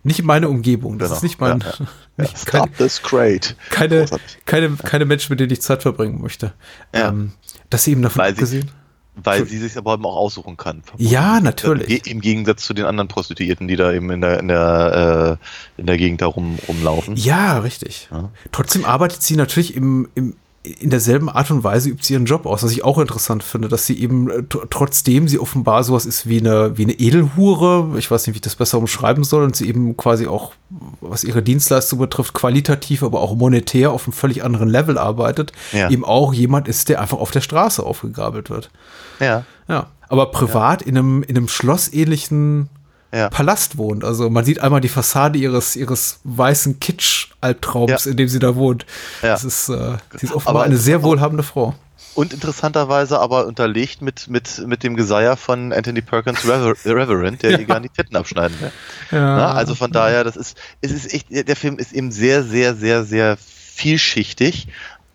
nicht 0.03 0.23
meine 0.23 0.49
Umgebung. 0.51 0.99
Das 0.99 1.09
Genau. 1.09 1.17
ist 1.17 1.23
nicht 1.23 1.41
mein, 1.41 1.61
Ja, 1.61 1.67
ja. 1.79 1.87
nicht, 2.19 2.35
keine, 2.47 2.65
Stop 2.67 2.77
this 2.77 3.03
crate. 3.03 3.55
keine, 3.71 4.05
keine, 4.45 4.71
keine 4.77 5.05
Menschen, 5.07 5.33
mit 5.33 5.41
denen 5.41 5.53
ich 5.53 5.63
Zeit 5.63 5.81
verbringen 5.83 6.21
möchte. 6.21 6.53
Ja. 6.95 7.09
Ähm, 7.09 7.33
das 7.71 7.89
eben 7.89 8.03
davon 8.03 8.21
Weil 8.23 8.33
sie- 8.35 8.39
abgesehen. 8.39 8.71
Weil 9.17 9.45
sie 9.47 9.59
sich 9.59 9.77
aber 9.77 9.95
eben 9.95 10.07
auch 10.07 10.17
aussuchen 10.17 10.57
kann. 10.57 10.83
Ja, 10.97 11.41
natürlich. 11.41 12.07
Im 12.07 12.21
Gegensatz 12.21 12.65
zu 12.65 12.75
den 12.75 12.85
anderen 12.85 13.09
Prostituierten, 13.09 13.69
die 13.69 13.77
da 13.77 13.93
eben 13.93 14.11
in 14.11 14.21
der, 14.21 14.39
in 14.39 14.49
der, 14.49 15.39
äh, 15.77 15.81
in 15.81 15.87
der 15.87 15.99
Gegend 15.99 16.23
da 16.23 16.27
rum, 16.27 16.59
rumlaufen. 16.69 17.17
Ja, 17.17 17.59
richtig. 17.59 18.09
Ja. 18.11 18.31
Trotzdem 18.53 18.85
arbeitet 18.85 19.23
sie 19.23 19.37
natürlich 19.37 19.75
im, 19.75 20.09
im, 20.15 20.37
in 20.63 20.91
derselben 20.91 21.31
Art 21.31 21.51
und 21.51 21.65
Weise 21.65 21.89
übt 21.89 22.05
sie 22.05 22.13
ihren 22.13 22.27
Job 22.27 22.45
aus, 22.45 22.63
was 22.63 22.71
ich 22.73 22.85
auch 22.85 22.99
interessant 22.99 23.43
finde, 23.43 23.69
dass 23.69 23.87
sie 23.87 23.99
eben 23.99 24.29
äh, 24.29 24.35
tr- 24.43 24.67
trotzdem 24.69 25.27
sie 25.27 25.39
offenbar 25.39 25.85
sowas 25.85 26.05
ist 26.05 26.29
wie 26.29 26.39
eine, 26.39 26.77
wie 26.77 26.83
eine 26.83 26.93
Edelhure, 26.93 27.97
ich 27.97 28.11
weiß 28.11 28.27
nicht, 28.27 28.35
wie 28.35 28.39
ich 28.39 28.43
das 28.43 28.57
besser 28.57 28.77
umschreiben 28.77 29.25
soll, 29.25 29.43
und 29.45 29.57
sie 29.57 29.67
eben 29.69 29.97
quasi 29.97 30.27
auch, 30.27 30.53
was 31.01 31.25
ihre 31.25 31.43
Dienstleistung 31.43 31.99
betrifft, 31.99 32.35
qualitativ, 32.35 33.03
aber 33.03 33.21
auch 33.23 33.35
monetär 33.35 33.91
auf 33.91 34.05
einem 34.05 34.13
völlig 34.13 34.45
anderen 34.45 34.69
Level 34.69 34.99
arbeitet, 34.99 35.53
Ja. 35.73 35.89
eben 35.89 36.05
auch 36.05 36.35
jemand 36.35 36.69
ist, 36.69 36.91
der 36.91 37.01
einfach 37.01 37.19
auf 37.19 37.31
der 37.31 37.41
Straße 37.41 37.83
aufgegabelt 37.83 38.51
wird. 38.51 38.71
Ja. 39.19 39.45
Ja. 39.67 39.87
Aber 40.11 40.27
privat 40.31 40.83
in 40.83 40.99
einem, 40.99 41.23
in 41.23 41.39
einem 41.39 41.49
schlossähnlichen 41.49 42.69
Ja. 43.13 43.29
Palast 43.29 43.77
wohnt. 43.77 44.05
Also 44.05 44.31
man 44.31 44.45
sieht 44.45 44.61
einmal 44.61 44.81
die 44.81 44.89
Fassade 44.89 45.39
ihres, 45.39 45.75
ihres 45.77 46.21
weißen 46.25 46.79
Kitsch-Albtraums, 46.81 48.05
Ja. 48.05 48.11
in 48.11 48.17
dem 48.17 48.29
sie 48.29 48.39
da 48.39 48.55
wohnt. 48.55 48.87
Ja. 49.23 49.31
Das 49.31 49.45
ist, 49.45 49.69
äh, 49.69 49.97
sie 50.19 50.27
ist 50.27 50.33
offenbar 50.33 50.55
Aber 50.57 50.65
eine 50.65 50.77
sehr 50.77 51.03
wohlhabende 51.03 51.43
Frau. 51.43 51.75
Und 52.15 52.33
interessanterweise 52.33 53.19
aber 53.21 53.47
unterlegt 53.47 54.03
mit, 54.03 54.29
mit, 54.29 54.65
mit 54.67 54.83
dem 54.83 54.97
Geseier 54.97 55.37
von 55.37 55.73
Anthony 55.73 56.03
Perkins 56.03 56.45
Rever 56.45 56.75
Reverend, 56.85 57.43
der 57.43 57.51
Ja. 57.53 57.59
ihr 57.59 57.65
gerne 57.65 57.89
die 57.89 57.95
Titten 57.95 58.17
abschneiden 58.17 58.57
will. 58.61 58.73
Na, 59.13 59.53
also 59.55 59.75
von 59.75 59.93
daher, 59.93 60.25
das 60.25 60.37
ist, 60.37 60.57
es 60.81 60.91
ist 60.91 61.13
echt, 61.15 61.27
der 61.31 61.57
Film 61.57 61.79
ist 61.79 61.93
eben 61.93 62.11
sehr, 62.13 62.43
sehr, 62.43 62.75
sehr, 62.75 63.05
sehr 63.05 63.37
vielschichtig. 63.39 64.69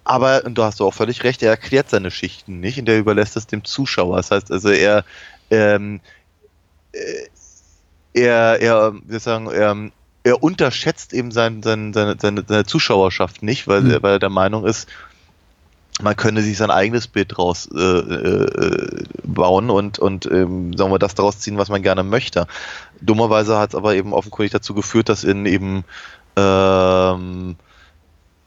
Aber, 0.03 0.43
und 0.45 0.55
du 0.57 0.63
hast 0.63 0.81
auch 0.81 0.93
völlig 0.93 1.23
recht, 1.23 1.41
er 1.43 1.49
erklärt 1.49 1.89
seine 1.89 2.11
Schichten 2.11 2.59
nicht 2.59 2.77
und 2.79 2.87
er 2.87 2.97
überlässt 2.97 3.35
es 3.37 3.47
dem 3.47 3.63
Zuschauer. 3.65 4.17
Das 4.17 4.31
heißt 4.31 4.51
also, 4.51 4.69
er, 4.69 5.03
ähm, 5.49 5.99
äh, 6.91 6.97
er, 8.15 8.61
er, 8.61 8.93
ich 9.09 9.23
sagen, 9.23 9.47
er, 9.47 9.75
er 10.23 10.41
unterschätzt 10.41 11.13
eben 11.13 11.31
sein, 11.31 11.61
sein, 11.61 11.93
seine, 11.93 12.15
seine, 12.19 12.43
seine 12.47 12.65
Zuschauerschaft 12.65 13.43
nicht, 13.43 13.67
weil, 13.67 13.81
Hm. 13.81 14.03
weil 14.03 14.13
er 14.13 14.19
der 14.19 14.29
Meinung 14.29 14.65
ist, 14.65 14.87
man 16.01 16.15
könne 16.15 16.41
sich 16.41 16.57
sein 16.57 16.71
eigenes 16.71 17.07
Bild 17.07 17.37
draus 17.37 17.69
äh, 17.73 17.79
äh, 17.79 19.03
bauen 19.23 19.69
und, 19.69 19.97
und 19.99 20.25
ähm, 20.25 20.75
sagen 20.75 20.91
wir, 20.91 20.99
das 20.99 21.15
daraus 21.15 21.39
ziehen, 21.39 21.57
was 21.57 21.69
man 21.69 21.83
gerne 21.83 22.03
möchte. 22.03 22.47
Dummerweise 23.01 23.57
hat 23.57 23.69
es 23.69 23.75
aber 23.75 23.95
eben 23.95 24.11
offenkundig 24.11 24.51
dazu 24.51 24.73
geführt, 24.73 25.07
dass 25.07 25.23
in 25.23 25.45
eben 25.45 25.85
ähm, 26.35 27.55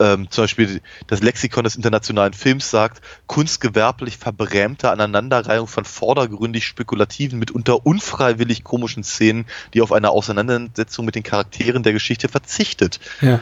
ähm, 0.00 0.30
zum 0.30 0.44
Beispiel 0.44 0.80
das 1.06 1.22
Lexikon 1.22 1.64
des 1.64 1.76
internationalen 1.76 2.32
Films 2.32 2.70
sagt, 2.70 3.00
kunstgewerblich 3.26 4.16
verbrämte 4.16 4.90
Aneinanderreihung 4.90 5.66
von 5.66 5.84
vordergründig 5.84 6.66
spekulativen, 6.66 7.38
mitunter 7.38 7.84
unfreiwillig 7.84 8.64
komischen 8.64 9.02
Szenen, 9.02 9.46
die 9.74 9.82
auf 9.82 9.92
eine 9.92 10.10
Auseinandersetzung 10.10 11.04
mit 11.04 11.14
den 11.14 11.22
Charakteren 11.22 11.82
der 11.82 11.92
Geschichte 11.92 12.28
verzichtet. 12.28 13.00
Ja. 13.20 13.40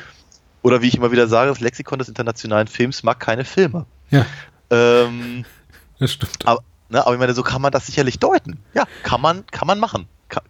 Oder 0.63 0.83
wie 0.83 0.89
ich 0.89 0.97
immer 0.97 1.13
wieder 1.13 1.29
sage, 1.29 1.51
das 1.51 1.61
Lexikon 1.61 1.99
des 1.99 2.09
internationalen 2.09 2.67
Films 2.67 3.03
mag 3.03 3.21
keine 3.21 3.45
Filme. 3.45 3.87
Ja, 4.11 4.27
Ähm, 4.71 5.45
das 5.99 6.13
stimmt. 6.13 6.47
aber, 6.47 6.61
ne, 6.89 7.05
aber 7.05 7.15
ich 7.15 7.21
meine, 7.21 7.35
so 7.35 7.43
kann 7.43 7.63
man 7.63 7.71
das 7.73 7.87
sicherlich 7.87 8.19
deuten. 8.19 8.59
Ja, 8.75 8.85
kann 9.03 9.21
man, 9.21 9.47
kann 9.47 9.67
man 9.67 9.79
machen. 9.79 10.09
Kann, 10.29 10.43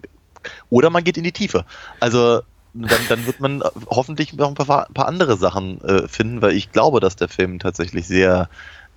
oder 0.70 0.90
man 0.90 1.04
geht 1.04 1.16
in 1.18 1.24
die 1.24 1.32
Tiefe. 1.32 1.64
Also 2.00 2.42
dann, 2.82 3.00
dann 3.08 3.26
wird 3.26 3.40
man 3.40 3.62
hoffentlich 3.88 4.32
noch 4.34 4.48
ein 4.48 4.54
paar, 4.54 4.88
paar 4.92 5.06
andere 5.08 5.36
Sachen 5.36 5.80
äh, 5.82 6.08
finden, 6.08 6.42
weil 6.42 6.52
ich 6.56 6.72
glaube, 6.72 7.00
dass 7.00 7.16
der 7.16 7.28
Film 7.28 7.58
tatsächlich 7.58 8.06
sehr, 8.06 8.48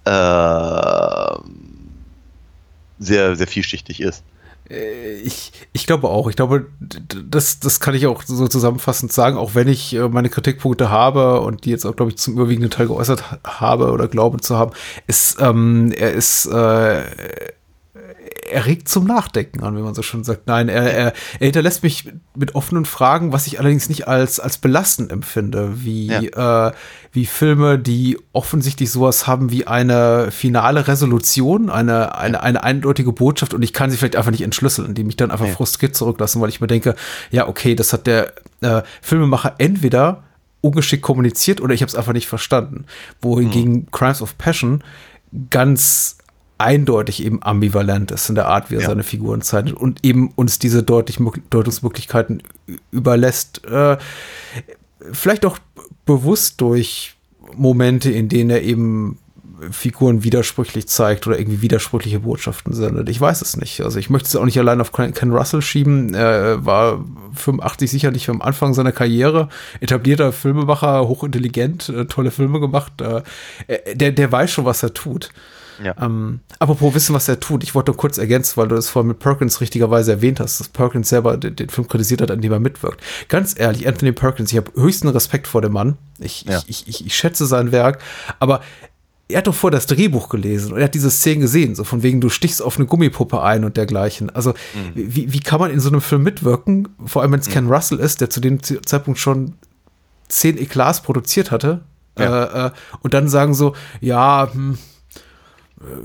äh, 0.06 1.40
sehr, 2.98 3.36
sehr 3.36 3.48
vielschichtig 3.48 4.02
ist. 4.02 4.24
Äh, 4.70 5.16
Ich, 5.22 5.52
ich 5.74 5.86
glaube 5.88 6.10
auch. 6.10 6.28
Ich 6.30 6.36
glaube, 6.36 6.68
das, 6.80 7.60
das 7.60 7.80
kann 7.80 7.96
ich 7.96 8.08
auch 8.08 8.24
so 8.24 8.48
zusammenfassend 8.48 9.12
sagen, 9.12 9.38
auch 9.38 9.56
wenn 9.56 9.68
ich 9.68 9.94
äh, 9.96 10.08
meine 10.10 10.30
Kritikpunkte 10.30 10.90
habe 10.90 11.42
und 11.42 11.66
die 11.66 11.72
jetzt 11.72 11.86
auch, 11.86 11.96
glaube 11.96 12.12
ich, 12.12 12.18
zum 12.18 12.34
überwiegenden 12.36 12.72
Teil 12.72 12.88
geäußert 12.88 13.32
ha- 13.32 13.40
habe 13.46 13.92
oder 13.92 14.08
glaube 14.08 14.40
zu 14.40 14.58
haben, 14.58 14.72
ist, 15.08 15.38
ähm, 15.40 15.92
er 15.98 16.12
ist, 16.14 16.46
äh, 16.48 17.04
er 18.52 18.66
regt 18.66 18.88
zum 18.90 19.06
Nachdenken 19.06 19.64
an, 19.64 19.76
wenn 19.76 19.84
man 19.84 19.94
so 19.96 20.02
schon 20.02 20.24
sagt. 20.24 20.48
Nein, 20.48 20.70
er, 20.70 20.84
er, 20.84 21.14
er 21.40 21.46
hinterlässt 21.46 21.84
mich 21.84 22.12
mit 22.36 22.56
offenen 22.56 22.86
Fragen, 22.86 23.32
was 23.32 23.48
ich 23.48 23.60
allerdings 23.60 23.90
nicht 23.90 24.08
als, 24.08 24.40
als 24.40 24.58
belastend 24.58 25.12
empfinde, 25.12 25.84
wie, 25.84 26.10
äh, 26.10 26.72
wie 27.12 27.26
Filme, 27.26 27.80
die 27.80 28.18
offensichtlich 28.34 28.92
sowas 28.92 29.28
haben 29.28 29.52
wie 29.52 29.68
eine 29.68 30.32
finale 30.32 30.88
Resolution, 30.88 31.70
eine, 31.70 32.16
eine, 32.18 32.42
eine 32.44 32.64
eindeutige 32.64 33.12
Botschaft 33.12 33.54
und 33.54 33.62
ich 33.62 33.74
kann 33.74 33.92
sie 33.92 33.98
vielleicht 33.98 34.16
einfach 34.16 34.32
nicht 34.32 34.44
entschlüsseln, 34.44 34.94
die 34.94 35.04
mich 35.04 35.18
dann 35.18 35.32
einfach 35.32 35.48
Ja. 35.48 35.54
frustriert 35.54 35.96
zurücklassen, 35.96 36.42
weil 36.42 36.50
ich 36.50 36.62
mir 36.62 36.68
denke, 36.68 36.96
ja, 37.32 37.48
okay, 37.48 37.76
das 37.76 37.94
hat 37.94 38.08
der 38.08 38.34
äh, 38.62 38.84
Filmemacher 39.02 39.56
entweder 39.58 40.24
ungeschickt 40.62 41.04
kommuniziert 41.04 41.62
oder 41.62 41.74
ich 41.74 41.82
habe 41.82 41.90
es 41.90 41.96
einfach 41.96 42.14
nicht 42.14 42.28
verstanden. 42.28 42.86
Wohingegen 43.22 43.90
Crimes 43.92 44.22
of 44.22 44.38
Passion 44.38 44.84
ganz 45.50 46.18
eindeutig 46.60 47.24
eben 47.26 47.42
ambivalent 47.42 48.12
ist 48.12 48.30
in 48.30 48.36
der 48.36 48.48
Art, 48.48 48.70
wie 48.70 48.76
er 48.76 48.82
Ja. 48.82 48.88
seine 48.90 49.04
Figuren 49.04 49.42
zeichnet 49.42 49.74
und 49.76 50.06
eben 50.06 50.32
uns 50.36 50.60
diese 50.60 50.84
deutlich, 50.84 51.18
Deutungsmöglichkeiten 51.50 52.44
überlässt. 52.92 53.66
Äh, 53.66 53.98
vielleicht 55.12 55.46
auch 55.46 55.58
bewusst 56.06 56.62
durch 56.62 57.16
Momente, 57.56 58.12
in 58.12 58.30
denen 58.30 58.50
er 58.50 58.62
eben 58.62 59.18
Figuren 59.72 60.24
widersprüchlich 60.24 60.88
zeigt 60.88 61.28
oder 61.28 61.38
irgendwie 61.38 61.62
widersprüchliche 61.62 62.22
Botschaften 62.22 62.74
sendet. 62.74 63.10
Ich 63.10 63.20
weiß 63.20 63.42
es 63.42 63.58
nicht. 63.58 63.82
Also 63.82 64.00
ich 64.00 64.10
möchte 64.10 64.28
es 64.28 64.36
auch 64.38 64.46
nicht 64.46 64.58
allein 64.58 64.80
auf 64.80 64.94
Ken 64.94 65.32
Russell 65.32 65.62
schieben. 65.62 66.14
Er 66.14 66.66
war 66.66 67.04
85 67.34 67.92
sicherlich 67.92 68.30
am 68.30 68.42
Anfang 68.42 68.74
seiner 68.74 68.94
Karriere, 68.94 69.50
etablierter 69.82 70.32
Filmemacher, 70.32 71.08
hochintelligent, 71.10 71.90
äh, 71.90 72.06
tolle 72.06 72.32
Filme 72.32 72.62
gemacht. 72.62 73.02
Äh, 73.02 73.22
der, 73.96 74.14
der 74.14 74.32
weiß 74.32 74.50
schon, 74.52 74.66
was 74.66 74.82
er 74.84 74.94
tut. 74.94 75.30
Ja. 75.84 75.96
Ähm, 76.00 76.42
apropos 76.60 76.94
wissen, 76.94 77.16
was 77.16 77.28
er 77.28 77.40
tut, 77.40 77.64
ich 77.64 77.76
wollte 77.76 77.92
nur 77.92 77.98
kurz 77.98 78.18
ergänzen, 78.18 78.58
weil 78.58 78.68
du 78.68 78.76
das 78.76 78.90
vorhin 78.90 79.08
mit 79.08 79.20
Perkins 79.20 79.62
richtigerweise 79.62 80.12
erwähnt 80.12 80.40
hast, 80.40 80.60
dass 80.60 80.68
Perkins 80.70 81.10
selber 81.10 81.38
den, 81.38 81.56
den 81.56 81.70
Film 81.70 81.88
kritisiert 81.88 82.22
hat, 82.22 82.32
an 82.32 82.42
dem 82.42 82.52
er 82.52 82.60
mitwirkt. 82.60 83.02
Ganz 83.28 83.56
ehrlich, 83.58 83.88
Anthony 83.88 84.12
Perkins, 84.12 84.52
ich 84.52 84.58
habe 84.58 84.72
höchsten 84.76 85.08
Respekt 85.08 85.48
vor 85.48 85.62
dem 85.62 85.74
Mann. 85.74 85.98
Ich, 86.20 86.44
ja. 86.44 86.62
ich, 86.68 86.88
ich, 86.88 87.06
ich 87.06 87.16
schätze 87.16 87.46
sein 87.46 87.72
Werk, 87.72 88.02
aber 88.40 88.62
er 89.30 89.38
hat 89.38 89.48
doch 89.48 89.56
vor 89.56 89.70
das 89.70 89.86
Drehbuch 89.86 90.28
gelesen 90.28 90.74
und 90.74 90.80
er 90.80 90.86
hat 90.86 90.96
diese 90.96 91.12
Szene 91.12 91.42
gesehen, 91.42 91.76
so 91.76 91.84
von 91.84 92.02
wegen, 92.02 92.20
du 92.20 92.30
stichst 92.30 92.64
auf 92.64 92.78
eine 92.78 92.88
Gummipuppe 92.88 93.42
ein 93.42 93.64
und 93.64 93.78
dergleichen. 93.78 94.32
Also, 94.32 94.52
mhm. 94.74 94.92
wie, 94.96 95.32
wie 95.32 95.40
kann 95.40 95.60
man 95.60 95.70
in 95.70 95.80
so 95.80 95.90
einem 95.90 96.02
Film 96.02 96.24
mitwirken, 96.24 96.90
vor 97.06 97.22
allem 97.22 97.34
wenn 97.34 97.40
es 97.40 97.48
mhm. 97.48 97.54
Ken 97.54 97.68
Russell 97.68 98.00
ist, 98.00 98.22
der 98.22 98.32
zu 98.32 98.40
dem 98.40 98.62
Zeitpunkt 98.64 99.20
schon 99.20 99.54
zehn 100.28 100.58
Eklats 100.58 101.02
produziert 101.02 101.52
hatte, 101.52 101.82
ja. 102.18 102.44
äh, 102.44 102.68
äh, 102.68 102.72
und 103.02 103.14
dann 103.14 103.30
sagen 103.30 103.54
so, 103.54 103.76
ja, 104.02 104.50
hm, 104.52 104.80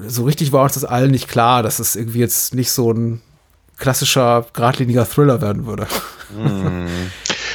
so 0.07 0.25
richtig 0.25 0.53
war 0.53 0.63
uns 0.63 0.75
das 0.75 0.85
allen 0.85 1.11
nicht 1.11 1.29
klar, 1.29 1.63
dass 1.63 1.79
es 1.79 1.97
irgendwie 1.97 2.21
jetzt 2.21 2.55
nicht 2.55 2.71
so 2.71 2.93
ein 2.93 3.21
klassischer, 3.77 4.47
geradliniger 4.53 5.05
Thriller 5.05 5.41
werden 5.41 5.67
würde. 5.67 5.87
Mm. 6.35 6.87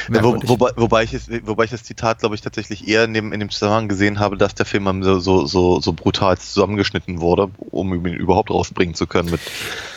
Wo, 0.08 0.36
wobei, 0.44 0.70
wobei, 0.76 1.02
ich 1.04 1.12
es, 1.12 1.28
wobei 1.44 1.64
ich 1.64 1.70
das 1.70 1.84
Zitat, 1.84 2.20
glaube 2.20 2.34
ich, 2.34 2.40
tatsächlich 2.40 2.88
eher 2.88 3.04
in 3.04 3.12
dem, 3.12 3.32
in 3.32 3.40
dem 3.40 3.50
Zusammenhang 3.50 3.88
gesehen 3.88 4.18
habe, 4.18 4.36
dass 4.36 4.54
der 4.54 4.64
Film 4.64 5.02
so, 5.02 5.20
so, 5.20 5.44
so, 5.44 5.80
so 5.80 5.92
brutal 5.92 6.38
zusammengeschnitten 6.38 7.20
wurde, 7.20 7.50
um 7.58 8.06
ihn 8.06 8.14
überhaupt 8.14 8.50
rausbringen 8.50 8.94
zu 8.94 9.06
können. 9.06 9.30
Mit 9.30 9.40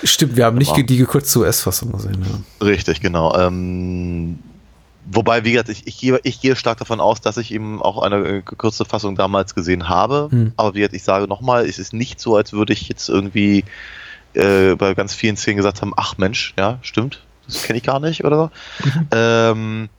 Stimmt, 0.04 0.36
wir 0.36 0.46
haben 0.46 0.58
nicht 0.58 0.76
die 0.76 0.98
gekürzte 0.98 1.40
US-Fassung 1.40 1.94
gesehen. 1.94 2.26
Ja. 2.60 2.66
Richtig, 2.66 3.00
genau. 3.00 3.34
Ähm, 3.38 4.40
Wobei, 5.06 5.44
wie 5.44 5.52
gesagt, 5.52 5.70
ich, 5.70 5.86
ich, 5.86 5.98
gehe, 5.98 6.20
ich 6.24 6.40
gehe 6.40 6.56
stark 6.56 6.78
davon 6.78 7.00
aus, 7.00 7.20
dass 7.20 7.38
ich 7.38 7.52
eben 7.52 7.82
auch 7.82 8.02
eine 8.02 8.42
gekürzte 8.42 8.86
Fassung 8.86 9.16
damals 9.16 9.54
gesehen 9.54 9.90
habe. 9.90 10.30
Hm. 10.32 10.54
Aber 10.56 10.74
wie 10.74 10.80
gesagt, 10.80 10.96
ich 10.96 11.04
sage 11.04 11.28
nochmal, 11.28 11.68
es 11.68 11.80
ist 11.80 11.94
nicht 11.94 12.20
so, 12.20 12.36
als 12.36 12.54
würde 12.54 12.74
ich 12.74 12.88
jetzt 12.88 13.10
irgendwie 13.10 13.66
äh, 14.34 14.76
bei 14.76 14.94
ganz 14.94 15.14
vielen 15.14 15.36
Szenen 15.38 15.58
gesagt 15.58 15.82
haben, 15.82 15.94
ach 15.96 16.18
Mensch, 16.18 16.54
ja, 16.58 16.80
stimmt, 16.82 17.24
das 17.46 17.64
kenne 17.64 17.78
ich 17.78 17.84
gar 17.84 18.00
nicht 18.00 18.24
oder 18.24 18.52
so. 18.82 18.90
Mhm. 18.90 19.08
Ähm, 19.12 19.90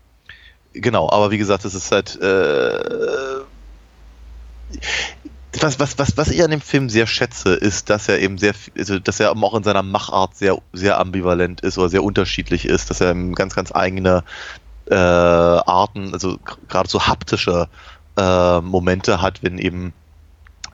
genau, 0.73 1.11
aber 1.11 1.31
wie 1.31 1.39
gesagt, 1.39 1.65
es 1.65 1.75
ist 1.75 1.93
halt 1.93 2.19
äh, 2.21 3.43
was, 5.61 5.79
was, 5.79 5.99
was, 5.99 6.17
was 6.17 6.29
ich 6.29 6.43
an 6.43 6.51
dem 6.51 6.61
Film 6.61 6.89
sehr 6.89 7.07
schätze, 7.07 7.55
ist, 7.55 7.91
dass 7.91 8.09
er 8.09 8.19
eben 8.21 8.39
sehr, 8.39 8.55
also, 8.77 8.99
dass 8.99 9.21
er 9.21 9.31
auch 9.31 9.55
in 9.55 9.63
seiner 9.63 9.83
Machart 9.83 10.37
sehr, 10.37 10.59
sehr 10.73 10.99
ambivalent 10.99 11.61
ist 11.61 11.79
oder 11.79 11.89
sehr 11.89 12.03
unterschiedlich 12.03 12.67
ist, 12.67 12.91
dass 12.91 13.01
er 13.01 13.15
ganz, 13.15 13.55
ganz 13.55 13.73
eigene 13.73 14.25
äh, 14.91 14.95
Arten, 14.95 16.13
also 16.13 16.39
gerade 16.69 16.89
so 16.89 17.07
haptische 17.07 17.69
äh, 18.17 18.61
Momente 18.61 19.23
hat, 19.23 19.43
wenn 19.43 19.59
eben 19.59 19.93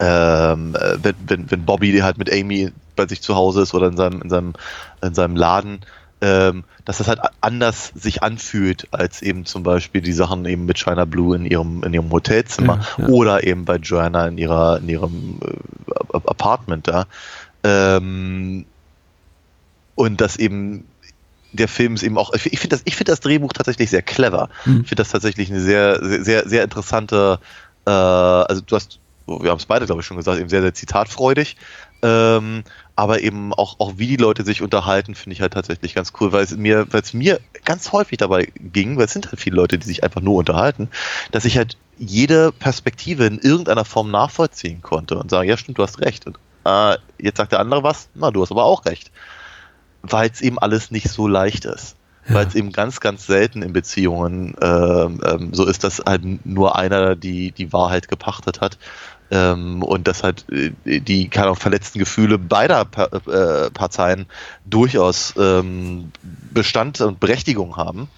ähm, 0.00 0.74
äh, 0.74 0.96
wenn, 1.02 1.14
wenn, 1.26 1.50
wenn 1.50 1.64
Bobby 1.64 1.98
halt 1.98 2.16
mit 2.16 2.32
Amy 2.32 2.72
bei 2.96 3.06
sich 3.06 3.20
zu 3.20 3.36
Hause 3.36 3.62
ist 3.62 3.74
oder 3.74 3.88
in 3.88 3.96
seinem, 3.96 4.22
in 4.22 4.30
seinem, 4.30 4.54
in 5.02 5.14
seinem 5.14 5.36
Laden, 5.36 5.80
ähm, 6.22 6.64
dass 6.84 6.98
das 6.98 7.08
halt 7.08 7.20
anders 7.40 7.92
sich 7.94 8.22
anfühlt 8.22 8.88
als 8.92 9.22
eben 9.22 9.44
zum 9.44 9.62
Beispiel 9.62 10.00
die 10.00 10.12
Sachen 10.12 10.44
eben 10.46 10.64
mit 10.64 10.78
China 10.78 11.04
Blue 11.04 11.36
in 11.36 11.44
ihrem, 11.44 11.82
in 11.82 11.92
ihrem 11.92 12.10
Hotelzimmer 12.10 12.80
ja, 12.98 13.04
ja. 13.04 13.10
oder 13.10 13.44
eben 13.44 13.64
bei 13.66 13.76
Joanna 13.76 14.26
in 14.26 14.38
ihrer, 14.38 14.78
in 14.78 14.88
ihrem 14.88 15.38
äh, 15.42 16.16
Apartment 16.26 16.88
da. 16.88 17.06
Ähm, 17.62 18.64
und 19.94 20.20
dass 20.22 20.36
eben 20.36 20.86
der 21.52 21.68
Film 21.68 21.94
ist 21.94 22.02
eben 22.02 22.18
auch, 22.18 22.32
ich 22.32 22.42
finde 22.42 22.68
das, 22.68 22.82
ich 22.84 22.96
finde 22.96 23.12
das 23.12 23.20
Drehbuch 23.20 23.52
tatsächlich 23.52 23.90
sehr 23.90 24.02
clever. 24.02 24.48
Mhm. 24.64 24.82
Ich 24.82 24.88
finde 24.88 25.02
das 25.02 25.10
tatsächlich 25.10 25.50
eine 25.50 25.60
sehr, 25.60 26.02
sehr, 26.02 26.24
sehr, 26.24 26.48
sehr 26.48 26.64
interessante, 26.64 27.38
äh, 27.86 27.90
also 27.90 28.62
du 28.62 28.76
hast, 28.76 28.98
wir 29.26 29.50
haben 29.50 29.58
es 29.58 29.66
beide, 29.66 29.86
glaube 29.86 30.00
ich, 30.00 30.06
schon 30.06 30.16
gesagt, 30.16 30.40
eben 30.40 30.48
sehr, 30.48 30.62
sehr 30.62 30.74
zitatfreudig. 30.74 31.56
Ähm, 32.02 32.64
aber 32.96 33.20
eben 33.20 33.52
auch, 33.52 33.78
auch 33.78 33.94
wie 33.96 34.06
die 34.06 34.16
Leute 34.16 34.42
sich 34.44 34.62
unterhalten, 34.62 35.14
finde 35.14 35.34
ich 35.34 35.42
halt 35.42 35.52
tatsächlich 35.52 35.94
ganz 35.94 36.12
cool, 36.20 36.32
weil 36.32 36.44
es 36.44 36.56
mir, 36.56 36.86
weil 36.90 37.02
es 37.02 37.12
mir 37.12 37.40
ganz 37.64 37.92
häufig 37.92 38.18
dabei 38.18 38.50
ging, 38.56 38.96
weil 38.96 39.04
es 39.04 39.12
sind 39.12 39.26
halt 39.26 39.40
viele 39.40 39.56
Leute, 39.56 39.78
die 39.78 39.86
sich 39.86 40.02
einfach 40.02 40.22
nur 40.22 40.36
unterhalten, 40.36 40.88
dass 41.30 41.44
ich 41.44 41.58
halt 41.58 41.76
jede 41.98 42.52
Perspektive 42.52 43.26
in 43.26 43.38
irgendeiner 43.38 43.84
Form 43.84 44.10
nachvollziehen 44.10 44.80
konnte 44.80 45.18
und 45.18 45.30
sagen, 45.30 45.48
ja 45.48 45.56
stimmt, 45.58 45.78
du 45.78 45.82
hast 45.82 46.00
recht. 46.00 46.26
Und 46.26 46.38
äh, 46.64 46.96
jetzt 47.18 47.36
sagt 47.36 47.52
der 47.52 47.60
andere 47.60 47.82
was, 47.82 48.08
na, 48.14 48.30
du 48.30 48.40
hast 48.40 48.50
aber 48.50 48.64
auch 48.64 48.86
recht 48.86 49.10
weil 50.02 50.30
es 50.30 50.40
eben 50.40 50.58
alles 50.58 50.90
nicht 50.90 51.08
so 51.08 51.28
leicht 51.28 51.64
ist. 51.64 51.96
Ja. 52.28 52.34
Weil 52.34 52.46
es 52.46 52.54
eben 52.54 52.72
ganz, 52.72 53.00
ganz 53.00 53.26
selten 53.26 53.62
in 53.62 53.72
Beziehungen 53.72 54.54
ähm, 54.60 55.20
ähm, 55.24 55.54
so 55.54 55.64
ist, 55.66 55.84
dass 55.84 56.02
halt 56.04 56.46
nur 56.46 56.76
einer 56.76 57.16
die, 57.16 57.52
die 57.52 57.72
Wahrheit 57.72 58.08
gepachtet 58.08 58.60
hat. 58.60 58.78
Ähm, 59.32 59.82
und 59.82 60.08
dass 60.08 60.22
halt 60.24 60.44
äh, 60.50 61.00
die 61.00 61.28
keine 61.28 61.54
verletzten 61.54 61.98
Gefühle 61.98 62.36
beider 62.36 62.84
pa 62.84 63.04
äh, 63.04 63.70
Parteien 63.70 64.26
durchaus 64.66 65.34
ähm, 65.38 66.10
Bestand 66.52 67.00
und 67.00 67.20
Berechtigung 67.20 67.76
haben. 67.76 68.08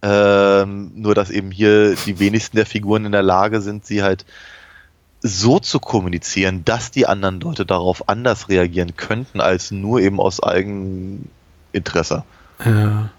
Ähm, 0.00 0.92
nur 0.94 1.14
dass 1.14 1.30
eben 1.30 1.50
hier 1.50 1.96
die 1.96 2.18
wenigsten 2.18 2.56
der 2.56 2.66
Figuren 2.66 3.04
in 3.04 3.12
der 3.12 3.22
Lage 3.22 3.60
sind, 3.60 3.84
sie 3.84 4.02
halt 4.02 4.24
so 5.20 5.58
zu 5.58 5.80
kommunizieren, 5.80 6.64
dass 6.64 6.90
die 6.90 7.06
anderen 7.06 7.40
Leute 7.40 7.66
darauf 7.66 8.08
anders 8.08 8.48
reagieren 8.48 8.96
könnten, 8.96 9.40
als 9.40 9.70
nur 9.70 10.00
eben 10.00 10.20
aus 10.20 10.42
Eigeninteresse. 10.42 12.24
Ja. 12.64 13.10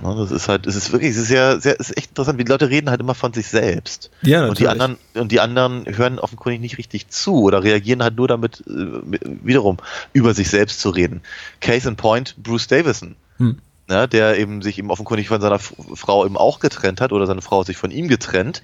das 0.00 0.30
ist 0.30 0.48
halt, 0.48 0.66
es 0.66 0.76
ist 0.76 0.92
wirklich, 0.92 1.10
es 1.10 1.16
ist 1.16 1.30
ja 1.30 1.58
sehr, 1.58 1.80
es 1.80 1.90
ist 1.90 1.96
echt 1.96 2.10
interessant, 2.10 2.38
wie 2.38 2.44
die 2.44 2.50
Leute 2.50 2.70
reden 2.70 2.90
halt 2.90 3.00
immer 3.00 3.14
von 3.14 3.32
sich 3.32 3.48
selbst. 3.48 4.10
Ja, 4.22 4.46
natürlich. 4.46 4.50
Und 4.50 4.58
die 4.60 4.68
anderen, 4.68 4.96
und 5.14 5.32
die 5.32 5.40
anderen 5.40 5.96
hören 5.96 6.18
offenkundig 6.20 6.60
nicht 6.60 6.78
richtig 6.78 7.08
zu 7.08 7.42
oder 7.42 7.64
reagieren 7.64 8.02
halt 8.02 8.16
nur 8.16 8.28
damit, 8.28 8.62
äh, 8.66 9.00
wiederum 9.42 9.78
über 10.12 10.34
sich 10.34 10.50
selbst 10.50 10.80
zu 10.80 10.90
reden. 10.90 11.22
Case 11.60 11.88
in 11.88 11.96
point, 11.96 12.36
Bruce 12.40 12.68
Davison. 12.68 13.16
Hm. 13.38 13.58
Ja, 13.90 14.06
der 14.06 14.38
eben 14.38 14.60
sich 14.60 14.78
eben 14.78 14.90
offenkundig 14.90 15.28
von 15.28 15.40
seiner 15.40 15.58
Frau 15.58 16.26
eben 16.26 16.36
auch 16.36 16.60
getrennt 16.60 17.00
hat 17.00 17.12
oder 17.12 17.26
seine 17.26 17.40
Frau 17.40 17.60
hat 17.60 17.66
sich 17.66 17.78
von 17.78 17.90
ihm 17.90 18.06
getrennt. 18.06 18.62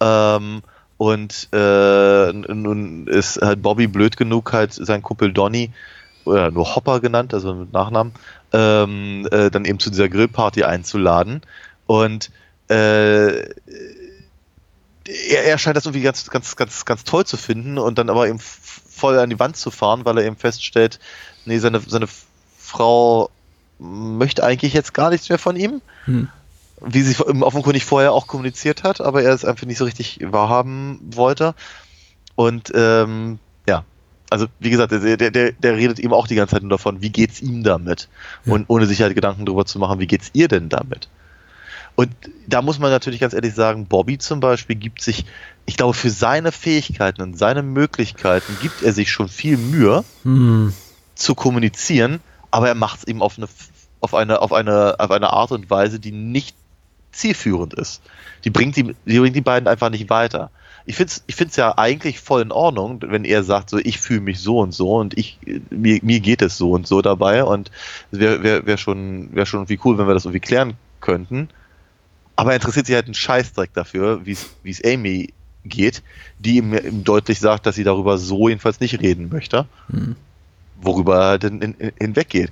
Ähm, 0.00 0.62
und 1.02 1.48
äh, 1.52 2.32
nun 2.32 3.08
ist 3.08 3.42
halt 3.42 3.60
Bobby 3.60 3.88
blöd 3.88 4.16
genug, 4.16 4.52
halt 4.52 4.72
sein 4.72 5.02
Kumpel 5.02 5.32
Donny, 5.32 5.72
oder 6.24 6.52
nur 6.52 6.76
Hopper 6.76 7.00
genannt, 7.00 7.34
also 7.34 7.52
mit 7.54 7.72
Nachnamen, 7.72 8.12
ähm, 8.52 9.26
äh, 9.32 9.50
dann 9.50 9.64
eben 9.64 9.80
zu 9.80 9.90
dieser 9.90 10.08
Grillparty 10.08 10.62
einzuladen. 10.62 11.42
Und 11.88 12.30
äh, 12.68 13.32
er, 13.32 13.44
er 15.44 15.58
scheint 15.58 15.76
das 15.76 15.86
irgendwie 15.86 16.04
ganz, 16.04 16.30
ganz, 16.30 16.54
ganz, 16.54 16.84
ganz 16.84 17.02
toll 17.02 17.26
zu 17.26 17.36
finden 17.36 17.78
und 17.78 17.98
dann 17.98 18.08
aber 18.08 18.28
eben 18.28 18.38
voll 18.38 19.18
an 19.18 19.28
die 19.28 19.40
Wand 19.40 19.56
zu 19.56 19.72
fahren, 19.72 20.04
weil 20.04 20.18
er 20.18 20.24
eben 20.24 20.36
feststellt, 20.36 21.00
nee, 21.46 21.58
seine, 21.58 21.80
seine 21.80 22.06
Frau 22.56 23.28
möchte 23.80 24.44
eigentlich 24.44 24.72
jetzt 24.72 24.94
gar 24.94 25.10
nichts 25.10 25.28
mehr 25.28 25.40
von 25.40 25.56
ihm. 25.56 25.82
Hm 26.04 26.28
wie 26.84 27.02
sie 27.02 27.16
offenkundig 27.22 27.84
vorher 27.84 28.12
auch 28.12 28.26
kommuniziert 28.26 28.82
hat, 28.82 29.00
aber 29.00 29.22
er 29.22 29.32
es 29.32 29.44
einfach 29.44 29.66
nicht 29.66 29.78
so 29.78 29.84
richtig 29.84 30.20
wahrhaben 30.22 31.00
wollte. 31.14 31.54
Und 32.34 32.72
ähm, 32.74 33.38
ja, 33.68 33.84
also 34.30 34.46
wie 34.58 34.70
gesagt, 34.70 34.92
der, 34.92 35.16
der, 35.16 35.52
der 35.52 35.76
redet 35.76 35.98
eben 35.98 36.12
auch 36.12 36.26
die 36.26 36.34
ganze 36.34 36.54
Zeit 36.54 36.62
nur 36.62 36.70
davon, 36.70 37.02
wie 37.02 37.10
geht's 37.10 37.40
ihm 37.40 37.62
damit? 37.62 38.08
Ja. 38.44 38.54
Und 38.54 38.64
ohne 38.68 38.86
sich 38.86 39.02
halt 39.02 39.14
Gedanken 39.14 39.46
darüber 39.46 39.66
zu 39.66 39.78
machen, 39.78 40.00
wie 40.00 40.06
geht's 40.06 40.30
ihr 40.32 40.48
denn 40.48 40.68
damit? 40.68 41.08
Und 41.94 42.10
da 42.46 42.62
muss 42.62 42.78
man 42.78 42.90
natürlich 42.90 43.20
ganz 43.20 43.34
ehrlich 43.34 43.54
sagen, 43.54 43.86
Bobby 43.86 44.16
zum 44.16 44.40
Beispiel 44.40 44.76
gibt 44.76 45.02
sich, 45.02 45.26
ich 45.66 45.76
glaube, 45.76 45.92
für 45.92 46.10
seine 46.10 46.50
Fähigkeiten 46.50 47.20
und 47.20 47.38
seine 47.38 47.62
Möglichkeiten 47.62 48.56
gibt 48.62 48.82
er 48.82 48.94
sich 48.94 49.10
schon 49.10 49.28
viel 49.28 49.58
Mühe 49.58 50.02
hm. 50.22 50.72
zu 51.14 51.34
kommunizieren, 51.34 52.20
aber 52.50 52.68
er 52.68 52.74
macht 52.74 53.00
es 53.00 53.04
eben 53.04 53.20
auf 53.20 53.36
eine, 53.36 53.46
auf 54.00 54.14
eine, 54.14 54.40
auf 54.40 54.52
eine, 54.52 55.00
auf 55.00 55.10
eine 55.10 55.30
Art 55.30 55.52
und 55.52 55.68
Weise, 55.68 56.00
die 56.00 56.12
nicht 56.12 56.56
zielführend 57.12 57.74
ist. 57.74 58.02
Die 58.44 58.50
bringt 58.50 58.76
die, 58.76 58.94
die 59.04 59.18
bringt 59.18 59.36
die 59.36 59.40
beiden 59.40 59.68
einfach 59.68 59.90
nicht 59.90 60.10
weiter. 60.10 60.50
Ich 60.84 60.96
finde 60.96 61.12
es 61.12 61.22
ich 61.26 61.36
find's 61.36 61.56
ja 61.56 61.78
eigentlich 61.78 62.18
voll 62.18 62.42
in 62.42 62.50
Ordnung, 62.50 63.00
wenn 63.02 63.24
er 63.24 63.44
sagt, 63.44 63.70
so 63.70 63.78
ich 63.78 64.00
fühle 64.00 64.20
mich 64.20 64.40
so 64.40 64.58
und 64.58 64.72
so 64.72 64.96
und 64.96 65.16
ich 65.16 65.38
mir, 65.70 66.00
mir 66.02 66.18
geht 66.20 66.42
es 66.42 66.56
so 66.56 66.72
und 66.72 66.86
so 66.86 67.02
dabei 67.02 67.44
und 67.44 67.70
es 68.10 68.18
wäre 68.18 68.42
wär, 68.42 68.66
wär 68.66 68.76
schon, 68.76 69.28
wär 69.32 69.46
schon 69.46 69.60
irgendwie 69.60 69.78
cool, 69.84 69.98
wenn 69.98 70.08
wir 70.08 70.14
das 70.14 70.24
irgendwie 70.24 70.40
klären 70.40 70.74
könnten. 71.00 71.48
Aber 72.34 72.50
er 72.50 72.56
interessiert 72.56 72.86
sich 72.86 72.94
halt 72.96 73.04
einen 73.04 73.14
Scheißdreck 73.14 73.72
dafür, 73.74 74.24
wie 74.24 74.36
es 74.64 74.84
Amy 74.84 75.32
geht, 75.64 76.02
die 76.40 76.56
ihm, 76.56 76.74
ihm, 76.74 77.04
deutlich 77.04 77.38
sagt, 77.38 77.66
dass 77.66 77.76
sie 77.76 77.84
darüber 77.84 78.18
so 78.18 78.48
jedenfalls 78.48 78.80
nicht 78.80 79.00
reden 79.00 79.28
möchte. 79.28 79.66
Hm. 79.88 80.16
Worüber 80.80 81.16
er 81.16 81.26
halt 81.28 81.42
hin, 81.44 81.60
hin, 81.60 81.92
hinweggeht 82.00 82.50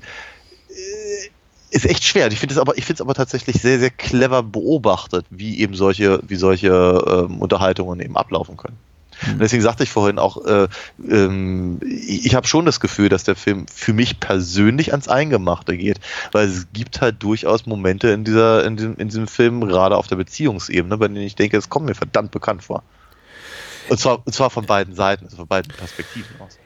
ist 1.71 1.87
echt 1.87 2.05
schwer. 2.05 2.31
Ich 2.33 2.39
finde 2.39 2.55
es 2.55 2.59
aber, 2.59 2.77
ich 2.77 2.85
finde 2.85 2.95
es 2.95 3.01
aber 3.01 3.15
tatsächlich 3.15 3.61
sehr, 3.61 3.79
sehr 3.79 3.91
clever 3.91 4.43
beobachtet, 4.43 5.25
wie 5.31 5.61
eben 5.61 5.75
solche, 5.75 6.21
wie 6.27 6.37
solche 6.37 7.27
ähm, 7.29 7.41
Unterhaltungen 7.41 8.01
eben 8.01 8.17
ablaufen 8.17 8.57
können. 8.57 8.77
Mhm. 9.25 9.33
Und 9.35 9.39
deswegen 9.41 9.63
sagte 9.63 9.85
ich 9.85 9.91
vorhin 9.91 10.19
auch, 10.19 10.45
äh, 10.45 10.69
ähm, 11.09 11.81
ich, 11.83 12.27
ich 12.27 12.35
habe 12.35 12.47
schon 12.47 12.67
das 12.67 12.81
Gefühl, 12.81 13.09
dass 13.09 13.25
der 13.25 13.37
Film 13.37 13.67
für 13.73 13.93
mich 13.93 14.21
persönlich 14.21 14.93
ans 14.93 15.09
Eingemachte 15.09 15.77
geht, 15.77 16.01
weil 16.33 16.49
es 16.49 16.67
gibt 16.73 17.01
halt 17.01 17.23
durchaus 17.23 17.67
Momente 17.67 18.09
in 18.11 18.25
dieser, 18.25 18.65
in 18.65 18.77
diesem, 18.77 18.97
in 18.97 19.09
diesem 19.09 19.29
Film, 19.29 19.61
gerade 19.67 19.97
auf 19.97 20.07
der 20.07 20.17
Beziehungsebene, 20.17 20.97
bei 20.99 21.09
denen 21.09 21.21
ich 21.21 21.37
denke, 21.37 21.57
es 21.57 21.69
kommt 21.69 21.87
mir 21.87 21.95
verdammt 21.95 22.31
bekannt 22.33 22.65
vor. 22.65 22.83
Und 23.89 23.99
zwar, 23.99 24.25
und 24.25 24.33
zwar 24.33 24.51
von 24.51 24.67
beiden 24.67 24.95
Seiten, 24.95 25.25
also 25.25 25.37
von 25.37 25.49
beiden 25.49 25.73
Perspektiven 25.73 26.41
aus 26.41 26.59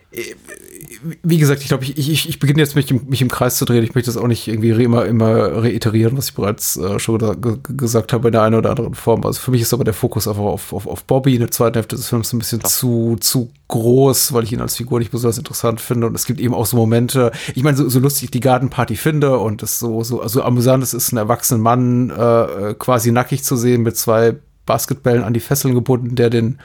wie 1.23 1.39
gesagt, 1.39 1.63
ich 1.63 1.69
glaube, 1.69 1.85
ich, 1.85 2.11
ich, 2.11 2.29
ich 2.29 2.39
beginne 2.39 2.61
jetzt 2.61 2.77
mich 2.77 2.91
im, 2.91 3.07
mich 3.09 3.21
im 3.21 3.31
Kreis 3.31 3.57
zu 3.57 3.65
drehen. 3.65 3.83
Ich 3.85 3.95
möchte 3.95 4.11
das 4.11 4.17
auch 4.17 4.27
nicht 4.27 4.49
irgendwie 4.49 4.71
immer, 4.71 5.05
immer 5.07 5.63
reiterieren, 5.63 6.17
was 6.17 6.29
ich 6.29 6.35
bereits 6.35 6.77
äh, 6.77 6.99
schon 6.99 7.19
gesagt 7.63 8.13
habe 8.13 8.29
in 8.29 8.33
der 8.33 8.43
einen 8.43 8.55
oder 8.55 8.71
anderen 8.71 8.95
Form. 8.95 9.25
Also 9.25 9.41
für 9.41 9.51
mich 9.51 9.63
ist 9.63 9.75
aber 9.75 9.85
der 9.85 9.95
Fokus 9.95 10.29
einfach 10.29 10.43
auf, 10.43 10.73
auf, 10.73 10.87
auf 10.87 11.05
Bobby. 11.05 11.35
In 11.35 11.41
der 11.41 11.51
zweiten 11.51 11.75
Hälfte 11.75 11.97
des 11.97 12.09
Films 12.09 12.33
ein 12.33 12.39
bisschen 12.39 12.63
zu, 12.65 13.17
zu 13.21 13.51
groß, 13.69 14.33
weil 14.33 14.45
ich 14.45 14.53
ihn 14.53 14.61
als 14.61 14.77
Figur 14.77 14.99
nicht 14.99 15.11
besonders 15.11 15.39
interessant 15.39 15.81
finde. 15.81 16.07
Und 16.07 16.15
es 16.15 16.27
gibt 16.27 16.41
eben 16.41 16.55
auch 16.55 16.67
so 16.67 16.77
Momente, 16.77 17.33
ich 17.55 17.63
meine, 17.63 17.77
so, 17.77 17.89
so 17.89 17.99
lustig 17.99 18.25
ich 18.25 18.31
die 18.31 18.41
Garden 18.41 18.71
Party 18.71 18.97
finde 18.97 19.39
und 19.39 19.63
es 19.63 19.79
so, 19.79 20.03
so 20.03 20.21
also 20.21 20.43
amüsant 20.43 20.83
es 20.83 20.95
ist, 20.95 21.13
einen 21.13 21.19
erwachsenen 21.19 21.61
Mann 21.61 22.11
äh, 22.11 22.75
quasi 22.79 23.13
nackig 23.13 23.45
zu 23.45 23.57
sehen 23.57 23.83
mit 23.83 23.97
zwei 23.97 24.37
Basketballen 24.67 25.25
an 25.25 25.35
die 25.35 25.41
Fesseln 25.41 25.75
gebunden, 25.75 26.15
der 26.15 26.31
den 26.31 26.59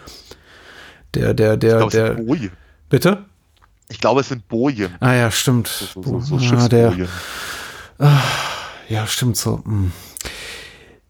der, 1.15 1.34
der, 1.34 1.57
der, 1.57 1.77
glaub, 1.77 1.89
der. 1.89 2.17
Bitte? 2.89 3.26
Ich 3.90 3.99
glaube, 3.99 4.22
es 4.22 4.30
sind 4.30 4.48
Bojen. 4.48 4.95
Ah 4.99 5.14
ja, 5.14 5.32
stimmt. 5.32 5.68
So, 5.68 6.02
so, 6.02 6.20
so, 6.20 6.40
so 6.40 6.56
ah, 6.56 6.68
der, 6.68 7.07
ah, 7.98 8.22
ja, 8.88 9.07
stimmt 9.07 9.36
so. 9.36 9.64
Hm. 9.66 9.91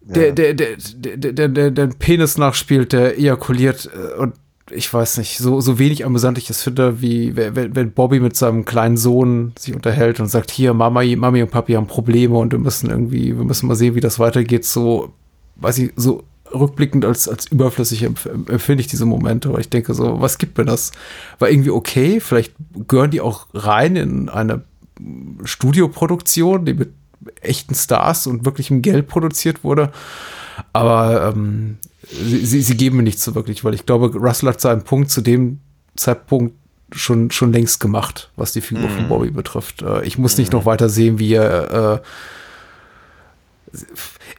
Der, 0.02 0.32
der, 0.32 0.54
der, 0.54 0.78
der, 0.78 1.34
der, 1.34 1.48
der, 1.50 1.72
der 1.72 1.88
Penis 1.88 2.38
nachspielt, 2.38 2.94
der 2.94 3.20
ejakuliert 3.20 3.90
äh, 3.94 4.18
und 4.18 4.34
ich 4.72 4.92
weiß 4.94 5.18
nicht, 5.18 5.38
so, 5.38 5.62
so 5.62 5.80
wenig 5.80 6.06
amüsant 6.06 6.38
ich 6.38 6.50
es 6.50 6.62
finde, 6.62 7.02
wie 7.02 7.36
wenn, 7.36 7.76
wenn 7.76 7.92
Bobby 7.92 8.20
mit 8.20 8.36
seinem 8.36 8.66
kleinen 8.66 8.98
Sohn 8.98 9.54
sich 9.58 9.74
unterhält 9.74 10.20
und 10.20 10.28
sagt, 10.28 10.52
hier, 10.52 10.74
Mama, 10.74 11.04
Mami 11.04 11.42
und 11.42 11.52
Papi 11.52 11.74
haben 11.74 11.88
Probleme 11.88 12.38
und 12.38 12.52
wir 12.52 12.60
müssen 12.60 12.90
irgendwie, 12.90 13.36
wir 13.36 13.46
müssen 13.46 13.68
mal 13.68 13.76
sehen, 13.76 13.96
wie 13.96 14.00
das 14.00 14.20
weitergeht, 14.20 14.66
so, 14.66 15.14
weiß 15.56 15.80
ich, 15.80 15.92
so 15.96 16.24
rückblickend 16.54 17.06
als, 17.06 17.28
als 17.28 17.48
überflüssig 17.48 18.04
empfinde 18.04 18.82
ich 18.82 18.88
diese 18.88 19.06
Momente, 19.06 19.54
weil 19.54 19.62
ich 19.62 19.70
denke 19.70 19.94
so, 19.94 20.22
was 20.22 20.38
gibt 20.38 20.58
mir 20.58 20.66
das? 20.66 20.92
War 21.38 21.50
irgendwie 21.50 21.70
okay, 21.70 22.20
vielleicht 22.20 22.54
gehören 22.88 23.12
die 23.12 23.22
auch 23.22 23.48
rein 23.54 23.96
in 23.96 24.30
eine 24.30 24.64
Studioproduktion, 25.44 26.66
die 26.66 26.74
mit 26.74 26.94
echten 27.42 27.76
Stars 27.76 28.28
und 28.28 28.46
wirklichem 28.46 28.82
Geld 28.82 29.08
produziert 29.08 29.64
wurde, 29.64 29.92
aber 30.74 31.34
ähm, 31.34 31.78
sie, 32.10 32.46
sie, 32.46 32.62
sie 32.62 32.78
geben 32.78 32.98
mir 32.98 33.04
nichts 33.04 33.24
so 33.24 33.36
wirklich, 33.36 33.64
weil 33.64 33.74
ich 33.74 33.86
glaube, 33.86 34.16
Russell 34.18 34.50
hat 34.50 34.62
seinen 34.62 34.84
Punkt 34.84 35.12
zu 35.12 35.22
dem 35.22 35.60
Zeitpunkt 35.96 36.56
schon, 36.92 37.32
schon 37.32 37.54
längst 37.54 37.80
gemacht, 37.80 38.32
was 38.36 38.52
die 38.52 38.62
Figur 38.62 38.88
mm. 38.88 38.92
von 38.92 39.04
mhm. 39.04 39.10
Bobby 39.10 39.32
betrifft. 39.32 39.84
Äh, 39.84 40.04
ich 40.06 40.18
muss 40.18 40.38
mm. 40.38 40.42
nicht 40.42 40.54
mhm. 40.54 40.60
noch 40.60 40.66
weiter 40.66 40.90
sehen, 40.90 41.20
wie 41.20 41.34
er 41.34 42.02
äh, 42.02 42.02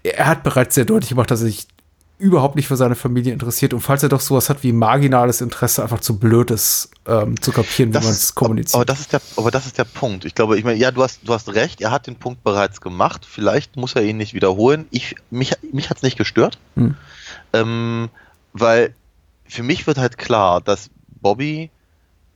er 0.03 0.27
hat 0.27 0.43
bereits 0.43 0.74
sehr 0.74 0.85
deutlich 0.85 1.11
gemacht, 1.11 1.31
dass 1.31 1.41
er 1.41 1.47
sich 1.47 1.69
überhaupt 2.20 2.55
nicht 2.55 2.68
für 2.68 2.76
seine 2.76 2.94
Familie 2.94 3.32
interessiert 3.32 3.72
und 3.72 3.80
falls 3.80 4.02
er 4.02 4.09
doch 4.10 4.20
sowas 4.20 4.51
hat 4.51 4.62
wie 4.62 4.72
marginales 4.72 5.40
Interesse, 5.40 5.82
einfach 5.82 6.01
zu 6.01 6.18
blöd 6.18 6.51
ist, 6.51 6.90
ähm, 7.06 7.40
zu 7.40 7.51
kapieren, 7.51 7.92
wie 7.94 7.98
man 7.98 8.09
es 8.09 8.34
kommuniziert. 8.34 8.74
Aber 8.74 8.84
das 8.84 9.01
ist 9.01 9.12
der, 9.12 9.20
aber 9.36 9.51
das 9.51 9.66
ist 9.66 9.78
der 9.78 9.84
Punkt. 9.84 10.24
Ich 10.24 10.34
glaube, 10.34 10.59
ich 10.59 10.64
meine, 10.64 10.78
ja, 10.78 10.90
du 10.90 11.02
hast, 11.02 11.20
du 11.26 11.32
hast 11.32 11.48
recht, 11.55 11.80
er 11.80 11.90
hat 11.90 12.06
den 12.06 12.16
Punkt 12.16 12.44
bereits 12.44 12.80
gemacht. 12.80 13.26
Vielleicht 13.28 13.76
muss 13.76 13.94
er 13.94 14.02
ihn 14.02 14.18
nicht 14.18 14.34
wiederholen. 14.34 14.86
Ich, 14.90 15.16
mich, 15.30 15.55
mich 15.72 15.88
hat 15.88 15.97
es 15.97 16.02
nicht 16.02 16.18
gestört. 16.18 16.59
Hm. 16.76 16.94
Ähm, 17.52 18.10
weil 18.52 18.94
für 19.47 19.62
mich 19.62 19.86
wird 19.86 19.98
halt 19.98 20.18
klar, 20.18 20.60
dass 20.60 20.90
Bobby 21.20 21.70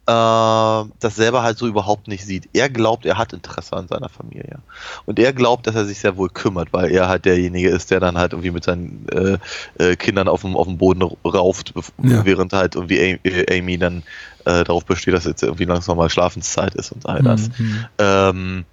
das 0.07 1.17
selber 1.17 1.43
halt 1.43 1.57
so 1.57 1.67
überhaupt 1.67 2.09
nicht 2.09 2.27
sieht. 2.27 2.51
Er 2.53 2.69
glaubt, 2.69 3.07
er 3.07 3.17
hat 3.17 3.33
Interesse 3.33 3.75
an 3.75 3.89
seiner 3.89 4.11
Familie. 4.11 4.59
Und 5.07 5.19
er 5.19 5.33
glaubt, 5.33 5.67
dass 5.67 5.75
er 5.75 5.87
sich 5.87 5.99
sehr 5.99 6.19
wohl 6.19 6.29
kümmert, 6.29 6.73
weil 6.73 6.91
er 6.91 7.09
halt 7.09 7.25
derjenige 7.25 7.71
ist, 7.71 7.91
der 7.91 8.01
dann 8.01 8.19
halt 8.19 8.33
irgendwie 8.33 8.51
mit 8.51 8.65
seinen 8.65 9.07
äh, 9.09 9.39
äh, 9.83 9.97
Kindern 9.97 10.29
auf 10.29 10.43
dem, 10.43 10.57
auf 10.57 10.67
dem 10.67 10.77
Boden 10.77 11.03
rauft, 11.25 11.73
ja. 12.03 12.25
während 12.25 12.53
halt 12.53 12.75
irgendwie 12.75 13.19
Amy 13.51 13.79
dann 13.79 14.03
äh, 14.45 14.65
darauf 14.65 14.85
besteht, 14.85 15.15
dass 15.15 15.25
jetzt 15.25 15.43
irgendwie 15.43 15.65
langsam 15.65 15.97
mal 15.97 16.11
Schlafenszeit 16.11 16.75
ist 16.75 16.93
und 16.93 17.07
all 17.07 17.23
das. 17.23 17.49
Mhm. 17.59 17.87
Ähm, 17.99 18.65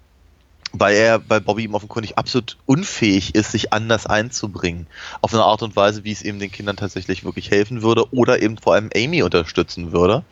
weil 0.73 0.95
er, 0.95 1.21
weil 1.29 1.41
Bobby 1.41 1.63
ihm 1.63 1.73
offenkundig 1.73 2.17
absolut 2.17 2.57
unfähig 2.65 3.35
ist, 3.35 3.51
sich 3.51 3.73
anders 3.73 4.05
einzubringen. 4.05 4.87
Auf 5.21 5.33
eine 5.33 5.43
Art 5.43 5.63
und 5.63 5.75
Weise, 5.75 6.03
wie 6.03 6.11
es 6.11 6.21
eben 6.21 6.39
den 6.39 6.51
Kindern 6.51 6.77
tatsächlich 6.77 7.23
wirklich 7.23 7.51
helfen 7.51 7.81
würde 7.81 8.13
oder 8.13 8.41
eben 8.41 8.57
vor 8.57 8.73
allem 8.73 8.89
Amy 8.95 9.23
unterstützen 9.23 9.91
würde 9.91 10.23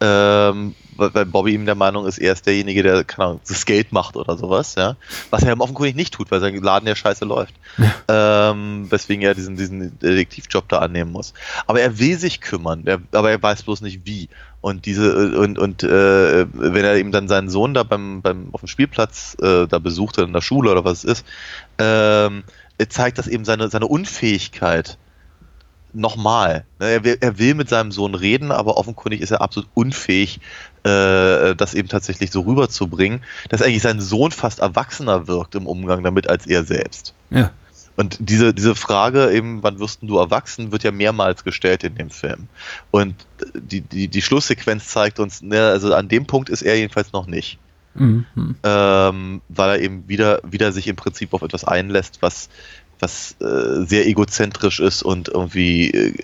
ähm, 0.00 0.74
weil 0.96 1.26
Bobby 1.26 1.54
ihm 1.54 1.66
der 1.66 1.74
Meinung 1.74 2.06
ist, 2.06 2.18
er 2.18 2.32
ist 2.32 2.46
derjenige, 2.46 2.82
der, 2.82 3.04
keine 3.04 3.28
Ahnung, 3.28 3.40
das 3.46 3.64
Geld 3.66 3.92
macht 3.92 4.16
oder 4.16 4.36
sowas, 4.36 4.74
ja. 4.76 4.96
Was 5.30 5.42
er 5.42 5.58
offenkundig 5.60 5.94
nicht 5.94 6.14
tut, 6.14 6.30
weil 6.30 6.40
sein 6.40 6.54
Laden 6.56 6.88
ja 6.88 6.94
scheiße 6.94 7.24
läuft. 7.24 7.54
Ja. 7.78 8.50
Ähm, 8.50 8.86
weswegen 8.90 9.22
er 9.22 9.34
diesen, 9.34 9.56
diesen 9.56 9.98
Detektivjob 9.98 10.68
da 10.68 10.78
annehmen 10.78 11.12
muss. 11.12 11.34
Aber 11.66 11.80
er 11.80 11.98
will 11.98 12.18
sich 12.18 12.40
kümmern, 12.40 12.82
er, 12.86 13.00
aber 13.12 13.30
er 13.30 13.42
weiß 13.42 13.62
bloß 13.62 13.82
nicht 13.82 14.00
wie. 14.04 14.28
Und 14.60 14.86
diese, 14.86 15.38
und, 15.38 15.58
und 15.58 15.82
äh, 15.82 16.46
wenn 16.52 16.84
er 16.84 16.96
eben 16.96 17.12
dann 17.12 17.28
seinen 17.28 17.48
Sohn 17.48 17.74
da 17.74 17.82
beim, 17.82 18.20
beim 18.22 18.48
auf 18.52 18.60
dem 18.60 18.68
Spielplatz 18.68 19.36
äh, 19.40 19.66
da 19.66 19.78
besucht 19.78 20.18
in 20.18 20.32
der 20.32 20.40
Schule 20.40 20.70
oder 20.72 20.84
was 20.84 21.04
es 21.04 21.20
ist, 21.20 21.26
ähm, 21.78 22.42
zeigt 22.88 23.18
das 23.18 23.28
eben 23.28 23.44
seine, 23.44 23.68
seine 23.70 23.86
Unfähigkeit 23.86 24.98
nochmal. 25.96 26.64
Ne, 26.78 26.90
er 26.90 27.04
will, 27.04 27.18
er 27.20 27.38
will 27.38 27.54
mit 27.54 27.68
seinem 27.68 27.92
Sohn 27.92 28.14
reden, 28.14 28.52
aber 28.52 28.76
offenkundig 28.76 29.20
ist 29.20 29.30
er 29.30 29.40
absolut 29.40 29.68
unfähig, 29.74 30.40
äh, 30.84 31.54
das 31.54 31.74
eben 31.74 31.88
tatsächlich 31.88 32.30
so 32.30 32.42
rüberzubringen, 32.42 33.22
dass 33.48 33.62
eigentlich 33.62 33.82
sein 33.82 34.00
Sohn 34.00 34.30
fast 34.30 34.60
erwachsener 34.60 35.26
wirkt 35.26 35.54
im 35.54 35.66
Umgang 35.66 36.02
damit 36.02 36.28
als 36.28 36.46
er 36.46 36.64
selbst. 36.64 37.14
Ja. 37.30 37.50
Und 37.96 38.18
diese, 38.20 38.52
diese 38.52 38.74
Frage 38.74 39.32
eben, 39.32 39.62
wann 39.62 39.78
wirst 39.78 40.00
du 40.02 40.18
erwachsen, 40.18 40.70
wird 40.70 40.84
ja 40.84 40.92
mehrmals 40.92 41.44
gestellt 41.44 41.82
in 41.82 41.94
dem 41.94 42.10
Film. 42.10 42.48
Und 42.90 43.14
die, 43.54 43.80
die, 43.80 44.08
die 44.08 44.22
Schlusssequenz 44.22 44.88
zeigt 44.88 45.18
uns, 45.18 45.40
ne, 45.40 45.68
also 45.68 45.94
an 45.94 46.08
dem 46.08 46.26
Punkt 46.26 46.50
ist 46.50 46.62
er 46.62 46.76
jedenfalls 46.76 47.12
noch 47.12 47.26
nicht. 47.26 47.58
Mhm. 47.94 48.26
Ähm, 48.62 49.40
weil 49.48 49.70
er 49.70 49.80
eben 49.80 50.06
wieder, 50.06 50.40
wieder 50.44 50.72
sich 50.72 50.86
im 50.88 50.96
Prinzip 50.96 51.32
auf 51.32 51.40
etwas 51.40 51.64
einlässt, 51.64 52.20
was, 52.20 52.50
was 53.00 53.36
äh, 53.40 53.84
sehr 53.84 54.06
egozentrisch 54.06 54.80
ist 54.80 55.02
und 55.02 55.28
irgendwie 55.28 55.90
äh, 55.90 56.14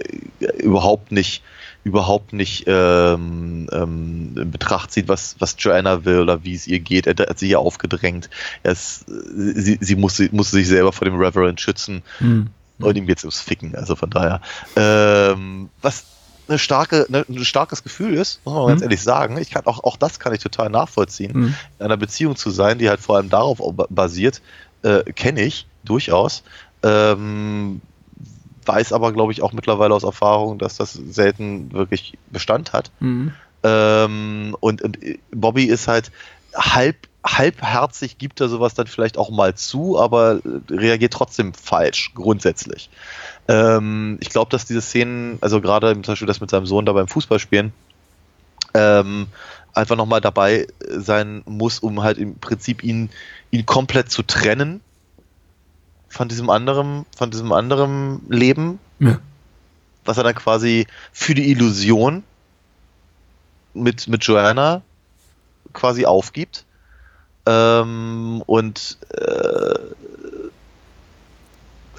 überhaupt 0.63 1.13
nicht 1.13 1.43
überhaupt 1.85 2.33
nicht 2.33 2.65
ähm, 2.67 3.69
ähm, 3.73 4.37
in 4.37 4.51
Betracht 4.51 4.93
zieht, 4.93 5.09
was, 5.09 5.37
was 5.41 5.57
Joanna 5.59 6.05
will 6.05 6.21
oder 6.21 6.45
wie 6.45 6.55
es 6.55 6.67
ihr 6.67 6.79
geht. 6.79 7.07
Er 7.07 7.27
hat 7.27 7.39
sie 7.39 7.49
hier 7.49 7.59
aufgedrängt. 7.59 8.31
Er 8.63 8.73
ist, 8.73 9.05
sie, 9.09 9.79
sie 9.81 9.97
musste, 9.97 10.29
musste 10.33 10.57
sich 10.57 10.69
selber 10.69 10.93
vor 10.93 11.07
dem 11.07 11.17
Reverend 11.19 11.61
schützen 11.61 12.03
mhm. 12.21 12.51
und 12.79 12.97
ihm 12.97 13.09
jetzt 13.09 13.25
ums 13.25 13.41
Ficken. 13.41 13.75
Also 13.75 13.97
von 13.97 14.11
daher. 14.11 14.41
Ähm, 14.77 15.71
was 15.81 16.05
eine 16.47 16.59
starke, 16.59 17.07
eine, 17.09 17.25
ein 17.29 17.45
starkes 17.45 17.83
Gefühl 17.83 18.15
ist, 18.15 18.41
muss 18.45 18.55
man 18.55 18.63
mhm. 18.63 18.69
ganz 18.69 18.83
ehrlich 18.83 19.03
sagen. 19.03 19.37
Ich 19.39 19.51
kann 19.51 19.67
auch, 19.67 19.83
auch 19.83 19.97
das 19.97 20.21
kann 20.21 20.33
ich 20.33 20.41
total 20.41 20.71
nachvollziehen. 20.71 21.33
Mhm. 21.35 21.55
In 21.81 21.85
einer 21.85 21.97
Beziehung 21.97 22.37
zu 22.37 22.51
sein, 22.51 22.79
die 22.79 22.89
halt 22.89 23.01
vor 23.01 23.17
allem 23.17 23.29
darauf 23.29 23.61
basiert, 23.91 24.41
äh, 24.83 25.03
kenne 25.13 25.43
ich 25.43 25.67
durchaus. 25.93 26.43
Ähm, 26.83 27.81
weiß 28.65 28.93
aber, 28.93 29.13
glaube 29.13 29.33
ich, 29.33 29.43
auch 29.43 29.53
mittlerweile 29.53 29.95
aus 29.95 30.05
Erfahrung, 30.05 30.59
dass 30.59 30.77
das 30.77 30.93
selten 30.93 31.73
wirklich 31.73 32.19
Bestand 32.31 32.73
hat. 32.73 32.91
Mhm. 33.01 33.33
Ähm, 33.63 34.57
und, 34.61 34.83
und 34.83 34.99
Bobby 35.31 35.65
ist 35.65 35.89
halt 35.89 36.11
halb 36.55 36.97
halbherzig 37.25 38.19
gibt 38.19 38.41
er 38.41 38.49
sowas 38.49 38.75
dann 38.75 38.89
vielleicht 38.89 39.17
auch 39.17 39.31
mal 39.31 39.55
zu, 39.55 39.97
aber 39.97 40.41
reagiert 40.69 41.13
trotzdem 41.13 41.55
falsch, 41.55 42.11
grundsätzlich. 42.17 42.91
Ähm, 43.47 44.19
ich 44.21 44.31
glaube, 44.31 44.51
dass 44.51 44.65
diese 44.65 44.81
Szenen, 44.81 45.39
also 45.41 45.61
gerade 45.61 45.93
zum 45.93 46.03
Beispiel 46.03 46.27
das 46.27 46.41
mit 46.41 46.51
seinem 46.51 46.67
Sohn 46.67 46.85
da 46.85 46.93
beim 46.93 47.07
Fußballspielen, 47.07 47.73
ähm, 48.75 49.29
einfach 49.73 49.95
nochmal 49.95 50.21
dabei 50.21 50.67
sein 50.89 51.43
muss, 51.47 51.79
um 51.79 52.03
halt 52.03 52.19
im 52.19 52.39
Prinzip 52.39 52.83
ihn, 52.83 53.11
ihn 53.53 53.67
komplett 53.67 54.11
zu 54.11 54.25
trennen 54.25 54.81
von 56.13 56.29
diesem 56.29 56.51
anderen, 56.51 57.07
von 57.17 57.31
diesem 57.31 57.53
anderen 57.53 58.21
Leben, 58.29 58.79
ja. 58.99 59.19
was 60.05 60.19
er 60.19 60.25
dann 60.25 60.35
quasi 60.35 60.87
für 61.11 61.35
die 61.35 61.51
Illusion 61.51 62.23
mit, 63.73 64.09
mit 64.09 64.23
Joanna 64.23 64.83
quasi 65.73 66.05
aufgibt. 66.05 66.67
Ähm, 67.47 68.43
und 68.45 68.99
äh, 69.09 69.79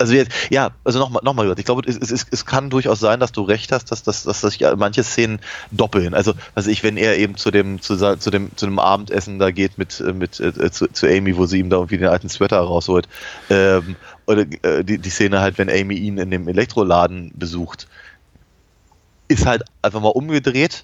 also 0.04 0.16
jetzt, 0.16 0.32
ja, 0.50 0.72
also 0.84 1.00
nochmal 1.00 1.22
noch 1.24 1.34
mal 1.34 1.44
gesagt, 1.44 1.60
ich 1.60 1.66
glaube, 1.66 1.82
es, 1.88 1.96
es, 1.96 2.28
es 2.30 2.46
kann 2.46 2.70
durchaus 2.70 3.00
sein, 3.00 3.22
dass 3.22 3.32
du 3.32 3.44
recht 3.44 3.72
hast, 3.72 3.90
dass, 3.90 4.04
dass, 4.04 4.24
dass 4.24 4.42
sich 4.42 4.60
manche 4.76 5.02
Szenen 5.02 5.40
doppeln. 5.72 6.14
Also, 6.14 6.34
also 6.56 6.70
ich, 6.70 6.84
wenn 6.84 6.98
er 6.98 7.18
eben 7.18 7.38
zu 7.38 7.52
dem, 7.52 7.82
zu, 7.82 7.96
zu 7.96 8.30
dem, 8.30 8.54
zu 8.58 8.66
dem 8.66 8.80
Abendessen 8.80 9.40
da 9.40 9.52
geht 9.52 9.78
mit, 9.78 10.04
mit 10.14 10.42
äh, 10.42 10.72
zu, 10.72 10.88
zu 10.88 11.08
Amy, 11.08 11.38
wo 11.38 11.46
sie 11.46 11.60
ihm 11.60 11.70
da 11.70 11.78
irgendwie 11.78 12.00
den 12.00 12.10
alten 12.10 12.28
Sweater 12.28 12.60
rausholt, 12.60 13.08
ähm, 13.50 13.96
oder 14.28 14.46
äh, 14.64 14.84
die, 14.84 14.98
die 14.98 15.10
Szene 15.10 15.40
halt, 15.40 15.58
wenn 15.58 15.70
Amy 15.70 15.96
ihn 15.96 16.18
in 16.18 16.30
dem 16.30 16.50
Elektroladen 16.50 17.32
besucht, 17.36 17.88
ist 19.30 19.46
halt 19.46 19.64
einfach 19.82 20.02
mal 20.02 20.10
umgedreht, 20.10 20.84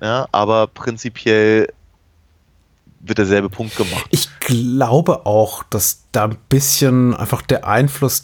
ja, 0.00 0.26
aber 0.32 0.68
prinzipiell 0.68 1.68
wird 3.00 3.18
derselbe 3.18 3.50
Punkt 3.50 3.76
gemacht. 3.76 4.06
Ich 4.10 4.28
glaube 4.40 5.26
auch, 5.26 5.64
dass 5.64 6.04
da 6.12 6.24
ein 6.24 6.38
bisschen 6.48 7.14
einfach 7.14 7.42
der 7.42 7.66
Einfluss 7.66 8.22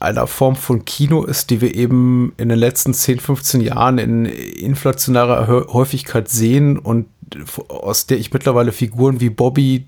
einer 0.00 0.26
Form 0.26 0.56
von 0.56 0.84
Kino 0.84 1.24
ist, 1.24 1.50
die 1.50 1.60
wir 1.60 1.74
eben 1.74 2.32
in 2.36 2.48
den 2.48 2.58
letzten 2.58 2.94
10, 2.94 3.20
15 3.20 3.60
Jahren 3.60 3.98
in 3.98 4.24
inflationärer 4.24 5.66
Häufigkeit 5.72 6.28
sehen 6.28 6.78
und 6.78 7.06
aus 7.68 8.06
der 8.06 8.18
ich 8.18 8.32
mittlerweile 8.32 8.72
Figuren 8.72 9.20
wie 9.20 9.30
Bobby 9.30 9.86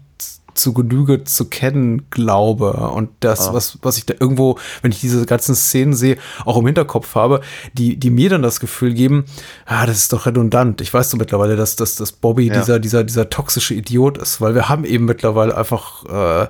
zu 0.56 0.73
Genüge 0.73 1.24
zu 1.24 1.47
kennen 1.47 2.09
glaube 2.10 2.73
und 2.73 3.10
das, 3.20 3.48
ah. 3.48 3.55
was, 3.55 3.78
was 3.82 3.98
ich 3.98 4.06
da 4.06 4.14
irgendwo, 4.18 4.59
wenn 4.82 4.90
ich 4.90 5.01
diese 5.01 5.24
ganzen 5.27 5.55
Szenen 5.55 5.94
sehe, 5.94 6.16
auch 6.44 6.56
im 6.56 6.66
Hinterkopf 6.66 7.14
habe, 7.14 7.40
die, 7.74 7.97
die 7.97 8.10
mir 8.10 8.31
dann 8.31 8.43
das 8.43 8.60
Gefühl 8.60 8.94
geben, 8.94 9.27
ah, 9.66 9.86
das 9.86 9.98
ist 9.98 10.12
doch 10.12 10.27
redundant. 10.27 10.81
Ich 10.81 10.93
weiß 10.93 11.10
so 11.10 11.16
mittlerweile, 11.16 11.56
dass, 11.56 11.77
dass, 11.77 11.97
dass 11.97 12.12
Bobby 12.12 12.48
ja. 12.48 12.55
dieser, 12.59 12.78
dieser, 12.81 13.05
dieser 13.05 13.31
toxische 13.31 13.74
Idiot 13.74 14.18
ist, 14.18 14.40
weil 14.40 14.55
wir 14.55 14.68
haben 14.68 14.85
eben 14.85 15.05
mittlerweile 15.05 15.56
einfach 15.56 16.05
äh, 16.44 16.48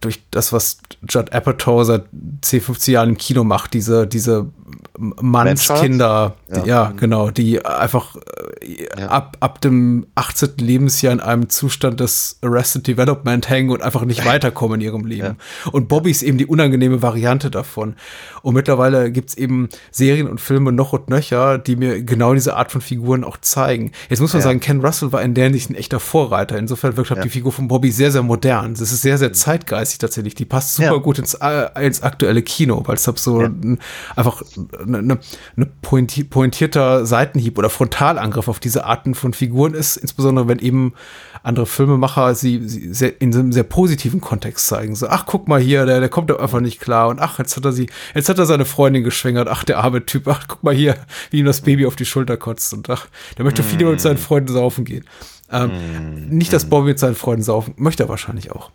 durch 0.00 0.22
das, 0.30 0.52
was 0.52 0.78
Judd 1.08 1.32
Apatow 1.32 1.84
seit 1.84 2.04
10, 2.42 2.60
15 2.60 2.94
Jahren 2.94 3.08
im 3.10 3.16
Kino 3.16 3.44
macht, 3.44 3.74
diese, 3.74 4.06
diese 4.06 4.50
Mannskinder, 4.98 6.36
ja. 6.50 6.64
ja. 6.64 6.92
genau, 6.96 7.30
die 7.30 7.64
einfach 7.64 8.16
äh, 8.60 9.00
ja. 9.00 9.08
ab, 9.08 9.36
ab 9.40 9.60
dem 9.60 10.06
18. 10.14 10.58
Lebensjahr 10.58 11.12
in 11.12 11.20
einem 11.20 11.48
Zustand 11.48 12.00
des 12.00 12.38
Arrested 12.42 12.86
Development 12.86 13.48
hängen 13.48 13.70
und 13.70 13.82
einfach 13.82 14.04
nicht 14.04 14.24
weiterkommen 14.24 14.80
in 14.80 14.86
ihrem 14.86 15.06
Leben. 15.06 15.36
Ja. 15.64 15.70
Und 15.72 15.88
Bobby 15.88 16.10
ist 16.10 16.22
eben 16.22 16.38
die 16.38 16.46
unangenehme 16.46 17.02
Variante 17.02 17.50
davon. 17.50 17.94
Und 18.42 18.54
mittlerweile 18.54 19.10
gibt's 19.10 19.34
eben 19.34 19.68
Serien 19.90 20.28
und 20.28 20.40
Filme 20.40 20.72
noch 20.72 20.92
und 20.92 21.08
nöcher, 21.08 21.58
die 21.58 21.76
mir 21.76 22.02
genau 22.02 22.34
diese 22.34 22.56
Art 22.56 22.70
von 22.70 22.80
Figuren 22.80 23.24
auch 23.24 23.38
zeigen. 23.38 23.92
Jetzt 24.08 24.20
muss 24.20 24.32
man 24.32 24.42
sagen, 24.42 24.60
Ken 24.60 24.84
Russell 24.84 25.12
war 25.12 25.22
in 25.22 25.34
der 25.34 25.44
Hinsicht 25.44 25.70
ein 25.70 25.74
echter 25.74 26.00
Vorreiter. 26.00 26.58
Insofern 26.58 26.96
wirkt 26.96 27.10
halt 27.10 27.24
die 27.24 27.30
Figur 27.30 27.52
von 27.52 27.68
Bobby 27.68 27.90
sehr, 27.90 28.10
sehr 28.10 28.22
modern. 28.22 28.74
Das 28.74 28.92
ist 28.92 29.02
sehr, 29.02 29.18
sehr 29.18 29.28
mhm. 29.28 29.34
Zeitgeistig 29.62 29.98
tatsächlich. 29.98 30.34
Die 30.34 30.44
passt 30.44 30.74
super 30.74 31.00
gut 31.00 31.18
ins, 31.18 31.34
äh, 31.34 31.68
ins 31.84 32.02
aktuelle 32.02 32.42
Kino, 32.42 32.82
weil 32.86 32.96
es 32.96 33.04
so 33.04 33.40
ein, 33.40 33.78
einfach 34.16 34.42
eine, 34.80 35.18
eine 35.56 35.66
pointi 35.82 36.24
pointierter 36.24 37.06
Seitenhieb 37.06 37.58
oder 37.58 37.70
Frontalangriff 37.70 38.48
auf 38.48 38.60
diese 38.60 38.84
Arten 38.84 39.14
von 39.14 39.32
Figuren 39.32 39.74
ist, 39.74 39.96
insbesondere 39.96 40.48
wenn 40.48 40.58
eben 40.58 40.94
andere 41.42 41.66
Filmemacher 41.66 42.34
sie, 42.34 42.68
sie 42.68 42.94
sehr, 42.94 43.20
in 43.20 43.34
einem 43.34 43.52
sehr 43.52 43.64
positiven 43.64 44.20
Kontext 44.20 44.66
zeigen. 44.66 44.94
So, 44.94 45.08
ach, 45.08 45.26
guck 45.26 45.48
mal 45.48 45.60
hier, 45.60 45.86
der, 45.86 46.00
der 46.00 46.08
kommt 46.08 46.30
doch 46.30 46.38
einfach 46.38 46.60
nicht 46.60 46.80
klar 46.80 47.08
und 47.08 47.20
ach, 47.20 47.38
jetzt 47.38 47.56
hat 47.56 47.64
er 47.64 47.72
sie, 47.72 47.88
jetzt 48.14 48.28
hat 48.28 48.38
er 48.38 48.46
seine 48.46 48.64
Freundin 48.64 49.02
geschwängert, 49.04 49.48
ach, 49.48 49.64
der 49.64 49.78
arme 49.78 50.06
Typ, 50.06 50.28
ach, 50.28 50.44
guck 50.46 50.62
mal 50.62 50.74
hier, 50.74 50.96
wie 51.30 51.40
ihm 51.40 51.46
das 51.46 51.62
Baby 51.62 51.86
auf 51.86 51.96
die 51.96 52.06
Schulter 52.06 52.36
kotzt 52.36 52.72
und 52.72 52.88
ach, 52.90 53.06
der 53.36 53.44
möchte 53.44 53.62
mm. 53.62 53.64
viel 53.64 53.84
mit 53.84 54.00
seinen 54.00 54.18
Freunden 54.18 54.52
saufen 54.52 54.84
gehen. 54.84 55.04
Ähm, 55.50 55.70
mm. 55.70 56.36
Nicht, 56.36 56.52
dass 56.52 56.64
Bobby 56.64 56.88
mit 56.88 56.98
seinen 56.98 57.14
Freunden 57.14 57.42
saufen, 57.42 57.74
möchte 57.76 58.04
er 58.04 58.08
wahrscheinlich 58.08 58.50
auch. 58.52 58.70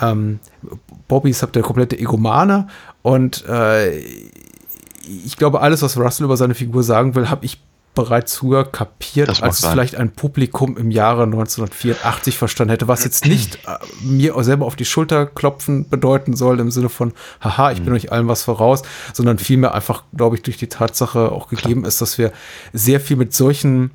Ähm, 0.00 0.40
Bobby 1.08 1.30
ist 1.30 1.42
halt 1.42 1.54
der 1.54 1.62
komplette 1.62 1.98
Egomane 1.98 2.68
und 3.02 3.44
äh, 3.46 3.98
ich 3.98 5.36
glaube, 5.36 5.60
alles, 5.60 5.82
was 5.82 5.96
Russell 5.96 6.24
über 6.24 6.36
seine 6.36 6.54
Figur 6.54 6.82
sagen 6.82 7.14
will, 7.14 7.30
habe 7.30 7.44
ich 7.44 7.60
bereits 7.96 8.36
früher 8.36 8.64
kapiert, 8.64 9.28
als 9.28 9.56
es 9.56 9.58
sein. 9.62 9.72
vielleicht 9.72 9.96
ein 9.96 10.10
Publikum 10.10 10.76
im 10.76 10.90
Jahre 10.92 11.22
1984 11.22 12.36
verstanden 12.36 12.70
hätte, 12.70 12.88
was 12.88 13.02
jetzt 13.02 13.24
nicht 13.24 13.56
äh, 13.66 13.78
mir 14.04 14.34
selber 14.44 14.66
auf 14.66 14.76
die 14.76 14.84
Schulter 14.84 15.26
klopfen 15.26 15.88
bedeuten 15.88 16.36
soll, 16.36 16.60
im 16.60 16.70
Sinne 16.70 16.90
von, 16.90 17.14
haha, 17.40 17.72
ich 17.72 17.78
bin 17.78 17.88
mhm. 17.88 17.96
euch 17.96 18.12
allen 18.12 18.28
was 18.28 18.42
voraus, 18.44 18.82
sondern 19.14 19.38
vielmehr 19.38 19.74
einfach, 19.74 20.04
glaube 20.14 20.36
ich, 20.36 20.42
durch 20.42 20.58
die 20.58 20.68
Tatsache 20.68 21.32
auch 21.32 21.48
gegeben 21.48 21.80
Klar. 21.80 21.88
ist, 21.88 22.00
dass 22.02 22.18
wir 22.18 22.32
sehr 22.72 23.00
viel 23.00 23.16
mit 23.16 23.34
solchen 23.34 23.92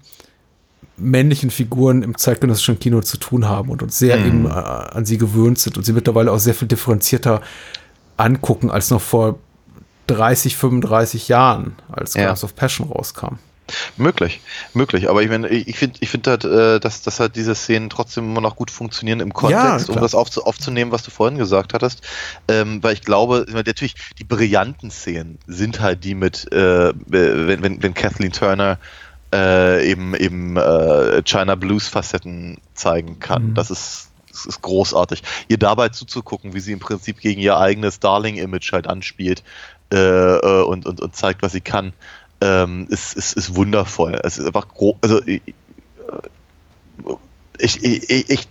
männlichen 1.01 1.49
Figuren 1.49 2.03
im 2.03 2.17
zeitgenössischen 2.17 2.79
Kino 2.79 3.01
zu 3.01 3.17
tun 3.17 3.47
haben 3.47 3.69
und 3.69 3.81
uns 3.81 3.97
sehr 3.97 4.17
mhm. 4.17 4.25
eben 4.25 4.45
äh, 4.45 4.49
an 4.49 5.05
sie 5.05 5.17
gewöhnt 5.17 5.59
sind 5.59 5.77
und 5.77 5.83
sie 5.83 5.93
mittlerweile 5.93 6.31
auch 6.31 6.39
sehr 6.39 6.53
viel 6.53 6.67
differenzierter 6.67 7.41
angucken 8.17 8.69
als 8.69 8.89
noch 8.89 9.01
vor 9.01 9.39
30, 10.07 10.57
35 10.57 11.27
Jahren, 11.27 11.75
als 11.91 12.13
ja. 12.15 12.31
of 12.31 12.55
Passion 12.55 12.87
rauskam. 12.87 13.37
Möglich, 13.97 14.41
möglich. 14.73 15.09
Aber 15.09 15.23
ich 15.23 15.29
meine, 15.29 15.47
ich 15.47 15.77
finde, 15.77 15.97
ich 16.01 16.09
finde 16.09 16.31
halt, 16.31 16.43
äh, 16.43 16.79
dass, 16.79 17.01
dass 17.03 17.19
halt 17.19 17.35
diese 17.35 17.55
Szenen 17.55 17.89
trotzdem 17.89 18.25
immer 18.25 18.41
noch 18.41 18.55
gut 18.55 18.71
funktionieren 18.71 19.19
im 19.19 19.33
Kontext, 19.33 19.87
ja, 19.87 19.93
um 19.93 20.01
das 20.01 20.15
aufzu 20.15 20.43
aufzunehmen, 20.43 20.91
was 20.91 21.03
du 21.03 21.11
vorhin 21.11 21.37
gesagt 21.37 21.73
hattest. 21.73 22.01
Ähm, 22.47 22.83
weil 22.83 22.93
ich 22.93 23.01
glaube, 23.01 23.45
natürlich, 23.49 23.95
die 24.19 24.23
brillanten 24.23 24.91
Szenen 24.91 25.39
sind 25.47 25.79
halt 25.79 26.03
die 26.03 26.15
mit, 26.15 26.51
äh, 26.51 26.93
wenn, 27.05 27.63
wenn, 27.63 27.83
wenn 27.83 27.93
Kathleen 27.93 28.31
Turner 28.31 28.77
äh, 29.33 29.89
eben, 29.89 30.15
eben 30.15 30.57
äh, 30.57 31.21
China 31.23 31.55
Blues 31.55 31.87
Facetten 31.87 32.59
zeigen 32.73 33.19
kann. 33.19 33.49
Mhm. 33.49 33.53
Das 33.55 33.71
ist 33.71 34.07
es 34.33 34.45
ist 34.45 34.61
großartig. 34.61 35.23
Ihr 35.49 35.57
dabei 35.57 35.89
zuzugucken, 35.89 36.53
wie 36.53 36.61
sie 36.61 36.71
im 36.71 36.79
Prinzip 36.79 37.19
gegen 37.19 37.41
ihr 37.41 37.57
eigenes 37.57 37.99
Darling-Image 37.99 38.71
halt 38.71 38.87
anspielt, 38.87 39.43
äh, 39.91 39.97
äh, 39.97 40.63
und, 40.63 40.85
und, 40.85 41.01
und 41.01 41.15
zeigt, 41.15 41.41
was 41.41 41.51
sie 41.51 41.61
kann, 41.61 41.93
ähm, 42.39 42.87
ist, 42.89 43.13
ist, 43.13 43.33
ist 43.33 43.55
wundervoll. 43.55 44.19
Es 44.23 44.37
ist 44.37 44.45
einfach 44.45 44.69
groß. 44.69 44.95
Also 45.01 45.21
ich, 45.25 45.41
ich, 47.59 47.83
ich, 47.83 48.29
ich 48.29 48.47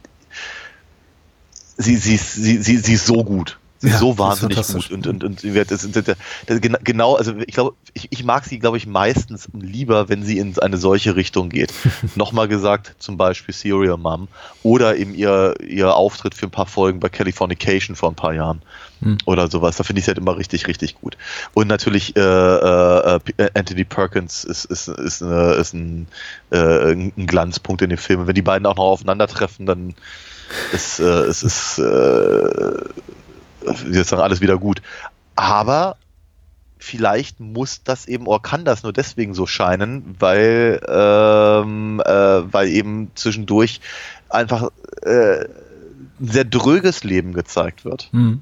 sie, 1.79 1.97
sie, 1.97 2.17
sie, 2.19 2.59
sie, 2.59 2.77
sie 2.77 2.93
ist 2.93 3.07
so 3.07 3.25
gut. 3.25 3.59
Ja, 3.83 3.97
so 3.97 4.19
wahnsinnig 4.19 4.61
gut 4.67 4.91
und, 4.91 5.07
und, 5.07 5.25
und 5.25 5.43
das, 5.43 5.69
das, 5.69 5.91
das, 5.91 6.17
das, 6.47 6.61
genau, 6.61 7.15
also 7.15 7.35
ich 7.39 7.55
glaube, 7.55 7.75
ich, 7.95 8.09
ich 8.11 8.25
mag 8.25 8.45
sie, 8.45 8.59
glaube 8.59 8.77
ich, 8.77 8.87
meistens 8.87 9.49
lieber, 9.55 10.11
wenn 10.11 10.23
sie 10.23 10.37
in 10.37 10.59
eine 10.59 10.77
solche 10.77 11.17
Richtung 11.17 11.49
geht. 11.49 11.73
Nochmal 12.15 12.47
gesagt, 12.47 12.97
zum 12.99 13.17
Beispiel 13.17 13.55
Serial 13.55 13.97
Mom 13.97 14.29
oder 14.63 14.97
eben 14.97 15.15
ihr, 15.15 15.55
ihr 15.67 15.95
Auftritt 15.95 16.35
für 16.35 16.47
ein 16.47 16.51
paar 16.51 16.67
Folgen 16.67 17.01
bei 17.01 17.09
Californication 17.09 17.97
vor 17.97 18.11
ein 18.11 18.17
paar 18.17 18.35
Jahren 18.35 18.61
hm. 19.01 19.17
oder 19.25 19.51
sowas. 19.51 19.79
Da 19.79 19.85
finde 19.85 20.01
ich 20.01 20.05
sie 20.05 20.11
halt 20.11 20.19
immer 20.19 20.37
richtig, 20.37 20.67
richtig 20.67 20.97
gut. 21.01 21.17
Und 21.55 21.67
natürlich 21.67 22.15
äh, 22.17 22.21
äh, 22.21 23.19
äh 23.39 23.51
Anthony 23.55 23.85
Perkins 23.85 24.45
ist, 24.45 24.67
ist, 24.67 24.89
ist, 24.89 25.23
eine, 25.23 25.53
ist 25.55 25.73
ein, 25.73 26.07
äh, 26.51 26.93
ein 26.93 27.27
Glanzpunkt 27.27 27.81
in 27.81 27.89
dem 27.89 27.99
Film. 27.99 28.21
Und 28.21 28.27
wenn 28.27 28.35
die 28.35 28.43
beiden 28.43 28.67
auch 28.67 28.77
noch 28.77 28.85
aufeinandertreffen, 28.85 29.65
dann 29.65 29.95
ist 30.73 31.01
äh, 31.01 31.05
es 31.05 31.43
ist 31.43 31.81
äh, 33.65 33.91
jetzt 33.91 34.13
alles 34.13 34.41
wieder 34.41 34.59
gut. 34.59 34.83
Aber 35.37 35.97
vielleicht 36.79 37.41
muss 37.41 37.83
das 37.85 38.07
eben 38.07 38.27
oder 38.27 38.41
kann 38.41 38.65
das 38.65 38.83
nur 38.83 38.93
deswegen 38.93 39.35
so 39.35 39.47
scheinen, 39.47 40.17
weil, 40.19 40.81
ähm, 40.89 42.01
äh, 42.05 42.53
weil 42.53 42.69
eben 42.69 43.11
zwischendurch 43.15 43.81
einfach 44.29 44.71
äh, 45.03 45.45
ein 45.45 46.29
sehr 46.29 46.45
dröges 46.45 47.05
Leben 47.05 47.33
gezeigt 47.33 47.85
wird. 47.85 48.09
Mhm. 48.13 48.41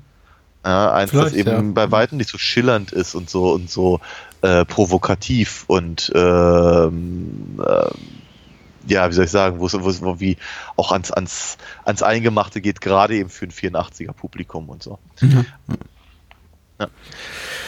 Ja, 0.64 0.92
eins, 0.92 1.12
das 1.12 1.32
eben 1.32 1.50
ja. 1.50 1.72
bei 1.72 1.90
weitem 1.90 2.18
nicht 2.18 2.30
so 2.30 2.38
schillernd 2.38 2.92
ist 2.92 3.14
und 3.14 3.30
so 3.30 3.52
und 3.52 3.70
so 3.70 4.00
äh, 4.42 4.64
provokativ 4.64 5.64
und 5.66 6.12
ähm, 6.14 7.60
äh, 7.64 7.90
ja, 8.88 9.08
wie 9.08 9.14
soll 9.14 9.24
ich 9.24 9.30
sagen, 9.30 9.60
wo 9.60 9.66
es 9.66 9.74
wo, 9.74 10.20
wie 10.20 10.36
auch 10.76 10.92
ans, 10.92 11.10
ans, 11.10 11.58
ans 11.84 12.02
Eingemachte 12.02 12.60
geht, 12.60 12.80
gerade 12.80 13.16
eben 13.16 13.30
für 13.30 13.46
ein 13.46 13.52
84er 13.52 14.12
Publikum 14.12 14.68
und 14.68 14.82
so. 14.82 14.98
Mhm. 15.20 15.46
Ja. 16.80 16.88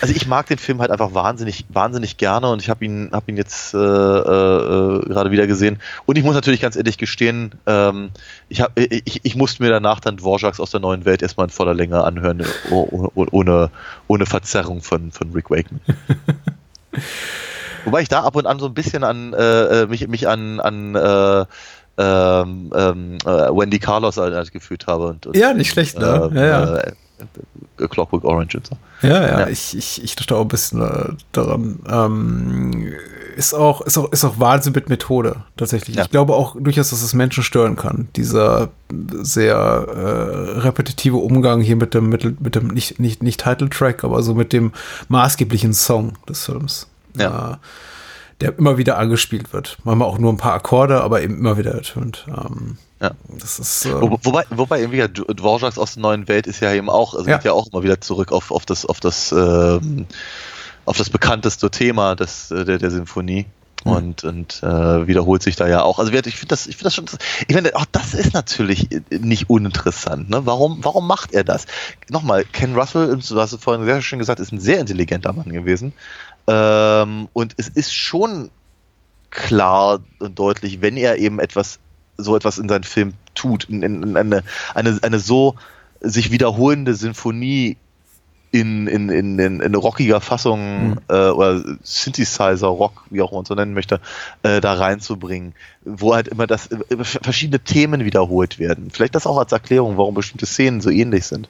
Also 0.01 0.15
ich 0.15 0.27
mag 0.27 0.47
den 0.47 0.59
Film 0.59 0.81
halt 0.81 0.91
einfach 0.91 1.15
wahnsinnig, 1.15 1.67
wahnsinnig 1.69 2.17
gerne 2.17 2.49
und 2.51 2.63
ich 2.63 2.71
habe 2.71 2.85
ihn, 2.85 3.11
hab 3.13 3.29
ihn 3.29 3.37
jetzt 3.37 3.75
äh, 3.75 3.77
äh, 3.77 3.81
gerade 3.81 5.31
wieder 5.31 5.47
gesehen. 5.47 5.79
Und 6.07 6.17
ich 6.17 6.25
muss 6.25 6.35
natürlich 6.35 6.61
ganz 6.61 6.77
ehrlich 6.77 6.97
gestehen, 6.97 7.53
ähm, 7.67 8.11
ich, 8.49 8.61
hab, 8.63 8.79
ich, 8.79 9.21
ich 9.23 9.37
musste 9.37 9.63
mir 9.63 9.69
danach 9.69 10.01
dann 10.01 10.17
Dvorak's 10.17 10.61
aus 10.61 10.71
der 10.71 10.81
neuen 10.81 11.05
Welt 11.05 11.23
erstmal 11.23 11.47
in 11.47 11.51
voller 11.51 11.75
Länge 11.75 12.03
anhören, 12.05 12.45
ohne, 12.71 13.71
ohne 14.07 14.27
Verzerrung 14.27 14.81
von, 14.81 15.11
von 15.13 15.33
Rick 15.33 15.51
Wakeman. 15.51 15.81
Wobei 17.85 18.03
ich 18.03 18.09
da 18.09 18.23
ab 18.23 18.37
und 18.37 18.47
an 18.47 18.59
so 18.59 18.67
ein 18.67 18.75
bisschen 18.75 19.05
an 19.05 19.33
äh, 19.33 19.83
äh 19.83 19.87
mich, 19.87 20.07
mich 20.09 20.29
an, 20.29 20.61
an 20.61 20.95
äh, 20.95 21.45
ähm, 21.99 22.71
ähm, 22.75 23.19
äh, 23.25 23.29
Wendy 23.29 23.79
Carlos 23.79 24.17
halt 24.17 24.53
gefühlt 24.53 24.87
habe. 24.87 25.09
Und, 25.09 25.27
und 25.27 25.37
ja, 25.37 25.53
nicht 25.53 25.71
schlecht, 25.71 25.99
ne? 25.99 26.29
Ähm, 26.31 26.37
ja, 26.37 26.47
ja. 26.47 26.77
Äh, 26.79 26.93
Clockwork 27.77 28.25
Orange 28.25 28.57
und 28.57 28.67
so. 28.67 28.77
Ja, 29.07 29.21
ja, 29.21 29.41
ja. 29.41 29.49
Ich, 29.49 29.77
ich, 29.77 30.03
ich 30.03 30.17
dachte 30.17 30.37
auch 30.37 30.43
ein 30.43 30.49
bisschen 30.49 30.81
äh, 30.81 31.13
daran. 31.33 31.81
Ähm, 31.89 32.93
ist 33.37 33.55
auch, 33.55 33.83
ist 33.83 33.99
auch, 33.99 34.11
ist 34.13 34.25
auch 34.25 34.39
Wahnsinn 34.39 34.73
mit 34.75 34.89
Methode, 34.89 35.45
tatsächlich. 35.57 35.97
Ja. 35.97 36.05
Ich 36.05 36.11
glaube 36.11 36.35
auch 36.35 36.57
durchaus, 36.59 36.91
dass 36.91 37.03
es 37.03 37.15
Menschen 37.15 37.43
stören 37.43 37.77
kann. 37.77 38.09
Dieser 38.17 38.69
sehr 39.23 39.57
äh, 39.57 40.59
repetitive 40.61 41.17
Umgang 41.17 41.61
hier 41.61 41.77
mit 41.77 41.95
dem, 41.95 42.09
mit, 42.09 42.41
mit 42.41 42.55
dem, 42.55 42.69
nicht, 42.69 42.99
nicht, 42.99 43.23
nicht 43.23 43.43
Title-Track, 43.43 44.05
aber 44.05 44.23
so 44.23 44.35
mit 44.35 44.53
dem 44.53 44.73
maßgeblichen 45.09 45.73
Song 45.75 46.15
des 46.29 46.45
Films 46.45 46.90
ja. 47.17 47.53
Äh, 47.53 47.57
der 48.41 48.59
immer 48.59 48.79
wieder 48.79 48.99
angespielt 48.99 49.53
wird. 49.53 49.79
Manchmal 49.85 50.09
auch 50.09 50.19
nur 50.19 50.33
ein 50.33 50.39
paar 50.39 50.55
Akkorde, 50.55 51.03
aber 51.03 51.23
eben 51.23 51.37
immer 51.37 51.59
wieder 51.59 51.73
ertönt. 51.73 52.27
Ähm, 52.29 52.79
ja. 53.01 53.13
Das 53.29 53.59
ist, 53.59 53.87
äh, 53.87 54.01
Wo, 54.01 54.19
wobei, 54.23 54.45
wobei 54.51 54.81
irgendwie 54.81 55.07
Dvorak's 55.09 55.79
aus 55.79 55.95
der 55.95 56.03
neuen 56.03 56.29
Welt 56.29 56.47
ist 56.47 56.61
ja 56.61 56.73
eben 56.73 56.89
auch, 56.89 57.15
also 57.15 57.29
ja. 57.29 57.37
geht 57.37 57.45
ja 57.45 57.53
auch 57.53 57.67
immer 57.71 57.83
wieder 57.83 58.01
zurück 58.01 58.33
auf, 58.33 58.51
auf 58.51 58.65
das, 58.65 58.87
auf 58.87 59.01
das, 59.01 59.33
äh, 59.33 59.81
auf 60.87 60.97
das 60.97 61.11
bekannteste 61.11 61.71
Thema 61.71 62.17
des, 62.17 62.51
äh, 62.51 62.65
der, 62.65 62.79
der 62.79 62.91
Symphonie. 62.91 63.47
Und, 63.83 64.25
und 64.25 64.63
äh, 64.63 65.07
wiederholt 65.07 65.43
sich 65.43 65.57
da 65.57 65.67
ja 65.67 65.83
auch. 65.83 65.99
Also 65.99 66.13
ich 66.13 66.37
finde 66.37 66.49
das, 66.49 66.67
ich 66.67 66.77
finde 66.77 66.85
das 66.85 66.95
schon, 66.95 67.07
ich 67.49 67.55
finde, 67.55 67.75
auch 67.77 67.87
das 67.91 68.13
ist 68.13 68.35
natürlich 68.35 68.89
nicht 69.11 69.49
uninteressant. 69.49 70.29
Ne? 70.29 70.45
Warum, 70.45 70.85
warum 70.85 71.07
macht 71.07 71.33
er 71.33 71.45
das? 71.45 71.65
Nochmal, 72.11 72.45
Ken 72.45 72.75
Russell, 72.75 73.17
du 73.17 73.41
hast 73.41 73.53
es 73.53 73.63
vorhin 73.63 73.87
sehr 73.87 74.03
schön 74.03 74.19
gesagt, 74.19 74.39
ist 74.39 74.53
ein 74.53 74.61
sehr 74.61 74.81
intelligenter 74.81 75.33
Mann 75.33 75.49
gewesen. 75.49 75.95
Ähm, 76.51 77.29
und 77.33 77.55
es 77.59 77.69
ist 77.69 77.95
schon 77.95 78.51
klar 79.31 80.01
und 80.19 80.39
deutlich, 80.39 80.83
wenn 80.83 80.97
er 80.97 81.19
eben 81.19 81.39
etwas, 81.39 81.79
so 82.17 82.35
etwas 82.35 82.59
in 82.59 82.69
seinen 82.69 82.83
Film 82.83 83.15
tut, 83.37 83.65
in, 83.65 83.83
in 83.83 84.17
eine, 84.17 84.43
eine, 84.75 84.99
eine 85.03 85.19
so 85.21 85.55
sich 86.01 86.33
wiederholende 86.33 86.95
Sinfonie 86.95 87.77
in, 88.53 88.89
in, 88.89 89.11
in, 89.11 89.39
in, 89.39 89.61
in 89.61 89.75
rockiger 89.77 90.21
Fassung 90.21 90.89
mhm. 90.89 90.99
äh, 91.09 91.29
oder 91.29 91.63
Synthesizer, 91.85 92.67
Rock, 92.67 93.05
wie 93.11 93.23
auch 93.23 93.31
man 93.31 93.43
es 93.43 93.49
so 93.49 93.55
nennen 93.55 93.75
möchte, 93.75 94.01
äh, 94.43 94.61
da 94.61 94.73
reinzubringen, 94.73 95.55
wo 95.85 96.15
halt 96.15 96.27
immer 96.27 96.49
das 96.49 96.67
äh, 96.67 97.05
verschiedene 97.05 97.61
Themen 97.61 98.05
wiederholt 98.05 98.59
werden. 98.59 98.91
Vielleicht 98.91 99.15
das 99.15 99.29
auch 99.29 99.39
als 99.39 99.53
Erklärung, 99.53 99.99
warum 99.99 100.15
bestimmte 100.15 100.47
Szenen 100.47 100.81
so 100.81 100.91
ähnlich 100.91 101.27
sind. 101.27 101.49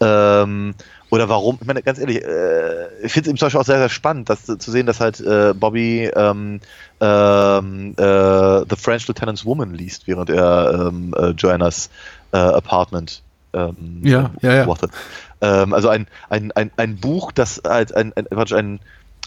Ähm, 0.00 0.74
oder 1.10 1.28
warum, 1.28 1.58
ich 1.60 1.66
meine, 1.66 1.82
ganz 1.82 1.98
ehrlich, 1.98 2.24
äh, 2.24 2.88
ich 3.02 3.12
finde 3.12 3.30
es 3.30 3.38
zum 3.38 3.46
Beispiel 3.46 3.60
auch 3.60 3.64
sehr, 3.64 3.78
sehr 3.78 3.88
spannend, 3.88 4.30
das 4.30 4.44
zu 4.44 4.70
sehen, 4.70 4.86
dass 4.86 5.00
halt 5.00 5.20
äh, 5.20 5.52
Bobby 5.54 6.10
ähm, 6.14 6.60
ähm, 7.00 7.94
äh, 7.96 8.60
The 8.68 8.76
French 8.76 9.08
Lieutenant's 9.08 9.44
Woman 9.44 9.74
liest, 9.74 10.06
während 10.06 10.30
er 10.30 10.88
ähm, 10.88 11.14
äh, 11.16 11.30
Joannas 11.30 11.90
äh, 12.32 12.36
Apartment 12.38 13.22
ähm, 13.52 14.00
ja, 14.04 14.30
ja, 14.40 14.54
ja. 14.54 14.64
beobachtet. 14.64 14.92
Ähm, 15.40 15.72
also 15.72 15.88
ein, 15.88 16.06
ein, 16.28 16.52
ein, 16.52 16.70
ein 16.76 16.96
Buch, 16.96 17.32
das 17.32 17.64
als 17.64 17.92
ein, 17.92 18.12
ein, 18.14 18.26
ein, 18.28 18.80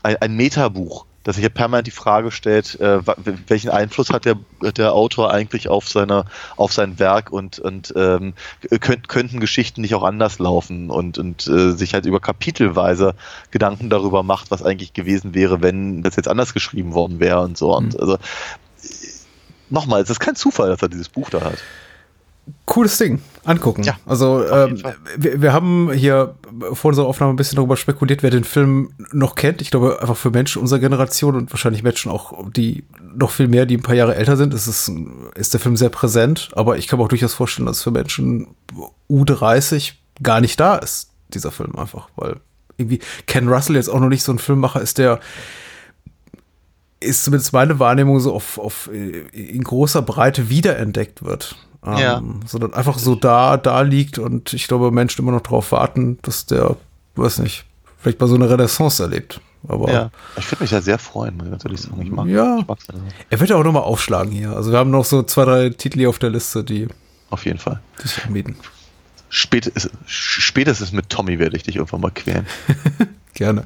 ein, 0.04 0.16
ein 0.22 0.36
Metabuch, 0.36 1.06
das 1.24 1.36
sich 1.36 1.44
ja 1.44 1.50
permanent 1.50 1.88
die 1.88 1.92
Frage 1.92 2.32
stellt, 2.32 2.80
äh, 2.80 3.00
welchen 3.48 3.70
Einfluss 3.70 4.10
hat 4.10 4.26
der, 4.26 4.36
der 4.76 4.94
Autor 4.94 5.32
eigentlich 5.32 5.70
auf 5.70 5.88
seine, 5.88 6.26
auf 6.58 6.74
sein 6.74 7.00
Werk 7.00 7.32
und, 7.32 7.60
und 7.60 7.94
ähm, 7.96 8.34
könnt, 8.82 9.08
könnten 9.08 9.40
Geschichten 9.40 9.82
nicht 9.82 9.96
auch 9.96 10.04
anders 10.04 10.40
laufen 10.40 10.90
und, 10.90 11.18
und 11.18 11.48
äh, 11.48 11.72
sich 11.72 11.94
halt 11.94 12.06
über 12.06 12.20
kapitelweise 12.20 13.16
Gedanken 13.52 13.90
darüber 13.90 14.24
macht, 14.24 14.52
was 14.52 14.64
eigentlich 14.64 14.94
gewesen 14.94 15.34
wäre, 15.34 15.62
wenn 15.62 16.04
das 16.04 16.16
jetzt 16.16 16.28
anders 16.28 16.54
geschrieben 16.54 16.94
worden 16.94 17.20
wäre 17.20 17.42
und 17.42 17.58
so. 17.58 17.76
Und 17.76 17.94
mhm. 17.94 18.00
also 18.00 18.18
nochmal, 19.70 20.02
es 20.02 20.10
ist 20.10 20.20
kein 20.20 20.36
Zufall, 20.36 20.70
dass 20.70 20.82
er 20.82 20.90
dieses 20.90 21.10
Buch 21.10 21.30
da 21.30 21.42
hat 21.42 21.58
cooles 22.66 22.98
Ding. 22.98 23.22
Angucken. 23.46 23.84
Ja, 23.84 23.98
also 24.06 24.46
ähm, 24.46 24.82
wir, 25.18 25.42
wir, 25.42 25.54
haben 25.54 25.92
hier 25.92 26.36
vor 26.74 26.90
unserer 26.90 27.08
Aufnahme 27.08 27.34
ein 27.34 27.36
bisschen 27.36 27.58
darüber 27.58 27.76
spekuliert, 27.76 28.24
wer 28.24 28.30
den 28.30 28.46
Film 28.46 28.94
noch 29.12 29.36
kennt. 29.36 29.62
Ich 29.62 29.70
glaube, 29.70 30.00
einfach 30.02 30.16
für 30.16 30.32
Menschen 30.32 30.62
unserer 30.62 30.80
Generation 30.80 31.36
und 31.36 31.52
wahrscheinlich 31.52 31.84
Menschen 31.84 32.10
auch, 32.10 32.50
die 32.52 32.86
noch 33.16 33.32
viel 33.32 33.50
mehr, 33.50 33.66
die 33.66 33.78
ein 33.78 33.82
paar 33.82 33.96
Jahre 33.96 34.16
älter 34.16 34.38
sind, 34.38 34.54
ist, 34.54 34.68
es, 34.68 34.90
ist 35.36 35.54
der 35.54 35.60
Film 35.60 35.76
sehr 35.76 35.90
präsent. 35.90 36.50
Aber 36.54 36.78
ich 36.78 36.88
kann 36.88 37.00
mir 37.00 37.06
auch 37.06 37.10
durchaus 37.10 37.34
vorstellen, 37.34 37.66
dass 37.66 37.84
für 37.84 37.92
Menschen 37.92 38.48
U30 39.10 39.94
gar 40.22 40.40
nicht 40.40 40.58
da 40.60 40.78
ist, 40.78 41.10
dieser 41.34 41.52
Film 41.52 41.76
einfach. 41.76 42.10
Weil 42.16 42.38
irgendwie 42.78 43.00
Ken 43.28 43.50
Russell 43.50 43.76
jetzt 43.76 43.90
auch 43.90 44.00
noch 44.00 44.10
nicht 44.10 44.24
so 44.24 44.32
ein 44.32 44.40
Filmmacher 44.40 44.82
ist, 44.82 44.98
der 44.98 45.20
ist 47.02 47.26
zumindest 47.26 47.52
meine 47.52 47.80
Wahrnehmung 47.80 48.22
so 48.22 48.34
auf, 48.34 48.58
auf 48.58 48.90
in 48.90 49.64
großer 49.64 50.02
Breite 50.02 50.50
wiederentdeckt 50.50 51.24
wird. 51.24 51.58
Ähm, 51.86 51.98
ja. 51.98 52.22
Sondern 52.46 52.74
einfach 52.74 52.98
so 52.98 53.16
da, 53.16 53.58
da 53.58 53.82
liegt 53.82 54.18
und 54.20 54.54
ich 54.54 54.68
glaube, 54.68 54.92
Menschen 54.92 55.22
immer 55.22 55.32
noch 55.32 55.42
darauf 55.42 55.72
warten, 55.72 56.18
dass 56.22 56.46
der, 56.46 56.78
weiß 57.16 57.40
nicht, 57.40 57.66
vielleicht 58.00 58.20
mal 58.20 58.28
so 58.28 58.36
eine 58.36 58.50
Renaissance 58.50 59.02
erlebt. 59.02 59.42
Aber 59.68 59.92
ja, 59.92 60.12
ich 60.36 60.52
würde 60.52 60.64
mich 60.64 60.72
ja 60.72 60.82
sehr 60.82 61.00
freuen, 61.00 61.38
muss 61.38 61.46
ich 61.46 61.52
natürlich 61.52 61.82
sagen. 61.82 62.02
Ich 62.02 62.12
mag, 62.12 62.28
ja, 62.28 62.60
ich 62.60 62.68
mag's 62.68 62.90
also. 62.90 63.02
er 63.30 63.40
wird 63.40 63.50
ja 63.50 63.56
auch 63.56 63.64
nochmal 63.64 63.84
aufschlagen 63.84 64.32
hier. 64.32 64.52
Also 64.52 64.72
wir 64.72 64.78
haben 64.80 64.92
noch 64.92 65.06
so 65.06 65.24
zwei, 65.24 65.46
drei 65.46 65.70
Titel 65.70 66.00
hier 66.00 66.10
auf 66.10 66.20
der 66.20 66.32
Liste, 66.32 66.64
die 66.64 66.88
auf 67.30 67.46
jeden 67.46 67.60
Fall. 67.60 67.80
Die 68.04 68.08
sich 68.08 68.30
mieten. 68.30 68.58
Spät, 69.30 69.72
spätestens 70.06 70.92
mit 70.92 71.10
Tommy 71.10 71.40
werde 71.40 71.58
ich 71.58 71.64
dich 71.64 71.78
irgendwann 71.78 72.02
mal 72.02 72.12
quälen. 72.12 72.46
Gerne. 73.34 73.66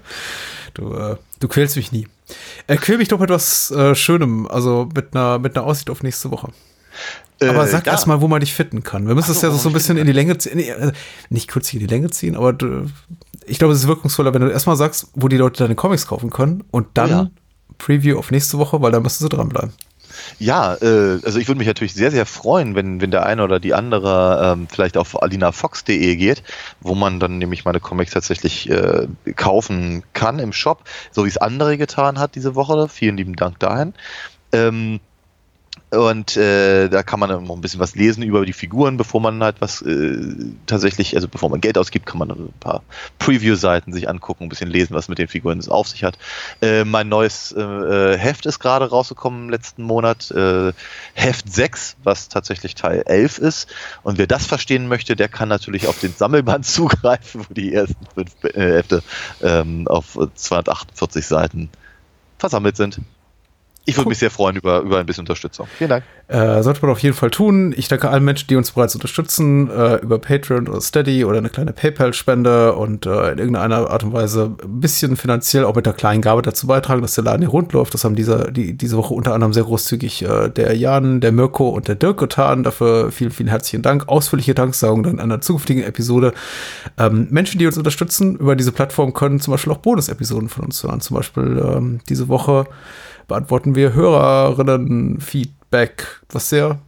Du, 0.75 0.93
äh, 0.93 1.17
du 1.39 1.47
quälst 1.47 1.75
mich 1.75 1.91
nie. 1.91 2.07
Äh, 2.67 2.77
quäl 2.77 2.97
mich 2.97 3.09
doch 3.09 3.19
mit 3.19 3.29
etwas 3.29 3.71
äh, 3.71 3.95
Schönem, 3.95 4.47
also 4.47 4.87
mit 4.95 5.15
einer, 5.15 5.39
mit 5.39 5.57
einer 5.57 5.65
Aussicht 5.65 5.89
auf 5.89 6.03
nächste 6.03 6.31
Woche. 6.31 6.51
Aber 7.41 7.65
äh, 7.65 7.67
sag 7.67 7.85
ja. 7.85 7.93
erst 7.93 8.07
mal, 8.07 8.21
wo 8.21 8.27
man 8.27 8.39
dich 8.39 8.53
finden 8.53 8.83
kann. 8.83 9.07
Wir 9.07 9.15
müssen 9.15 9.31
es 9.31 9.41
ja 9.41 9.51
so, 9.51 9.57
so 9.57 9.69
ein 9.69 9.73
bisschen 9.73 9.97
in 9.97 10.05
die 10.05 10.13
Länge 10.13 10.37
ziehen. 10.37 10.61
Also 10.79 10.91
nicht 11.29 11.47
kürzlich 11.47 11.81
in 11.81 11.87
die 11.87 11.93
Länge 11.93 12.09
ziehen, 12.09 12.35
aber 12.35 12.53
du, 12.53 12.87
ich 13.45 13.59
glaube, 13.59 13.73
es 13.73 13.81
ist 13.81 13.87
wirkungsvoller, 13.87 14.33
wenn 14.33 14.41
du 14.41 14.49
erstmal 14.49 14.75
sagst, 14.75 15.07
wo 15.13 15.27
die 15.27 15.37
Leute 15.37 15.63
deine 15.63 15.75
Comics 15.75 16.07
kaufen 16.07 16.29
können 16.29 16.63
und 16.71 16.87
dann 16.95 17.09
ja. 17.09 17.29
Preview 17.77 18.17
auf 18.17 18.31
nächste 18.31 18.57
Woche, 18.57 18.81
weil 18.81 18.91
da 18.91 18.99
müssen 18.99 19.23
sie 19.23 19.29
dranbleiben. 19.29 19.73
Ja, 20.39 20.75
äh, 20.75 21.19
also 21.23 21.39
ich 21.39 21.47
würde 21.47 21.59
mich 21.59 21.67
natürlich 21.67 21.93
sehr, 21.93 22.11
sehr 22.11 22.25
freuen, 22.25 22.75
wenn, 22.75 23.01
wenn 23.01 23.11
der 23.11 23.25
eine 23.25 23.43
oder 23.43 23.59
die 23.59 23.73
andere 23.73 24.53
ähm, 24.53 24.67
vielleicht 24.69 24.97
auf 24.97 25.21
alinafox.de 25.21 26.15
geht, 26.15 26.43
wo 26.81 26.95
man 26.95 27.19
dann 27.19 27.37
nämlich 27.37 27.65
meine 27.65 27.79
Comics 27.79 28.11
tatsächlich 28.11 28.69
äh, 28.69 29.07
kaufen 29.35 30.03
kann 30.13 30.39
im 30.39 30.53
Shop, 30.53 30.83
so 31.11 31.25
wie 31.25 31.29
es 31.29 31.37
andere 31.37 31.77
getan 31.77 32.19
hat 32.19 32.35
diese 32.35 32.55
Woche. 32.55 32.87
Vielen 32.89 33.17
lieben 33.17 33.35
Dank 33.35 33.59
dahin. 33.59 33.93
Ähm, 34.51 34.99
und 35.89 36.35
äh, 36.35 36.89
da 36.89 37.01
kann 37.01 37.19
man 37.19 37.29
noch 37.29 37.55
ein 37.55 37.61
bisschen 37.61 37.79
was 37.79 37.95
lesen 37.95 38.21
über 38.21 38.45
die 38.45 38.51
Figuren, 38.51 38.97
bevor 38.97 39.21
man 39.21 39.41
halt 39.41 39.61
was 39.61 39.81
äh, 39.81 40.17
tatsächlich, 40.65 41.15
also 41.15 41.29
bevor 41.29 41.49
man 41.49 41.61
Geld 41.61 41.77
ausgibt, 41.77 42.05
kann 42.05 42.17
man 42.17 42.29
ein 42.29 42.53
paar 42.59 42.83
Preview-Seiten 43.19 43.93
sich 43.93 44.09
angucken, 44.09 44.43
ein 44.43 44.49
bisschen 44.49 44.69
lesen, 44.69 44.95
was 44.95 45.07
mit 45.07 45.17
den 45.17 45.29
Figuren 45.29 45.65
auf 45.69 45.87
sich 45.87 46.03
hat. 46.03 46.17
Äh, 46.61 46.83
mein 46.83 47.07
neues 47.07 47.53
äh, 47.53 47.61
äh 47.61 48.17
Heft 48.17 48.45
ist 48.45 48.59
gerade 48.59 48.89
rausgekommen 48.89 49.47
letzten 49.47 49.83
Monat, 49.83 50.29
äh, 50.31 50.73
Heft 51.13 51.53
6, 51.53 51.95
was 52.03 52.27
tatsächlich 52.27 52.75
Teil 52.75 53.03
11 53.05 53.37
ist. 53.37 53.69
Und 54.03 54.17
wer 54.17 54.27
das 54.27 54.45
verstehen 54.45 54.89
möchte, 54.89 55.15
der 55.15 55.29
kann 55.29 55.47
natürlich 55.47 55.87
auf 55.87 55.99
den 55.99 56.13
Sammelband 56.13 56.65
zugreifen, 56.65 57.45
wo 57.47 57.53
die 57.53 57.73
ersten 57.73 58.05
fünf 58.13 58.43
äh, 58.43 58.75
Hefte 58.75 59.03
ähm, 59.41 59.87
auf 59.87 60.17
248 60.35 61.25
Seiten 61.25 61.69
versammelt 62.37 62.75
sind. 62.75 62.99
Ich 63.87 63.95
würde 63.95 64.09
mich 64.09 64.17
sehr 64.17 64.29
freuen 64.29 64.57
über, 64.57 64.81
über 64.81 64.99
ein 64.99 65.05
bisschen 65.05 65.21
Unterstützung. 65.21 65.65
Vielen 65.77 65.89
Dank. 65.89 66.03
Äh, 66.29 66.61
sollte 66.61 66.81
man 66.81 66.91
auf 66.91 66.99
jeden 66.99 67.15
Fall 67.15 67.31
tun. 67.31 67.73
Ich 67.77 67.87
danke 67.87 68.09
allen 68.09 68.25
Menschen, 68.25 68.47
die 68.49 68.57
uns 68.57 68.71
bereits 68.71 68.93
unterstützen, 68.95 69.69
äh, 69.69 69.95
über 69.95 70.19
Patreon 70.19 70.67
oder 70.67 70.81
Steady 70.81 71.23
oder 71.23 71.37
eine 71.37 71.49
kleine 71.49 71.71
PayPal-Spende 71.71 72.75
und 72.75 73.05
äh, 73.05 73.31
in 73.31 73.37
irgendeiner 73.37 73.89
Art 73.89 74.03
und 74.03 74.11
Weise 74.11 74.57
ein 74.61 74.81
bisschen 74.81 75.15
finanziell 75.15 75.63
auch 75.63 75.75
mit 75.75 75.85
der 75.85 75.93
kleinen 75.93 76.21
Gabe 76.21 76.41
dazu 76.41 76.67
beitragen, 76.67 77.01
dass 77.01 77.15
der 77.15 77.23
Laden 77.23 77.43
hier 77.43 77.49
rund 77.49 77.71
läuft. 77.71 77.93
Das 77.93 78.03
haben 78.03 78.15
dieser, 78.15 78.51
die, 78.51 78.73
diese 78.73 78.97
Woche 78.97 79.13
unter 79.13 79.33
anderem 79.33 79.53
sehr 79.53 79.63
großzügig 79.63 80.23
äh, 80.23 80.49
der 80.49 80.75
Jan, 80.75 81.21
der 81.21 81.31
Mirko 81.31 81.69
und 81.69 81.87
der 81.87 81.95
Dirk 81.95 82.19
getan. 82.19 82.63
Dafür 82.63 83.09
vielen, 83.09 83.31
vielen 83.31 83.47
herzlichen 83.47 83.81
Dank. 83.81 84.09
Ausführliche 84.09 84.53
Danksagung 84.53 85.03
dann 85.03 85.19
an 85.19 85.29
der 85.29 85.39
zukünftigen 85.39 85.83
Episode. 85.83 86.33
Ähm, 86.97 87.27
Menschen, 87.29 87.57
die 87.57 87.67
uns 87.67 87.77
unterstützen 87.77 88.35
über 88.35 88.57
diese 88.57 88.73
Plattform, 88.73 89.13
können 89.13 89.39
zum 89.39 89.53
Beispiel 89.53 89.71
auch 89.71 89.77
Bonus-Episoden 89.77 90.49
von 90.49 90.65
uns 90.65 90.83
hören. 90.83 90.99
Zum 90.99 91.15
Beispiel 91.15 91.63
ähm, 91.65 91.99
diese 92.09 92.27
Woche 92.27 92.65
beantworten 93.27 93.75
wir 93.75 93.93
Hörerinnen-Feedback, 93.93 95.56
was 96.29 96.49
sehr, 96.49 96.79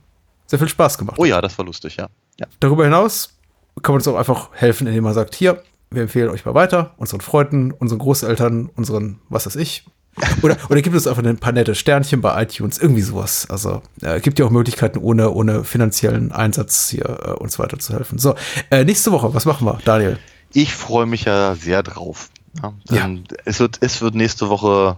sehr 0.47 0.59
viel 0.59 0.69
Spaß 0.69 0.97
gemacht 0.97 1.13
hat. 1.13 1.19
Oh 1.19 1.25
ja, 1.25 1.41
das 1.41 1.57
war 1.57 1.65
lustig, 1.65 1.97
ja. 1.97 2.09
ja. 2.39 2.47
Darüber 2.59 2.83
hinaus 2.83 3.39
kann 3.81 3.93
man 3.93 3.99
uns 3.99 4.07
auch 4.07 4.17
einfach 4.17 4.49
helfen, 4.53 4.87
indem 4.87 5.03
man 5.03 5.13
sagt, 5.13 5.35
hier, 5.35 5.63
wir 5.91 6.03
empfehlen 6.03 6.29
euch 6.29 6.45
mal 6.45 6.53
weiter, 6.53 6.93
unseren 6.97 7.21
Freunden, 7.21 7.71
unseren 7.71 7.99
Großeltern, 7.99 8.69
unseren, 8.75 9.19
was 9.29 9.45
weiß 9.45 9.55
ich. 9.55 9.85
Oder, 10.41 10.57
oder 10.69 10.81
gibt 10.81 10.95
es 10.97 11.07
einfach 11.07 11.23
ein 11.23 11.37
paar 11.37 11.53
nette 11.53 11.75
Sternchen 11.75 12.19
bei 12.19 12.43
iTunes, 12.43 12.77
irgendwie 12.77 13.03
sowas. 13.03 13.47
Also 13.49 13.81
äh, 14.01 14.19
gibt 14.19 14.37
ja 14.37 14.45
auch 14.45 14.49
Möglichkeiten, 14.49 14.97
ohne, 14.97 15.29
ohne 15.29 15.63
finanziellen 15.63 16.33
Einsatz 16.33 16.89
hier 16.89 17.05
äh, 17.05 17.31
uns 17.31 17.57
weiterzuhelfen. 17.57 18.17
So, 18.17 18.35
äh, 18.69 18.83
nächste 18.83 19.13
Woche, 19.13 19.33
was 19.33 19.45
machen 19.45 19.65
wir, 19.65 19.79
Daniel? 19.85 20.19
Ich 20.51 20.73
freue 20.73 21.05
mich 21.05 21.23
ja 21.23 21.55
sehr 21.55 21.83
drauf. 21.83 22.31
Ja, 22.61 22.73
ja. 22.89 23.09
Es, 23.45 23.61
wird, 23.61 23.77
es 23.81 24.01
wird 24.01 24.15
nächste 24.15 24.49
Woche 24.49 24.97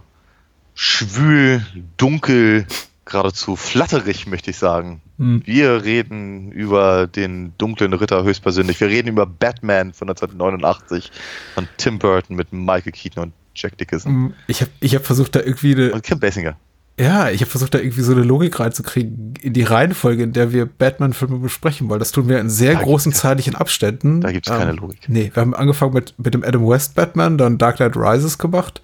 schwül, 0.74 1.64
dunkel, 1.98 2.66
geradezu 3.04 3.56
flatterig, 3.56 4.26
möchte 4.26 4.50
ich 4.50 4.56
sagen. 4.56 5.00
Hm. 5.18 5.42
Wir 5.44 5.84
reden 5.84 6.52
über 6.52 7.06
den 7.06 7.52
dunklen 7.58 7.92
Ritter 7.92 8.24
höchstpersönlich. 8.24 8.80
Wir 8.80 8.88
reden 8.88 9.08
über 9.08 9.26
Batman 9.26 9.92
von 9.92 10.08
1989 10.08 11.10
von 11.54 11.68
Tim 11.76 11.98
Burton 11.98 12.36
mit 12.36 12.52
Michael 12.52 12.92
Keaton 12.92 13.22
und 13.24 13.32
Jack 13.54 13.76
Dickinson. 13.78 14.12
Hm, 14.12 14.34
ich 14.46 14.60
habe 14.60 14.70
ich 14.80 14.94
hab 14.94 15.04
versucht, 15.04 15.34
da 15.34 15.40
irgendwie 15.40 15.74
eine. 15.74 15.92
Und 15.92 16.02
Kim 16.02 16.20
Basinger. 16.20 16.56
Ja, 16.98 17.30
ich 17.30 17.40
habe 17.40 17.50
versucht, 17.50 17.72
da 17.74 17.78
irgendwie 17.78 18.02
so 18.02 18.12
eine 18.12 18.22
Logik 18.22 18.60
reinzukriegen 18.60 19.34
in 19.40 19.54
die 19.54 19.62
Reihenfolge, 19.62 20.22
in 20.22 20.34
der 20.34 20.52
wir 20.52 20.66
Batman-Filme 20.66 21.38
besprechen, 21.38 21.88
weil 21.88 21.98
das 21.98 22.12
tun 22.12 22.28
wir 22.28 22.38
in 22.38 22.50
sehr 22.50 22.74
da 22.74 22.82
großen 22.82 23.12
zeitlichen 23.12 23.54
Abständen. 23.54 24.20
Da 24.20 24.30
gibt 24.30 24.46
es 24.46 24.54
keine 24.54 24.72
ähm, 24.72 24.76
Logik. 24.76 25.08
Nee, 25.08 25.30
wir 25.32 25.40
haben 25.40 25.54
angefangen 25.54 25.94
mit, 25.94 26.14
mit 26.18 26.34
dem 26.34 26.44
Adam 26.44 26.68
West 26.68 26.94
Batman, 26.94 27.38
dann 27.38 27.56
Dark 27.56 27.76
Knight 27.76 27.96
Rises 27.96 28.36
gemacht 28.38 28.82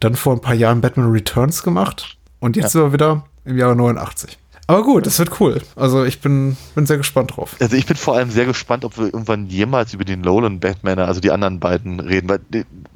dann 0.00 0.14
vor 0.14 0.34
ein 0.34 0.40
paar 0.40 0.54
Jahren 0.54 0.80
Batman 0.80 1.10
Returns 1.10 1.62
gemacht 1.62 2.18
und 2.40 2.56
jetzt 2.56 2.64
ja. 2.64 2.70
sind 2.70 2.82
wir 2.82 2.92
wieder 2.92 3.24
im 3.44 3.58
Jahre 3.58 3.76
89. 3.76 4.38
Aber 4.66 4.82
gut, 4.82 5.04
das 5.04 5.18
wird 5.18 5.40
cool. 5.40 5.60
Also 5.76 6.04
ich 6.04 6.20
bin, 6.20 6.56
bin 6.74 6.86
sehr 6.86 6.96
gespannt 6.96 7.36
drauf. 7.36 7.56
Also 7.60 7.76
ich 7.76 7.84
bin 7.84 7.96
vor 7.96 8.16
allem 8.16 8.30
sehr 8.30 8.46
gespannt, 8.46 8.84
ob 8.84 8.96
wir 8.96 9.06
irgendwann 9.06 9.46
jemals 9.46 9.92
über 9.92 10.04
den 10.04 10.22
Nolan 10.22 10.58
Batman, 10.58 10.98
also 11.00 11.20
die 11.20 11.30
anderen 11.30 11.60
beiden 11.60 12.00
reden. 12.00 12.30
Weil 12.30 12.40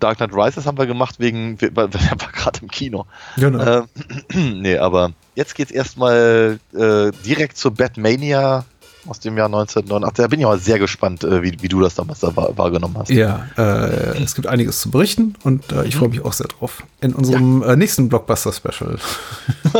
Dark 0.00 0.16
Knight 0.16 0.32
Rises 0.32 0.66
haben 0.66 0.78
wir 0.78 0.86
gemacht 0.86 1.16
wegen, 1.18 1.60
weil 1.74 1.88
er 1.92 2.20
war 2.20 2.32
gerade 2.32 2.60
im 2.62 2.68
Kino. 2.68 3.04
Genau. 3.36 3.84
Ähm, 4.32 4.60
nee, 4.62 4.78
aber 4.78 5.12
jetzt 5.34 5.54
geht's 5.54 5.70
erstmal 5.70 6.58
äh, 6.72 7.10
direkt 7.26 7.58
zur 7.58 7.74
Batmania 7.74 8.64
aus 9.08 9.20
dem 9.20 9.36
Jahr 9.36 9.46
1989. 9.46 10.22
Da 10.22 10.28
bin 10.28 10.40
ich 10.40 10.46
aber 10.46 10.58
sehr 10.58 10.78
gespannt, 10.78 11.24
äh, 11.24 11.42
wie, 11.42 11.56
wie 11.60 11.68
du 11.68 11.80
das 11.80 11.94
damals 11.94 12.20
da 12.20 12.34
wahr, 12.36 12.56
wahrgenommen 12.56 12.96
hast. 12.98 13.10
Ja, 13.10 13.46
äh, 13.56 14.22
es 14.22 14.34
gibt 14.34 14.46
einiges 14.46 14.80
zu 14.80 14.90
berichten 14.90 15.34
und 15.44 15.72
äh, 15.72 15.84
ich 15.84 15.96
freue 15.96 16.08
mich 16.08 16.24
auch 16.24 16.32
sehr 16.32 16.48
drauf. 16.48 16.82
In 17.00 17.14
unserem 17.14 17.62
ja. 17.62 17.72
äh, 17.72 17.76
nächsten 17.76 18.08
Blockbuster-Special. 18.08 18.98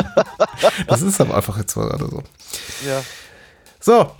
das 0.86 1.02
ist 1.02 1.20
aber 1.20 1.36
einfach 1.36 1.58
jetzt 1.58 1.76
mal 1.76 1.88
gerade 1.88 2.08
so. 2.08 2.22
Ja. 2.86 3.02
So, 3.80 4.10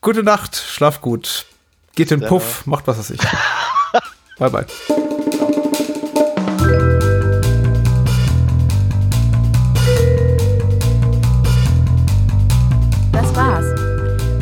gute 0.00 0.22
Nacht, 0.22 0.56
schlaf 0.56 1.00
gut. 1.00 1.46
Geht 1.94 2.12
in 2.12 2.20
den 2.20 2.28
Puff, 2.28 2.66
macht 2.66 2.86
was 2.86 2.98
weiß 2.98 3.10
ich. 3.10 3.20
bye, 4.38 4.50
bye. 4.50 4.66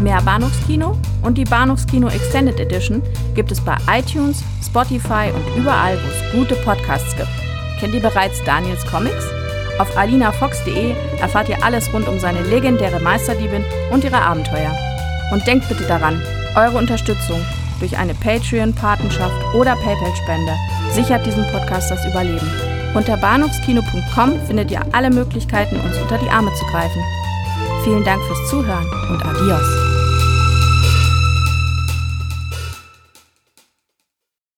Mehr 0.06 0.22
Bahnhofskino 0.22 0.96
und 1.24 1.36
die 1.36 1.44
Bahnhofskino 1.44 2.06
Extended 2.06 2.60
Edition 2.60 3.02
gibt 3.34 3.50
es 3.50 3.60
bei 3.60 3.76
iTunes, 3.90 4.44
Spotify 4.64 5.32
und 5.34 5.60
überall, 5.60 5.98
wo 5.98 6.08
es 6.08 6.32
gute 6.32 6.54
Podcasts 6.62 7.16
gibt. 7.16 7.28
Kennt 7.80 7.92
ihr 7.92 8.00
bereits 8.00 8.40
Daniels 8.44 8.86
Comics? 8.86 9.24
Auf 9.80 9.96
alinafox.de 9.98 10.94
erfahrt 11.20 11.48
ihr 11.48 11.60
alles 11.64 11.92
rund 11.92 12.06
um 12.06 12.20
seine 12.20 12.40
legendäre 12.42 13.00
Meisterdiebin 13.00 13.64
und 13.90 14.04
ihre 14.04 14.22
Abenteuer. 14.22 14.70
Und 15.32 15.44
denkt 15.44 15.68
bitte 15.68 15.82
daran, 15.88 16.22
eure 16.54 16.78
Unterstützung 16.78 17.44
durch 17.80 17.98
eine 17.98 18.14
Patreon-Patenschaft 18.14 19.54
oder 19.56 19.74
PayPal-Spende 19.74 20.52
sichert 20.92 21.26
diesem 21.26 21.44
Podcast 21.48 21.90
das 21.90 22.06
Überleben. 22.06 22.48
Unter 22.94 23.16
bahnhofskino.com 23.16 24.46
findet 24.46 24.70
ihr 24.70 24.82
alle 24.92 25.10
Möglichkeiten, 25.10 25.80
uns 25.80 25.98
unter 25.98 26.18
die 26.18 26.30
Arme 26.30 26.54
zu 26.54 26.64
greifen. 26.66 27.02
Vielen 27.82 28.04
Dank 28.04 28.22
fürs 28.22 28.50
Zuhören 28.50 28.86
und 29.10 29.24
adios. 29.24 29.95